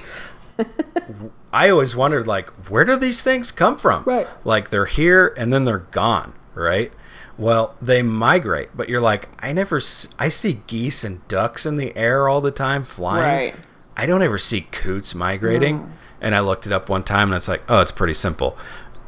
I 1.53 1.69
always 1.71 1.95
wondered, 1.95 2.27
like, 2.27 2.49
where 2.69 2.85
do 2.85 2.97
these 2.97 3.23
things 3.23 3.53
come 3.53 3.77
from? 3.77 4.05
Right. 4.05 4.27
Like, 4.45 4.71
they're 4.71 4.87
here 4.87 5.33
and 5.37 5.53
then 5.53 5.65
they're 5.65 5.79
gone, 5.91 6.35
right? 6.55 6.93
Well, 7.39 7.75
they 7.83 8.03
migrate, 8.03 8.71
but 8.77 8.89
you're 8.89 9.01
like, 9.01 9.29
I 9.43 9.53
never, 9.53 9.77
s- 9.77 10.09
I 10.19 10.29
see 10.29 10.61
geese 10.67 11.05
and 11.05 11.27
ducks 11.29 11.67
in 11.67 11.77
the 11.77 11.97
air 11.97 12.29
all 12.29 12.41
the 12.41 12.51
time 12.51 12.85
flying. 12.85 13.25
Right. 13.55 13.57
I 13.97 14.07
don't 14.07 14.23
ever 14.23 14.39
see 14.39 14.63
coots 14.63 15.15
migrating. 15.15 15.93
And 16.21 16.35
I 16.35 16.41
looked 16.41 16.67
it 16.67 16.73
up 16.73 16.89
one 16.89 17.03
time 17.05 17.29
and 17.29 17.37
it's 17.37 17.49
like, 17.49 17.63
oh, 17.69 17.81
it's 17.81 17.93
pretty 17.93 18.15
simple. 18.15 18.57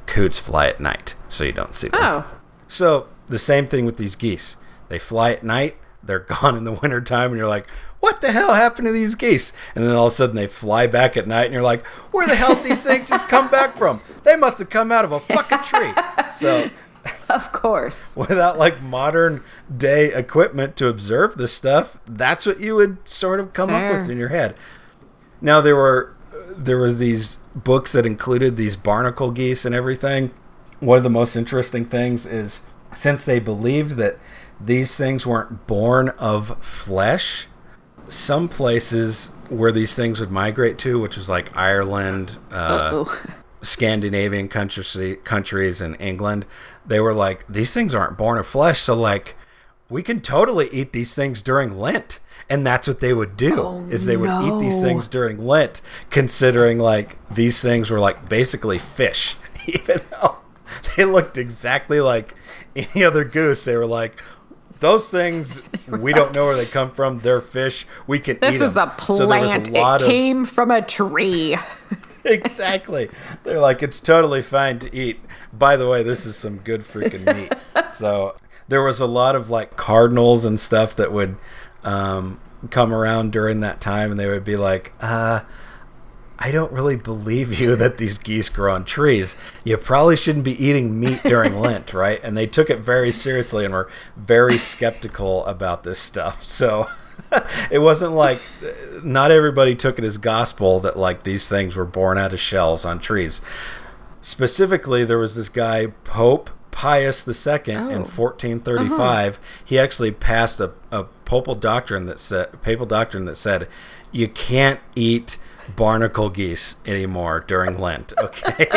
Coots 0.06 0.38
fly 0.38 0.66
at 0.68 0.80
night, 0.80 1.14
so 1.28 1.44
you 1.44 1.52
don't 1.52 1.74
see 1.74 1.88
them. 1.88 2.00
Oh, 2.02 2.24
So 2.68 3.08
the 3.26 3.38
same 3.38 3.66
thing 3.66 3.86
with 3.86 3.96
these 3.96 4.14
geese. 4.16 4.56
They 4.88 4.98
fly 4.98 5.32
at 5.32 5.42
night, 5.42 5.76
they're 6.02 6.18
gone 6.40 6.56
in 6.56 6.64
the 6.64 6.72
wintertime, 6.72 7.30
and 7.30 7.38
you're 7.38 7.48
like, 7.48 7.66
what 8.06 8.20
the 8.20 8.30
hell 8.30 8.54
happened 8.54 8.86
to 8.86 8.92
these 8.92 9.16
geese? 9.16 9.52
And 9.74 9.84
then 9.84 9.96
all 9.96 10.06
of 10.06 10.12
a 10.12 10.14
sudden 10.14 10.36
they 10.36 10.46
fly 10.46 10.86
back 10.86 11.16
at 11.16 11.26
night, 11.26 11.46
and 11.46 11.52
you're 11.52 11.62
like, 11.62 11.84
where 12.12 12.26
the 12.26 12.36
hell 12.36 12.54
did 12.54 12.64
these 12.64 12.84
things 12.84 13.08
just 13.08 13.28
come 13.28 13.50
back 13.50 13.76
from? 13.76 14.00
They 14.22 14.36
must 14.36 14.58
have 14.58 14.70
come 14.70 14.92
out 14.92 15.04
of 15.04 15.10
a 15.10 15.18
fucking 15.18 15.64
tree. 15.64 15.92
So 16.30 16.70
of 17.28 17.50
course. 17.50 18.14
without 18.28 18.58
like 18.58 18.80
modern 18.80 19.42
day 19.76 20.14
equipment 20.14 20.76
to 20.76 20.88
observe 20.88 21.36
this 21.36 21.52
stuff, 21.52 21.98
that's 22.06 22.46
what 22.46 22.60
you 22.60 22.76
would 22.76 23.08
sort 23.08 23.40
of 23.40 23.52
come 23.52 23.70
up 23.70 23.90
with 23.90 24.08
in 24.08 24.18
your 24.18 24.28
head. 24.28 24.56
Now 25.40 25.60
there 25.60 25.76
were 25.76 26.14
there 26.56 26.78
was 26.78 27.00
these 27.00 27.38
books 27.56 27.92
that 27.92 28.06
included 28.06 28.56
these 28.56 28.76
barnacle 28.76 29.32
geese 29.32 29.64
and 29.64 29.74
everything. 29.74 30.32
One 30.78 30.96
of 30.96 31.04
the 31.04 31.10
most 31.10 31.34
interesting 31.34 31.84
things 31.84 32.24
is 32.24 32.60
since 32.92 33.24
they 33.24 33.40
believed 33.40 33.96
that 33.96 34.16
these 34.60 34.96
things 34.96 35.26
weren't 35.26 35.66
born 35.66 36.10
of 36.10 36.62
flesh, 36.64 37.48
some 38.08 38.48
places 38.48 39.28
where 39.48 39.72
these 39.72 39.94
things 39.94 40.20
would 40.20 40.30
migrate 40.30 40.78
to, 40.78 40.98
which 40.98 41.16
was 41.16 41.28
like 41.28 41.56
Ireland, 41.56 42.36
uh. 42.50 43.04
Scandinavian 43.62 44.48
countries, 44.48 45.16
countries 45.24 45.80
and 45.80 45.96
England, 46.00 46.46
they 46.86 47.00
were 47.00 47.14
like, 47.14 47.46
these 47.48 47.74
things 47.74 47.94
aren't 47.94 48.16
born 48.16 48.38
of 48.38 48.46
flesh, 48.46 48.80
so 48.80 48.94
like, 48.94 49.36
we 49.88 50.02
can 50.02 50.20
totally 50.20 50.68
eat 50.72 50.92
these 50.92 51.14
things 51.14 51.42
during 51.42 51.78
Lent. 51.78 52.20
And 52.48 52.64
that's 52.64 52.86
what 52.86 53.00
they 53.00 53.12
would 53.12 53.36
do 53.36 53.60
Oh, 53.60 53.86
is 53.90 54.06
they 54.06 54.16
would 54.16 54.30
eat 54.30 54.60
these 54.60 54.80
things 54.80 55.08
during 55.08 55.44
Lent, 55.44 55.80
considering 56.10 56.78
like 56.78 57.16
these 57.28 57.60
things 57.60 57.90
were 57.90 57.98
like 57.98 58.28
basically 58.28 58.78
fish, 58.78 59.34
even 59.66 60.00
though 60.10 60.36
they 60.96 61.04
looked 61.04 61.38
exactly 61.38 62.00
like 62.00 62.34
any 62.76 63.02
other 63.04 63.24
goose. 63.24 63.64
They 63.64 63.76
were 63.76 63.86
like, 63.86 64.20
those 64.80 65.10
things 65.10 65.62
we 65.88 66.12
don't 66.12 66.32
know 66.34 66.44
where 66.46 66.56
they 66.56 66.66
come 66.66 66.90
from. 66.90 67.20
They're 67.20 67.40
fish. 67.40 67.86
We 68.06 68.18
can 68.18 68.38
This 68.40 68.56
eat 68.56 68.62
is 68.62 68.72
a 68.72 68.80
them. 68.80 68.90
So 69.00 69.26
plant. 69.26 69.70
lot 69.72 70.00
it 70.02 70.04
of- 70.04 70.10
came 70.10 70.44
from 70.46 70.70
a 70.70 70.82
tree. 70.82 71.56
exactly. 72.24 73.08
They're 73.44 73.60
like, 73.60 73.82
it's 73.82 74.00
totally 74.00 74.42
fine 74.42 74.78
to 74.80 74.94
eat. 74.94 75.20
By 75.52 75.76
the 75.76 75.88
way, 75.88 76.02
this 76.02 76.26
is 76.26 76.36
some 76.36 76.58
good 76.58 76.82
freaking 76.82 77.24
meat. 77.34 77.52
so 77.92 78.34
there 78.68 78.82
was 78.82 79.00
a 79.00 79.06
lot 79.06 79.34
of 79.36 79.48
like 79.50 79.76
cardinals 79.76 80.44
and 80.44 80.58
stuff 80.58 80.96
that 80.96 81.12
would 81.12 81.36
um, 81.84 82.40
come 82.70 82.92
around 82.92 83.32
during 83.32 83.60
that 83.60 83.80
time, 83.80 84.10
and 84.10 84.18
they 84.20 84.26
would 84.26 84.44
be 84.44 84.56
like, 84.56 84.92
uh, 85.00 85.40
I 86.38 86.50
don't 86.50 86.72
really 86.72 86.96
believe 86.96 87.58
you 87.58 87.76
that 87.76 87.96
these 87.98 88.18
geese 88.18 88.48
grow 88.50 88.74
on 88.74 88.84
trees. 88.84 89.36
You 89.64 89.76
probably 89.78 90.16
shouldn't 90.16 90.44
be 90.44 90.62
eating 90.62 90.98
meat 91.00 91.22
during 91.22 91.58
Lent, 91.60 91.94
right? 91.94 92.20
And 92.22 92.36
they 92.36 92.46
took 92.46 92.68
it 92.68 92.80
very 92.80 93.10
seriously 93.10 93.64
and 93.64 93.72
were 93.72 93.88
very 94.16 94.58
skeptical 94.58 95.44
about 95.46 95.82
this 95.82 95.98
stuff. 95.98 96.44
So 96.44 96.88
it 97.70 97.78
wasn't 97.78 98.12
like 98.12 98.40
not 99.02 99.30
everybody 99.30 99.74
took 99.74 99.98
it 99.98 100.04
as 100.04 100.18
gospel 100.18 100.80
that 100.80 100.98
like 100.98 101.22
these 101.22 101.48
things 101.48 101.74
were 101.74 101.86
born 101.86 102.18
out 102.18 102.32
of 102.34 102.40
shells 102.40 102.84
on 102.84 102.98
trees. 102.98 103.40
Specifically, 104.20 105.04
there 105.04 105.18
was 105.18 105.36
this 105.36 105.48
guy 105.48 105.86
Pope 106.04 106.50
Pius 106.70 107.26
II 107.26 107.74
in 107.74 107.78
Oh. 107.78 108.04
1435. 108.04 109.34
Uh-huh. 109.34 109.42
He 109.64 109.78
actually 109.78 110.10
passed 110.12 110.60
a, 110.60 110.72
a 110.90 111.04
papal 111.24 111.54
doctrine 111.54 112.04
that 112.06 112.20
said 112.20 112.60
papal 112.62 112.84
doctrine 112.86 113.24
that 113.24 113.36
said 113.36 113.68
you 114.12 114.28
can't 114.28 114.80
eat 114.94 115.38
barnacle 115.74 116.30
geese 116.30 116.76
anymore 116.86 117.44
during 117.46 117.78
Lent. 117.78 118.12
Okay. 118.18 118.66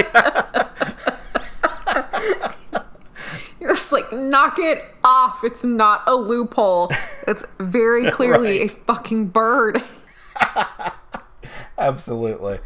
just 3.79 3.91
like 3.91 4.11
knock 4.11 4.59
it 4.59 4.83
off. 5.03 5.43
It's 5.43 5.63
not 5.63 6.03
a 6.05 6.15
loophole. 6.15 6.91
It's 7.27 7.45
very 7.59 8.11
clearly 8.11 8.61
a 8.61 8.67
fucking 8.67 9.27
bird. 9.27 9.83
Absolutely. 11.77 12.59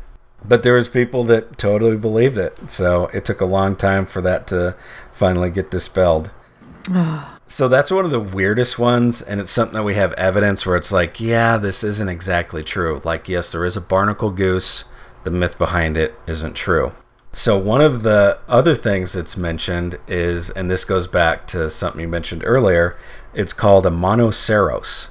But 0.46 0.64
there 0.64 0.74
was 0.74 0.90
people 0.90 1.24
that 1.26 1.58
totally 1.58 1.98
believed 1.98 2.38
it. 2.38 2.70
So 2.70 3.06
it 3.14 3.26
took 3.26 3.42
a 3.42 3.46
long 3.46 3.76
time 3.76 4.06
for 4.06 4.22
that 4.22 4.48
to 4.48 4.76
finally 5.12 5.50
get 5.50 5.72
dispelled. 5.72 6.32
Ah. 6.90 7.33
So 7.48 7.68
that's 7.68 7.92
one 7.92 8.06
of 8.06 8.12
the 8.12 8.20
weirdest 8.20 8.80
ones 8.80 9.22
and 9.22 9.40
it's 9.40 9.52
something 9.52 9.76
that 9.76 9.84
we 9.84 9.96
have 9.96 10.14
evidence 10.14 10.66
where 10.66 10.76
it's 10.76 10.92
like, 10.92 11.20
yeah, 11.20 11.58
this 11.58 11.84
isn't 11.84 12.10
exactly 12.10 12.64
true. 12.64 13.02
Like 13.04 13.28
yes, 13.28 13.52
there 13.52 13.66
is 13.66 13.78
a 13.78 13.82
barnacle 13.82 14.30
goose. 14.30 14.86
The 15.24 15.32
myth 15.32 15.58
behind 15.58 15.98
it 15.98 16.16
isn't 16.28 16.54
true. 16.54 16.94
So 17.32 17.58
one 17.58 17.82
of 17.82 18.04
the 18.04 18.40
other 18.48 18.76
things 18.76 19.14
that's 19.14 19.36
mentioned 19.38 20.00
is 20.08 20.50
and 20.52 20.70
this 20.70 20.86
goes 20.86 21.08
back 21.08 21.48
to 21.48 21.70
something 21.70 22.02
you 22.02 22.08
mentioned 22.08 22.44
earlier, 22.46 22.98
it's 23.34 23.54
called 23.54 23.86
a 23.86 23.90
monoceros. 23.90 25.10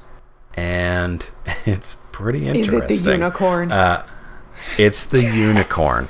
And 0.54 1.28
it's 1.66 1.96
pretty 2.12 2.48
interesting. 2.48 2.82
Is 2.90 3.02
it 3.02 3.04
the 3.04 3.12
unicorn? 3.12 3.72
Uh, 3.72 4.06
it's 4.78 5.04
the 5.04 5.22
unicorn. 5.22 6.08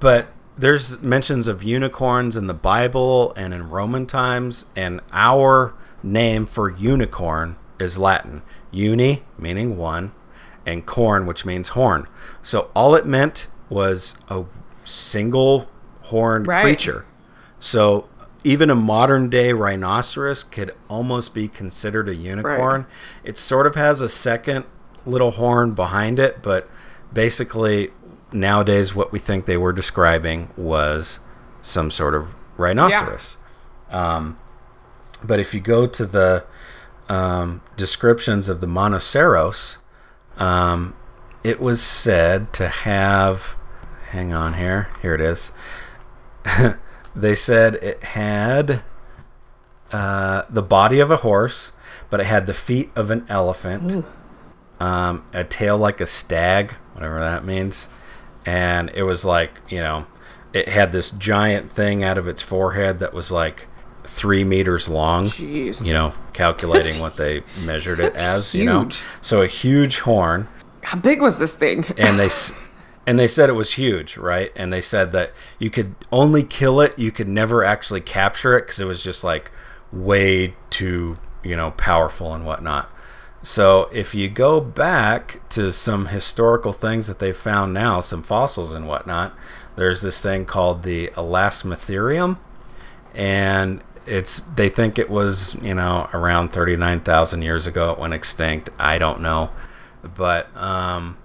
But 0.00 0.28
there's 0.56 1.00
mentions 1.02 1.48
of 1.48 1.62
unicorns 1.62 2.36
in 2.36 2.46
the 2.46 2.54
Bible 2.54 3.32
and 3.36 3.52
in 3.52 3.68
Roman 3.70 4.06
times, 4.06 4.66
and 4.76 5.00
our 5.12 5.74
name 6.02 6.46
for 6.46 6.70
unicorn 6.70 7.56
is 7.78 7.98
Latin. 7.98 8.42
Uni, 8.70 9.22
meaning 9.38 9.76
one, 9.76 10.12
and 10.66 10.84
corn, 10.86 11.26
which 11.26 11.44
means 11.44 11.70
horn. 11.70 12.06
So 12.42 12.70
all 12.74 12.94
it 12.94 13.06
meant 13.06 13.48
was 13.68 14.16
a 14.28 14.44
single 14.84 15.68
horned 16.02 16.46
Right. 16.46 16.62
creature. 16.62 17.04
So 17.58 18.06
even 18.42 18.68
a 18.70 18.74
modern 18.74 19.30
day 19.30 19.52
rhinoceros 19.52 20.44
could 20.44 20.72
almost 20.88 21.32
be 21.34 21.48
considered 21.48 22.08
a 22.08 22.14
unicorn. 22.14 22.86
It 23.24 23.38
sort 23.38 23.66
of 23.66 23.74
has 23.74 24.00
a 24.00 24.08
second 24.08 24.66
little 25.06 25.32
horn 25.32 25.72
behind 25.72 26.18
it, 26.18 26.42
but 26.42 26.68
basically 27.12 27.90
nowadays 28.34 28.94
what 28.94 29.12
we 29.12 29.18
think 29.18 29.46
they 29.46 29.56
were 29.56 29.72
describing 29.72 30.50
was 30.56 31.20
some 31.62 31.90
sort 31.90 32.14
of 32.14 32.34
rhinoceros. 32.56 33.36
Um, 33.90 34.38
but 35.22 35.40
if 35.40 35.54
you 35.54 35.60
go 35.60 35.86
to 35.86 36.04
the 36.04 36.44
um, 37.08 37.62
descriptions 37.76 38.48
of 38.48 38.60
the 38.60 38.66
Monoceros, 38.66 39.78
um, 40.36 40.94
it 41.42 41.60
was 41.60 41.82
said 41.82 42.52
to 42.54 42.68
have. 42.68 43.56
Hang 44.10 44.32
on 44.32 44.54
here. 44.54 44.88
Here 45.02 45.14
it 45.14 45.20
is. 45.20 45.52
they 47.16 47.34
said 47.34 47.76
it 47.76 48.04
had 48.04 48.82
uh, 49.92 50.44
the 50.48 50.62
body 50.62 51.00
of 51.00 51.10
a 51.10 51.16
horse, 51.18 51.72
but 52.10 52.20
it 52.20 52.26
had 52.26 52.46
the 52.46 52.54
feet 52.54 52.90
of 52.94 53.10
an 53.10 53.26
elephant, 53.28 54.04
um, 54.80 55.24
a 55.32 55.44
tail 55.44 55.78
like 55.78 56.00
a 56.00 56.06
stag, 56.06 56.72
whatever 56.92 57.18
that 57.20 57.44
means. 57.44 57.88
And 58.46 58.90
it 58.94 59.02
was 59.02 59.24
like, 59.24 59.50
you 59.68 59.78
know, 59.80 60.06
it 60.52 60.68
had 60.68 60.92
this 60.92 61.10
giant 61.10 61.70
thing 61.70 62.04
out 62.04 62.18
of 62.18 62.28
its 62.28 62.42
forehead 62.42 63.00
that 63.00 63.12
was 63.14 63.32
like 63.32 63.66
three 64.06 64.44
meters 64.44 64.88
long 64.88 65.26
Jeez. 65.26 65.84
you 65.84 65.92
know, 65.94 66.12
calculating 66.32 66.84
That's- 66.84 67.00
what 67.00 67.16
they 67.16 67.42
measured 67.64 68.00
it 68.00 68.16
as, 68.16 68.54
you 68.54 68.64
know. 68.66 68.88
So 69.22 69.40
a 69.42 69.46
huge 69.46 70.00
horn, 70.00 70.46
How 70.82 70.98
big 70.98 71.20
was 71.22 71.38
this 71.38 71.54
thing? 71.54 71.84
and 71.96 72.18
they 72.18 72.28
and 73.06 73.18
they 73.18 73.26
said 73.28 73.48
it 73.50 73.54
was 73.54 73.72
huge, 73.72 74.16
right? 74.16 74.52
And 74.56 74.72
they 74.72 74.80
said 74.80 75.12
that 75.12 75.32
you 75.58 75.70
could 75.70 75.94
only 76.12 76.42
kill 76.42 76.80
it, 76.80 76.98
you 76.98 77.10
could 77.12 77.28
never 77.28 77.64
actually 77.64 78.00
capture 78.02 78.56
it 78.58 78.62
because 78.62 78.80
it 78.80 78.84
was 78.86 79.02
just 79.02 79.24
like 79.24 79.50
way 79.92 80.54
too, 80.70 81.16
you 81.42 81.56
know, 81.56 81.70
powerful 81.72 82.32
and 82.34 82.44
whatnot. 82.46 82.90
So 83.44 83.90
if 83.92 84.14
you 84.14 84.30
go 84.30 84.58
back 84.58 85.46
to 85.50 85.70
some 85.70 86.06
historical 86.06 86.72
things 86.72 87.08
that 87.08 87.18
they 87.18 87.34
found 87.34 87.74
now, 87.74 88.00
some 88.00 88.22
fossils 88.22 88.72
and 88.72 88.88
whatnot, 88.88 89.34
there's 89.76 90.00
this 90.00 90.22
thing 90.22 90.46
called 90.46 90.82
the 90.82 91.08
Elasmotherium, 91.08 92.38
and 93.14 93.84
it's 94.06 94.40
they 94.56 94.70
think 94.70 94.98
it 94.98 95.10
was 95.10 95.56
you 95.62 95.74
know 95.74 96.08
around 96.14 96.54
39,000 96.54 97.42
years 97.42 97.66
ago 97.66 97.90
it 97.92 97.98
went 97.98 98.14
extinct 98.14 98.70
I 98.78 98.96
don't 98.96 99.20
know. 99.20 99.50
But 100.02 100.54
um 100.56 101.18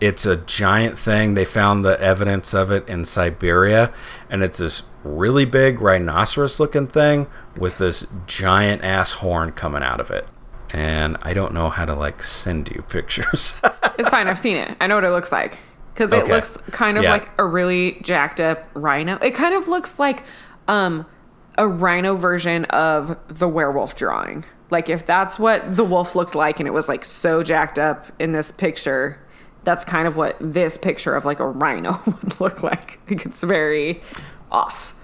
it's 0.00 0.24
a 0.26 0.36
giant 0.36 0.98
thing. 0.98 1.34
They 1.34 1.44
found 1.44 1.84
the 1.84 2.00
evidence 2.00 2.54
of 2.54 2.70
it 2.70 2.88
in 2.88 3.04
Siberia 3.04 3.92
and 4.30 4.44
it's 4.44 4.58
this 4.58 4.84
really 5.02 5.46
big 5.46 5.80
rhinoceros 5.80 6.60
looking 6.60 6.86
thing 6.86 7.26
with 7.56 7.78
this 7.78 8.06
giant 8.28 8.84
ass 8.84 9.12
horn 9.12 9.50
coming 9.50 9.82
out 9.82 9.98
of 9.98 10.12
it 10.12 10.28
and 10.72 11.16
I 11.22 11.34
don't 11.34 11.52
know 11.54 11.68
how 11.68 11.84
to 11.84 11.94
like 11.94 12.22
send 12.22 12.68
you 12.70 12.82
pictures 12.88 13.60
It's 13.98 14.08
fine. 14.08 14.28
I've 14.28 14.38
seen 14.38 14.56
it. 14.56 14.76
I 14.80 14.86
know 14.86 14.94
what 14.94 15.04
it 15.04 15.10
looks 15.10 15.30
like 15.32 15.58
because 15.92 16.10
it 16.12 16.22
Okay. 16.22 16.32
looks 16.32 16.56
kind 16.70 16.96
of 16.96 17.02
Yeah. 17.04 17.12
like 17.12 17.28
a 17.38 17.44
really 17.44 17.98
jacked 18.02 18.40
up 18.40 18.66
rhino. 18.74 19.18
It 19.20 19.32
kind 19.34 19.54
of 19.54 19.68
looks 19.68 19.98
like 19.98 20.22
um, 20.68 21.04
a 21.58 21.66
rhino 21.68 22.14
version 22.16 22.64
of 22.66 23.18
the 23.28 23.46
werewolf 23.48 23.96
drawing. 23.96 24.44
Like 24.70 24.88
if 24.88 25.04
that's 25.04 25.38
what 25.38 25.76
the 25.76 25.84
wolf 25.84 26.14
looked 26.14 26.34
like, 26.34 26.60
and 26.60 26.66
it 26.66 26.70
was 26.70 26.88
like 26.88 27.04
so 27.04 27.42
jacked 27.42 27.78
up 27.78 28.06
in 28.18 28.32
this 28.32 28.50
picture, 28.52 29.18
that's 29.64 29.84
kind 29.84 30.06
of 30.06 30.16
what 30.16 30.36
this 30.40 30.78
picture 30.78 31.14
of 31.14 31.24
like 31.26 31.40
a 31.40 31.46
rhino 31.46 32.00
would 32.06 32.40
look 32.40 32.62
like. 32.62 33.00
Like 33.10 33.26
it's 33.26 33.42
very 33.42 34.00
off. 34.50 34.94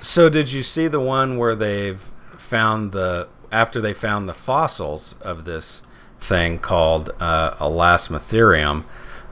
So 0.00 0.30
did 0.30 0.50
you 0.52 0.62
see 0.62 0.86
the 0.86 1.00
one 1.00 1.36
where 1.36 1.54
they've 1.56 2.00
found 2.36 2.92
the 2.92 3.28
after 3.52 3.80
they 3.80 3.94
found 3.94 4.28
the 4.28 4.34
fossils 4.34 5.14
of 5.22 5.44
this 5.44 5.82
thing 6.20 6.58
called 6.58 7.10
uh, 7.20 7.54
Elasmotherium, 7.56 8.84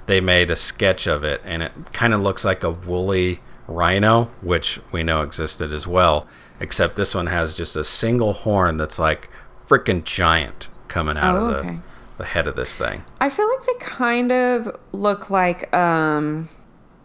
they 0.06 0.20
made 0.20 0.50
a 0.50 0.56
sketch 0.56 1.06
of 1.06 1.24
it, 1.24 1.40
and 1.44 1.62
it 1.62 1.72
kind 1.92 2.14
of 2.14 2.20
looks 2.20 2.44
like 2.44 2.62
a 2.62 2.70
woolly 2.70 3.40
rhino, 3.66 4.24
which 4.40 4.80
we 4.92 5.02
know 5.02 5.22
existed 5.22 5.72
as 5.72 5.86
well. 5.86 6.26
Except 6.60 6.96
this 6.96 7.14
one 7.14 7.26
has 7.26 7.52
just 7.54 7.76
a 7.76 7.84
single 7.84 8.32
horn 8.32 8.76
that's 8.76 8.98
like 8.98 9.28
freaking 9.66 10.04
giant 10.04 10.68
coming 10.88 11.16
out 11.16 11.34
Oh, 11.36 11.44
of 11.46 11.50
the, 11.50 11.58
okay. 11.70 11.78
the 12.18 12.24
head 12.24 12.46
of 12.46 12.56
this 12.56 12.76
thing. 12.76 13.04
I 13.20 13.28
feel 13.28 13.46
like 13.48 13.66
they 13.66 13.74
kind 13.84 14.30
of 14.32 14.76
look 14.92 15.28
like 15.28 15.74
um 15.74 16.48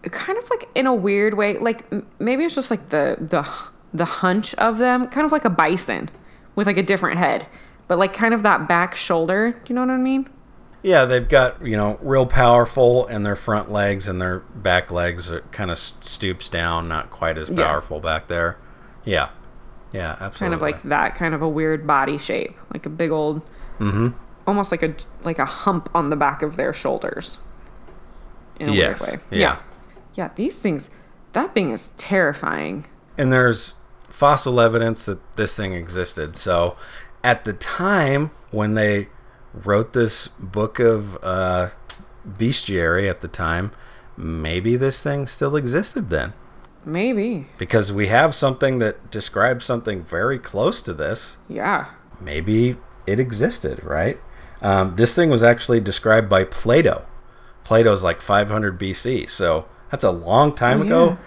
kind 0.03 0.37
of 0.37 0.49
like 0.49 0.69
in 0.73 0.87
a 0.87 0.93
weird 0.93 1.33
way 1.35 1.57
like 1.59 1.83
maybe 2.19 2.43
it's 2.43 2.55
just 2.55 2.71
like 2.71 2.89
the 2.89 3.17
the 3.19 3.47
the 3.93 4.05
hunch 4.05 4.55
of 4.55 4.77
them 4.79 5.07
kind 5.09 5.25
of 5.25 5.31
like 5.31 5.45
a 5.45 5.49
bison 5.49 6.09
with 6.55 6.67
like 6.67 6.77
a 6.77 6.83
different 6.83 7.17
head 7.17 7.45
but 7.87 7.97
like 7.99 8.13
kind 8.13 8.33
of 8.33 8.43
that 8.43 8.67
back 8.67 8.95
shoulder 8.95 9.51
do 9.51 9.59
you 9.67 9.75
know 9.75 9.81
what 9.81 9.89
I 9.89 9.97
mean 9.97 10.29
Yeah, 10.83 11.05
they've 11.05 11.27
got 11.27 11.63
you 11.65 11.77
know 11.77 11.99
real 12.01 12.25
powerful, 12.25 13.05
and 13.07 13.23
their 13.25 13.35
front 13.35 13.71
legs 13.71 14.07
and 14.07 14.19
their 14.19 14.39
back 14.39 14.89
legs 14.91 15.29
are 15.31 15.41
kind 15.51 15.69
of 15.69 15.77
stoops 15.77 16.49
down, 16.49 16.87
not 16.87 17.11
quite 17.11 17.37
as 17.37 17.49
Yeah. 17.51 17.57
powerful 17.65 17.99
back 17.99 18.25
there. 18.27 18.57
Yeah, 19.05 19.29
yeah, 19.91 20.11
absolutely. 20.19 20.39
kind 20.39 20.53
of 20.55 20.61
like 20.61 20.81
that 20.83 21.13
kind 21.15 21.35
of 21.35 21.41
a 21.43 21.47
weird 21.49 21.85
body 21.85 22.17
shape 22.17 22.55
like 22.73 22.85
a 22.85 22.89
big 22.89 23.11
old 23.11 23.41
Mm-hmm. 23.79 24.09
almost 24.47 24.71
like 24.71 24.81
a 24.83 24.95
like 25.23 25.37
a 25.39 25.45
hump 25.45 25.87
on 25.93 26.09
the 26.09 26.15
back 26.15 26.41
of 26.41 26.55
their 26.55 26.73
shoulders 26.73 27.37
in 28.59 28.69
a 28.69 28.73
yes, 28.73 29.01
weird 29.01 29.21
way 29.21 29.25
yeah. 29.39 29.39
yeah 29.39 29.57
yeah 30.15 30.29
these 30.35 30.57
things 30.57 30.89
that 31.33 31.53
thing 31.53 31.71
is 31.71 31.89
terrifying 31.97 32.85
And 33.17 33.31
there's 33.31 33.75
fossil 34.21 34.61
evidence 34.61 35.05
that 35.07 35.19
this 35.35 35.57
thing 35.57 35.73
existed. 35.73 36.35
So, 36.35 36.77
at 37.23 37.43
the 37.43 37.53
time 37.53 38.29
when 38.51 38.75
they 38.75 39.07
wrote 39.65 39.93
this 39.93 40.27
book 40.39 40.79
of 40.79 41.17
uh, 41.23 41.69
bestiary, 42.37 43.09
at 43.09 43.21
the 43.21 43.27
time, 43.27 43.71
maybe 44.15 44.75
this 44.75 45.01
thing 45.01 45.25
still 45.27 45.55
existed 45.55 46.09
then. 46.11 46.33
maybe 46.85 47.47
Because 47.57 47.91
we 47.91 48.07
have 48.07 48.33
something 48.35 48.77
that 48.79 49.09
describes 49.11 49.65
something 49.65 50.03
very 50.03 50.39
close 50.39 50.81
to 50.83 50.93
this. 50.93 51.37
yeah 51.49 51.85
maybe 52.19 52.75
it 53.07 53.19
existed, 53.19 53.83
right? 53.83 54.19
Um, 54.61 54.95
this 54.95 55.15
thing 55.15 55.31
was 55.31 55.41
actually 55.41 55.79
described 55.81 56.29
by 56.29 56.43
Plato. 56.43 57.03
Plato's 57.63 58.03
like 58.03 58.21
500 58.21 58.79
BC, 58.79 59.27
so 59.27 59.65
that's 59.89 60.03
a 60.03 60.11
long 60.11 60.53
time 60.53 60.81
Oh, 60.81 60.85
ago. 60.85 61.17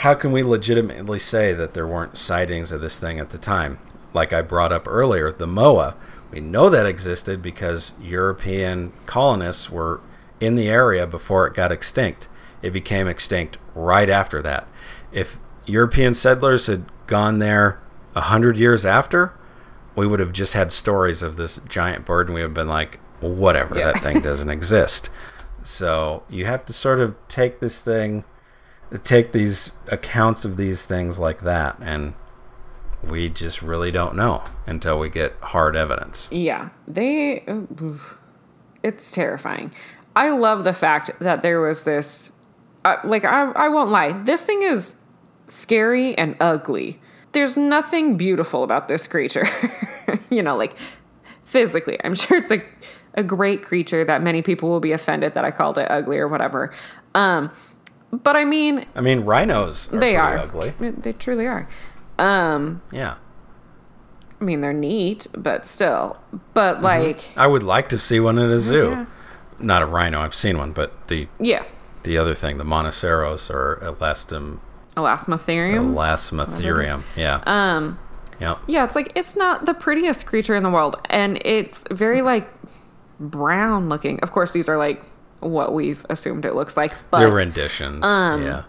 How 0.00 0.14
can 0.14 0.32
we 0.32 0.42
legitimately 0.42 1.18
say 1.18 1.52
that 1.54 1.74
there 1.74 1.86
weren't 1.86 2.18
sightings 2.18 2.70
of 2.72 2.80
this 2.80 2.98
thing 2.98 3.18
at 3.18 3.30
the 3.30 3.38
time? 3.38 3.78
Like 4.12 4.32
I 4.32 4.42
brought 4.42 4.72
up 4.72 4.86
earlier, 4.88 5.32
the 5.32 5.46
Moa. 5.46 5.94
We 6.30 6.40
know 6.40 6.68
that 6.68 6.86
existed 6.86 7.40
because 7.40 7.92
European 8.00 8.92
colonists 9.06 9.70
were 9.70 10.00
in 10.40 10.56
the 10.56 10.68
area 10.68 11.06
before 11.06 11.46
it 11.46 11.54
got 11.54 11.72
extinct. 11.72 12.28
It 12.62 12.70
became 12.72 13.06
extinct 13.08 13.58
right 13.74 14.10
after 14.10 14.42
that. 14.42 14.66
If 15.12 15.38
European 15.66 16.14
settlers 16.14 16.66
had 16.66 16.84
gone 17.06 17.38
there 17.38 17.80
a 18.14 18.22
hundred 18.22 18.56
years 18.56 18.84
after, 18.84 19.32
we 19.94 20.06
would 20.06 20.20
have 20.20 20.32
just 20.32 20.52
had 20.54 20.72
stories 20.72 21.22
of 21.22 21.36
this 21.36 21.58
giant 21.68 22.04
bird 22.04 22.28
and 22.28 22.34
we 22.34 22.42
would 22.42 22.48
have 22.48 22.54
been 22.54 22.68
like, 22.68 22.98
whatever, 23.20 23.78
Yeah. 23.78 23.92
that 23.92 24.02
thing 24.02 24.20
doesn't 24.20 24.50
exist. 24.58 25.08
So 25.62 26.22
you 26.28 26.44
have 26.46 26.66
to 26.66 26.72
sort 26.72 27.00
of 27.00 27.14
take 27.28 27.60
this 27.60 27.80
thing, 27.80 28.24
take 29.04 29.32
these 29.32 29.72
accounts 29.88 30.44
of 30.44 30.56
these 30.56 30.84
things 30.84 31.18
like 31.18 31.42
that, 31.42 31.76
and 31.80 32.14
we 33.04 33.28
just 33.28 33.62
really 33.62 33.90
don't 33.90 34.16
know 34.16 34.42
until 34.66 34.98
we 34.98 35.08
get 35.08 35.34
hard 35.40 35.76
evidence. 35.76 36.28
Yeah, 36.30 36.70
they. 36.86 37.44
It's 38.82 39.10
terrifying. 39.12 39.72
I 40.14 40.30
love 40.30 40.64
the 40.64 40.72
fact 40.72 41.10
that 41.20 41.42
there 41.42 41.60
was 41.60 41.84
this. 41.84 42.32
Uh, 42.84 42.96
like, 43.04 43.24
I, 43.24 43.50
I 43.52 43.68
won't 43.68 43.90
lie. 43.90 44.12
This 44.12 44.42
thing 44.42 44.62
is 44.62 44.94
scary 45.48 46.16
and 46.16 46.36
ugly. 46.40 47.00
There's 47.32 47.56
nothing 47.56 48.16
beautiful 48.16 48.62
about 48.62 48.88
this 48.88 49.06
creature. 49.06 49.46
you 50.30 50.42
know, 50.42 50.56
like 50.56 50.76
physically. 51.44 51.98
I'm 52.04 52.14
sure 52.14 52.38
it's 52.38 52.50
a, 52.50 52.62
a 53.14 53.22
great 53.22 53.62
creature 53.62 54.04
that 54.04 54.22
many 54.22 54.42
people 54.42 54.68
will 54.68 54.80
be 54.80 54.92
offended 54.92 55.34
that 55.34 55.44
I 55.44 55.50
called 55.50 55.78
it 55.78 55.90
ugly 55.90 56.18
or 56.18 56.28
whatever. 56.28 56.72
Um, 57.14 57.50
but 58.12 58.36
I 58.36 58.44
mean, 58.44 58.86
I 58.94 59.00
mean, 59.00 59.20
rhinos 59.24 59.92
are 59.92 59.98
they 60.00 60.16
are. 60.16 60.38
ugly. 60.38 60.70
They 60.80 61.12
truly 61.12 61.46
are. 61.46 61.68
Um, 62.18 62.82
Yeah. 62.92 63.16
I 64.40 64.44
mean, 64.44 64.60
they're 64.60 64.72
neat, 64.74 65.26
but 65.32 65.66
still. 65.66 66.18
But 66.52 66.82
like, 66.82 67.20
I 67.36 67.46
would 67.46 67.62
like 67.62 67.88
to 67.90 67.98
see 67.98 68.20
one 68.20 68.38
in 68.38 68.50
a 68.50 68.58
zoo. 68.58 68.90
yeah. 68.90 69.06
Not 69.58 69.80
a 69.80 69.86
rhino, 69.86 70.20
I've 70.20 70.34
seen 70.34 70.58
one, 70.58 70.72
but 70.72 71.08
the 71.08 71.26
yeah. 71.40 71.64
the 72.02 72.18
other 72.18 72.34
thing, 72.34 72.58
the 72.58 72.64
Monoceros 72.64 73.48
or 73.48 73.78
Elastum 73.82 74.60
Elasmotherium. 74.96 75.94
Elasmotherium. 75.94 77.02
Yeah. 77.16 77.42
Um, 77.46 77.98
yeah. 78.40 78.56
yeah, 78.66 78.84
it's 78.84 78.94
like 78.94 79.12
it's 79.14 79.36
not 79.36 79.64
the 79.64 79.72
prettiest 79.72 80.26
creature 80.26 80.54
in 80.54 80.62
the 80.62 80.70
world, 80.70 80.96
and 81.06 81.40
it's 81.44 81.84
very 81.90 82.20
like 82.20 82.46
brown 83.18 83.88
looking. 83.88 84.20
Of 84.20 84.32
course, 84.32 84.52
these 84.52 84.68
are 84.68 84.76
like 84.76 85.02
what 85.40 85.72
we've 85.74 86.04
assumed 86.08 86.44
it 86.44 86.54
looks 86.54 86.76
like, 86.76 86.92
but 87.10 87.18
They're 87.20 87.30
renditions. 87.32 88.04
um, 88.04 88.42
yeah. 88.42 88.62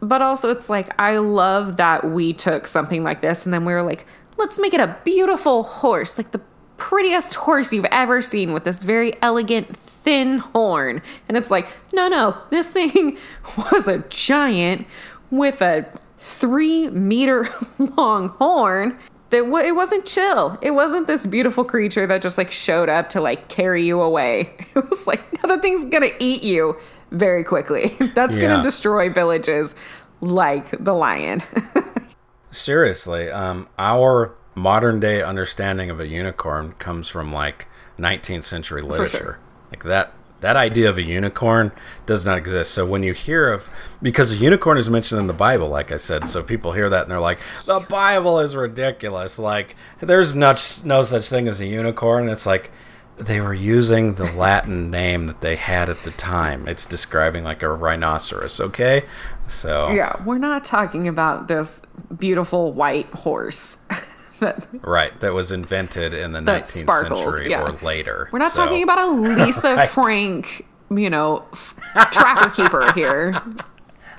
but 0.00 0.20
also 0.22 0.50
it's 0.50 0.68
like 0.68 1.00
I 1.00 1.18
love 1.18 1.76
that 1.76 2.10
we 2.10 2.32
took 2.32 2.66
something 2.68 3.02
like 3.02 3.20
this 3.22 3.44
and 3.44 3.52
then 3.54 3.64
we 3.64 3.72
were 3.72 3.82
like, 3.82 4.06
let's 4.36 4.58
make 4.58 4.74
it 4.74 4.80
a 4.80 4.96
beautiful 5.04 5.62
horse, 5.64 6.16
like 6.18 6.30
the 6.32 6.40
prettiest 6.76 7.34
horse 7.34 7.72
you've 7.72 7.86
ever 7.86 8.22
seen 8.22 8.52
with 8.52 8.64
this 8.64 8.82
very 8.82 9.12
elegant 9.22 9.76
thin 10.04 10.38
horn. 10.38 11.02
And 11.28 11.36
it's 11.36 11.50
like, 11.50 11.68
no, 11.92 12.08
no, 12.08 12.36
this 12.50 12.68
thing 12.70 13.18
was 13.72 13.88
a 13.88 13.98
giant 14.08 14.86
with 15.30 15.60
a 15.60 15.86
three 16.18 16.88
meter 16.90 17.48
long 17.96 18.28
horn. 18.30 18.96
That 19.30 19.44
it 19.44 19.74
wasn't 19.74 20.06
chill. 20.06 20.58
It 20.62 20.70
wasn't 20.70 21.06
this 21.06 21.26
beautiful 21.26 21.64
creature 21.64 22.06
that 22.06 22.22
just 22.22 22.38
like 22.38 22.50
showed 22.50 22.88
up 22.88 23.10
to 23.10 23.20
like 23.20 23.48
carry 23.48 23.84
you 23.84 24.00
away. 24.00 24.54
It 24.74 24.88
was 24.88 25.06
like, 25.06 25.20
no, 25.42 25.54
the 25.54 25.60
thing's 25.60 25.84
gonna 25.86 26.10
eat 26.18 26.42
you 26.42 26.76
very 27.10 27.44
quickly. 27.44 27.88
That's 28.14 28.38
Yeah. 28.38 28.48
gonna 28.48 28.62
destroy 28.62 29.10
villages 29.10 29.74
like 30.20 30.70
the 30.82 30.92
lion. 30.94 31.42
Seriously, 32.50 33.30
um, 33.30 33.68
our 33.78 34.32
modern 34.54 35.00
day 35.00 35.22
understanding 35.22 35.90
of 35.90 36.00
a 36.00 36.06
unicorn 36.06 36.72
comes 36.78 37.08
from 37.08 37.32
like 37.32 37.66
19th 37.98 38.44
century 38.44 38.82
literature. 38.82 39.38
Like 39.70 39.84
that 39.84 40.12
that 40.40 40.56
idea 40.56 40.88
of 40.88 40.98
a 40.98 41.02
unicorn 41.02 41.72
does 42.06 42.24
not 42.24 42.38
exist. 42.38 42.72
So 42.72 42.86
when 42.86 43.02
you 43.02 43.12
hear 43.12 43.52
of 43.52 43.68
because 44.00 44.32
a 44.32 44.36
unicorn 44.36 44.78
is 44.78 44.88
mentioned 44.88 45.20
in 45.20 45.26
the 45.26 45.32
Bible, 45.32 45.68
like 45.68 45.90
I 45.92 45.96
said, 45.96 46.28
so 46.28 46.42
people 46.42 46.72
hear 46.72 46.88
that 46.88 47.02
and 47.02 47.10
they're 47.10 47.20
like, 47.20 47.40
the 47.66 47.80
Bible 47.80 48.38
is 48.40 48.54
ridiculous. 48.54 49.38
Like 49.38 49.74
there's 49.98 50.34
not 50.34 50.82
no 50.84 51.02
such 51.02 51.28
thing 51.28 51.48
as 51.48 51.60
a 51.60 51.66
unicorn. 51.66 52.28
It's 52.28 52.46
like 52.46 52.70
they 53.16 53.40
were 53.40 53.54
using 53.54 54.14
the 54.14 54.30
Latin 54.32 54.90
name 54.90 55.26
that 55.26 55.40
they 55.40 55.56
had 55.56 55.88
at 55.90 56.02
the 56.04 56.12
time. 56.12 56.68
It's 56.68 56.86
describing 56.86 57.42
like 57.42 57.62
a 57.62 57.68
rhinoceros, 57.68 58.60
okay? 58.60 59.02
So 59.48 59.90
yeah, 59.90 60.22
we're 60.24 60.38
not 60.38 60.64
talking 60.64 61.08
about 61.08 61.48
this 61.48 61.84
beautiful 62.16 62.72
white 62.72 63.06
horse. 63.06 63.78
that 64.40 64.66
Right, 64.82 65.18
that 65.20 65.32
was 65.34 65.52
invented 65.52 66.14
in 66.14 66.32
the 66.32 66.40
That 66.40 66.64
19th 66.64 66.68
sparkles, 66.82 67.20
century 67.20 67.50
yeah. 67.50 67.62
or 67.62 67.72
later. 67.82 68.28
we're 68.32 68.38
not 68.38 68.52
So- 68.52 68.64
talking 68.64 68.82
about 68.82 68.98
a 68.98 69.06
Lisa 69.10 69.74
Right. 69.76 69.88
Frank, 69.90 70.64
you 70.90 71.10
know, 71.10 71.44
f- 71.52 71.74
Trapper 72.12 72.50
Keeper 72.50 72.92
here. 72.92 73.40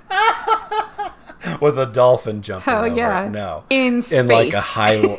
with 1.62 1.78
a 1.80 1.86
dolphin 1.86 2.42
jumping 2.42 2.72
Hell 2.74 2.86
over 2.86 2.96
yeah. 2.96 3.26
it. 3.26 3.30
No, 3.32 3.64
In 3.70 4.02
space. 4.02 4.20
in 4.20 4.28
like 4.28 4.54
a 4.54 4.60
high 4.62 5.18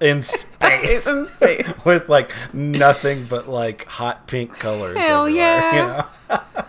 in 0.00 0.22
space 0.22 1.06
in 1.06 1.26
space. 1.26 1.84
with 1.84 2.08
like 2.08 2.30
nothing 2.52 3.24
but 3.24 3.48
like 3.48 3.86
hot 3.86 4.26
pink 4.26 4.52
colors. 4.58 4.96
Hell 4.98 5.28
yeah. 5.28 5.72
You 6.28 6.36
know? 6.36 6.64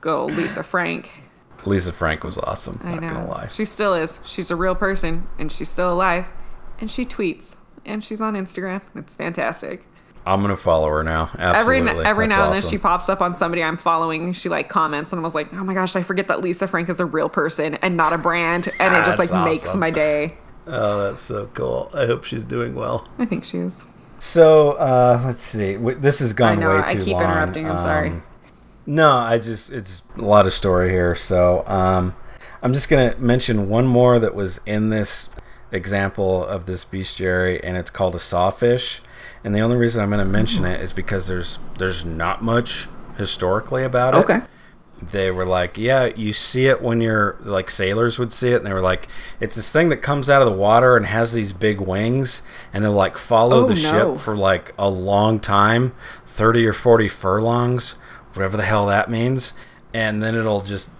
Go, 0.00 0.26
Lisa 0.26 0.62
Frank. 0.62 1.10
Lisa 1.66 1.92
Frank 1.92 2.22
was 2.24 2.38
awesome. 2.38 2.80
I 2.84 2.92
not 2.94 3.00
gonna 3.00 3.28
lie. 3.28 3.48
She 3.48 3.64
still 3.64 3.94
is. 3.94 4.20
She's 4.24 4.50
a 4.50 4.56
real 4.56 4.74
person 4.76 5.26
and 5.38 5.50
she's 5.50 5.68
still 5.68 5.92
alive. 5.92 6.26
And 6.80 6.90
she 6.90 7.04
tweets. 7.04 7.56
And 7.84 8.04
she's 8.04 8.20
on 8.20 8.34
Instagram. 8.34 8.82
It's 8.94 9.14
fantastic. 9.14 9.86
I'm 10.26 10.42
gonna 10.42 10.58
follow 10.58 10.88
her 10.88 11.02
now. 11.02 11.30
Every 11.38 11.78
Absolutely. 11.78 12.04
every 12.04 12.26
That's 12.26 12.38
now 12.38 12.46
and 12.46 12.54
then 12.54 12.62
she 12.70 12.76
pops 12.76 13.08
up 13.08 13.22
on 13.22 13.34
somebody 13.36 13.62
I'm 13.62 13.78
following. 13.78 14.32
She 14.32 14.50
like 14.50 14.68
comments 14.68 15.12
and 15.12 15.20
I 15.20 15.22
was 15.22 15.34
like, 15.34 15.52
oh 15.54 15.64
my 15.64 15.72
gosh, 15.72 15.96
I 15.96 16.02
forget 16.02 16.28
that 16.28 16.42
Lisa 16.42 16.68
Frank 16.68 16.90
is 16.90 17.00
a 17.00 17.06
real 17.06 17.30
person 17.30 17.76
and 17.76 17.96
not 17.96 18.12
a 18.12 18.18
brand. 18.18 18.68
And 18.78 18.94
it 18.94 19.06
just 19.06 19.18
like 19.18 19.30
That's 19.30 19.48
makes 19.48 19.74
my 19.74 19.90
day. 19.90 20.36
Oh, 20.66 21.04
that's 21.04 21.22
so 21.22 21.46
cool. 21.54 21.90
I 21.94 22.04
hope 22.04 22.24
she's 22.24 22.44
doing 22.44 22.74
well. 22.74 23.08
I 23.18 23.24
think 23.24 23.44
she 23.44 23.56
is. 23.58 23.84
So 24.18 24.72
uh, 24.72 25.22
let's 25.24 25.42
see. 25.42 25.76
This 25.76 26.18
has 26.18 26.34
gone 26.34 26.58
I 26.58 26.60
know, 26.60 26.68
way 26.68 26.74
too 26.74 26.80
long. 26.80 27.00
I 27.00 27.04
keep 27.04 27.14
long. 27.14 27.22
interrupting, 27.22 27.70
I'm 27.70 27.78
sorry. 27.78 28.10
Um, 28.10 28.22
No, 28.84 29.10
I 29.12 29.38
just 29.38 29.70
it's 29.72 30.02
a 30.16 30.22
lot 30.22 30.44
of 30.44 30.52
story 30.52 30.90
here. 30.90 31.14
So 31.14 31.64
um, 31.66 32.14
I'm 32.62 32.74
just 32.74 32.90
gonna 32.90 33.14
mention 33.18 33.70
one 33.70 33.86
more 33.86 34.18
that 34.18 34.34
was 34.34 34.60
in 34.66 34.90
this 34.90 35.30
example 35.72 36.44
of 36.44 36.66
this 36.66 36.84
bestiary, 36.84 37.60
and 37.62 37.76
it's 37.76 37.90
called 37.90 38.14
a 38.14 38.18
sawfish. 38.18 39.00
And 39.44 39.54
the 39.54 39.60
only 39.60 39.76
reason 39.76 40.02
I'm 40.02 40.10
gonna 40.10 40.24
mention 40.24 40.64
Mm-hmm. 40.64 40.72
it 40.74 40.80
is 40.80 40.92
because 40.92 41.26
there's 41.26 41.58
there's 41.78 42.04
not 42.04 42.42
much 42.42 42.88
historically 43.16 43.84
about 43.84 44.14
it 44.14 44.18
Okay. 44.18 44.40
they 45.10 45.30
were 45.30 45.44
like, 45.46 45.76
yeah, 45.78 46.06
you 46.16 46.32
see 46.32 46.66
it 46.66 46.80
when 46.82 47.00
you're 47.00 47.36
like 47.44 47.70
sailors 47.70 48.18
would 48.18 48.32
see 48.32 48.50
it, 48.50 48.56
and 48.56 48.66
they 48.66 48.72
were 48.72 48.80
like, 48.80 49.08
it's 49.40 49.54
this 49.56 49.70
thing 49.72 49.88
that 49.90 49.98
comes 49.98 50.28
out 50.28 50.42
of 50.42 50.48
the 50.50 50.56
water 50.58 50.96
and 50.96 51.06
has 51.06 51.32
these 51.32 51.52
big 51.52 51.80
wings, 51.80 52.42
and 52.72 52.84
they'll 52.84 52.92
like 52.92 53.16
follow 53.16 53.64
Oh, 53.64 53.68
the 53.68 53.74
no. 53.74 54.12
ship 54.14 54.20
for 54.20 54.36
like 54.36 54.74
a 54.78 54.88
long 54.88 55.38
time, 55.40 55.94
thirty 56.26 56.66
or 56.66 56.72
forty 56.72 57.08
furlongs, 57.08 57.92
whatever 58.34 58.56
the 58.56 58.64
hell 58.64 58.86
that 58.86 59.08
means, 59.10 59.54
and 59.94 60.20
then 60.22 60.34
it'll 60.34 60.60
just 60.62 60.90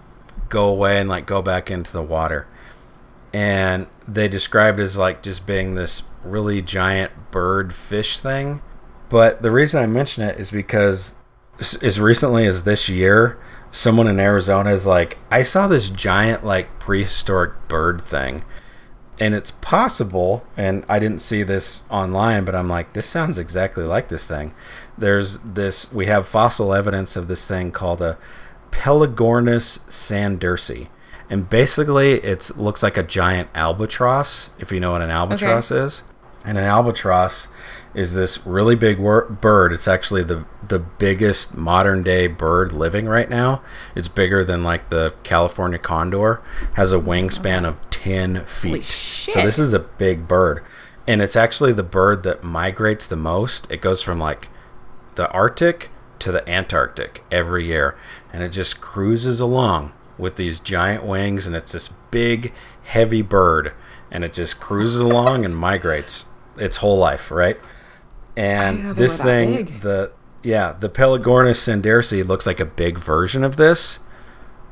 go 0.48 0.68
away 0.68 0.98
and 1.00 1.08
like 1.08 1.26
go 1.26 1.42
back 1.42 1.70
into 1.70 1.92
the 1.92 2.02
water. 2.02 2.46
And 3.32 3.86
they 4.08 4.26
described 4.26 4.80
as 4.80 4.96
like 4.96 5.22
just 5.22 5.46
being 5.46 5.74
this 5.74 6.02
really 6.24 6.62
giant 6.62 7.12
bird 7.30 7.74
fish 7.74 8.18
thing. 8.18 8.62
But 9.10 9.42
the 9.42 9.50
reason 9.50 9.82
I 9.82 9.86
mention 9.86 10.24
it 10.24 10.40
is 10.40 10.50
because 10.50 11.14
as 11.82 12.00
recently 12.00 12.46
as 12.46 12.64
this 12.64 12.88
year, 12.88 13.38
someone 13.70 14.08
in 14.08 14.18
Arizona 14.18 14.70
is 14.70 14.86
like, 14.86 15.18
I 15.30 15.42
saw 15.42 15.68
this 15.68 15.90
giant 15.90 16.44
like 16.44 16.78
prehistoric 16.78 17.68
bird 17.68 18.00
thing. 18.00 18.44
And 19.20 19.34
it's 19.34 19.50
possible, 19.50 20.46
and 20.56 20.84
I 20.88 21.00
didn't 21.00 21.18
see 21.18 21.42
this 21.42 21.82
online, 21.90 22.44
but 22.44 22.54
I'm 22.54 22.68
like, 22.68 22.92
this 22.92 23.06
sounds 23.06 23.36
exactly 23.36 23.82
like 23.82 24.08
this 24.08 24.28
thing. 24.28 24.54
There's 24.96 25.38
this, 25.38 25.92
we 25.92 26.06
have 26.06 26.28
fossil 26.28 26.72
evidence 26.72 27.16
of 27.16 27.26
this 27.26 27.48
thing 27.48 27.72
called 27.72 28.00
a 28.00 28.16
Pelagornis 28.70 29.80
sandersi. 29.88 30.86
And 31.30 31.48
basically, 31.48 32.12
it 32.12 32.50
looks 32.56 32.82
like 32.82 32.96
a 32.96 33.02
giant 33.02 33.50
albatross, 33.54 34.50
if 34.58 34.72
you 34.72 34.80
know 34.80 34.92
what 34.92 35.02
an 35.02 35.10
albatross 35.10 35.70
is. 35.70 36.02
And 36.44 36.56
an 36.56 36.64
albatross 36.64 37.48
is 37.94 38.14
this 38.14 38.46
really 38.46 38.74
big 38.74 38.98
wor- 38.98 39.24
bird. 39.28 39.72
It's 39.72 39.88
actually 39.88 40.22
the 40.22 40.44
the 40.66 40.78
biggest 40.78 41.56
modern 41.56 42.02
day 42.02 42.26
bird 42.26 42.72
living 42.72 43.06
right 43.06 43.28
now. 43.28 43.62
It's 43.94 44.08
bigger 44.08 44.44
than 44.44 44.64
like 44.64 44.88
the 44.88 45.14
California 45.22 45.78
condor. 45.78 46.40
Has 46.74 46.92
a 46.92 46.98
wingspan 46.98 47.66
of 47.66 47.78
ten 47.90 48.44
feet. 48.44 48.84
So 48.84 49.32
shit. 49.32 49.44
this 49.44 49.58
is 49.58 49.72
a 49.74 49.80
big 49.80 50.26
bird, 50.26 50.62
and 51.06 51.20
it's 51.20 51.36
actually 51.36 51.72
the 51.72 51.82
bird 51.82 52.22
that 52.22 52.42
migrates 52.42 53.06
the 53.06 53.16
most. 53.16 53.70
It 53.70 53.82
goes 53.82 54.00
from 54.00 54.18
like 54.18 54.48
the 55.16 55.30
Arctic 55.32 55.90
to 56.20 56.32
the 56.32 56.48
Antarctic 56.48 57.24
every 57.30 57.66
year, 57.66 57.96
and 58.32 58.42
it 58.42 58.50
just 58.50 58.80
cruises 58.80 59.40
along 59.40 59.92
with 60.18 60.36
these 60.36 60.60
giant 60.60 61.04
wings, 61.04 61.46
and 61.46 61.54
it's 61.56 61.72
this 61.72 61.88
big, 62.10 62.52
heavy 62.84 63.22
bird, 63.22 63.72
and 64.10 64.24
it 64.24 64.32
just 64.32 64.60
cruises 64.60 65.00
along 65.00 65.44
and 65.44 65.56
migrates 65.56 66.24
its 66.56 66.78
whole 66.78 66.98
life, 66.98 67.30
right? 67.30 67.56
And 68.36 68.94
this 68.96 69.20
thing, 69.20 69.78
the 69.80 70.12
yeah, 70.42 70.74
the 70.78 70.88
Pelagornis 70.88 71.58
sandersi 71.58 72.26
looks 72.26 72.46
like 72.46 72.60
a 72.60 72.64
big 72.66 72.98
version 72.98 73.42
of 73.44 73.56
this. 73.56 73.98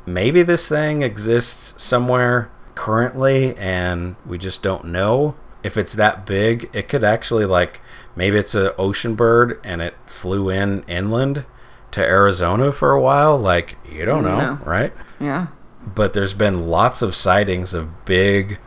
Maybe 0.04 0.42
this 0.42 0.68
thing 0.68 1.02
exists 1.02 1.82
somewhere 1.82 2.50
currently, 2.76 3.56
and 3.56 4.14
we 4.24 4.38
just 4.38 4.62
don't 4.62 4.84
know. 4.86 5.34
If 5.64 5.76
it's 5.76 5.94
that 5.94 6.24
big, 6.26 6.70
it 6.72 6.88
could 6.88 7.02
actually 7.02 7.44
like 7.44 7.80
maybe 8.14 8.36
it's 8.36 8.54
an 8.54 8.70
ocean 8.78 9.16
bird 9.16 9.60
and 9.64 9.82
it 9.82 9.94
flew 10.06 10.48
in 10.48 10.84
inland 10.84 11.44
to 11.90 12.00
Arizona 12.00 12.70
for 12.72 12.92
a 12.92 13.00
while. 13.00 13.36
Like 13.36 13.76
you 13.90 14.04
don't 14.04 14.22
know, 14.22 14.38
No. 14.38 14.58
right? 14.64 14.92
Yeah. 15.20 15.46
but 15.94 16.12
there's 16.12 16.34
been 16.34 16.66
lots 16.66 17.00
of 17.02 17.14
sightings 17.14 17.72
of 17.74 18.04
big 18.04 18.58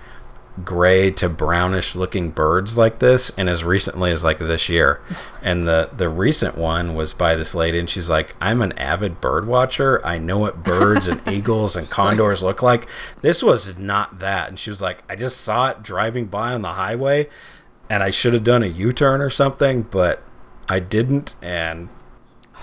gray 0.65 1.09
to 1.09 1.29
brownish 1.29 1.95
looking 1.95 2.31
birds 2.31 2.77
like 2.77 2.99
this 2.99 3.29
and 3.37 3.47
as 3.49 3.63
recently 3.63 4.11
as 4.11 4.23
like 4.25 4.39
this 4.39 4.67
year. 4.69 4.99
And 5.41 5.63
the 5.63 5.89
the 5.95 6.09
recent 6.09 6.57
one 6.57 6.95
was 6.95 7.13
by 7.13 7.37
this 7.37 7.55
lady 7.55 7.79
and 7.79 7.89
she's 7.89 8.09
like 8.09 8.35
i'm 8.41 8.61
an 8.61 8.73
avid 8.77 9.21
bird 9.21 9.47
watcher. 9.47 10.05
I 10.05 10.17
know 10.17 10.37
what 10.39 10.65
birds 10.65 11.07
and 11.07 11.21
eagles 11.31 11.77
and 11.77 11.89
condors 11.89 12.43
look 12.43 12.61
like. 12.61 12.89
This 13.21 13.41
was 13.41 13.77
not 13.77 14.19
that. 14.19 14.49
And 14.49 14.59
she 14.59 14.69
was 14.69 14.81
like 14.81 15.01
i 15.09 15.15
just 15.15 15.39
saw 15.39 15.69
it 15.69 15.81
driving 15.81 16.25
by 16.25 16.53
on 16.53 16.61
the 16.61 16.73
highway 16.73 17.29
and 17.89 18.03
i 18.03 18.09
should 18.09 18.33
have 18.33 18.43
done 18.43 18.63
a 18.63 18.67
u-turn 18.67 19.21
or 19.21 19.29
something 19.29 19.83
but 19.83 20.21
i 20.67 20.79
didn't 20.81 21.35
and 21.41 21.87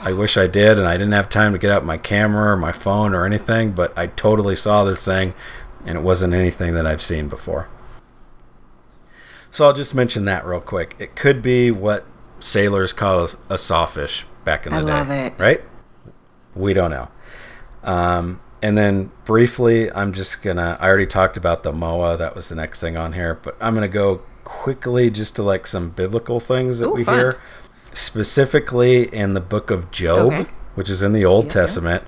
I 0.06 0.12
wish 0.12 0.36
I 0.36 0.46
did, 0.46 0.78
and 0.78 0.86
I 0.86 0.92
didn't 0.96 1.14
have 1.14 1.28
time 1.28 1.52
to 1.52 1.58
get 1.58 1.72
out 1.72 1.84
my 1.84 1.98
camera 1.98 2.52
or 2.52 2.56
my 2.56 2.70
phone 2.70 3.12
or 3.12 3.26
anything, 3.26 3.72
but 3.72 3.92
I 3.98 4.06
totally 4.06 4.54
saw 4.54 4.84
this 4.84 5.04
thing, 5.04 5.34
and 5.84 5.98
it 5.98 6.00
wasn't 6.00 6.32
anything 6.32 6.74
that 6.74 6.86
I've 6.86 7.02
seen 7.02 7.26
before. 7.26 7.68
So 9.50 9.66
I'll 9.66 9.72
just 9.72 9.96
mention 9.96 10.24
that 10.26 10.46
real 10.46 10.60
quick. 10.60 10.94
It 11.00 11.16
could 11.16 11.42
be 11.42 11.72
what 11.72 12.04
sailors 12.38 12.92
call 12.92 13.24
a, 13.24 13.28
a 13.50 13.58
sawfish 13.58 14.24
back 14.44 14.64
in 14.64 14.72
the 14.74 14.78
I 14.78 14.82
day. 14.82 14.86
love 14.86 15.10
it. 15.10 15.32
Right? 15.38 15.60
We 16.54 16.72
don't 16.72 16.92
know. 16.92 17.08
Um, 17.82 18.40
and 18.62 18.78
then 18.78 19.10
briefly, 19.24 19.90
I'm 19.90 20.12
just 20.12 20.40
gonna. 20.40 20.78
I 20.78 20.86
already 20.86 21.06
talked 21.08 21.36
about 21.36 21.64
the 21.64 21.72
Moa. 21.72 22.16
That 22.16 22.36
was 22.36 22.48
the 22.48 22.54
next 22.54 22.80
thing 22.80 22.96
on 22.96 23.12
here, 23.12 23.40
but 23.42 23.56
I'm 23.60 23.74
gonna 23.74 23.88
go 23.88 24.22
quickly 24.44 25.10
just 25.10 25.34
to 25.34 25.42
like 25.42 25.66
some 25.66 25.90
biblical 25.90 26.38
things 26.38 26.78
that 26.78 26.86
Ooh, 26.86 26.94
we 26.94 27.02
fun. 27.02 27.18
hear, 27.18 27.40
specifically 27.96 29.12
in 29.14 29.34
the 29.34 29.40
book 29.40 29.70
of 29.70 29.90
Job, 29.90 30.32
Okay. 30.32 30.46
which 30.74 30.90
is 30.90 31.02
in 31.02 31.12
the 31.12 31.24
Old 31.24 31.46
Yeah. 31.46 31.50
Testament. 31.52 32.02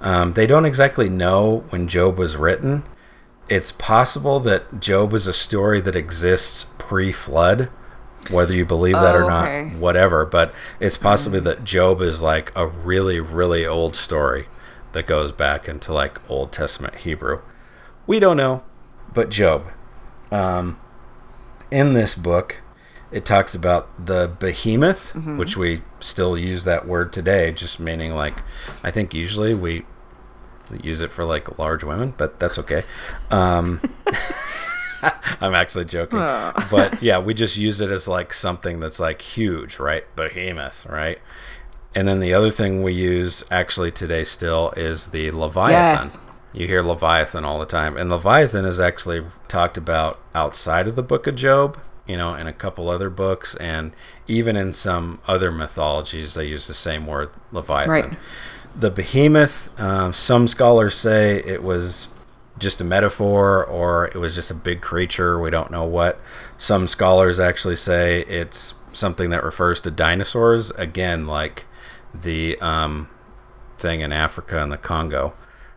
Um, 0.00 0.32
they 0.34 0.46
don't 0.46 0.64
exactly 0.66 1.08
know 1.08 1.64
when 1.70 1.88
Job 1.88 2.18
was 2.18 2.36
written. 2.36 2.84
It's 3.48 3.72
possible 3.72 4.40
that 4.40 4.80
Job 4.80 5.12
is 5.12 5.26
a 5.26 5.32
story 5.32 5.80
that 5.82 5.96
exists 5.96 6.66
pre-flood, 6.78 7.68
whether 8.30 8.54
you 8.54 8.64
believe 8.64 8.94
that 8.94 9.14
or 9.14 9.24
Oh, 9.24 9.28
not, 9.28 9.44
okay. 9.48 9.64
whatever. 9.78 10.24
But 10.24 10.52
it's 10.80 10.96
possibly 10.96 11.40
that 11.40 11.64
Job 11.64 12.00
is 12.00 12.22
like 12.22 12.52
a 12.56 12.66
really, 12.66 13.20
really 13.20 13.66
old 13.66 13.96
story 13.96 14.46
that 14.92 15.06
goes 15.06 15.32
back 15.32 15.68
into 15.68 15.92
like 15.92 16.20
Old 16.28 16.52
Testament 16.52 16.96
Hebrew. 16.96 17.40
We 18.06 18.18
don't 18.20 18.36
know, 18.36 18.64
but 19.12 19.28
Job. 19.30 19.64
Um, 20.30 20.78
in 21.70 21.94
this 21.94 22.14
book, 22.14 22.60
it 23.14 23.24
talks 23.24 23.54
about 23.54 23.88
the 24.06 24.30
behemoth, 24.38 25.12
Mm-hmm. 25.14 25.38
which 25.38 25.56
we 25.56 25.80
still 26.00 26.36
use 26.36 26.64
that 26.64 26.86
word 26.86 27.12
today, 27.12 27.52
just 27.52 27.78
meaning 27.80 28.12
like, 28.12 28.34
I 28.82 28.90
think 28.90 29.14
usually 29.14 29.54
we 29.54 29.84
use 30.82 31.00
it 31.00 31.12
for 31.12 31.24
like 31.24 31.58
large 31.58 31.84
women, 31.84 32.12
but 32.18 32.40
that's 32.40 32.58
okay. 32.58 32.82
Um, 33.30 33.80
I'm 35.40 35.54
actually 35.54 35.84
joking. 35.84 36.18
Oh. 36.18 36.52
but 36.70 37.02
yeah, 37.02 37.18
we 37.18 37.34
just 37.34 37.56
use 37.56 37.80
it 37.80 37.90
as 37.90 38.08
like 38.08 38.32
something 38.32 38.80
that's 38.80 38.98
like 38.98 39.20
huge, 39.22 39.78
right? 39.78 40.04
Behemoth, 40.16 40.86
right? 40.86 41.18
And 41.94 42.08
then 42.08 42.20
the 42.20 42.32
other 42.34 42.50
thing 42.50 42.82
we 42.82 42.92
use 42.94 43.44
actually 43.50 43.92
today 43.92 44.24
still 44.24 44.72
is 44.76 45.08
the 45.08 45.30
Leviathan. 45.30 45.72
Yes. 46.04 46.18
You 46.52 46.66
hear 46.66 46.82
Leviathan 46.82 47.44
all 47.44 47.58
the 47.58 47.66
time. 47.66 47.96
And 47.96 48.10
Leviathan 48.10 48.64
is 48.64 48.80
actually 48.80 49.24
talked 49.48 49.76
about 49.76 50.20
outside 50.34 50.88
of 50.88 50.96
the 50.96 51.02
book 51.02 51.26
of 51.26 51.34
Job, 51.36 51.78
you 52.06 52.16
know, 52.16 52.34
in 52.34 52.46
a 52.46 52.52
couple 52.52 52.88
other 52.88 53.10
books. 53.10 53.54
And 53.56 53.92
even 54.26 54.56
in 54.56 54.72
some 54.72 55.20
other 55.26 55.50
mythologies, 55.50 56.34
they 56.34 56.46
use 56.46 56.66
the 56.66 56.74
same 56.74 57.06
word, 57.06 57.30
Leviathan. 57.52 57.90
Right. 57.90 58.18
The 58.76 58.90
behemoth, 58.90 59.68
um, 59.78 60.12
some 60.12 60.48
scholars 60.48 60.94
say 60.94 61.42
it 61.44 61.62
was 61.62 62.08
just 62.58 62.80
a 62.80 62.84
metaphor 62.84 63.64
or 63.64 64.06
it 64.06 64.16
was 64.16 64.34
just 64.34 64.50
a 64.50 64.54
big 64.54 64.80
creature. 64.80 65.40
We 65.40 65.50
don't 65.50 65.70
know 65.70 65.84
what. 65.84 66.20
Some 66.56 66.88
scholars 66.88 67.38
actually 67.38 67.76
say 67.76 68.22
it's 68.22 68.74
something 68.92 69.30
that 69.30 69.44
refers 69.44 69.80
to 69.82 69.90
dinosaurs. 69.90 70.70
Again, 70.72 71.26
like 71.26 71.66
the 72.12 72.58
um, 72.60 73.08
thing 73.78 74.00
in 74.00 74.12
Africa 74.12 74.62
and 74.62 74.72
the 74.72 74.78
Congo. 74.78 75.34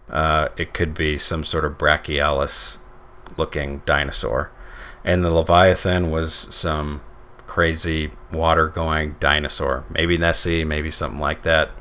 Uh, 0.09 0.47
it 0.55 0.73
could 0.73 0.93
be 0.93 1.17
some 1.17 1.43
sort 1.43 1.65
of 1.65 1.73
brachiosaurus 1.73 2.77
looking 3.37 3.81
dinosaur. 3.85 4.51
And 5.07 5.23
the 5.23 5.33
Leviathan 5.33 6.11
was 6.11 6.33
some 6.33 6.99
crazy 7.47 8.11
water 8.29 8.67
going 8.67 9.15
dinosaur. 9.21 9.85
Maybe 9.89 10.17
Nessie, 10.17 10.65
maybe 10.65 10.91
something 10.91 11.21
like 11.21 11.43
that. 11.43 11.71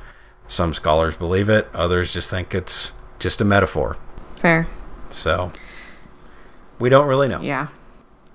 Some 0.46 0.72
scholars 0.72 1.16
believe 1.16 1.48
it, 1.48 1.66
others 1.74 2.12
just 2.12 2.30
think 2.30 2.54
it's 2.54 2.92
just 3.18 3.40
a 3.40 3.44
metaphor. 3.44 3.96
Fair. 4.38 4.68
So 5.10 5.50
we 6.78 6.88
don't 6.88 7.08
really 7.08 7.26
know. 7.26 7.40
Yeah. 7.40 7.66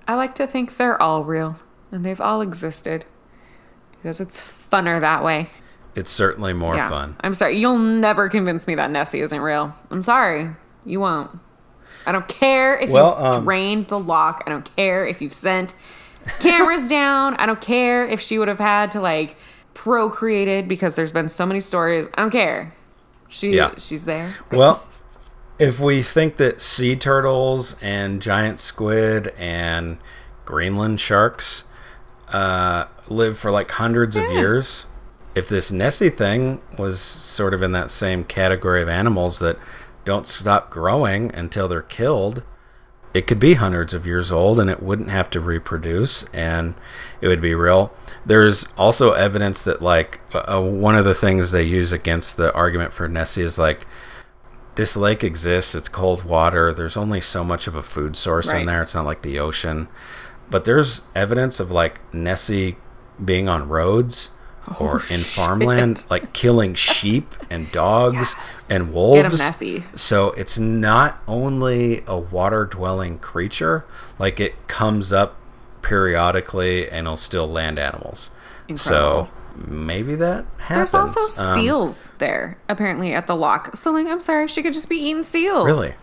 I 0.09 0.15
like 0.15 0.35
to 0.35 0.45
think 0.45 0.75
they're 0.75 1.01
all 1.01 1.23
real 1.23 1.57
and 1.89 2.05
they've 2.05 2.19
all 2.19 2.41
existed 2.41 3.05
because 3.91 4.19
it's 4.19 4.41
funner 4.41 4.99
that 4.99 5.23
way. 5.23 5.51
It's 5.95 6.11
certainly 6.11 6.51
more 6.51 6.75
yeah. 6.75 6.89
fun. 6.89 7.15
I'm 7.21 7.33
sorry. 7.33 7.57
You'll 7.57 7.77
never 7.77 8.27
convince 8.27 8.67
me 8.67 8.75
that 8.75 8.91
Nessie 8.91 9.21
isn't 9.21 9.39
real. 9.39 9.73
I'm 9.89 10.03
sorry. 10.03 10.49
You 10.83 10.99
won't. 10.99 11.39
I 12.05 12.11
don't 12.11 12.27
care 12.27 12.77
if 12.79 12.89
Well, 12.89 13.15
you've 13.17 13.25
um, 13.37 13.43
drained 13.43 13.87
the 13.87 13.99
loch. 13.99 14.43
I 14.45 14.49
don't 14.49 14.75
care 14.75 15.05
if 15.05 15.21
you've 15.21 15.33
sent 15.33 15.73
cameras 16.39 16.87
down. 16.89 17.35
I 17.35 17.45
don't 17.45 17.61
care 17.61 18.05
if 18.07 18.21
she 18.21 18.37
would 18.37 18.47
have 18.47 18.59
had 18.59 18.91
to 18.91 19.01
like 19.01 19.35
procreated 19.73 20.67
because 20.67 20.95
there's 20.95 21.11
been 21.13 21.29
so 21.29 21.45
many 21.45 21.61
stories. 21.61 22.07
I 22.15 22.21
don't 22.21 22.31
care. 22.31 22.73
She 23.29 23.55
Yeah. 23.55 23.73
she's 23.77 24.05
there. 24.05 24.33
Well, 24.51 24.83
if 25.59 25.79
we 25.79 26.01
think 26.01 26.37
that 26.37 26.59
sea 26.59 26.95
turtles 26.95 27.77
and 27.81 28.21
giant 28.21 28.59
squid 28.59 29.33
and 29.37 29.97
Greenland 30.45 30.99
sharks 30.99 31.65
uh, 32.29 32.85
live 33.07 33.37
for 33.37 33.51
like 33.51 33.69
hundreds 33.71 34.15
of 34.15 34.29
years, 34.31 34.85
if 35.35 35.47
this 35.47 35.71
Nessie 35.71 36.09
thing 36.09 36.61
was 36.77 36.99
sort 36.99 37.53
of 37.53 37.61
in 37.61 37.71
that 37.73 37.91
same 37.91 38.23
category 38.23 38.81
of 38.81 38.89
animals 38.89 39.39
that 39.39 39.57
don't 40.05 40.27
stop 40.27 40.69
growing 40.69 41.33
until 41.33 41.67
they're 41.67 41.81
killed, 41.81 42.43
it 43.13 43.27
could 43.27 43.39
be 43.39 43.55
hundreds 43.55 43.93
of 43.93 44.05
years 44.05 44.31
old 44.31 44.59
and 44.59 44.69
it 44.69 44.81
wouldn't 44.81 45.09
have 45.09 45.29
to 45.31 45.39
reproduce 45.39 46.23
and 46.33 46.75
it 47.19 47.27
would 47.27 47.41
be 47.41 47.53
real. 47.53 47.91
There's 48.25 48.67
also 48.77 49.11
evidence 49.11 49.63
that, 49.63 49.81
like, 49.81 50.21
uh, 50.33 50.61
one 50.61 50.95
of 50.95 51.05
the 51.05 51.13
things 51.13 51.51
they 51.51 51.63
use 51.63 51.91
against 51.91 52.37
the 52.37 52.53
argument 52.53 52.93
for 52.93 53.07
Nessie 53.07 53.41
is 53.41 53.59
like, 53.59 53.85
this 54.75 54.95
lake 54.95 55.23
exists, 55.23 55.75
it's 55.75 55.89
cold 55.89 56.23
water, 56.23 56.71
there's 56.71 56.95
only 56.95 57.19
so 57.19 57.43
much 57.43 57.67
of 57.67 57.75
a 57.75 57.83
food 57.83 58.15
source 58.15 58.53
in 58.53 58.65
there, 58.65 58.81
it's 58.81 58.95
not 58.95 59.05
like 59.05 59.21
the 59.21 59.39
ocean. 59.39 59.89
But 60.49 60.63
there's 60.63 61.01
evidence 61.13 61.59
of 61.59 61.71
like 61.71 61.99
Nessie 62.13 62.77
being 63.23 63.49
on 63.49 63.67
roads 63.67 64.31
or 64.79 65.01
in 65.09 65.19
farmland, 65.19 66.05
like 66.09 66.33
killing 66.33 66.73
sheep 66.75 67.33
and 67.49 67.71
dogs 67.71 68.35
Yes. 68.37 68.65
and 68.69 68.93
wolves. 68.93 69.15
Get 69.17 69.25
'em 69.25 69.37
Nessie. 69.37 69.83
So 69.95 70.31
it's 70.31 70.57
not 70.59 71.19
only 71.27 72.03
a 72.07 72.17
water 72.17 72.65
dwelling 72.65 73.19
creature, 73.19 73.85
like 74.19 74.39
it 74.39 74.67
comes 74.67 75.11
up 75.11 75.35
periodically 75.81 76.89
and 76.89 77.05
it'll 77.07 77.17
still 77.17 77.47
land 77.47 77.77
animals. 77.79 78.29
Incredible. 78.67 79.25
So 79.25 79.29
maybe 79.67 80.15
that 80.15 80.45
happens. 80.59 80.91
There's 80.91 81.17
also 81.17 81.41
Um, 81.43 81.55
seals 81.55 82.09
there, 82.19 82.57
apparently, 82.69 83.13
at 83.13 83.27
the 83.27 83.35
loch. 83.35 83.75
So, 83.75 83.91
like, 83.91 84.07
I'm 84.07 84.21
sorry, 84.21 84.47
she 84.47 84.63
could 84.63 84.73
just 84.73 84.87
be 84.89 84.95
eating 84.97 85.23
seals. 85.23 85.65
Really? 85.65 85.93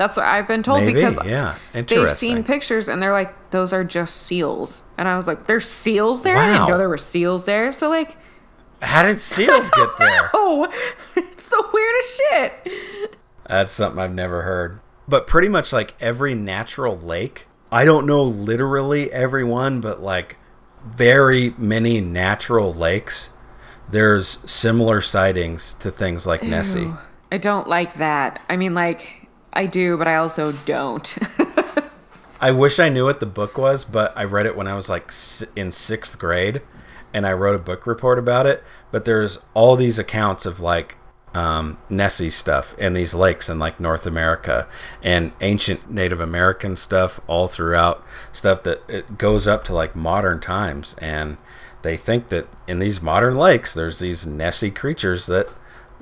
That's 0.00 0.16
what 0.16 0.24
I've 0.24 0.48
been 0.48 0.62
told 0.62 0.80
Maybe, 0.80 0.94
because 0.94 1.18
yeah. 1.26 1.56
Interesting. 1.74 1.98
they've 2.06 2.16
seen 2.16 2.42
pictures 2.42 2.88
and 2.88 3.02
they're 3.02 3.12
like, 3.12 3.50
those 3.50 3.74
are 3.74 3.84
just 3.84 4.16
seals. 4.16 4.82
And 4.96 5.06
I 5.06 5.14
was 5.14 5.26
like, 5.26 5.46
there's 5.46 5.68
seals 5.68 6.22
there? 6.22 6.38
I 6.38 6.52
didn't 6.54 6.68
know 6.70 6.78
there 6.78 6.88
were 6.88 6.96
seals 6.96 7.44
there. 7.44 7.70
So, 7.70 7.90
like, 7.90 8.16
How 8.80 9.02
did 9.02 9.18
seals 9.20 9.68
get 9.68 9.88
there? 9.98 10.30
oh, 10.32 10.66
it's 11.16 11.48
the 11.50 11.68
weirdest 11.70 12.16
shit. 12.64 13.16
That's 13.46 13.74
something 13.74 14.00
I've 14.00 14.14
never 14.14 14.40
heard. 14.40 14.80
But 15.06 15.26
pretty 15.26 15.48
much 15.50 15.70
like 15.70 15.94
every 16.00 16.34
natural 16.34 16.96
lake, 16.96 17.46
I 17.70 17.84
don't 17.84 18.06
know 18.06 18.22
literally 18.24 19.12
every 19.12 19.44
one, 19.44 19.82
but 19.82 20.02
like 20.02 20.38
very 20.82 21.52
many 21.58 22.00
natural 22.00 22.72
lakes, 22.72 23.34
there's 23.90 24.38
similar 24.50 25.02
sightings 25.02 25.74
to 25.80 25.90
things 25.90 26.26
like 26.26 26.42
Nessie. 26.42 26.90
I 27.30 27.36
don't 27.36 27.68
like 27.68 27.96
that. 27.96 28.40
I 28.48 28.56
mean, 28.56 28.72
like, 28.72 29.19
I 29.52 29.66
do, 29.66 29.96
but 29.96 30.08
I 30.08 30.16
also 30.16 30.52
don't. 30.64 31.16
I 32.40 32.52
wish 32.52 32.78
I 32.78 32.88
knew 32.88 33.04
what 33.04 33.20
the 33.20 33.26
book 33.26 33.58
was, 33.58 33.84
but 33.84 34.16
I 34.16 34.24
read 34.24 34.46
it 34.46 34.56
when 34.56 34.66
I 34.66 34.74
was 34.74 34.88
like 34.88 35.12
in 35.56 35.70
sixth 35.72 36.18
grade, 36.18 36.62
and 37.12 37.26
I 37.26 37.32
wrote 37.32 37.54
a 37.54 37.58
book 37.58 37.86
report 37.86 38.18
about 38.18 38.46
it. 38.46 38.62
But 38.90 39.04
there's 39.04 39.38
all 39.52 39.76
these 39.76 39.98
accounts 39.98 40.46
of 40.46 40.60
like 40.60 40.96
um, 41.34 41.78
Nessie 41.88 42.30
stuff 42.30 42.76
in 42.78 42.94
these 42.94 43.14
lakes 43.14 43.48
in 43.48 43.58
like 43.58 43.78
North 43.78 44.06
America 44.06 44.66
and 45.02 45.32
ancient 45.40 45.90
Native 45.90 46.20
American 46.20 46.76
stuff 46.76 47.20
all 47.26 47.46
throughout. 47.46 48.04
Stuff 48.32 48.62
that 48.62 48.82
it 48.88 49.18
goes 49.18 49.46
up 49.46 49.62
to 49.64 49.74
like 49.74 49.94
modern 49.94 50.40
times, 50.40 50.94
and 50.98 51.36
they 51.82 51.96
think 51.96 52.28
that 52.28 52.46
in 52.66 52.78
these 52.78 53.02
modern 53.02 53.36
lakes, 53.36 53.74
there's 53.74 53.98
these 53.98 54.26
Nessie 54.26 54.70
creatures 54.70 55.26
that 55.26 55.48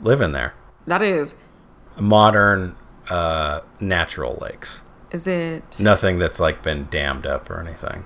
live 0.01 0.21
in 0.21 0.33
there. 0.33 0.55
that 0.87 1.03
is, 1.03 1.35
Modern 1.99 2.77
uh, 3.11 3.61
natural 3.81 4.39
lakes. 4.41 4.83
is 5.11 5.27
it 5.27 5.79
Nothing 5.81 6.19
that's 6.19 6.39
like 6.41 6.63
been 6.63 6.87
dammed 6.91 7.27
up 7.27 7.51
or 7.51 7.61
anything. 7.61 8.05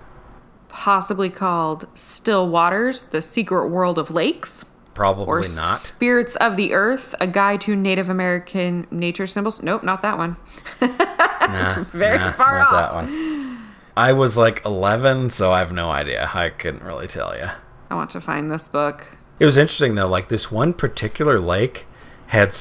possibly 0.68 1.28
called 1.30 1.86
Still 1.94 2.48
Waters, 2.48 3.02
The 3.04 3.20
Secret 3.22 3.68
World 3.68 3.98
of 3.98 4.10
Lakes? 4.10 4.64
Probably 4.94 5.26
Or 5.26 5.40
not. 5.40 5.78
Spirits 5.78 6.36
of 6.36 6.56
the 6.56 6.74
Earth, 6.74 7.14
A 7.20 7.26
Guide 7.26 7.60
to 7.62 7.74
Native 7.74 8.08
American 8.08 8.86
Nature 8.90 9.26
Symbols? 9.26 9.62
Nope, 9.62 9.82
not 9.82 10.02
that 10.02 10.18
one. 10.18 10.36
Nah, 11.42 11.82
very 11.92 12.18
nah, 12.18 12.32
far 12.32 12.60
not 12.60 12.72
off. 12.72 12.94
that 12.94 12.94
one. 13.02 13.58
I 13.96 14.12
was 14.12 14.38
like 14.38 14.64
11, 14.64 15.28
so 15.30 15.52
I 15.52 15.58
have 15.58 15.72
no 15.72 15.90
idea. 15.90 16.30
I 16.32 16.48
couldn't 16.50 16.82
really 16.84 17.08
tell 17.08 17.36
you. 17.36 17.48
I 17.90 17.94
want 17.94 18.10
to 18.10 18.20
find 18.20 18.50
this 18.50 18.68
book. 18.68 19.04
It 19.40 19.44
was 19.44 19.56
interesting 19.56 19.96
though. 19.96 20.06
Like 20.08 20.28
this 20.28 20.50
one 20.52 20.72
particular 20.72 21.38
lake 21.40 21.86
had 22.28 22.56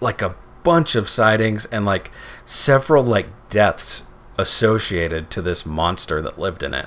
like 0.00 0.20
a 0.22 0.34
bunch 0.66 0.96
of 0.96 1.08
sightings 1.08 1.64
and 1.66 1.84
like 1.84 2.10
several 2.44 3.04
like 3.04 3.28
deaths 3.48 4.02
associated 4.36 5.30
to 5.30 5.40
this 5.40 5.64
monster 5.64 6.20
that 6.20 6.38
lived 6.38 6.64
in 6.64 6.74
it. 6.74 6.86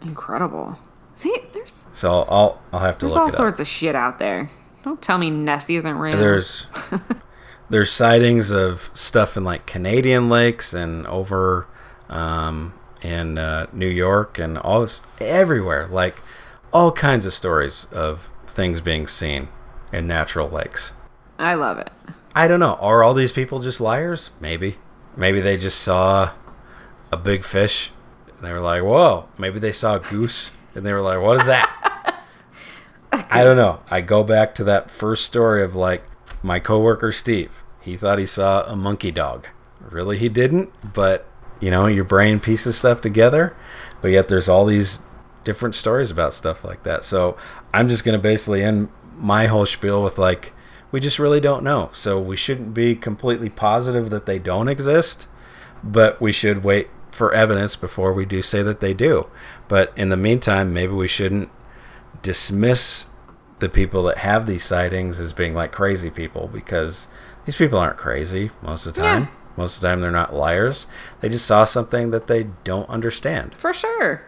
Incredible. 0.00 0.78
See, 1.16 1.36
there's 1.52 1.86
So 1.92 2.22
I'll 2.22 2.62
I'll 2.72 2.80
have 2.80 2.98
to 2.98 3.06
look 3.06 3.16
at 3.16 3.18
there's 3.18 3.34
all 3.34 3.36
sorts 3.36 3.58
of 3.58 3.66
shit 3.66 3.96
out 3.96 4.20
there. 4.20 4.48
Don't 4.84 5.02
tell 5.02 5.18
me 5.18 5.30
Nessie 5.30 5.74
isn't 5.74 5.98
real. 5.98 6.16
There's 6.16 6.68
there's 7.68 7.90
sightings 7.90 8.52
of 8.52 8.90
stuff 8.94 9.36
in 9.36 9.42
like 9.42 9.66
Canadian 9.66 10.28
lakes 10.28 10.72
and 10.72 11.04
over 11.08 11.66
um, 12.08 12.74
in 13.02 13.38
uh, 13.38 13.66
New 13.72 13.88
York 13.88 14.38
and 14.38 14.56
all 14.56 14.86
everywhere. 15.20 15.88
Like 15.88 16.16
all 16.72 16.92
kinds 16.92 17.26
of 17.26 17.32
stories 17.32 17.86
of 17.90 18.30
things 18.46 18.80
being 18.80 19.08
seen 19.08 19.48
in 19.92 20.06
natural 20.06 20.48
lakes. 20.48 20.92
I 21.40 21.54
love 21.54 21.78
it. 21.78 21.90
I 22.36 22.48
don't 22.48 22.60
know. 22.60 22.74
Are 22.74 23.02
all 23.02 23.14
these 23.14 23.32
people 23.32 23.60
just 23.60 23.80
liars? 23.80 24.30
Maybe. 24.40 24.76
Maybe 25.16 25.40
they 25.40 25.56
just 25.56 25.80
saw 25.80 26.32
a 27.10 27.16
big 27.16 27.44
fish 27.44 27.92
and 28.28 28.46
they 28.46 28.52
were 28.52 28.60
like, 28.60 28.82
whoa. 28.82 29.26
Maybe 29.38 29.58
they 29.58 29.72
saw 29.72 29.96
a 29.96 30.00
goose 30.00 30.52
and 30.74 30.84
they 30.84 30.92
were 30.92 31.00
like, 31.00 31.18
what 31.18 31.40
is 31.40 31.46
that? 31.46 32.22
I 33.30 33.42
don't 33.42 33.56
know. 33.56 33.80
I 33.90 34.02
go 34.02 34.22
back 34.22 34.54
to 34.56 34.64
that 34.64 34.90
first 34.90 35.24
story 35.24 35.64
of 35.64 35.74
like 35.74 36.04
my 36.42 36.60
coworker 36.60 37.10
Steve. 37.10 37.64
He 37.80 37.96
thought 37.96 38.18
he 38.18 38.26
saw 38.26 38.64
a 38.64 38.76
monkey 38.76 39.10
dog. 39.10 39.46
Really, 39.80 40.18
he 40.18 40.28
didn't, 40.28 40.70
but 40.92 41.26
you 41.58 41.70
know, 41.70 41.86
your 41.86 42.04
brain 42.04 42.38
pieces 42.38 42.76
stuff 42.76 43.00
together. 43.00 43.56
But 44.02 44.08
yet, 44.08 44.28
there's 44.28 44.48
all 44.48 44.66
these 44.66 45.00
different 45.44 45.74
stories 45.74 46.10
about 46.10 46.34
stuff 46.34 46.64
like 46.64 46.82
that. 46.82 47.02
So 47.02 47.38
I'm 47.72 47.88
just 47.88 48.04
going 48.04 48.18
to 48.18 48.22
basically 48.22 48.62
end 48.62 48.90
my 49.14 49.46
whole 49.46 49.64
spiel 49.64 50.02
with 50.02 50.18
like, 50.18 50.52
we 50.92 51.00
just 51.00 51.18
really 51.18 51.40
don't 51.40 51.64
know. 51.64 51.90
So 51.92 52.20
we 52.20 52.36
shouldn't 52.36 52.74
be 52.74 52.94
completely 52.94 53.48
positive 53.48 54.10
that 54.10 54.26
they 54.26 54.38
don't 54.38 54.68
exist, 54.68 55.28
but 55.82 56.20
we 56.20 56.32
should 56.32 56.64
wait 56.64 56.88
for 57.10 57.32
evidence 57.32 57.76
before 57.76 58.12
we 58.12 58.24
do 58.24 58.42
say 58.42 58.62
that 58.62 58.80
they 58.80 58.94
do. 58.94 59.28
But 59.68 59.92
in 59.96 60.10
the 60.10 60.16
meantime, 60.16 60.72
maybe 60.72 60.92
we 60.92 61.08
shouldn't 61.08 61.50
dismiss 62.22 63.06
the 63.58 63.68
people 63.68 64.02
that 64.04 64.18
have 64.18 64.46
these 64.46 64.64
sightings 64.64 65.18
as 65.18 65.32
being 65.32 65.54
like 65.54 65.72
crazy 65.72 66.10
people 66.10 66.48
because 66.52 67.08
these 67.46 67.56
people 67.56 67.78
aren't 67.78 67.96
crazy 67.96 68.50
most 68.62 68.86
of 68.86 68.94
the 68.94 69.02
time. 69.02 69.22
Yeah. 69.22 69.28
Most 69.56 69.76
of 69.76 69.80
the 69.80 69.88
time, 69.88 70.00
they're 70.02 70.10
not 70.10 70.34
liars. 70.34 70.86
They 71.20 71.30
just 71.30 71.46
saw 71.46 71.64
something 71.64 72.10
that 72.10 72.26
they 72.26 72.48
don't 72.64 72.88
understand. 72.90 73.54
For 73.54 73.72
sure. 73.72 74.22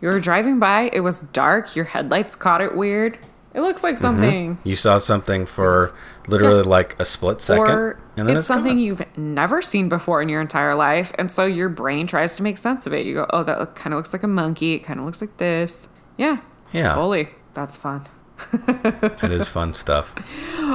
You 0.00 0.08
were 0.08 0.20
driving 0.20 0.58
by, 0.58 0.90
it 0.92 1.00
was 1.00 1.22
dark, 1.22 1.74
your 1.74 1.86
headlights 1.86 2.36
caught 2.36 2.60
it 2.60 2.76
weird. 2.76 3.18
It 3.58 3.62
looks 3.62 3.82
like 3.82 3.96
mm-hmm. 3.96 4.02
something. 4.02 4.54
Mm-hmm. 4.54 4.68
You 4.68 4.76
saw 4.76 4.98
something 4.98 5.44
for 5.44 5.92
literally 6.28 6.62
yeah. 6.62 6.68
like 6.68 6.94
a 7.00 7.04
split 7.04 7.40
second. 7.40 7.68
Or 7.68 7.98
and 8.16 8.28
then 8.28 8.36
it's, 8.36 8.42
it's 8.42 8.46
something 8.46 8.74
gone. 8.74 8.78
you've 8.78 9.02
never 9.18 9.62
seen 9.62 9.88
before 9.88 10.22
in 10.22 10.28
your 10.28 10.40
entire 10.40 10.76
life. 10.76 11.12
And 11.18 11.28
so 11.28 11.44
your 11.44 11.68
brain 11.68 12.06
tries 12.06 12.36
to 12.36 12.44
make 12.44 12.56
sense 12.56 12.86
of 12.86 12.92
it. 12.92 13.04
You 13.04 13.14
go, 13.14 13.26
oh, 13.30 13.42
that 13.42 13.74
kind 13.74 13.94
of 13.94 13.98
looks 13.98 14.12
like 14.12 14.22
a 14.22 14.28
monkey. 14.28 14.74
It 14.74 14.84
kind 14.84 15.00
of 15.00 15.06
looks 15.06 15.20
like 15.20 15.38
this. 15.38 15.88
Yeah. 16.16 16.38
Yeah. 16.72 16.94
Fully. 16.94 17.30
That's 17.54 17.76
fun. 17.76 18.06
it 18.52 19.32
is 19.32 19.48
fun 19.48 19.74
stuff. 19.74 20.16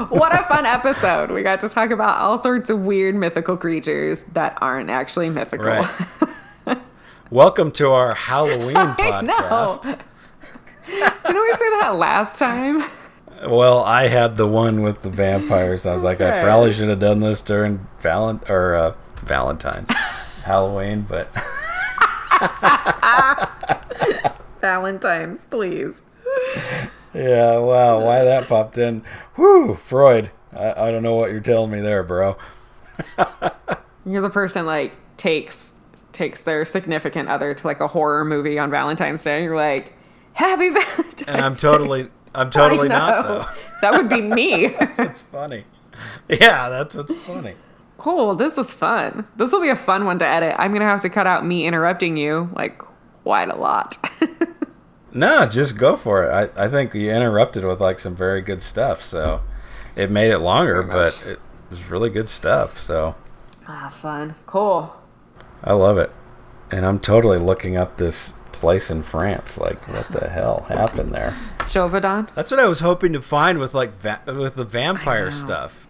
what 0.09 0.37
a 0.37 0.43
fun 0.49 0.65
episode. 0.65 1.31
We 1.31 1.41
got 1.41 1.61
to 1.61 1.69
talk 1.69 1.89
about 1.89 2.17
all 2.17 2.37
sorts 2.37 2.69
of 2.69 2.81
weird 2.81 3.15
mythical 3.15 3.55
creatures 3.55 4.25
that 4.33 4.57
aren't 4.59 4.89
actually 4.89 5.29
mythical. 5.29 5.67
Right. 5.67 6.79
Welcome 7.29 7.71
to 7.73 7.91
our 7.91 8.13
Halloween 8.13 8.75
podcast. 8.75 10.01
Didn't 10.87 11.41
we 11.41 11.51
say 11.53 11.69
that 11.79 11.95
last 11.97 12.37
time? 12.37 12.83
Well, 13.47 13.83
I 13.83 14.07
had 14.07 14.37
the 14.37 14.47
one 14.47 14.81
with 14.81 15.01
the 15.01 15.09
vampires. 15.09 15.85
I 15.85 15.93
was 15.93 16.03
like, 16.03 16.21
I 16.21 16.41
probably 16.41 16.73
should 16.73 16.89
have 16.89 16.99
done 16.99 17.19
this 17.19 17.41
during 17.41 17.85
Valent 17.99 18.49
or 18.49 18.75
uh, 18.75 18.95
Valentine's, 19.23 19.89
Halloween, 20.43 21.01
but 21.01 21.29
Valentine's, 24.61 25.45
please. 25.45 26.03
Yeah, 27.13 27.57
wow, 27.59 28.03
why 28.03 28.23
that 28.23 28.47
popped 28.47 28.77
in? 28.77 29.03
Whew, 29.35 29.75
Freud. 29.75 30.31
I, 30.53 30.87
I 30.87 30.91
don't 30.91 31.03
know 31.03 31.15
what 31.15 31.31
you're 31.31 31.41
telling 31.41 31.71
me 31.71 31.81
there, 31.81 32.03
bro. 32.03 32.37
you're 34.05 34.21
the 34.21 34.29
person 34.29 34.65
like 34.65 34.93
takes 35.17 35.73
takes 36.11 36.41
their 36.41 36.63
significant 36.63 37.27
other 37.27 37.53
to 37.53 37.67
like 37.67 37.79
a 37.79 37.87
horror 37.87 38.23
movie 38.23 38.59
on 38.59 38.69
Valentine's 38.69 39.23
Day. 39.23 39.43
You're 39.43 39.55
like, 39.55 39.93
Happy 40.33 40.69
Valentine's 40.69 41.23
And 41.27 41.41
I'm 41.41 41.55
totally, 41.55 42.09
I'm 42.33 42.49
totally 42.49 42.89
not 42.89 43.23
though. 43.23 43.45
That 43.81 43.93
would 43.93 44.09
be 44.09 44.21
me. 44.21 44.67
that's 44.79 44.97
what's 44.97 45.21
funny. 45.21 45.65
Yeah, 46.29 46.69
that's 46.69 46.95
what's 46.95 47.13
funny. 47.13 47.55
Cool. 47.97 48.35
This 48.35 48.57
was 48.57 48.73
fun. 48.73 49.27
This 49.37 49.51
will 49.51 49.61
be 49.61 49.69
a 49.69 49.75
fun 49.75 50.05
one 50.05 50.17
to 50.19 50.27
edit. 50.27 50.55
I'm 50.57 50.73
gonna 50.73 50.85
have 50.85 51.01
to 51.01 51.09
cut 51.09 51.27
out 51.27 51.45
me 51.45 51.65
interrupting 51.65 52.17
you 52.17 52.49
like 52.55 52.81
quite 53.23 53.49
a 53.49 53.55
lot. 53.55 53.97
no, 55.13 55.45
just 55.45 55.77
go 55.77 55.95
for 55.95 56.25
it. 56.25 56.51
I, 56.57 56.65
I 56.65 56.67
think 56.67 56.93
you 56.93 57.11
interrupted 57.11 57.63
with 57.63 57.79
like 57.79 57.99
some 57.99 58.15
very 58.15 58.41
good 58.41 58.61
stuff, 58.61 59.03
so 59.03 59.41
it 59.95 60.11
made 60.11 60.31
it 60.31 60.39
longer, 60.39 60.83
but 60.83 61.21
it 61.25 61.39
was 61.69 61.89
really 61.89 62.09
good 62.09 62.27
stuff. 62.29 62.79
So 62.79 63.15
ah, 63.67 63.89
fun, 63.89 64.35
cool. 64.45 64.93
I 65.63 65.73
love 65.73 65.97
it, 65.97 66.11
and 66.71 66.85
I'm 66.85 66.99
totally 66.99 67.37
looking 67.37 67.77
up 67.77 67.97
this 67.97 68.33
place 68.63 68.89
in 68.89 69.03
France. 69.03 69.57
Like, 69.57 69.85
what 69.89 70.07
the 70.09 70.29
hell 70.29 70.65
happened 70.69 71.11
there? 71.11 71.37
Gévaudan. 71.59 72.33
That's 72.33 72.49
what 72.49 72.61
I 72.61 72.65
was 72.65 72.79
hoping 72.79 73.11
to 73.11 73.21
find 73.21 73.59
with 73.59 73.73
like 73.73 73.91
va- 73.91 74.21
with 74.25 74.55
the 74.55 74.63
vampire 74.63 75.31
stuff. 75.31 75.85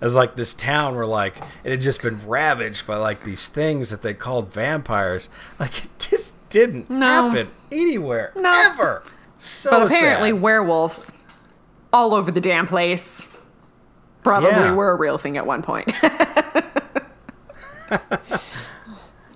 As 0.00 0.16
like 0.16 0.34
this 0.34 0.54
town 0.54 0.94
where 0.96 1.04
like 1.04 1.36
it 1.64 1.70
had 1.70 1.82
just 1.82 2.00
been 2.00 2.18
ravaged 2.26 2.86
by 2.86 2.96
like 2.96 3.24
these 3.24 3.48
things 3.48 3.90
that 3.90 4.00
they 4.00 4.14
called 4.14 4.50
vampires. 4.50 5.28
Like 5.60 5.84
it 5.84 5.90
just 5.98 6.32
didn't 6.48 6.88
no. 6.88 7.28
happen 7.28 7.48
anywhere 7.70 8.32
no. 8.36 8.50
ever. 8.72 9.02
So 9.36 9.68
but 9.70 9.90
apparently 9.90 10.30
sad. 10.30 10.40
werewolves 10.40 11.12
all 11.92 12.14
over 12.14 12.30
the 12.30 12.40
damn 12.40 12.66
place 12.66 13.28
probably 14.22 14.48
yeah. 14.48 14.74
were 14.74 14.92
a 14.92 14.96
real 14.96 15.18
thing 15.18 15.36
at 15.36 15.46
one 15.46 15.60
point. 15.60 15.92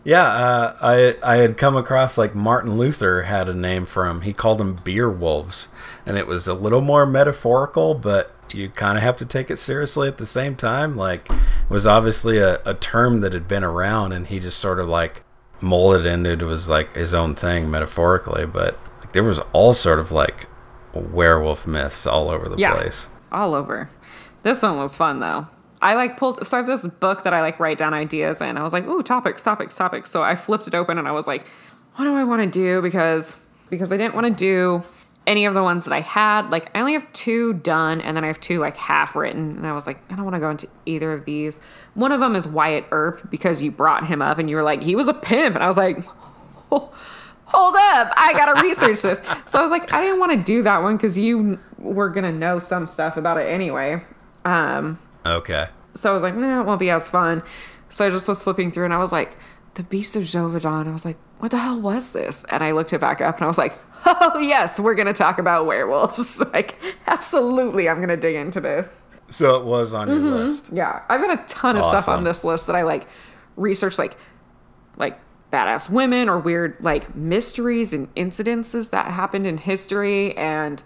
Yeah, 0.08 0.24
uh, 0.24 0.76
I 0.80 1.16
I 1.22 1.36
had 1.36 1.58
come 1.58 1.76
across 1.76 2.16
like 2.16 2.34
Martin 2.34 2.78
Luther 2.78 3.24
had 3.24 3.46
a 3.46 3.52
name 3.52 3.84
for 3.84 4.06
him. 4.06 4.22
He 4.22 4.32
called 4.32 4.56
them 4.56 4.74
beer 4.82 5.10
wolves, 5.10 5.68
and 6.06 6.16
it 6.16 6.26
was 6.26 6.48
a 6.48 6.54
little 6.54 6.80
more 6.80 7.04
metaphorical, 7.04 7.92
but 7.92 8.34
you 8.50 8.70
kind 8.70 8.96
of 8.96 9.04
have 9.04 9.18
to 9.18 9.26
take 9.26 9.50
it 9.50 9.58
seriously 9.58 10.08
at 10.08 10.16
the 10.16 10.24
same 10.24 10.56
time. 10.56 10.96
Like, 10.96 11.28
it 11.30 11.68
was 11.68 11.86
obviously 11.86 12.38
a, 12.38 12.58
a 12.64 12.72
term 12.72 13.20
that 13.20 13.34
had 13.34 13.46
been 13.46 13.62
around, 13.62 14.12
and 14.12 14.26
he 14.26 14.40
just 14.40 14.58
sort 14.60 14.80
of 14.80 14.88
like 14.88 15.24
molded 15.60 16.06
into 16.06 16.30
it 16.30 16.40
was 16.40 16.70
like 16.70 16.94
his 16.94 17.12
own 17.12 17.34
thing 17.34 17.70
metaphorically. 17.70 18.46
But 18.46 18.78
like, 19.02 19.12
there 19.12 19.24
was 19.24 19.40
all 19.52 19.74
sort 19.74 19.98
of 19.98 20.10
like 20.10 20.46
werewolf 20.94 21.66
myths 21.66 22.06
all 22.06 22.30
over 22.30 22.48
the 22.48 22.56
yeah, 22.56 22.72
place. 22.72 23.10
All 23.30 23.52
over. 23.52 23.90
This 24.42 24.62
one 24.62 24.78
was 24.78 24.96
fun 24.96 25.20
though. 25.20 25.48
I 25.80 25.94
like 25.94 26.16
pulled 26.16 26.44
so 26.44 26.56
I 26.56 26.60
have 26.60 26.66
this 26.66 26.86
book 26.86 27.22
that 27.22 27.32
I 27.32 27.40
like 27.40 27.60
write 27.60 27.78
down 27.78 27.94
ideas 27.94 28.40
in. 28.40 28.56
I 28.56 28.62
was 28.62 28.72
like, 28.72 28.86
ooh, 28.86 29.02
topics, 29.02 29.42
topics, 29.42 29.76
topics. 29.76 30.10
So 30.10 30.22
I 30.22 30.34
flipped 30.34 30.66
it 30.66 30.74
open 30.74 30.98
and 30.98 31.06
I 31.06 31.12
was 31.12 31.26
like, 31.26 31.46
what 31.94 32.04
do 32.04 32.14
I 32.14 32.24
want 32.24 32.42
to 32.42 32.48
do? 32.48 32.82
Because 32.82 33.36
because 33.70 33.92
I 33.92 33.96
didn't 33.96 34.14
want 34.14 34.26
to 34.26 34.32
do 34.32 34.82
any 35.26 35.44
of 35.44 35.54
the 35.54 35.62
ones 35.62 35.84
that 35.84 35.92
I 35.92 36.00
had. 36.00 36.50
Like 36.50 36.74
I 36.74 36.80
only 36.80 36.94
have 36.94 37.12
two 37.12 37.52
done 37.52 38.00
and 38.00 38.16
then 38.16 38.24
I 38.24 38.28
have 38.28 38.40
two 38.40 38.58
like 38.58 38.76
half 38.76 39.14
written. 39.14 39.56
And 39.56 39.66
I 39.66 39.72
was 39.72 39.86
like, 39.86 40.00
I 40.10 40.16
don't 40.16 40.24
want 40.24 40.34
to 40.34 40.40
go 40.40 40.50
into 40.50 40.68
either 40.86 41.12
of 41.12 41.24
these. 41.24 41.60
One 41.94 42.12
of 42.12 42.20
them 42.20 42.34
is 42.34 42.48
Wyatt 42.48 42.86
Earp 42.90 43.30
because 43.30 43.62
you 43.62 43.70
brought 43.70 44.06
him 44.06 44.22
up 44.22 44.38
and 44.38 44.48
you 44.48 44.56
were 44.56 44.62
like, 44.62 44.82
he 44.82 44.96
was 44.96 45.06
a 45.06 45.14
pimp. 45.14 45.54
And 45.54 45.62
I 45.62 45.68
was 45.68 45.76
like, 45.76 46.02
oh, 46.72 46.92
hold 47.44 47.74
up, 47.76 48.12
I 48.16 48.32
gotta 48.34 48.62
research 48.62 49.02
this. 49.02 49.20
So 49.46 49.58
I 49.58 49.62
was 49.62 49.70
like, 49.70 49.92
I 49.92 50.02
didn't 50.02 50.18
want 50.18 50.32
to 50.32 50.38
do 50.38 50.62
that 50.62 50.82
one 50.82 50.96
because 50.96 51.18
you 51.18 51.58
were 51.78 52.08
gonna 52.08 52.32
know 52.32 52.58
some 52.58 52.86
stuff 52.86 53.16
about 53.16 53.38
it 53.38 53.44
anyway. 53.44 54.02
Um, 54.44 54.98
Okay. 55.26 55.68
So 55.94 56.10
I 56.10 56.14
was 56.14 56.22
like, 56.22 56.34
nah, 56.34 56.60
it 56.60 56.64
won't 56.64 56.78
be 56.78 56.90
as 56.90 57.08
fun. 57.08 57.42
So 57.88 58.06
I 58.06 58.10
just 58.10 58.28
was 58.28 58.42
flipping 58.42 58.70
through 58.70 58.84
and 58.84 58.94
I 58.94 58.98
was 58.98 59.12
like, 59.12 59.36
the 59.74 59.82
Beast 59.82 60.16
of 60.16 60.24
Gévaudan. 60.24 60.88
I 60.88 60.92
was 60.92 61.04
like, 61.04 61.16
what 61.38 61.50
the 61.50 61.58
hell 61.58 61.80
was 61.80 62.12
this? 62.12 62.44
And 62.50 62.62
I 62.62 62.72
looked 62.72 62.92
it 62.92 63.00
back 63.00 63.20
up 63.20 63.36
and 63.36 63.44
I 63.44 63.46
was 63.46 63.58
like, 63.58 63.74
oh, 64.06 64.38
yes, 64.38 64.78
we're 64.78 64.94
going 64.94 65.06
to 65.06 65.12
talk 65.12 65.38
about 65.38 65.66
werewolves. 65.66 66.40
like, 66.52 66.76
absolutely, 67.06 67.88
I'm 67.88 67.96
going 67.96 68.08
to 68.08 68.16
dig 68.16 68.34
into 68.34 68.60
this. 68.60 69.06
So 69.30 69.56
it 69.56 69.64
was 69.64 69.94
on 69.94 70.08
your 70.08 70.18
mm-hmm. 70.18 70.28
list. 70.28 70.70
Yeah. 70.72 71.02
I've 71.08 71.20
got 71.20 71.38
a 71.38 71.42
ton 71.46 71.76
of 71.76 71.84
awesome. 71.84 72.00
stuff 72.00 72.16
on 72.16 72.24
this 72.24 72.44
list 72.44 72.66
that 72.66 72.76
I 72.76 72.82
like 72.82 73.06
researched, 73.56 73.98
like, 73.98 74.16
like 74.96 75.18
badass 75.52 75.88
women 75.88 76.28
or 76.28 76.38
weird, 76.38 76.76
like, 76.80 77.14
mysteries 77.14 77.92
and 77.92 78.12
incidences 78.14 78.90
that 78.90 79.12
happened 79.12 79.46
in 79.46 79.58
history. 79.58 80.36
And, 80.36 80.82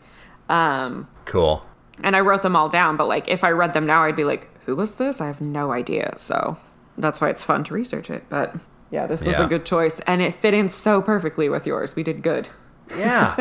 um, 0.48 1.08
cool 1.24 1.64
and 2.02 2.16
I 2.16 2.20
wrote 2.20 2.42
them 2.42 2.56
all 2.56 2.68
down. 2.68 2.96
But 2.96 3.08
like, 3.08 3.28
if 3.28 3.44
I 3.44 3.50
read 3.50 3.72
them 3.72 3.86
now, 3.86 4.04
I'd 4.04 4.16
be 4.16 4.24
like, 4.24 4.48
who 4.64 4.76
was 4.76 4.96
this? 4.96 5.20
I 5.20 5.26
have 5.26 5.40
no 5.40 5.72
idea. 5.72 6.14
So 6.16 6.56
that's 6.98 7.20
why 7.20 7.30
it's 7.30 7.42
fun 7.42 7.64
to 7.64 7.74
research 7.74 8.10
it. 8.10 8.24
But 8.28 8.54
yeah, 8.90 9.06
this 9.06 9.24
was 9.24 9.38
yeah. 9.38 9.46
a 9.46 9.48
good 9.48 9.64
choice, 9.64 10.00
and 10.00 10.20
it 10.20 10.34
fit 10.34 10.52
in 10.54 10.68
so 10.68 11.00
perfectly 11.00 11.48
with 11.48 11.66
yours. 11.66 11.96
We 11.96 12.02
did 12.02 12.22
good. 12.22 12.48
Yeah. 12.96 13.36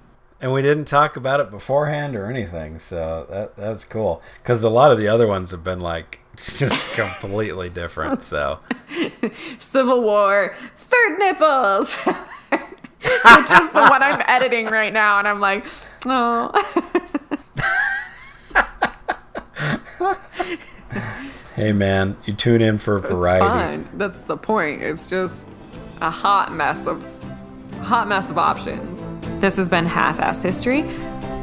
and 0.40 0.52
we 0.52 0.60
didn't 0.60 0.84
talk 0.84 1.16
about 1.16 1.40
it 1.40 1.50
beforehand 1.50 2.14
or 2.14 2.26
anything, 2.26 2.78
so 2.78 3.26
that 3.30 3.56
that's 3.56 3.84
cool. 3.84 4.22
Because 4.38 4.62
a 4.62 4.70
lot 4.70 4.90
of 4.90 4.98
the 4.98 5.08
other 5.08 5.26
ones 5.26 5.50
have 5.52 5.64
been 5.64 5.80
like 5.80 6.20
just 6.36 6.94
completely 6.94 7.70
different. 7.70 8.22
So, 8.22 8.60
Civil 9.58 10.02
War, 10.02 10.54
third 10.76 11.18
nipples, 11.18 11.94
which 11.96 13.50
is 13.50 13.70
the 13.70 13.86
one 13.88 14.02
I'm 14.02 14.22
editing 14.28 14.66
right 14.66 14.92
now, 14.92 15.18
and 15.18 15.26
I'm 15.26 15.40
like, 15.40 15.64
oh. 16.04 16.50
Hey 21.56 21.72
man, 21.72 22.16
you 22.24 22.32
tune 22.32 22.62
in 22.62 22.78
for 22.78 22.96
It's 22.96 23.08
variety. 23.08 23.44
fun. 23.44 23.88
That's 23.98 24.22
the 24.22 24.36
point. 24.38 24.80
It's 24.82 25.06
just 25.06 25.46
a 26.00 26.08
hot 26.08 26.54
mess 26.54 26.86
of 26.86 27.04
hot 27.82 28.08
mess 28.08 28.30
of 28.30 28.38
options. 28.38 29.06
This 29.40 29.56
has 29.58 29.68
been 29.68 29.84
Half 29.84 30.20
Ass 30.20 30.42
History. 30.42 30.82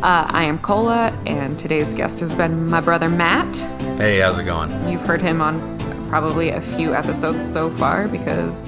Uh, 0.02 0.26
I 0.28 0.44
am 0.44 0.58
Cola, 0.60 1.10
and 1.28 1.58
today's 1.60 1.94
guest 1.94 2.20
has 2.22 2.34
been 2.34 2.68
my 2.70 2.82
brother 2.82 3.10
Matt. 3.10 3.56
Hey, 4.00 4.20
how's 4.20 4.40
it 4.40 4.46
going? 4.46 4.72
You've 4.90 5.06
heard 5.06 5.22
him 5.22 5.40
on 5.42 5.78
probably 6.10 6.50
a 6.50 6.62
few 6.62 6.96
episodes 6.96 7.48
so 7.52 7.70
far 7.72 8.08
because 8.08 8.66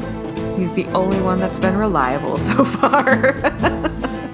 he's 0.57 0.73
the 0.73 0.85
only 0.93 1.19
one 1.21 1.39
that's 1.39 1.59
been 1.59 1.77
reliable 1.77 2.37
so 2.37 2.63
far. 2.63 3.33